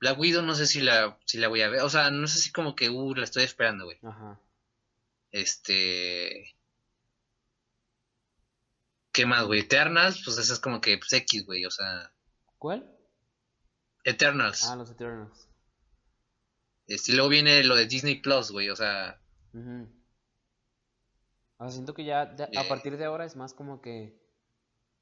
Black 0.00 0.18
Widow 0.18 0.42
no 0.42 0.54
sé 0.56 0.66
si 0.66 0.82
la, 0.82 1.18
si 1.24 1.38
la 1.38 1.48
voy 1.48 1.62
a 1.62 1.70
ver, 1.70 1.80
o 1.80 1.88
sea, 1.88 2.10
no 2.10 2.26
sé 2.28 2.38
si 2.38 2.52
como 2.52 2.74
que, 2.76 2.90
uh, 2.90 3.14
la 3.14 3.24
estoy 3.24 3.44
esperando, 3.44 3.86
güey. 3.86 3.98
Ajá. 4.02 4.38
Este, 5.30 6.54
¿qué 9.10 9.24
más, 9.24 9.44
güey? 9.46 9.60
Eternals, 9.60 10.20
pues 10.22 10.36
eso 10.36 10.52
es 10.52 10.60
como 10.60 10.82
que, 10.82 10.98
pues 10.98 11.14
X, 11.14 11.46
güey, 11.46 11.64
o 11.64 11.70
sea, 11.70 12.12
¿Cuál? 12.58 12.86
Eternals. 14.04 14.62
Ah, 14.68 14.76
los 14.76 14.90
Eternals. 14.90 15.48
Este, 16.86 17.10
y 17.10 17.14
luego 17.16 17.28
viene 17.30 17.64
lo 17.64 17.74
de 17.74 17.86
Disney 17.86 18.20
Plus, 18.20 18.52
güey, 18.52 18.70
o 18.70 18.76
sea, 18.76 19.20
Ujú. 19.54 19.88
O 21.58 21.64
sea, 21.64 21.70
siento 21.72 21.94
que 21.94 22.04
ya 22.04 22.26
de- 22.26 22.44
a 22.44 22.48
Eh. 22.64 22.68
partir 22.68 22.96
de 22.96 23.04
ahora 23.04 23.24
es 23.24 23.36
más 23.36 23.54
como 23.54 23.80
que. 23.80 24.20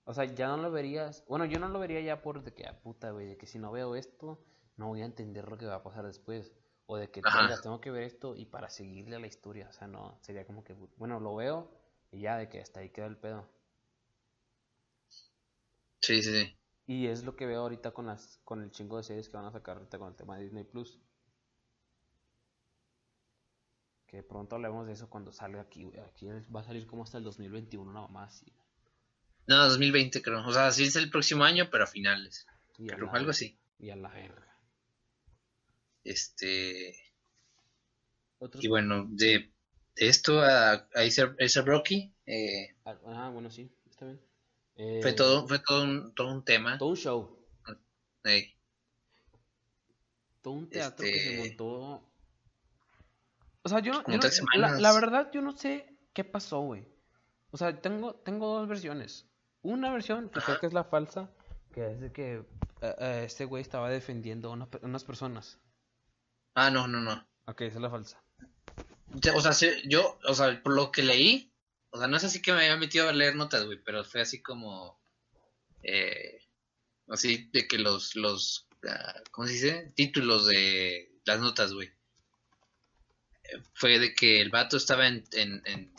O 0.05 0.15
sea, 0.15 0.25
ya 0.25 0.49
no 0.49 0.57
lo 0.59 0.71
verías. 0.71 1.25
Bueno, 1.29 1.45
yo 1.45 1.59
no 1.59 1.69
lo 1.69 1.79
vería 1.79 2.01
ya 2.01 2.23
por 2.23 2.43
de 2.45 2.53
que, 2.55 2.67
ah, 2.67 2.81
puta, 2.83 3.11
güey, 3.11 3.27
de 3.29 3.37
que 3.37 3.47
si 3.47 3.59
no 3.59 3.73
veo 3.73 3.95
esto, 3.97 4.45
no 4.77 4.89
voy 4.89 5.03
a 5.03 5.05
entender 5.07 5.49
lo 5.49 5.59
que 5.59 5.67
va 5.67 5.77
a 5.77 5.83
pasar 5.83 6.07
después. 6.07 6.53
O 6.87 6.97
de 6.97 7.11
que, 7.11 7.21
Ajá. 7.25 7.43
"Verga, 7.43 7.61
tengo 7.63 7.81
que 7.81 7.91
ver 7.91 8.03
esto 8.05 8.37
y 8.37 8.47
para 8.47 8.69
seguirle 8.71 9.17
a 9.17 9.21
la 9.21 9.27
historia. 9.29 9.69
O 9.69 9.73
sea, 9.73 9.87
no, 9.89 10.19
sería 10.23 10.45
como 10.47 10.65
que, 10.65 10.75
bueno, 10.97 11.21
lo 11.21 11.35
veo 11.37 11.71
y 12.11 12.21
ya 12.21 12.37
de 12.37 12.49
que 12.49 12.61
hasta 12.61 12.81
ahí 12.81 12.91
queda 12.91 13.07
el 13.07 13.17
pedo. 13.19 13.49
sí, 16.01 16.23
sí, 16.23 16.33
sí. 16.33 16.60
Y 16.87 17.07
es 17.07 17.25
lo 17.25 17.37
que 17.37 17.47
veo 17.47 17.61
ahorita 17.61 17.93
con 17.93 18.07
las 18.07 18.41
con 18.45 18.63
el 18.63 18.71
chingo 18.71 18.97
de 18.97 19.05
series 19.05 19.29
que 19.29 19.37
van 19.37 19.47
a 19.47 19.53
sacar 19.53 19.77
ahorita 19.77 19.99
con 19.99 20.09
el 20.09 20.17
tema 20.17 20.37
de 20.37 20.45
Disney 20.45 20.65
Plus. 20.65 20.99
Que 24.07 24.25
pronto 24.25 24.57
hablemos 24.57 24.87
de 24.89 24.95
eso 24.95 25.09
cuando 25.09 25.31
salga 25.33 25.61
aquí, 25.63 25.85
güey. 25.85 26.01
Aquí 26.01 26.27
va 26.55 26.61
a 26.61 26.65
salir 26.65 26.87
como 26.87 27.05
hasta 27.05 27.19
el 27.19 27.25
2021 27.25 27.93
nada 27.93 28.09
más. 28.09 28.43
Y, 28.45 28.53
No, 29.47 29.69
2020 29.69 30.21
creo, 30.21 30.45
o 30.45 30.53
sea, 30.53 30.73
sí 30.73 30.85
es 30.85 30.97
el 30.97 31.11
próximo 31.11 31.45
año, 31.45 31.69
pero 31.71 31.85
a 31.85 31.87
finales, 31.87 32.47
y 32.77 32.91
a 32.91 32.97
creo, 32.97 33.07
la 33.07 33.13
algo 33.13 33.31
así. 33.31 33.57
Y 33.79 33.91
a 33.91 33.97
la 33.97 34.09
verga. 34.09 34.47
Este, 36.03 36.97
Otros- 38.41 38.65
y 38.65 38.69
bueno, 38.69 39.07
de, 39.11 39.53
de 39.95 40.09
esto 40.09 40.41
a, 40.41 40.73
a 40.73 40.89
Acer 40.95 41.63
Brocky, 41.65 42.13
eh, 42.27 42.75
Ah, 42.85 42.99
ah, 43.07 43.31
bueno, 43.33 43.49
sí, 43.51 43.71
está 43.89 44.07
bien. 44.07 44.21
Fue 45.03 45.11
Eh, 45.11 45.13
todo, 45.13 45.47
fue 45.47 45.59
todo 45.59 45.85
un, 45.85 46.15
todo 46.15 46.29
un 46.33 46.45
tema. 46.45 46.79
todo 46.79 46.89
un 46.91 46.97
show. 46.97 47.39
Todo 50.43 50.55
un 50.55 50.71
teatro 50.71 51.05
que 51.05 51.13
se 51.13 51.35
Este- 51.35 51.49
montó. 51.49 52.03
O 53.63 53.69
sea, 53.69 53.81
yo, 53.81 53.93
no- 53.93 54.03
la, 54.79 54.93
verdad, 54.95 55.31
yo 55.33 55.43
no 55.43 55.55
sé 55.57 55.95
qué 56.15 56.25
pasó, 56.25 56.61
güey. 56.61 56.87
O 57.51 57.59
sea, 57.59 57.79
tengo, 57.81 58.15
tengo 58.15 58.59
dos 58.59 58.69
versiones. 58.69 59.27
Una 59.63 59.93
versión, 59.93 60.31
que 60.31 60.39
Ajá. 60.39 60.47
creo 60.47 60.61
que 60.61 60.67
es 60.69 60.73
la 60.73 60.85
falsa, 60.85 61.31
que 61.75 61.91
es 61.93 62.01
de 62.01 62.11
que 62.13 62.37
eh, 62.81 62.95
eh, 62.99 63.23
este 63.27 63.45
güey 63.45 63.61
estaba 63.61 63.91
defendiendo 63.91 64.49
a 64.49 64.53
una 64.53 64.67
pe- 64.71 64.79
unas 64.83 65.05
personas. 65.05 65.59
Ah, 66.55 66.71
no, 66.71 66.89
no, 66.89 67.01
no. 67.01 67.27
Ok, 67.47 67.61
esa 67.63 67.77
es 67.77 67.83
la 67.83 67.91
falsa. 67.91 68.23
O 69.35 69.41
sea, 69.43 69.53
yo, 69.87 70.19
o 70.27 70.35
sea, 70.35 70.63
por 70.63 70.73
lo 70.75 70.91
que 70.91 71.03
leí, 71.03 71.50
o 71.91 71.99
sea, 71.99 72.07
no 72.07 72.17
es 72.17 72.25
así 72.25 72.41
que 72.41 72.53
me 72.53 72.59
había 72.59 72.77
metido 72.77 73.09
a 73.09 73.13
leer 73.13 73.35
notas, 73.35 73.65
güey, 73.65 73.79
pero 73.83 74.05
fue 74.05 74.21
así 74.21 74.43
como, 74.43 75.01
eh, 75.83 76.43
así 77.09 77.51
de 77.53 77.67
que 77.67 77.79
los, 77.79 78.15
los, 78.17 78.69
ah, 78.89 79.23
¿cómo 79.31 79.47
se 79.47 79.55
dice? 79.55 79.93
Títulos 79.97 80.47
de 80.47 81.13
las 81.25 81.41
notas, 81.41 81.73
güey. 81.73 81.93
Fue 83.75 83.99
de 83.99 84.15
que 84.15 84.41
el 84.41 84.51
vato 84.51 84.77
estaba 84.77 85.09
en, 85.09 85.25
en, 85.33 85.63
en, 85.67 85.93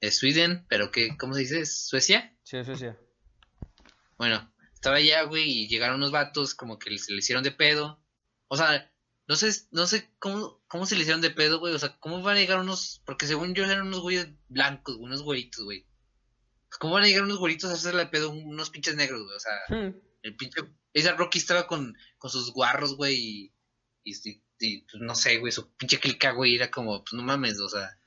en 0.00 0.12
Sweden, 0.12 0.66
pero 0.68 0.90
que, 0.90 1.16
¿cómo 1.16 1.34
se 1.34 1.40
dice? 1.40 1.64
¿Suecia? 1.64 2.36
Sí, 2.42 2.58
sí. 2.64 2.86
Bueno, 4.16 4.52
estaba 4.74 4.96
allá, 4.96 5.22
güey, 5.22 5.48
y 5.48 5.68
llegaron 5.68 5.96
unos 5.96 6.10
vatos 6.10 6.54
como 6.54 6.78
que 6.78 6.98
se 6.98 7.12
le 7.12 7.18
hicieron 7.18 7.44
de 7.44 7.52
pedo. 7.52 8.02
O 8.48 8.56
sea, 8.56 8.92
no 9.28 9.36
sé, 9.36 9.52
no 9.70 9.86
sé 9.86 10.10
cómo, 10.18 10.60
cómo 10.68 10.86
se 10.86 10.94
le 10.96 11.02
hicieron 11.02 11.20
de 11.20 11.30
pedo, 11.30 11.58
güey. 11.60 11.74
O 11.74 11.78
sea, 11.78 11.96
¿cómo 12.00 12.22
van 12.22 12.36
a 12.36 12.40
llegar 12.40 12.58
unos, 12.60 13.02
porque 13.04 13.26
según 13.26 13.54
yo 13.54 13.64
eran 13.64 13.86
unos 13.86 14.00
güeyes 14.00 14.28
blancos, 14.48 14.96
güey, 14.96 15.06
unos 15.06 15.22
güeritos, 15.22 15.64
güey. 15.64 15.86
¿Cómo 16.80 16.94
van 16.94 17.04
a 17.04 17.06
llegar 17.06 17.22
unos 17.22 17.38
güeritos 17.38 17.70
a 17.70 17.74
hacerle 17.74 18.04
de 18.04 18.10
pedo 18.10 18.30
a 18.30 18.32
unos 18.34 18.70
pinches 18.70 18.96
negros, 18.96 19.22
güey? 19.24 19.36
O 19.36 19.40
sea, 19.40 19.52
Hmm. 19.68 19.94
el 20.22 20.36
pinche, 20.36 20.60
esa 20.92 21.12
Rocky 21.12 21.38
estaba 21.38 21.66
con, 21.66 21.96
con 22.18 22.30
sus 22.30 22.52
guarros, 22.52 22.96
güey, 22.96 23.16
y, 23.16 23.54
y, 24.04 24.42
y- 24.60 24.80
pues, 24.82 25.02
no 25.02 25.14
sé, 25.14 25.38
güey, 25.38 25.52
su 25.52 25.70
pinche 25.76 25.98
clica, 26.00 26.32
güey, 26.32 26.54
era 26.56 26.70
como, 26.70 27.04
pues 27.04 27.12
no 27.14 27.22
mames, 27.22 27.58
o 27.60 27.68
sea, 27.68 27.98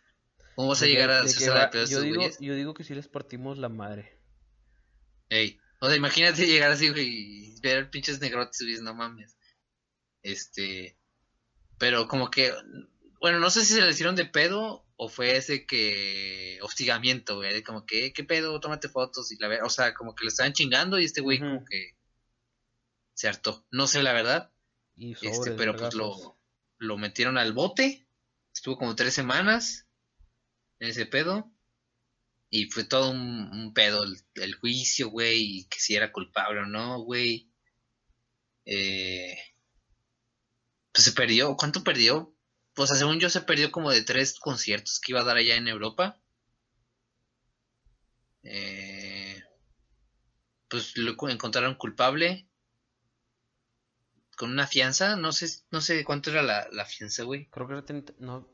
¿cómo 0.56 0.70
vas 0.70 0.82
a 0.82 0.86
De 0.86 0.92
que- 0.92 0.94
llegar 0.96 1.10
a 1.12 1.16
de 1.18 1.22
que 1.24 1.30
hacerse 1.30 1.46
de 1.46 1.52
va- 1.52 1.70
pedo 1.70 1.84
a 1.84 1.88
yo 1.88 2.02
digo, 2.02 2.16
güeyes? 2.18 2.38
yo 2.40 2.56
digo 2.56 2.74
que 2.74 2.84
sí 2.84 2.94
les 2.96 3.08
partimos 3.08 3.58
la 3.58 3.70
madre. 3.70 4.20
Ey, 5.30 5.60
o 5.80 5.88
sea, 5.88 5.96
imagínate 5.96 6.46
llegar 6.46 6.72
así, 6.72 6.90
güey, 6.90 7.08
y 7.56 7.60
ver 7.62 7.90
pinches 7.90 8.20
negrotes, 8.20 8.60
güey, 8.62 8.82
no 8.82 8.94
mames. 8.94 9.38
Este, 10.24 10.98
pero 11.82 12.08
como 12.08 12.30
que, 12.30 12.54
bueno, 13.20 13.40
no 13.40 13.50
sé 13.50 13.66
si 13.66 13.74
se 13.74 13.82
le 13.82 13.90
hicieron 13.90 14.16
de 14.16 14.26
pedo 14.26 14.86
o 14.98 15.10
fue 15.10 15.36
ese 15.36 15.66
que, 15.66 16.60
hostigamiento, 16.62 17.38
güey, 17.38 17.52
de 17.56 17.64
como 17.64 17.88
que, 17.88 18.06
"Eh, 18.06 18.14
¿qué 18.14 18.24
pedo? 18.24 18.60
Tómate 18.60 18.88
fotos 18.88 19.32
y 19.32 19.38
la 19.40 19.48
ver, 19.48 19.64
o 19.64 19.70
sea, 19.70 19.96
como 19.96 20.14
que 20.14 20.24
le 20.26 20.28
estaban 20.28 20.54
chingando 20.54 21.00
y 21.00 21.06
este 21.06 21.22
güey 21.22 21.40
como 21.40 21.66
que 21.66 21.98
se 23.16 23.28
hartó. 23.28 23.66
No 23.72 23.88
sé 23.88 24.04
la 24.04 24.14
verdad, 24.14 24.54
Y 24.96 25.14
este, 25.26 25.54
pero 25.54 25.76
pues 25.76 25.96
lo, 25.96 26.40
lo 26.78 26.98
metieron 27.00 27.40
al 27.40 27.52
bote, 27.52 28.08
estuvo 28.54 28.78
como 28.78 28.96
tres 28.96 29.16
semanas 29.16 29.88
en 30.80 30.90
ese 30.90 31.08
pedo. 31.08 31.52
Y 32.52 32.66
fue 32.66 32.84
todo 32.84 33.10
un, 33.10 33.50
un 33.52 33.74
pedo 33.74 34.04
el, 34.04 34.18
el 34.36 34.54
juicio, 34.54 35.10
güey, 35.10 35.62
y 35.62 35.64
que 35.68 35.80
si 35.80 35.96
era 35.96 36.12
culpable 36.12 36.60
o 36.60 36.66
no, 36.68 37.00
güey. 37.02 37.50
Eh, 38.66 39.36
pues 40.92 41.06
se 41.06 41.12
perdió, 41.14 41.56
¿cuánto 41.58 41.84
perdió? 41.84 42.36
O 42.78 42.88
sea, 42.88 42.96
según 42.96 43.20
yo 43.20 43.30
se 43.30 43.42
perdió 43.42 43.72
como 43.72 43.92
de 43.92 44.04
tres 44.04 44.40
conciertos 44.40 45.00
que 45.00 45.12
iba 45.12 45.22
a 45.22 45.26
dar 45.26 45.38
allá 45.38 45.56
en 45.56 45.68
Europa. 45.68 46.20
Eh, 48.44 49.42
pues 50.68 50.98
lo 50.98 51.16
encontraron 51.30 51.76
culpable 51.76 52.48
con 54.42 54.50
una 54.50 54.66
fianza, 54.66 55.16
no 55.18 55.32
sé, 55.34 55.64
no 55.70 55.82
sé 55.82 56.04
cuánto 56.04 56.32
era 56.32 56.42
la, 56.42 56.68
la 56.72 56.86
fianza, 56.86 57.24
güey. 57.24 57.48
Creo 57.52 57.68
que 57.68 57.74
era 57.74 58.04
no, 58.18 58.50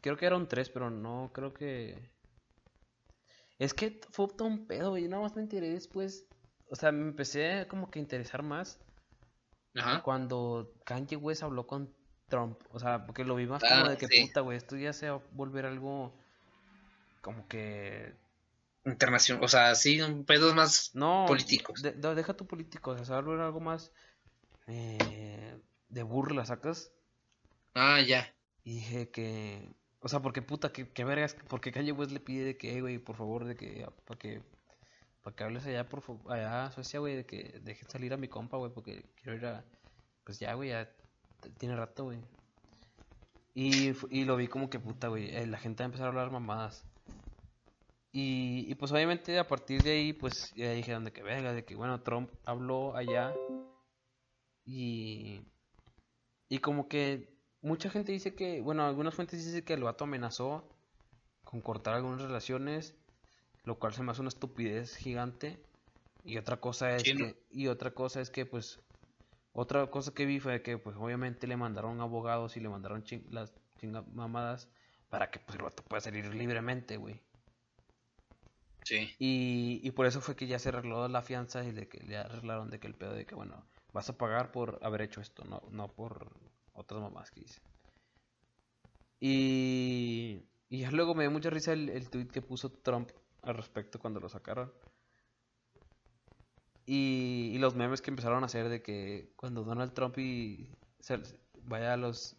creo 0.00 0.16
que 0.16 0.24
era 0.24 0.36
un 0.36 0.48
3, 0.48 0.70
pero 0.70 0.90
no 0.90 1.30
creo 1.34 1.52
que... 1.52 2.10
Es 3.58 3.74
que 3.74 4.00
fue 4.12 4.28
todo 4.28 4.48
un 4.48 4.66
pedo, 4.66 4.90
güey. 4.90 5.08
Nada 5.08 5.22
más 5.22 5.36
me 5.36 5.42
enteré 5.42 5.70
después. 5.70 6.26
O 6.70 6.76
sea, 6.76 6.90
me 6.90 7.02
empecé 7.02 7.66
como 7.68 7.90
que 7.90 7.98
a 7.98 8.02
interesar 8.02 8.42
más 8.42 8.80
Ajá. 9.76 10.02
cuando 10.02 10.72
Kanye 10.84 11.16
West 11.16 11.42
habló 11.42 11.66
con 11.66 11.92
Trump. 12.28 12.58
O 12.72 12.78
sea, 12.78 13.04
porque 13.06 13.24
lo 13.24 13.34
vi 13.36 13.46
más 13.46 13.62
Ah, 13.64 13.78
como 13.80 13.90
de 13.90 13.96
que 13.98 14.06
sí. 14.08 14.26
puta, 14.26 14.40
güey. 14.40 14.56
Esto 14.58 14.76
ya 14.76 14.92
se 14.92 15.10
va 15.10 15.16
a 15.16 15.22
volver 15.32 15.66
algo 15.66 16.12
como 17.20 17.46
que. 17.48 18.14
Internacional, 18.84 19.42
o 19.42 19.48
sea, 19.48 19.74
sí, 19.74 20.00
un 20.00 20.24
pedos 20.24 20.54
más 20.54 20.92
No, 20.94 21.24
políticos. 21.26 21.82
de- 21.82 21.92
de- 21.92 22.14
deja 22.14 22.34
tu 22.34 22.46
político. 22.46 22.92
O 22.92 22.96
sea, 22.96 23.04
se 23.04 23.12
va 23.12 23.18
a 23.18 23.22
volver 23.22 23.40
algo 23.40 23.60
más 23.60 23.92
eh, 24.68 25.58
de 25.88 26.02
burla, 26.02 26.44
¿sacas? 26.44 26.92
Ah, 27.74 28.00
ya. 28.00 28.32
Y 28.64 28.74
dije 28.74 29.10
que. 29.10 29.74
O 30.00 30.08
sea, 30.08 30.20
porque 30.20 30.42
puta, 30.42 30.72
que, 30.72 30.88
que 30.88 31.04
vergas, 31.04 31.36
porque 31.48 31.72
Kanye 31.72 31.92
West 31.92 32.12
le 32.12 32.20
pide 32.20 32.44
de 32.44 32.56
que, 32.56 32.76
"Eh, 32.76 32.80
güey, 32.80 32.98
por 32.98 33.16
favor, 33.16 33.44
de 33.44 33.56
que, 33.56 33.86
para 34.04 34.18
que, 34.18 34.42
para 35.26 35.34
que 35.34 35.42
hables 35.42 35.66
allá, 35.66 35.88
por 35.88 36.04
allá 36.30 36.66
a 36.66 36.70
Suecia, 36.70 37.00
güey, 37.00 37.16
de 37.16 37.26
que 37.26 37.58
deje 37.64 37.84
salir 37.86 38.12
a 38.12 38.16
mi 38.16 38.28
compa, 38.28 38.58
güey, 38.58 38.70
porque 38.72 39.10
quiero 39.16 39.36
ir 39.36 39.44
a, 39.44 39.64
pues 40.22 40.38
ya, 40.38 40.54
güey, 40.54 40.68
ya 40.68 40.88
tiene 41.58 41.74
rato, 41.74 42.04
güey. 42.04 42.20
Y, 43.52 43.90
y 44.08 44.24
lo 44.24 44.36
vi 44.36 44.46
como 44.46 44.70
que 44.70 44.78
puta, 44.78 45.08
güey, 45.08 45.34
eh, 45.34 45.48
la 45.48 45.58
gente 45.58 45.82
va 45.82 45.86
a 45.86 45.90
empezar 45.90 46.06
a 46.06 46.10
hablar 46.10 46.30
mamadas. 46.30 46.84
Y, 48.12 48.66
y 48.68 48.74
pues 48.76 48.92
obviamente 48.92 49.36
a 49.40 49.48
partir 49.48 49.82
de 49.82 49.90
ahí, 49.90 50.12
pues 50.12 50.54
ya 50.54 50.70
dijeron 50.70 51.02
de 51.02 51.12
que 51.12 51.24
venga, 51.24 51.52
de 51.52 51.64
que 51.64 51.74
bueno, 51.74 52.00
Trump 52.02 52.30
habló 52.44 52.94
allá 52.94 53.34
y, 54.64 55.40
y 56.48 56.58
como 56.60 56.86
que 56.86 57.36
mucha 57.62 57.90
gente 57.90 58.12
dice 58.12 58.36
que, 58.36 58.60
bueno, 58.60 58.86
algunas 58.86 59.16
fuentes 59.16 59.44
dicen 59.44 59.64
que 59.64 59.74
el 59.74 59.82
vato 59.82 60.04
amenazó 60.04 60.62
con 61.42 61.60
cortar 61.62 61.94
algunas 61.94 62.20
relaciones, 62.20 62.94
lo 63.66 63.78
cual 63.80 63.94
se 63.94 64.02
me 64.04 64.12
hace 64.12 64.22
una 64.22 64.28
estupidez 64.30 64.96
gigante. 64.96 65.66
Y 66.24 66.38
otra 66.38 66.60
cosa 66.60 66.96
es 66.96 67.04
Sí, 67.04 67.14
¿no? 67.14 67.26
que, 67.26 67.46
y 67.50 67.68
otra 67.68 67.92
cosa 67.94 68.20
es 68.22 68.30
que 68.30 68.46
pues, 68.46 68.80
otra 69.52 69.90
cosa 69.90 70.14
que 70.14 70.26
vi 70.26 70.40
fue 70.40 70.62
que 70.62 70.78
pues 70.78 70.96
obviamente 70.96 71.46
le 71.48 71.56
mandaron 71.58 72.00
abogados 72.02 72.56
y 72.58 72.60
le 72.60 72.68
mandaron 72.70 73.04
chin- 73.04 73.26
las 73.30 73.54
chinga 73.78 74.02
mamadas 74.02 74.70
para 75.10 75.30
que 75.30 75.40
pues 75.40 75.56
el 75.58 75.64
vato 75.64 75.84
pueda 75.84 76.00
salir 76.02 76.34
libremente, 76.34 76.96
güey. 76.98 77.22
Sí. 78.84 79.16
Y, 79.18 79.80
y 79.82 79.90
por 79.92 80.06
eso 80.06 80.20
fue 80.22 80.36
que 80.36 80.46
ya 80.46 80.58
se 80.58 80.68
arregló 80.70 81.06
la 81.08 81.22
fianza 81.22 81.64
y 81.64 81.72
de 81.72 81.88
que 81.88 82.00
le 82.04 82.16
arreglaron 82.18 82.70
de 82.70 82.80
que 82.80 82.86
el 82.86 82.96
pedo 82.96 83.12
de 83.14 83.26
que, 83.26 83.34
bueno, 83.34 83.70
vas 83.92 84.08
a 84.10 84.16
pagar 84.18 84.52
por 84.52 84.78
haber 84.82 85.02
hecho 85.02 85.20
esto, 85.20 85.44
no, 85.44 85.62
no 85.70 85.94
por 85.94 86.40
otras 86.72 87.00
mamás 87.02 87.30
que 87.30 87.40
hice. 87.42 87.60
Y, 89.20 90.50
y 90.68 90.80
ya 90.80 90.90
luego 90.90 91.14
me 91.14 91.24
dio 91.24 91.30
mucha 91.30 91.50
risa 91.50 91.72
el, 91.72 91.88
el 91.88 92.10
tweet 92.10 92.28
que 92.28 92.42
puso 92.42 92.72
Trump 92.72 93.10
al 93.46 93.56
respecto 93.56 93.98
cuando 93.98 94.20
lo 94.20 94.28
sacaron. 94.28 94.72
Y, 96.84 97.50
y 97.54 97.58
los 97.58 97.74
memes 97.74 98.00
que 98.00 98.10
empezaron 98.10 98.42
a 98.42 98.46
hacer 98.46 98.68
de 98.68 98.82
que 98.82 99.32
cuando 99.36 99.64
Donald 99.64 99.92
Trump 99.92 100.18
y 100.18 100.68
se- 101.00 101.20
vaya 101.62 101.94
a 101.94 101.96
los 101.96 102.36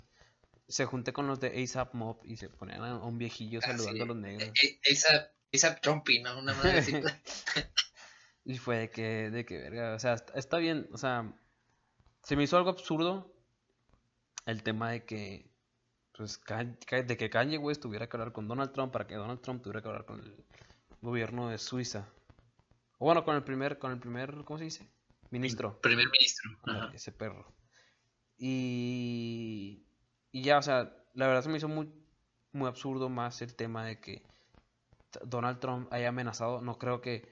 se 0.69 0.85
junte 0.85 1.13
con 1.13 1.27
los 1.27 1.39
de 1.39 1.63
ASAP 1.63 1.93
Mob 1.93 2.19
y 2.25 2.35
se 2.37 2.49
ponían 2.49 2.81
a 2.83 2.97
un 2.97 3.17
viejillo 3.17 3.59
Ah, 3.63 3.67
saludando 3.67 3.95
sí. 3.97 4.01
a 4.01 4.05
los 4.05 4.17
negros. 4.17 4.49
E- 4.63 4.79
Esa, 4.83 5.31
esa 5.51 5.75
Trumpy, 5.79 6.21
¿no? 6.21 6.37
Una 6.39 6.53
madre 6.53 6.79
así. 6.79 6.93
Y 8.49 8.57
fue 8.59 8.77
de 8.77 8.89
que, 8.89 9.29
de 9.29 9.45
que, 9.45 9.57
verga, 9.57 9.93
o 9.93 9.99
sea, 9.99 10.13
está, 10.33 10.57
bien, 10.57 10.87
o 10.93 10.97
sea, 10.97 11.33
se 12.23 12.37
me 12.37 12.43
hizo 12.43 12.55
algo 12.55 12.69
absurdo 12.69 13.33
el 14.45 14.63
tema 14.63 14.91
de 14.91 15.03
que, 15.03 15.51
pues, 16.13 16.39
de 16.89 17.17
que 17.17 17.29
Kanye 17.29 17.57
West 17.57 17.81
tuviera 17.81 18.07
que 18.07 18.15
hablar 18.15 18.31
con 18.31 18.47
Donald 18.47 18.71
Trump 18.71 18.93
para 18.93 19.05
que 19.05 19.15
Donald 19.15 19.41
Trump 19.41 19.61
tuviera 19.61 19.81
que 19.81 19.89
hablar 19.89 20.05
con 20.05 20.21
el 20.21 20.45
gobierno 21.01 21.49
de 21.49 21.57
Suiza. 21.57 22.07
O 22.99 23.05
bueno, 23.05 23.23
con 23.23 23.35
el 23.35 23.43
primer, 23.43 23.77
con 23.79 23.91
el 23.91 23.99
primer, 23.99 24.43
¿cómo 24.45 24.57
se 24.57 24.65
dice? 24.65 24.89
Ministro. 25.29 25.79
Primer 25.81 26.09
ministro. 26.09 26.51
Ajá. 26.65 26.91
ese 26.93 27.11
perro. 27.11 27.45
Y, 28.37 29.83
y 30.31 30.41
ya, 30.43 30.57
o 30.57 30.61
sea, 30.61 30.93
la 31.13 31.27
verdad 31.27 31.41
se 31.43 31.49
me 31.49 31.57
hizo 31.57 31.67
muy, 31.67 31.91
muy 32.53 32.67
absurdo 32.67 33.09
más 33.09 33.41
el 33.41 33.55
tema 33.55 33.85
de 33.85 33.99
que 33.99 34.23
Donald 35.23 35.59
Trump 35.59 35.91
haya 35.91 36.09
amenazado. 36.09 36.61
No 36.61 36.77
creo 36.77 37.01
que, 37.01 37.27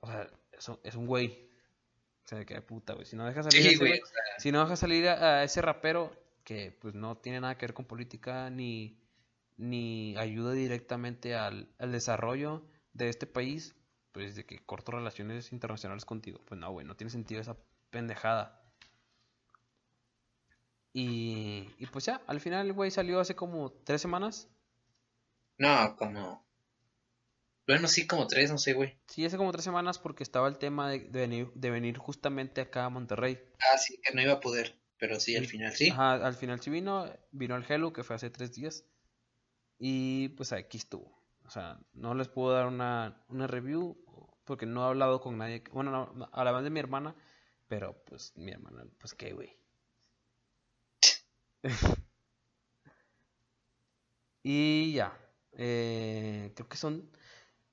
o 0.00 0.06
sea, 0.08 0.26
es 0.52 0.68
un, 0.68 0.78
es 0.84 0.94
un 0.94 1.06
güey. 1.06 1.48
O 2.24 2.28
sea, 2.28 2.38
de 2.38 2.46
que 2.46 2.60
puta, 2.60 2.94
güey. 2.94 3.06
Si 3.06 3.16
no 3.16 3.24
deja 3.24 3.42
salir 3.42 3.60
a 3.60 3.62
Sí, 3.62 3.68
ese 3.74 3.78
güey. 3.78 3.92
güey- 3.92 4.02
o 4.02 4.06
sea, 4.06 4.22
si 4.38 4.52
no 4.52 4.60
deja 4.62 4.76
salir 4.76 5.08
a, 5.08 5.38
a 5.40 5.44
ese 5.44 5.62
rapero 5.62 6.12
que 6.44 6.76
pues 6.80 6.94
no 6.94 7.16
tiene 7.16 7.40
nada 7.40 7.56
que 7.56 7.66
ver 7.66 7.74
con 7.74 7.84
política 7.86 8.50
ni, 8.50 9.00
ni 9.56 10.16
ayuda 10.16 10.52
directamente 10.52 11.34
al, 11.34 11.68
al 11.78 11.92
desarrollo 11.92 12.66
de 12.96 13.08
este 13.08 13.26
país, 13.26 13.74
pues 14.12 14.34
de 14.34 14.44
que 14.44 14.64
corto 14.64 14.92
relaciones 14.92 15.52
internacionales 15.52 16.04
contigo. 16.04 16.40
Pues 16.44 16.60
no, 16.60 16.70
güey, 16.70 16.86
no 16.86 16.96
tiene 16.96 17.10
sentido 17.10 17.40
esa 17.40 17.56
pendejada. 17.90 18.62
Y, 20.92 21.68
y 21.78 21.86
pues 21.86 22.06
ya, 22.06 22.22
al 22.26 22.40
final 22.40 22.66
el 22.66 22.72
güey 22.72 22.90
salió 22.90 23.20
hace 23.20 23.36
como 23.36 23.70
tres 23.70 24.00
semanas. 24.00 24.48
No, 25.58 25.94
como. 25.96 26.46
Bueno, 27.66 27.88
sí, 27.88 28.06
como 28.06 28.26
tres, 28.26 28.50
no 28.50 28.58
sé, 28.58 28.72
güey. 28.72 28.96
Sí, 29.06 29.24
hace 29.24 29.36
como 29.36 29.52
tres 29.52 29.64
semanas 29.64 29.98
porque 29.98 30.22
estaba 30.22 30.48
el 30.48 30.56
tema 30.56 30.88
de, 30.88 31.00
de 31.00 31.20
venir, 31.20 31.52
de 31.54 31.70
venir 31.70 31.98
justamente 31.98 32.60
acá 32.60 32.84
a 32.84 32.90
Monterrey. 32.90 33.38
Ah, 33.58 33.76
sí, 33.76 34.00
que 34.02 34.14
no 34.14 34.22
iba 34.22 34.34
a 34.34 34.40
poder. 34.40 34.78
Pero 34.98 35.20
sí, 35.20 35.36
al 35.36 35.46
final 35.46 35.72
sí. 35.72 35.90
Ajá, 35.90 36.14
al 36.14 36.34
final 36.34 36.60
sí 36.60 36.70
vino, 36.70 37.12
vino 37.30 37.56
el 37.56 37.64
Hello, 37.68 37.92
que 37.92 38.02
fue 38.02 38.16
hace 38.16 38.30
tres 38.30 38.52
días. 38.54 38.84
Y 39.78 40.30
pues 40.30 40.52
aquí 40.52 40.78
estuvo. 40.78 41.15
O 41.46 41.50
sea, 41.50 41.78
no 41.94 42.14
les 42.14 42.28
puedo 42.28 42.52
dar 42.52 42.66
una, 42.66 43.24
una 43.28 43.46
review 43.46 43.96
porque 44.44 44.66
no 44.66 44.84
he 44.84 44.88
hablado 44.88 45.20
con 45.20 45.38
nadie. 45.38 45.62
Bueno, 45.72 46.12
no, 46.14 46.28
hablaban 46.32 46.64
de 46.64 46.70
mi 46.70 46.80
hermana, 46.80 47.14
pero 47.68 48.02
pues 48.04 48.32
mi 48.36 48.52
hermana, 48.52 48.86
pues 48.98 49.14
qué, 49.14 49.32
güey. 49.32 49.56
y 54.42 54.92
ya. 54.94 55.18
eh, 55.52 56.52
creo 56.54 56.68
que 56.68 56.76
son 56.76 57.10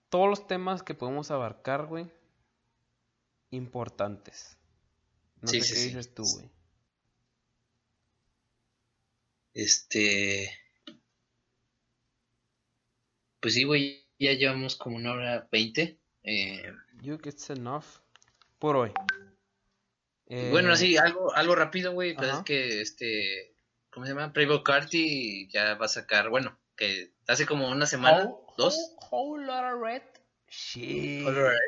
todos 0.09 0.29
los 0.29 0.47
temas 0.47 0.83
que 0.83 0.95
podemos 0.95 1.31
abarcar, 1.31 1.87
güey. 1.87 2.11
Importantes. 3.51 4.57
No 5.41 5.51
Sí, 5.51 5.61
sé 5.61 5.65
sí, 5.65 5.75
qué 5.75 5.75
sí. 5.75 5.87
dices 5.87 6.13
tú, 6.13 6.25
güey. 6.27 6.51
Este. 9.55 10.49
Pues 13.43 13.55
sí, 13.55 13.63
güey, 13.65 14.07
ya 14.17 14.31
llevamos 14.33 14.77
como 14.77 14.95
una 14.95 15.11
hora 15.11 15.47
veinte. 15.51 15.99
Eh, 16.23 16.63
You 17.01 17.19
it's 17.25 17.49
enough 17.49 17.83
por 18.57 18.77
hoy. 18.77 18.91
y 20.27 20.49
bueno, 20.49 20.69
Eh, 20.69 20.73
así, 20.73 20.95
algo, 20.97 21.33
algo 21.35 21.53
rápido, 21.53 21.91
güey. 21.91 22.15
Pues 22.15 22.29
es 22.33 22.39
que 22.43 22.81
este. 22.81 23.53
¿Cómo 23.91 24.05
se 24.05 24.13
llama? 24.13 24.31
Playboy 24.31 24.63
Carti 24.63 25.49
ya 25.49 25.75
va 25.75 25.85
a 25.87 25.89
sacar. 25.89 26.29
Bueno, 26.29 26.57
que 26.77 27.11
hace 27.27 27.45
como 27.45 27.69
una 27.69 27.85
semana, 27.85 28.23
Whole- 28.23 28.53
dos. 28.57 28.75
whole- 29.11 29.45
whole 29.45 29.45
lot 29.45 29.75
of 29.75 29.81
red 29.83 30.01
shit. 30.47 31.27
Alright. 31.27 31.59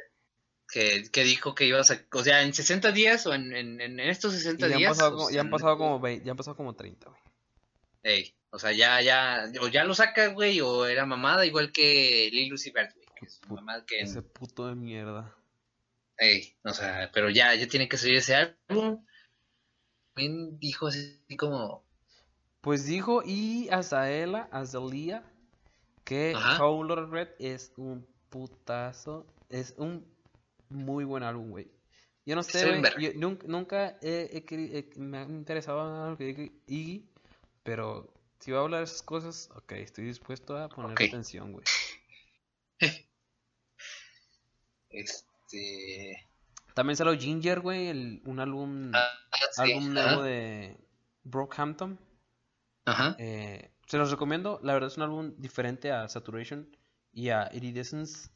Que, 0.71 1.03
que 1.11 1.23
dijo 1.25 1.53
que 1.55 1.65
iba 1.65 1.81
a 1.81 1.83
sacar. 1.83 2.07
O 2.13 2.23
sea, 2.23 2.41
en 2.41 2.53
60 2.53 2.91
días 2.93 3.27
o 3.27 3.33
en, 3.33 3.53
en, 3.53 3.81
en 3.81 3.99
estos 3.99 4.33
Y 4.33 4.37
60 4.37 4.67
ya 4.69 4.73
han 4.73 4.79
días. 4.79 4.91
pasado, 4.93 5.09
o 5.09 5.17
como, 5.17 5.27
sea, 5.27 5.35
ya 5.35 5.41
han 5.41 5.49
pasado 5.49 5.77
como 5.77 5.99
20, 5.99 6.25
ya 6.25 6.31
han 6.31 6.37
pasado 6.37 6.55
como 6.55 6.73
30, 6.73 7.09
güey. 7.09 7.21
Ey, 8.07 8.35
o 8.51 8.59
sea, 8.59 8.71
ya, 8.71 9.01
ya, 9.01 9.51
o 9.61 9.67
ya 9.67 9.83
lo 9.83 9.95
sacas, 9.95 10.31
güey, 10.31 10.61
o 10.61 10.85
era 10.85 11.07
mamada, 11.07 11.43
igual 11.43 11.71
que 11.71 12.29
Lil 12.31 12.53
Vert, 12.71 12.93
güey. 12.93 13.05
que 13.15 13.25
es 13.25 13.39
Put- 13.39 13.55
mamada 13.55 13.83
que, 13.83 13.99
Ese 14.01 14.21
puto 14.21 14.67
de 14.67 14.75
mierda. 14.75 15.35
ey, 16.17 16.55
o 16.63 16.69
sea, 16.71 17.09
pero 17.11 17.31
ya, 17.31 17.55
ya 17.55 17.67
tiene 17.67 17.89
que 17.89 17.97
salir 17.97 18.17
ese 18.17 18.35
álbum. 18.35 19.03
También 20.13 20.59
dijo 20.59 20.87
así 20.87 21.19
como, 21.35 21.83
Pues 22.61 22.85
dijo 22.85 23.23
y 23.25 23.69
Azaela, 23.71 24.49
Azalea, 24.51 25.23
que 26.03 26.33
of 26.99 27.09
Red 27.11 27.29
es 27.39 27.73
un 27.77 28.05
putazo, 28.29 29.25
es 29.49 29.73
un 29.77 30.05
muy 30.69 31.05
buen 31.05 31.23
álbum, 31.23 31.49
güey. 31.49 31.71
Yo 32.25 32.35
no 32.35 32.43
sé, 32.43 32.79
güey, 32.79 32.91
yo 32.99 33.11
nunca, 33.15 33.47
nunca 33.47 33.97
he- 34.01 34.29
he 34.31 34.45
me 34.99 35.17
ha 35.17 35.23
interesado 35.23 35.83
nada 35.83 36.09
lo 36.11 36.17
que 36.17 36.23
diga 36.25 36.51
Iggy, 36.67 37.09
pero 37.65 38.13
si 38.39 38.51
va 38.51 38.59
a 38.59 38.61
hablar 38.61 38.81
de 38.81 38.85
esas 38.85 39.01
cosas, 39.01 39.49
ok, 39.55 39.71
estoy 39.73 40.05
dispuesto 40.05 40.55
a 40.55 40.69
poner 40.69 41.01
atención, 41.07 41.51
güey. 41.51 41.65
este, 44.91 46.29
También 46.75 46.95
salió 46.95 47.17
Ginger, 47.19 47.59
güey, 47.61 47.87
el- 47.87 48.21
un 48.25 48.39
álbum, 48.39 48.91
ah, 48.93 49.09
sí, 49.51 49.61
álbum 49.61 49.93
nuevo 49.93 50.21
de 50.21 50.77
Brockhampton. 51.23 51.99
ajá, 52.85 53.15
Eh, 53.17 53.71
se 53.87 53.97
los 53.97 54.11
recomiendo, 54.11 54.59
la 54.61 54.73
verdad 54.73 54.89
es 54.91 54.97
un 54.97 55.03
álbum 55.03 55.33
diferente 55.37 55.91
a 55.91 56.07
Saturation 56.07 56.69
y 57.13 57.29
a 57.29 57.49
Iridescence. 57.51 58.29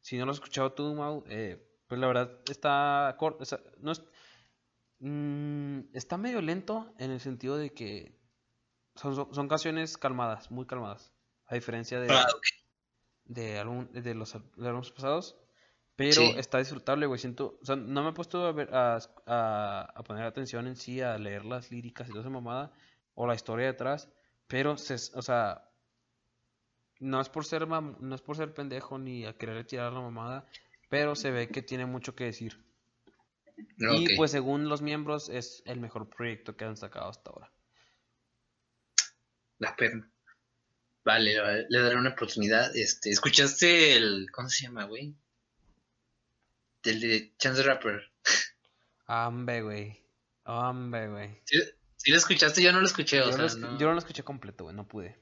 Si 0.00 0.16
no 0.18 0.24
lo 0.24 0.30
has 0.30 0.36
escuchado 0.36 0.72
tú, 0.72 0.94
Mau, 0.94 1.24
eh, 1.28 1.68
pues 1.88 2.00
la 2.00 2.06
verdad 2.06 2.40
está 2.48 3.16
corto, 3.18 3.44
no 3.80 3.90
es, 3.90 4.02
mm, 5.00 5.80
está 5.94 6.16
medio 6.16 6.40
lento 6.40 6.92
en 6.98 7.10
el 7.10 7.18
sentido 7.20 7.56
de 7.56 7.70
que 7.72 8.21
son, 8.94 9.14
son, 9.14 9.34
son 9.34 9.48
canciones 9.48 9.96
calmadas, 9.98 10.50
muy 10.50 10.66
calmadas, 10.66 11.12
a 11.46 11.54
diferencia 11.54 12.00
de, 12.00 12.10
Ah, 12.10 12.26
de, 13.24 13.58
álbum- 13.60 13.88
de 13.90 14.14
los 14.14 14.32
de 14.56 14.68
álbumes 14.68 14.90
pasados. 14.90 15.36
Pero 15.94 16.22
Sí. 16.22 16.32
está 16.38 16.58
disfrutable, 16.58 17.06
güey. 17.06 17.18
Siento, 17.18 17.58
o 17.60 17.64
sea, 17.66 17.76
no 17.76 18.02
me 18.02 18.10
he 18.10 18.12
puesto 18.12 18.46
a, 18.46 18.52
ver, 18.52 18.74
a, 18.74 18.98
a- 19.26 19.92
a 19.94 20.02
poner 20.02 20.24
atención 20.24 20.66
en 20.66 20.74
sí, 20.76 21.00
a 21.02 21.18
leer 21.18 21.44
las 21.44 21.70
líricas 21.70 22.08
y 22.08 22.12
toda 22.12 22.22
esa 22.22 22.30
mamada, 22.30 22.72
o 23.14 23.26
la 23.26 23.34
historia 23.34 23.66
detrás, 23.66 24.08
pero, 24.46 24.78
se, 24.78 24.94
o 25.16 25.22
sea, 25.22 25.68
no 26.98 27.20
es 27.20 27.28
por 27.28 27.44
ser 27.44 27.66
mam- 27.66 27.98
no 28.00 28.14
es 28.14 28.22
por 28.22 28.36
ser 28.36 28.54
pendejo 28.54 28.98
ni 28.98 29.26
a 29.26 29.36
querer 29.36 29.66
tirar 29.66 29.92
la 29.92 30.00
mamada, 30.00 30.46
pero 30.88 31.14
se 31.14 31.30
ve 31.30 31.48
que 31.48 31.60
tiene 31.62 31.84
mucho 31.84 32.14
que 32.14 32.24
decir. 32.24 32.64
Y 33.78 34.16
pues 34.16 34.30
según 34.30 34.68
los 34.68 34.80
miembros 34.82 35.28
es 35.28 35.62
el 35.66 35.78
mejor 35.80 36.08
proyecto 36.08 36.56
que 36.56 36.64
han 36.64 36.76
sacado 36.76 37.08
hasta 37.10 37.30
ahora. 37.30 37.52
La 39.62 39.76
perna. 39.76 40.10
Vale, 41.04 41.38
vale, 41.40 41.66
le 41.68 41.78
daré 41.80 41.96
una 41.96 42.10
oportunidad. 42.10 42.74
Este, 42.76 43.10
¿escuchaste 43.10 43.94
el, 43.96 44.26
¿cómo 44.32 44.48
se 44.48 44.64
llama, 44.64 44.84
güey? 44.84 45.14
El 46.84 47.00
de 47.00 47.32
Chance 47.38 47.62
the 47.62 47.68
Rapper. 47.68 48.02
Hombre, 49.06 49.62
güey. 49.62 50.04
Hombre, 50.44 51.08
güey. 51.08 51.40
¿Sí, 51.44 51.60
sí 51.96 52.10
lo 52.10 52.16
escuchaste? 52.16 52.60
Yo 52.62 52.72
no 52.72 52.80
lo 52.80 52.86
escuché, 52.86 53.20
o 53.20 53.26
Yo, 53.26 53.32
sea, 53.32 53.42
lo 53.42 53.48
esc- 53.48 53.58
no. 53.58 53.78
yo 53.78 53.86
no 53.86 53.92
lo 53.92 53.98
escuché 54.00 54.24
completo, 54.24 54.64
güey, 54.64 54.74
no 54.74 54.88
pude. 54.88 55.16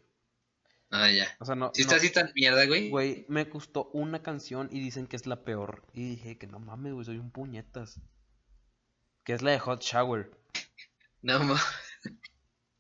Ah, 0.91 1.11
ya. 1.11 1.29
O 1.39 1.45
sea, 1.45 1.55
no, 1.55 1.71
Si 1.75 1.83
no- 1.83 1.87
está 1.87 1.97
así 1.97 2.11
tan 2.11 2.33
mierda, 2.35 2.65
güey. 2.67 2.89
Güey, 2.89 3.27
me 3.29 3.45
gustó 3.45 3.91
una 3.93 4.23
canción 4.23 4.69
y 4.73 4.81
dicen 4.81 5.07
que 5.07 5.17
es 5.17 5.27
la 5.27 5.45
peor. 5.45 5.85
Y 5.93 6.09
dije 6.09 6.39
que 6.39 6.47
no 6.47 6.59
mames, 6.61 6.95
güey, 6.95 7.05
soy 7.05 7.19
un 7.19 7.31
puñetas. 7.31 8.01
Que 9.25 9.35
es 9.35 9.43
la 9.43 9.51
de 9.51 9.59
Hot 9.59 9.83
Shower. 9.83 10.31
No, 11.23 11.39
ma- 11.45 11.61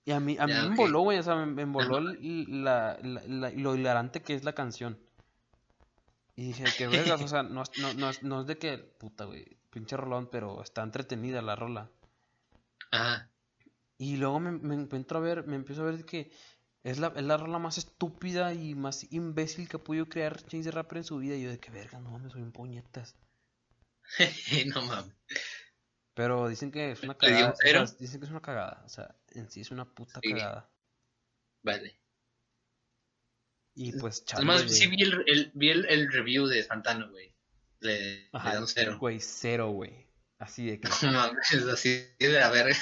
Y 0.05 0.13
a 0.13 0.21
mí, 0.21 0.37
a 0.39 0.47
mí 0.47 0.53
Ya, 0.53 0.61
me 0.63 0.67
ok. 0.67 0.71
emboló, 0.73 1.01
güey, 1.01 1.19
o 1.19 1.23
sea, 1.23 1.37
me, 1.37 1.47
me 1.47 1.63
el- 1.63 2.65
la, 2.65 2.99
la- 3.03 3.23
la- 3.27 3.51
lo 3.51 3.75
hilarante 3.77 4.23
que 4.23 4.35
es 4.35 4.45
la 4.45 4.55
canción. 4.55 4.99
Y 6.37 6.47
dije, 6.49 6.65
que 6.79 6.89
vergas, 6.89 7.21
o 7.21 7.29
sea, 7.29 7.43
no, 7.43 7.63
no, 7.81 7.95
no, 7.95 8.11
es, 8.11 8.23
no 8.23 8.41
es 8.41 8.47
de 8.47 8.57
que, 8.57 8.79
puta, 8.79 9.25
güey, 9.27 9.59
pinche 9.71 9.97
rolón, 9.97 10.29
pero 10.31 10.63
está 10.63 10.83
entretenida 10.83 11.43
la 11.43 11.55
rola. 11.55 11.91
Ajá. 12.91 13.31
Y 13.99 14.17
luego 14.17 14.41
me, 14.41 14.53
me 14.53 14.75
encuentro 14.75 15.19
a 15.19 15.21
ver, 15.21 15.47
me 15.47 15.57
empiezo 15.57 15.83
a 15.83 15.91
ver 15.91 16.05
que 16.07 16.33
Es 16.83 16.99
la, 16.99 17.09
es 17.15 17.23
la 17.25 17.37
rola 17.37 17.59
más 17.59 17.77
estúpida 17.77 18.55
y 18.55 18.75
más 18.75 19.13
imbécil 19.13 19.69
que 19.69 19.77
ha 19.77 19.85
podido 19.85 20.07
crear 20.09 20.39
Chance 20.41 20.63
the 20.63 20.71
Rapper 20.71 20.99
en 20.99 21.05
su 21.05 21.19
vida. 21.19 21.37
Y 21.37 21.43
yo 21.43 21.51
de 21.51 21.61
que 21.61 21.71
verga, 21.71 22.01
no 22.01 22.11
mames, 22.11 22.33
soy 22.33 22.41
un 22.41 22.53
puñetas. 22.53 23.15
no 24.75 24.81
mames. 24.83 25.15
Pero 26.15 26.49
dicen 26.49 26.71
que 26.73 26.93
es 26.93 27.03
una 27.03 27.17
¿Le 27.21 27.29
dio 27.29 27.37
cagada. 27.37 27.83
o 27.83 27.87
sea, 27.87 27.97
dicen 27.99 28.21
que 28.21 28.25
es 28.25 28.31
una 28.31 28.41
cagada. 28.41 28.83
O 28.87 28.89
sea, 28.89 29.15
en 29.33 29.51
sí 29.51 29.61
es 29.61 29.71
una 29.71 29.85
puta 29.93 30.21
Sí. 30.23 30.33
cagada. 30.33 30.71
Vale. 31.63 32.01
Y 33.75 33.93
pues, 33.93 34.25
chale, 34.25 34.39
Además, 34.41 34.65
güey. 34.65 34.75
sí 34.75 34.87
vi 34.89 35.03
el, 35.03 35.25
el- 35.27 35.53
vi 35.55 35.71
el, 35.71 35.85
el 35.87 36.13
review 36.13 36.47
de 36.47 36.63
Santano, 36.63 37.11
güey. 37.11 37.35
Le, 37.81 38.01
le 38.25 38.29
Ajá, 38.33 38.59
un 38.61 38.67
cero. 38.67 38.99
Güey, 38.99 39.21
cero, 39.21 39.71
güey. 39.71 40.07
Así 40.39 40.67
de 40.67 40.81
que. 40.81 40.89
No 41.03 41.13
mames, 41.13 41.53
así 41.73 42.07
de 42.19 42.29
la 42.29 42.51
verga. 42.51 42.77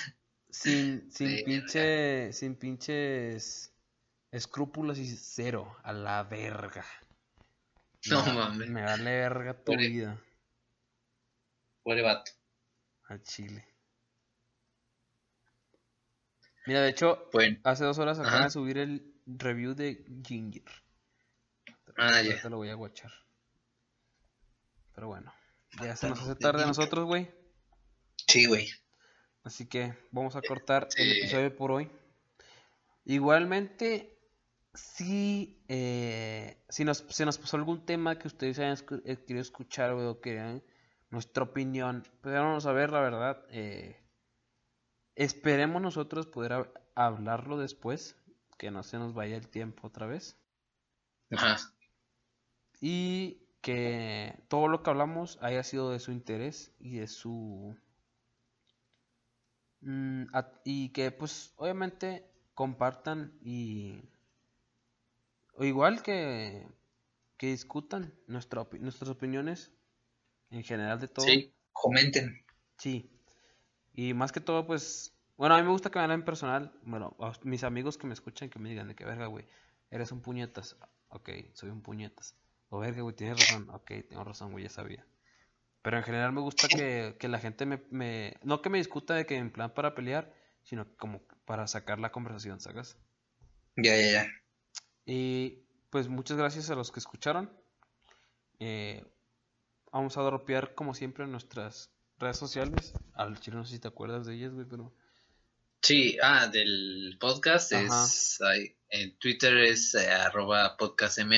Sin, 0.51 1.11
sin 1.13 1.29
Sí, 1.39 1.43
pinche. 1.45 2.33
Sin 2.33 2.57
pinches. 2.57 3.73
Escrúpulos 4.31 4.99
y 4.99 5.07
cero. 5.17 5.77
A 5.83 5.93
la 5.93 6.23
verga. 6.25 6.85
No 8.11 8.25
Me- 8.25 8.33
mames. 8.33 8.69
Me 8.71 8.83
vale 8.83 9.05
verga 9.05 9.63
tu 9.63 9.77
vida. 9.77 10.21
Pobre 11.83 12.03
vato. 12.03 12.33
A 13.09 13.19
Chile. 13.23 13.67
Mira, 16.69 16.83
de 16.83 16.91
hecho, 16.91 17.31
Bueno, 17.33 17.57
hace 17.65 17.83
dos 17.85 17.99
horas 17.99 18.19
acaba 18.19 18.35
Ajá. 18.37 18.45
de 18.45 18.51
subir 18.51 18.77
el 18.77 19.15
review 19.27 19.75
de 19.75 20.05
Ginger. 20.23 20.63
ah, 21.97 22.21
ya. 22.21 22.33
Ahorita 22.33 22.51
lo 22.51 22.59
voy 22.59 22.69
a 22.69 22.75
guachar. 22.75 23.11
Pero 24.95 25.07
bueno, 25.07 25.33
ya 25.83 25.97
se 25.97 26.11
nos 26.11 26.21
hace 26.21 26.35
tarde 26.35 26.65
a 26.65 26.67
nosotros, 26.67 27.07
güey. 27.07 27.31
Sí, 28.27 28.45
güey. 28.45 28.69
Así 29.45 29.67
que 29.67 29.95
vamos 30.11 30.37
a 30.37 30.43
cortar 30.43 30.89
el 30.99 31.11
episodio 31.13 31.57
por 31.57 31.71
hoy. 31.73 31.91
Igualmente, 33.07 34.19
si, 34.75 35.65
eh, 35.69 36.63
si 36.69 36.85
nos, 36.85 36.99
se 37.09 37.25
nos 37.25 37.39
pasó 37.39 37.57
algún 37.57 37.87
tema 37.87 38.19
que 38.19 38.29
ustedes 38.29 38.59
hayan 38.59 38.77
escu- 38.77 39.01
eh, 39.07 39.17
querido 39.25 39.41
escuchar 39.41 39.95
güey, 39.95 40.07
o 40.07 40.21
querían 40.21 40.63
nuestra 41.09 41.45
opinión, 41.45 42.03
pues 42.21 42.35
háganos 42.35 42.65
saber, 42.65 42.91
la 42.91 43.01
verdad. 43.01 43.43
eh, 43.53 44.03
esperemos 45.19 45.83
nosotros 45.83 46.27
poder 46.27 46.53
hab- 46.53 46.81
hablarlo 46.95 47.59
después, 47.59 48.17
que 48.57 48.71
no 48.71 48.83
se 48.83 48.99
nos 48.99 49.15
vaya 49.15 49.37
el 49.37 49.49
tiempo 49.49 49.89
otra 49.89 50.07
vez. 50.07 50.39
Ajá. 51.31 51.59
Y 52.81 53.43
que 53.61 54.39
todo 54.49 54.69
lo 54.69 54.83
que 54.83 54.91
hablamos 54.91 55.39
haya 55.43 55.63
sido 55.65 55.91
de 55.91 55.99
su 55.99 56.13
interés 56.13 56.73
y 56.79 56.99
de 56.99 57.09
su... 57.09 57.77
Mm, 59.81 60.25
y 60.65 60.91
que 60.91 61.11
pues 61.11 61.53
obviamente 61.57 62.31
compartan 62.55 63.37
y... 63.43 64.01
O 65.55 65.65
igual 65.65 66.03
que, 66.03 66.69
que 67.37 67.49
discutan 67.49 68.15
nuestra 68.29 68.61
opi- 68.63 68.79
nuestras 68.79 69.11
opiniones 69.11 69.73
en 70.51 70.63
general 70.63 71.01
de 71.01 71.09
todo. 71.09 71.25
Sí, 71.27 71.53
comenten. 71.73 72.45
Sí. 72.77 73.11
Y 73.99 74.15
más 74.15 74.31
que 74.31 74.39
todo, 74.39 74.65
pues, 74.65 75.13
bueno, 75.37 75.57
a 75.57 75.59
mí 75.59 75.65
me 75.65 75.73
gusta 75.73 75.91
que 75.91 75.99
me 75.99 76.05
hablen 76.05 76.25
personal. 76.25 76.73
Bueno, 76.85 77.17
a 77.19 77.33
mis 77.43 77.65
amigos 77.65 77.99
que 77.99 78.07
me 78.07 78.15
escuchan 78.15 78.49
que 78.49 78.61
me 78.61 78.69
digan 78.69 78.87
de 78.87 78.95
que 78.95 79.05
verga, 79.05 79.27
güey, 79.27 79.45
eres 79.91 80.13
un 80.13 80.23
puñetas. 80.23 80.77
Ok, 81.09 81.31
soy 81.53 81.71
un 81.71 81.83
puñetas. 81.83 82.37
O 82.69 82.79
verga, 82.79 83.03
güey, 83.03 83.17
tienes 83.17 83.41
razón. 83.41 83.69
Ok, 83.71 83.91
tengo 84.09 84.23
razón, 84.23 84.53
güey, 84.53 84.63
ya 84.63 84.71
sabía. 84.71 85.05
Pero 85.83 85.97
en 85.97 86.05
general 86.05 86.31
me 86.31 86.41
gusta 86.41 86.69
que, 86.69 87.17
que 87.19 87.27
la 87.27 87.41
gente 87.41 87.67
me, 87.67 87.83
me... 87.91 88.37
No 88.45 88.63
que 88.63 88.71
me 88.71 88.79
discuta 88.79 89.15
de 89.15 89.27
que 89.27 89.35
en 89.35 89.51
plan 89.51 89.75
para 89.75 89.97
pelear, 89.97 90.33
sino 90.63 90.87
como 90.97 91.21
para 91.45 91.67
sacar 91.67 91.99
la 91.99 92.13
conversación, 92.13 92.61
¿sacas? 92.61 92.97
Ya, 93.75 93.97
ya, 93.97 94.13
ya. 94.13 94.29
Y 95.07 95.67
pues 95.91 96.07
muchas 96.07 96.37
gracias 96.37 96.71
a 96.71 96.77
los 96.77 96.93
que 96.93 97.01
escucharon. 97.01 97.51
Eh, 98.61 99.05
vamos 99.91 100.17
a 100.17 100.23
dropear 100.23 100.77
como 100.77 100.95
siempre 100.95 101.27
nuestras 101.27 101.98
redes 102.19 102.37
sociales. 102.37 102.93
Al 103.15 103.39
chile 103.41 103.57
no 103.57 103.65
sé 103.65 103.75
si 103.75 103.79
te 103.81 103.89
acuerdas 103.89 104.27
de 104.27 104.35
ellas, 104.35 104.53
güey, 104.55 104.67
pero... 104.69 104.95
Sí, 105.83 106.19
ah, 106.23 106.49
del 106.49 107.17
podcast 107.21 107.73
Ajá. 107.73 108.05
es. 108.05 108.39
en 108.89 109.17
Twitter 109.19 109.57
es 109.59 109.95
eh, 109.95 110.11
arroba 110.11 110.77
podcastmm. 110.77 111.33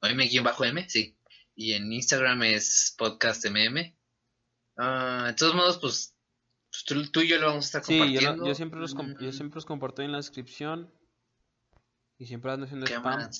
O 0.00 0.06
m-m, 0.06 0.88
sí. 0.88 1.16
Y 1.54 1.72
en 1.74 1.92
Instagram 1.92 2.42
es 2.44 2.94
podcastmm. 2.98 3.94
Ah, 4.76 5.24
de 5.28 5.34
todos 5.34 5.54
modos, 5.54 5.78
pues. 5.78 6.14
pues 6.70 6.84
tú, 6.84 7.10
tú 7.10 7.20
y 7.20 7.28
yo 7.28 7.38
lo 7.38 7.46
vamos 7.48 7.64
a 7.64 7.68
estar 7.68 7.84
Sí, 7.84 7.96
yo, 7.96 8.04
compartiendo. 8.04 8.42
lo- 8.42 8.46
yo 8.48 8.54
siempre 8.54 8.80
los 8.80 8.94
com- 8.94 9.14
yo 9.20 9.28
Mm, 9.28 9.32
siempre 9.32 9.54
los 9.56 9.66
comparto 9.66 10.02
en 10.02 10.10
la 10.12 10.18
descripción. 10.18 10.92
Y 12.18 12.26
siempre 12.26 12.50
ando 12.50 12.66
haciendo 12.66 12.86
¿Qué 12.86 12.94
spam. 12.94 13.30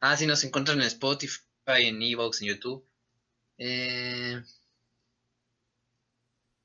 Ah, 0.00 0.16
sí, 0.16 0.26
nos 0.26 0.44
encuentran 0.44 0.80
en 0.80 0.86
Spotify, 0.86 1.42
en 1.66 2.00
Evox, 2.02 2.40
en 2.42 2.48
YouTube. 2.48 2.88
Eh, 3.58 4.40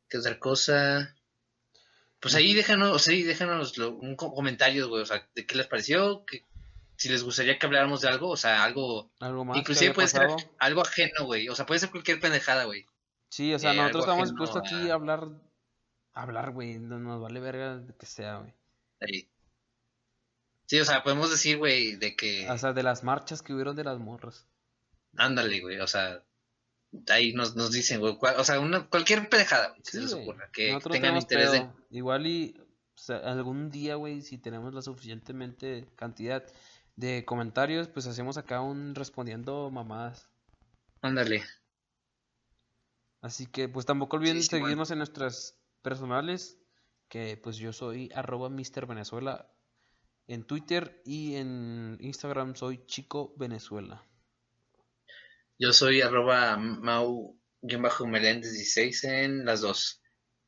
¿Qué 0.10 0.18
otra 0.18 0.40
cosa? 0.40 1.16
Pues 2.20 2.36
ahí 2.36 2.54
déjanos, 2.54 3.02
sí, 3.04 3.24
déjanos 3.24 3.78
lo- 3.78 3.96
un 3.96 4.16
co- 4.16 4.34
comentario, 4.34 4.90
güey, 4.90 5.04
o 5.04 5.06
sea, 5.06 5.28
de 5.36 5.46
qué 5.46 5.56
les 5.56 5.68
pareció, 5.68 6.26
que, 6.26 6.46
si 6.98 7.08
les 7.10 7.24
gustaría 7.24 7.58
que 7.58 7.66
habláramos 7.66 8.02
de 8.02 8.10
algo, 8.10 8.30
o 8.30 8.36
sea, 8.38 8.64
algo, 8.64 9.12
Algo 9.22 9.46
más 9.46 9.58
inclusive 9.58 9.94
puede 9.94 10.10
ser 10.10 10.28
algo 10.60 10.82
ajeno, 10.82 11.26
güey, 11.26 11.48
o 11.48 11.56
sea, 11.56 11.66
puede 11.66 11.80
ser 11.80 11.92
cualquier 11.92 12.20
pendejada, 12.20 12.66
güey. 12.66 12.86
Sí, 13.30 13.54
o 13.54 13.60
sea, 13.60 13.74
eh, 13.74 13.78
nosotros 13.78 14.04
estamos 14.06 14.30
dispuestos 14.30 14.58
aquí 14.66 14.90
a- 14.90 14.94
hablar. 14.96 15.28
a 16.14 16.22
hablar, 16.24 16.52
güey. 16.52 16.80
No 16.80 17.00
nos 17.00 17.22
vale 17.22 17.40
verga 17.40 17.78
de 17.78 17.94
que 17.96 18.06
sea, 18.06 18.38
güey. 18.38 18.54
Ahí. 19.00 19.30
Sí, 20.66 20.80
o 20.80 20.86
sea, 20.86 21.04
podemos 21.04 21.30
decir, 21.32 21.58
güey, 21.58 21.96
de 21.96 22.16
que, 22.16 22.50
O 22.50 22.58
sea, 22.58 22.74
de 22.74 22.84
las 22.84 23.04
marchas 23.04 23.42
que 23.42 23.54
hubieron 23.54 23.76
de 23.76 23.84
las 23.86 24.00
morras. 24.00 24.46
ándale, 25.16 25.62
güey, 25.62 25.80
o 25.80 25.88
sea, 25.88 26.24
ahí 27.10 27.34
nos, 27.34 27.56
nos 27.56 27.72
dicen, 27.72 28.00
güey, 28.00 28.18
cual- 28.18 28.36
o 28.40 28.44
sea, 28.44 28.60
una, 28.60 28.88
cualquier 28.88 29.30
pendejada, 29.30 29.70
güey, 29.70 29.82
que 29.82 29.92
se 29.92 30.02
les 30.02 30.14
ocurra, 30.14 30.50
que 30.52 30.72
Nosotros 30.72 30.94
tengan 30.94 31.18
interés 31.18 31.52
de... 31.52 31.70
Igual 31.92 32.28
y 32.28 32.56
o 32.60 33.02
sea, 33.02 33.18
algún 33.18 33.70
día, 33.70 33.96
güey, 33.96 34.22
si 34.22 34.38
tenemos 34.38 34.74
la 34.74 34.82
suficientemente 34.82 35.88
cantidad 35.96 36.44
de 36.96 37.24
comentarios, 37.26 37.88
pues 37.88 38.08
hacemos 38.08 38.38
acá 38.38 38.60
un 38.62 38.94
respondiendo 38.94 39.72
mamadas. 39.72 40.28
Ándale. 41.02 41.44
Así 43.22 43.46
que 43.48 43.70
pues 43.70 43.86
tampoco 43.86 44.18
olviden 44.18 44.38
Sí, 44.38 44.44
sí, 44.44 44.50
bueno. 44.52 44.66
seguirnos 44.66 44.92
en 44.92 44.98
nuestras 44.98 45.58
personales, 45.82 46.58
que 47.08 47.38
pues 47.42 47.58
yo 47.58 47.72
soy 47.72 48.10
arroba. 48.14 48.50
Venezuela 48.50 49.50
en 50.28 50.44
Twitter 50.44 51.02
y 51.06 51.36
en 51.36 51.98
Instagram 52.02 52.56
soy 52.56 52.86
Chico 52.86 53.34
Venezuela. 53.38 54.04
Yo 55.60 55.74
soy 55.74 56.02
arroba 56.02 56.58
mau-meléndez 56.58 58.54
16 58.54 59.04
en 59.04 59.46
las 59.46 59.62
dos. 59.62 60.02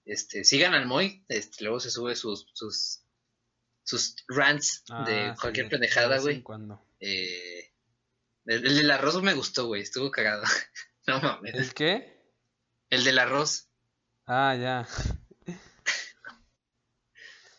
Este, 0.06 0.44
sigan 0.46 0.74
al 0.74 0.88
Moy, 0.88 1.26
este, 1.28 1.64
luego 1.66 1.80
se 1.80 1.92
sube 1.92 2.16
sus, 2.16 2.48
sus, 2.54 3.04
sus 3.84 4.16
rants 4.28 4.84
de 5.06 5.26
Ah, 5.26 5.36
cualquier 5.40 5.66
sí, 5.68 5.70
pendejada, 5.70 6.16
de 6.16 6.22
güey. 6.22 6.44
Eh, 7.00 7.74
el, 8.46 8.66
el 8.66 8.78
del 8.78 8.92
arroz 8.92 9.22
me 9.22 9.34
gustó, 9.34 9.68
güey, 9.68 9.82
estuvo 9.82 10.10
cagado. 10.10 10.44
no 11.08 11.20
mames. 11.22 11.54
¿El 11.56 11.74
qué? 11.74 12.18
El 12.90 13.04
del 13.04 13.20
arroz, 13.20 13.68
Ah, 14.26 14.56
ya. 14.56 14.88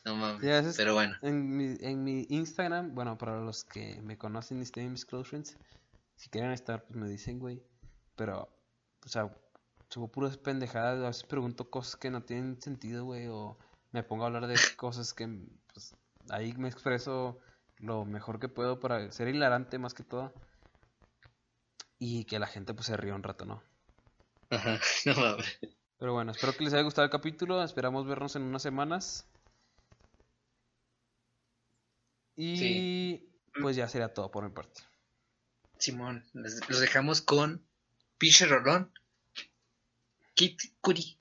no 0.05 0.17
mames. 0.17 0.43
Ya, 0.43 0.59
ese 0.59 0.71
es- 0.71 0.77
Pero 0.77 0.95
bueno, 0.95 1.17
En 1.23 1.57
mi, 1.57 1.77
en 1.81 2.03
mi 2.03 2.27
Instagram, 2.31 2.95
bueno, 2.95 3.17
para 3.19 3.41
los 3.41 3.65
que 3.65 4.01
me 4.03 4.17
conocen 4.19 4.59
mis 4.59 4.73
close 5.05 5.29
friends, 5.29 5.57
si 6.23 6.31
quieren 6.31 6.53
estar, 6.53 6.85
pues 6.85 6.97
me 6.97 7.09
dicen, 7.09 7.41
güey. 7.41 7.61
Pero, 8.15 8.49
o 9.05 9.09
sea, 9.09 9.37
subo 9.89 10.07
puras 10.07 10.37
pendejadas, 10.39 11.03
a 11.03 11.09
veces 11.09 11.25
pregunto 11.25 11.69
cosas 11.69 11.97
que 11.97 12.11
no 12.11 12.23
tienen 12.23 12.63
sentido, 12.63 13.05
güey, 13.05 13.27
o 13.27 13.59
me 13.91 14.05
pongo 14.05 14.23
a 14.23 14.27
hablar 14.29 14.47
de 14.47 14.55
cosas 14.77 15.15
que, 15.15 15.27
pues, 15.73 15.97
ahí 16.31 16.53
me 16.53 16.69
expreso 16.69 17.41
lo 17.79 18.05
mejor 18.05 18.39
que 18.39 18.49
puedo 18.49 18.79
para 18.79 19.11
ser 19.11 19.27
hilarante 19.27 19.81
más 19.81 19.95
que 19.95 20.05
todo. 20.05 20.33
Y 21.99 22.25
que 22.27 22.39
la 22.39 22.47
gente, 22.47 22.73
pues, 22.73 22.87
se 22.87 22.97
ríe 22.97 23.13
un 23.13 23.25
rato, 23.25 23.45
¿no? 23.45 23.61
ajá, 24.51 24.79
no 25.07 25.15
mames. 25.17 25.59
Pero 25.99 26.13
bueno, 26.13 26.31
espero 26.31 26.53
que 26.53 26.63
les 26.63 26.73
haya 26.73 26.85
gustado 26.85 27.05
el 27.05 27.11
capítulo, 27.11 27.65
esperamos 27.65 28.07
vernos 28.07 28.37
en 28.37 28.43
unas 28.43 28.63
semanas. 28.63 29.27
Y 32.37 32.57
Sí. 32.57 33.41
pues 33.61 33.75
ya 33.75 33.89
sería 33.89 34.15
todo 34.15 34.31
por 34.31 34.45
mi 34.45 34.51
parte. 34.51 34.83
Simón, 35.83 36.25
les- 36.33 36.69
los 36.69 36.79
dejamos 36.79 37.21
con 37.23 37.61
Pinche 38.17 38.47
Rolón, 38.47 38.93
Kit 40.35 40.61
Cudi, 40.81 41.19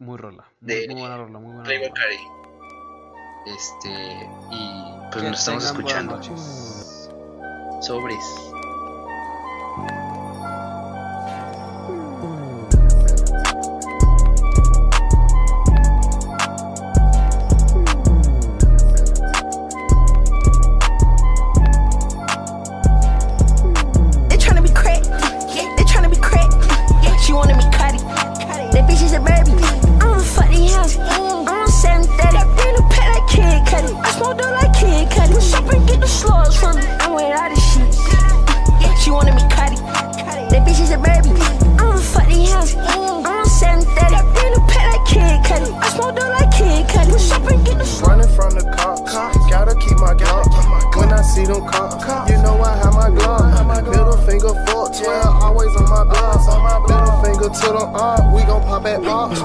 Muy 0.00 0.18
rola, 0.18 0.50
muy, 0.60 0.74
De 0.74 0.88
muy 0.88 1.00
buena 1.00 1.16
rola, 1.16 1.38
muy 1.38 1.52
buena 1.54 1.62
Playboy 1.62 1.88
rola. 1.88 2.02
Este, 3.46 3.88
y 4.50 5.10
pues 5.12 5.22
nos 5.24 5.38
estamos 5.38 5.64
escuchando. 5.64 6.20
Sobres. 7.80 8.24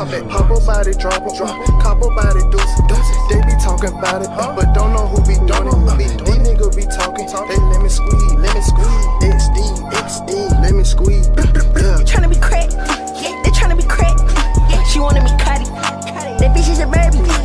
pop. 0.06 0.30
Pop 0.30 0.50
a 0.50 0.66
body, 0.66 0.94
drop 0.94 1.22
it, 1.26 1.38
drop. 1.38 1.82
Cop 1.82 2.02
a 2.02 2.10
body, 2.16 2.42
deuce 2.52 2.82
deuce. 2.88 3.10
They 3.30 3.42
be 3.42 3.54
talking 3.62 3.94
about 3.98 4.22
it, 4.22 4.30
but 4.56 4.74
don't 4.74 4.94
know 4.94 5.08
who 5.08 5.22
be 5.22 5.36
doing 5.46 5.68
it. 5.68 5.98
Be, 5.98 6.06
these 6.26 6.42
niggas 6.42 6.76
be 6.76 6.86
talking, 6.86 7.26
they 7.26 7.58
let 7.58 7.82
me 7.82 7.90
squeeze, 7.90 8.34
let 8.34 8.56
me 8.56 8.62
squeeze. 8.62 9.06
XD, 9.22 9.58
XD, 9.92 10.62
let 10.62 10.74
me 10.74 10.84
squeeze. 10.84 11.28
Yeah. 11.28 12.00
You 12.00 12.06
tryna 12.06 12.30
be 12.30 12.40
crack? 12.40 12.70
They 12.70 13.52
tryna 13.52 13.78
be 13.78 13.84
crack? 13.84 14.18
She 14.92 15.00
wanna 15.00 15.22
be 15.22 15.30
cutty. 15.44 15.66
That 15.66 16.56
bitch 16.56 16.70
is 16.70 16.80
a 16.80 16.88
baby. 16.88 17.41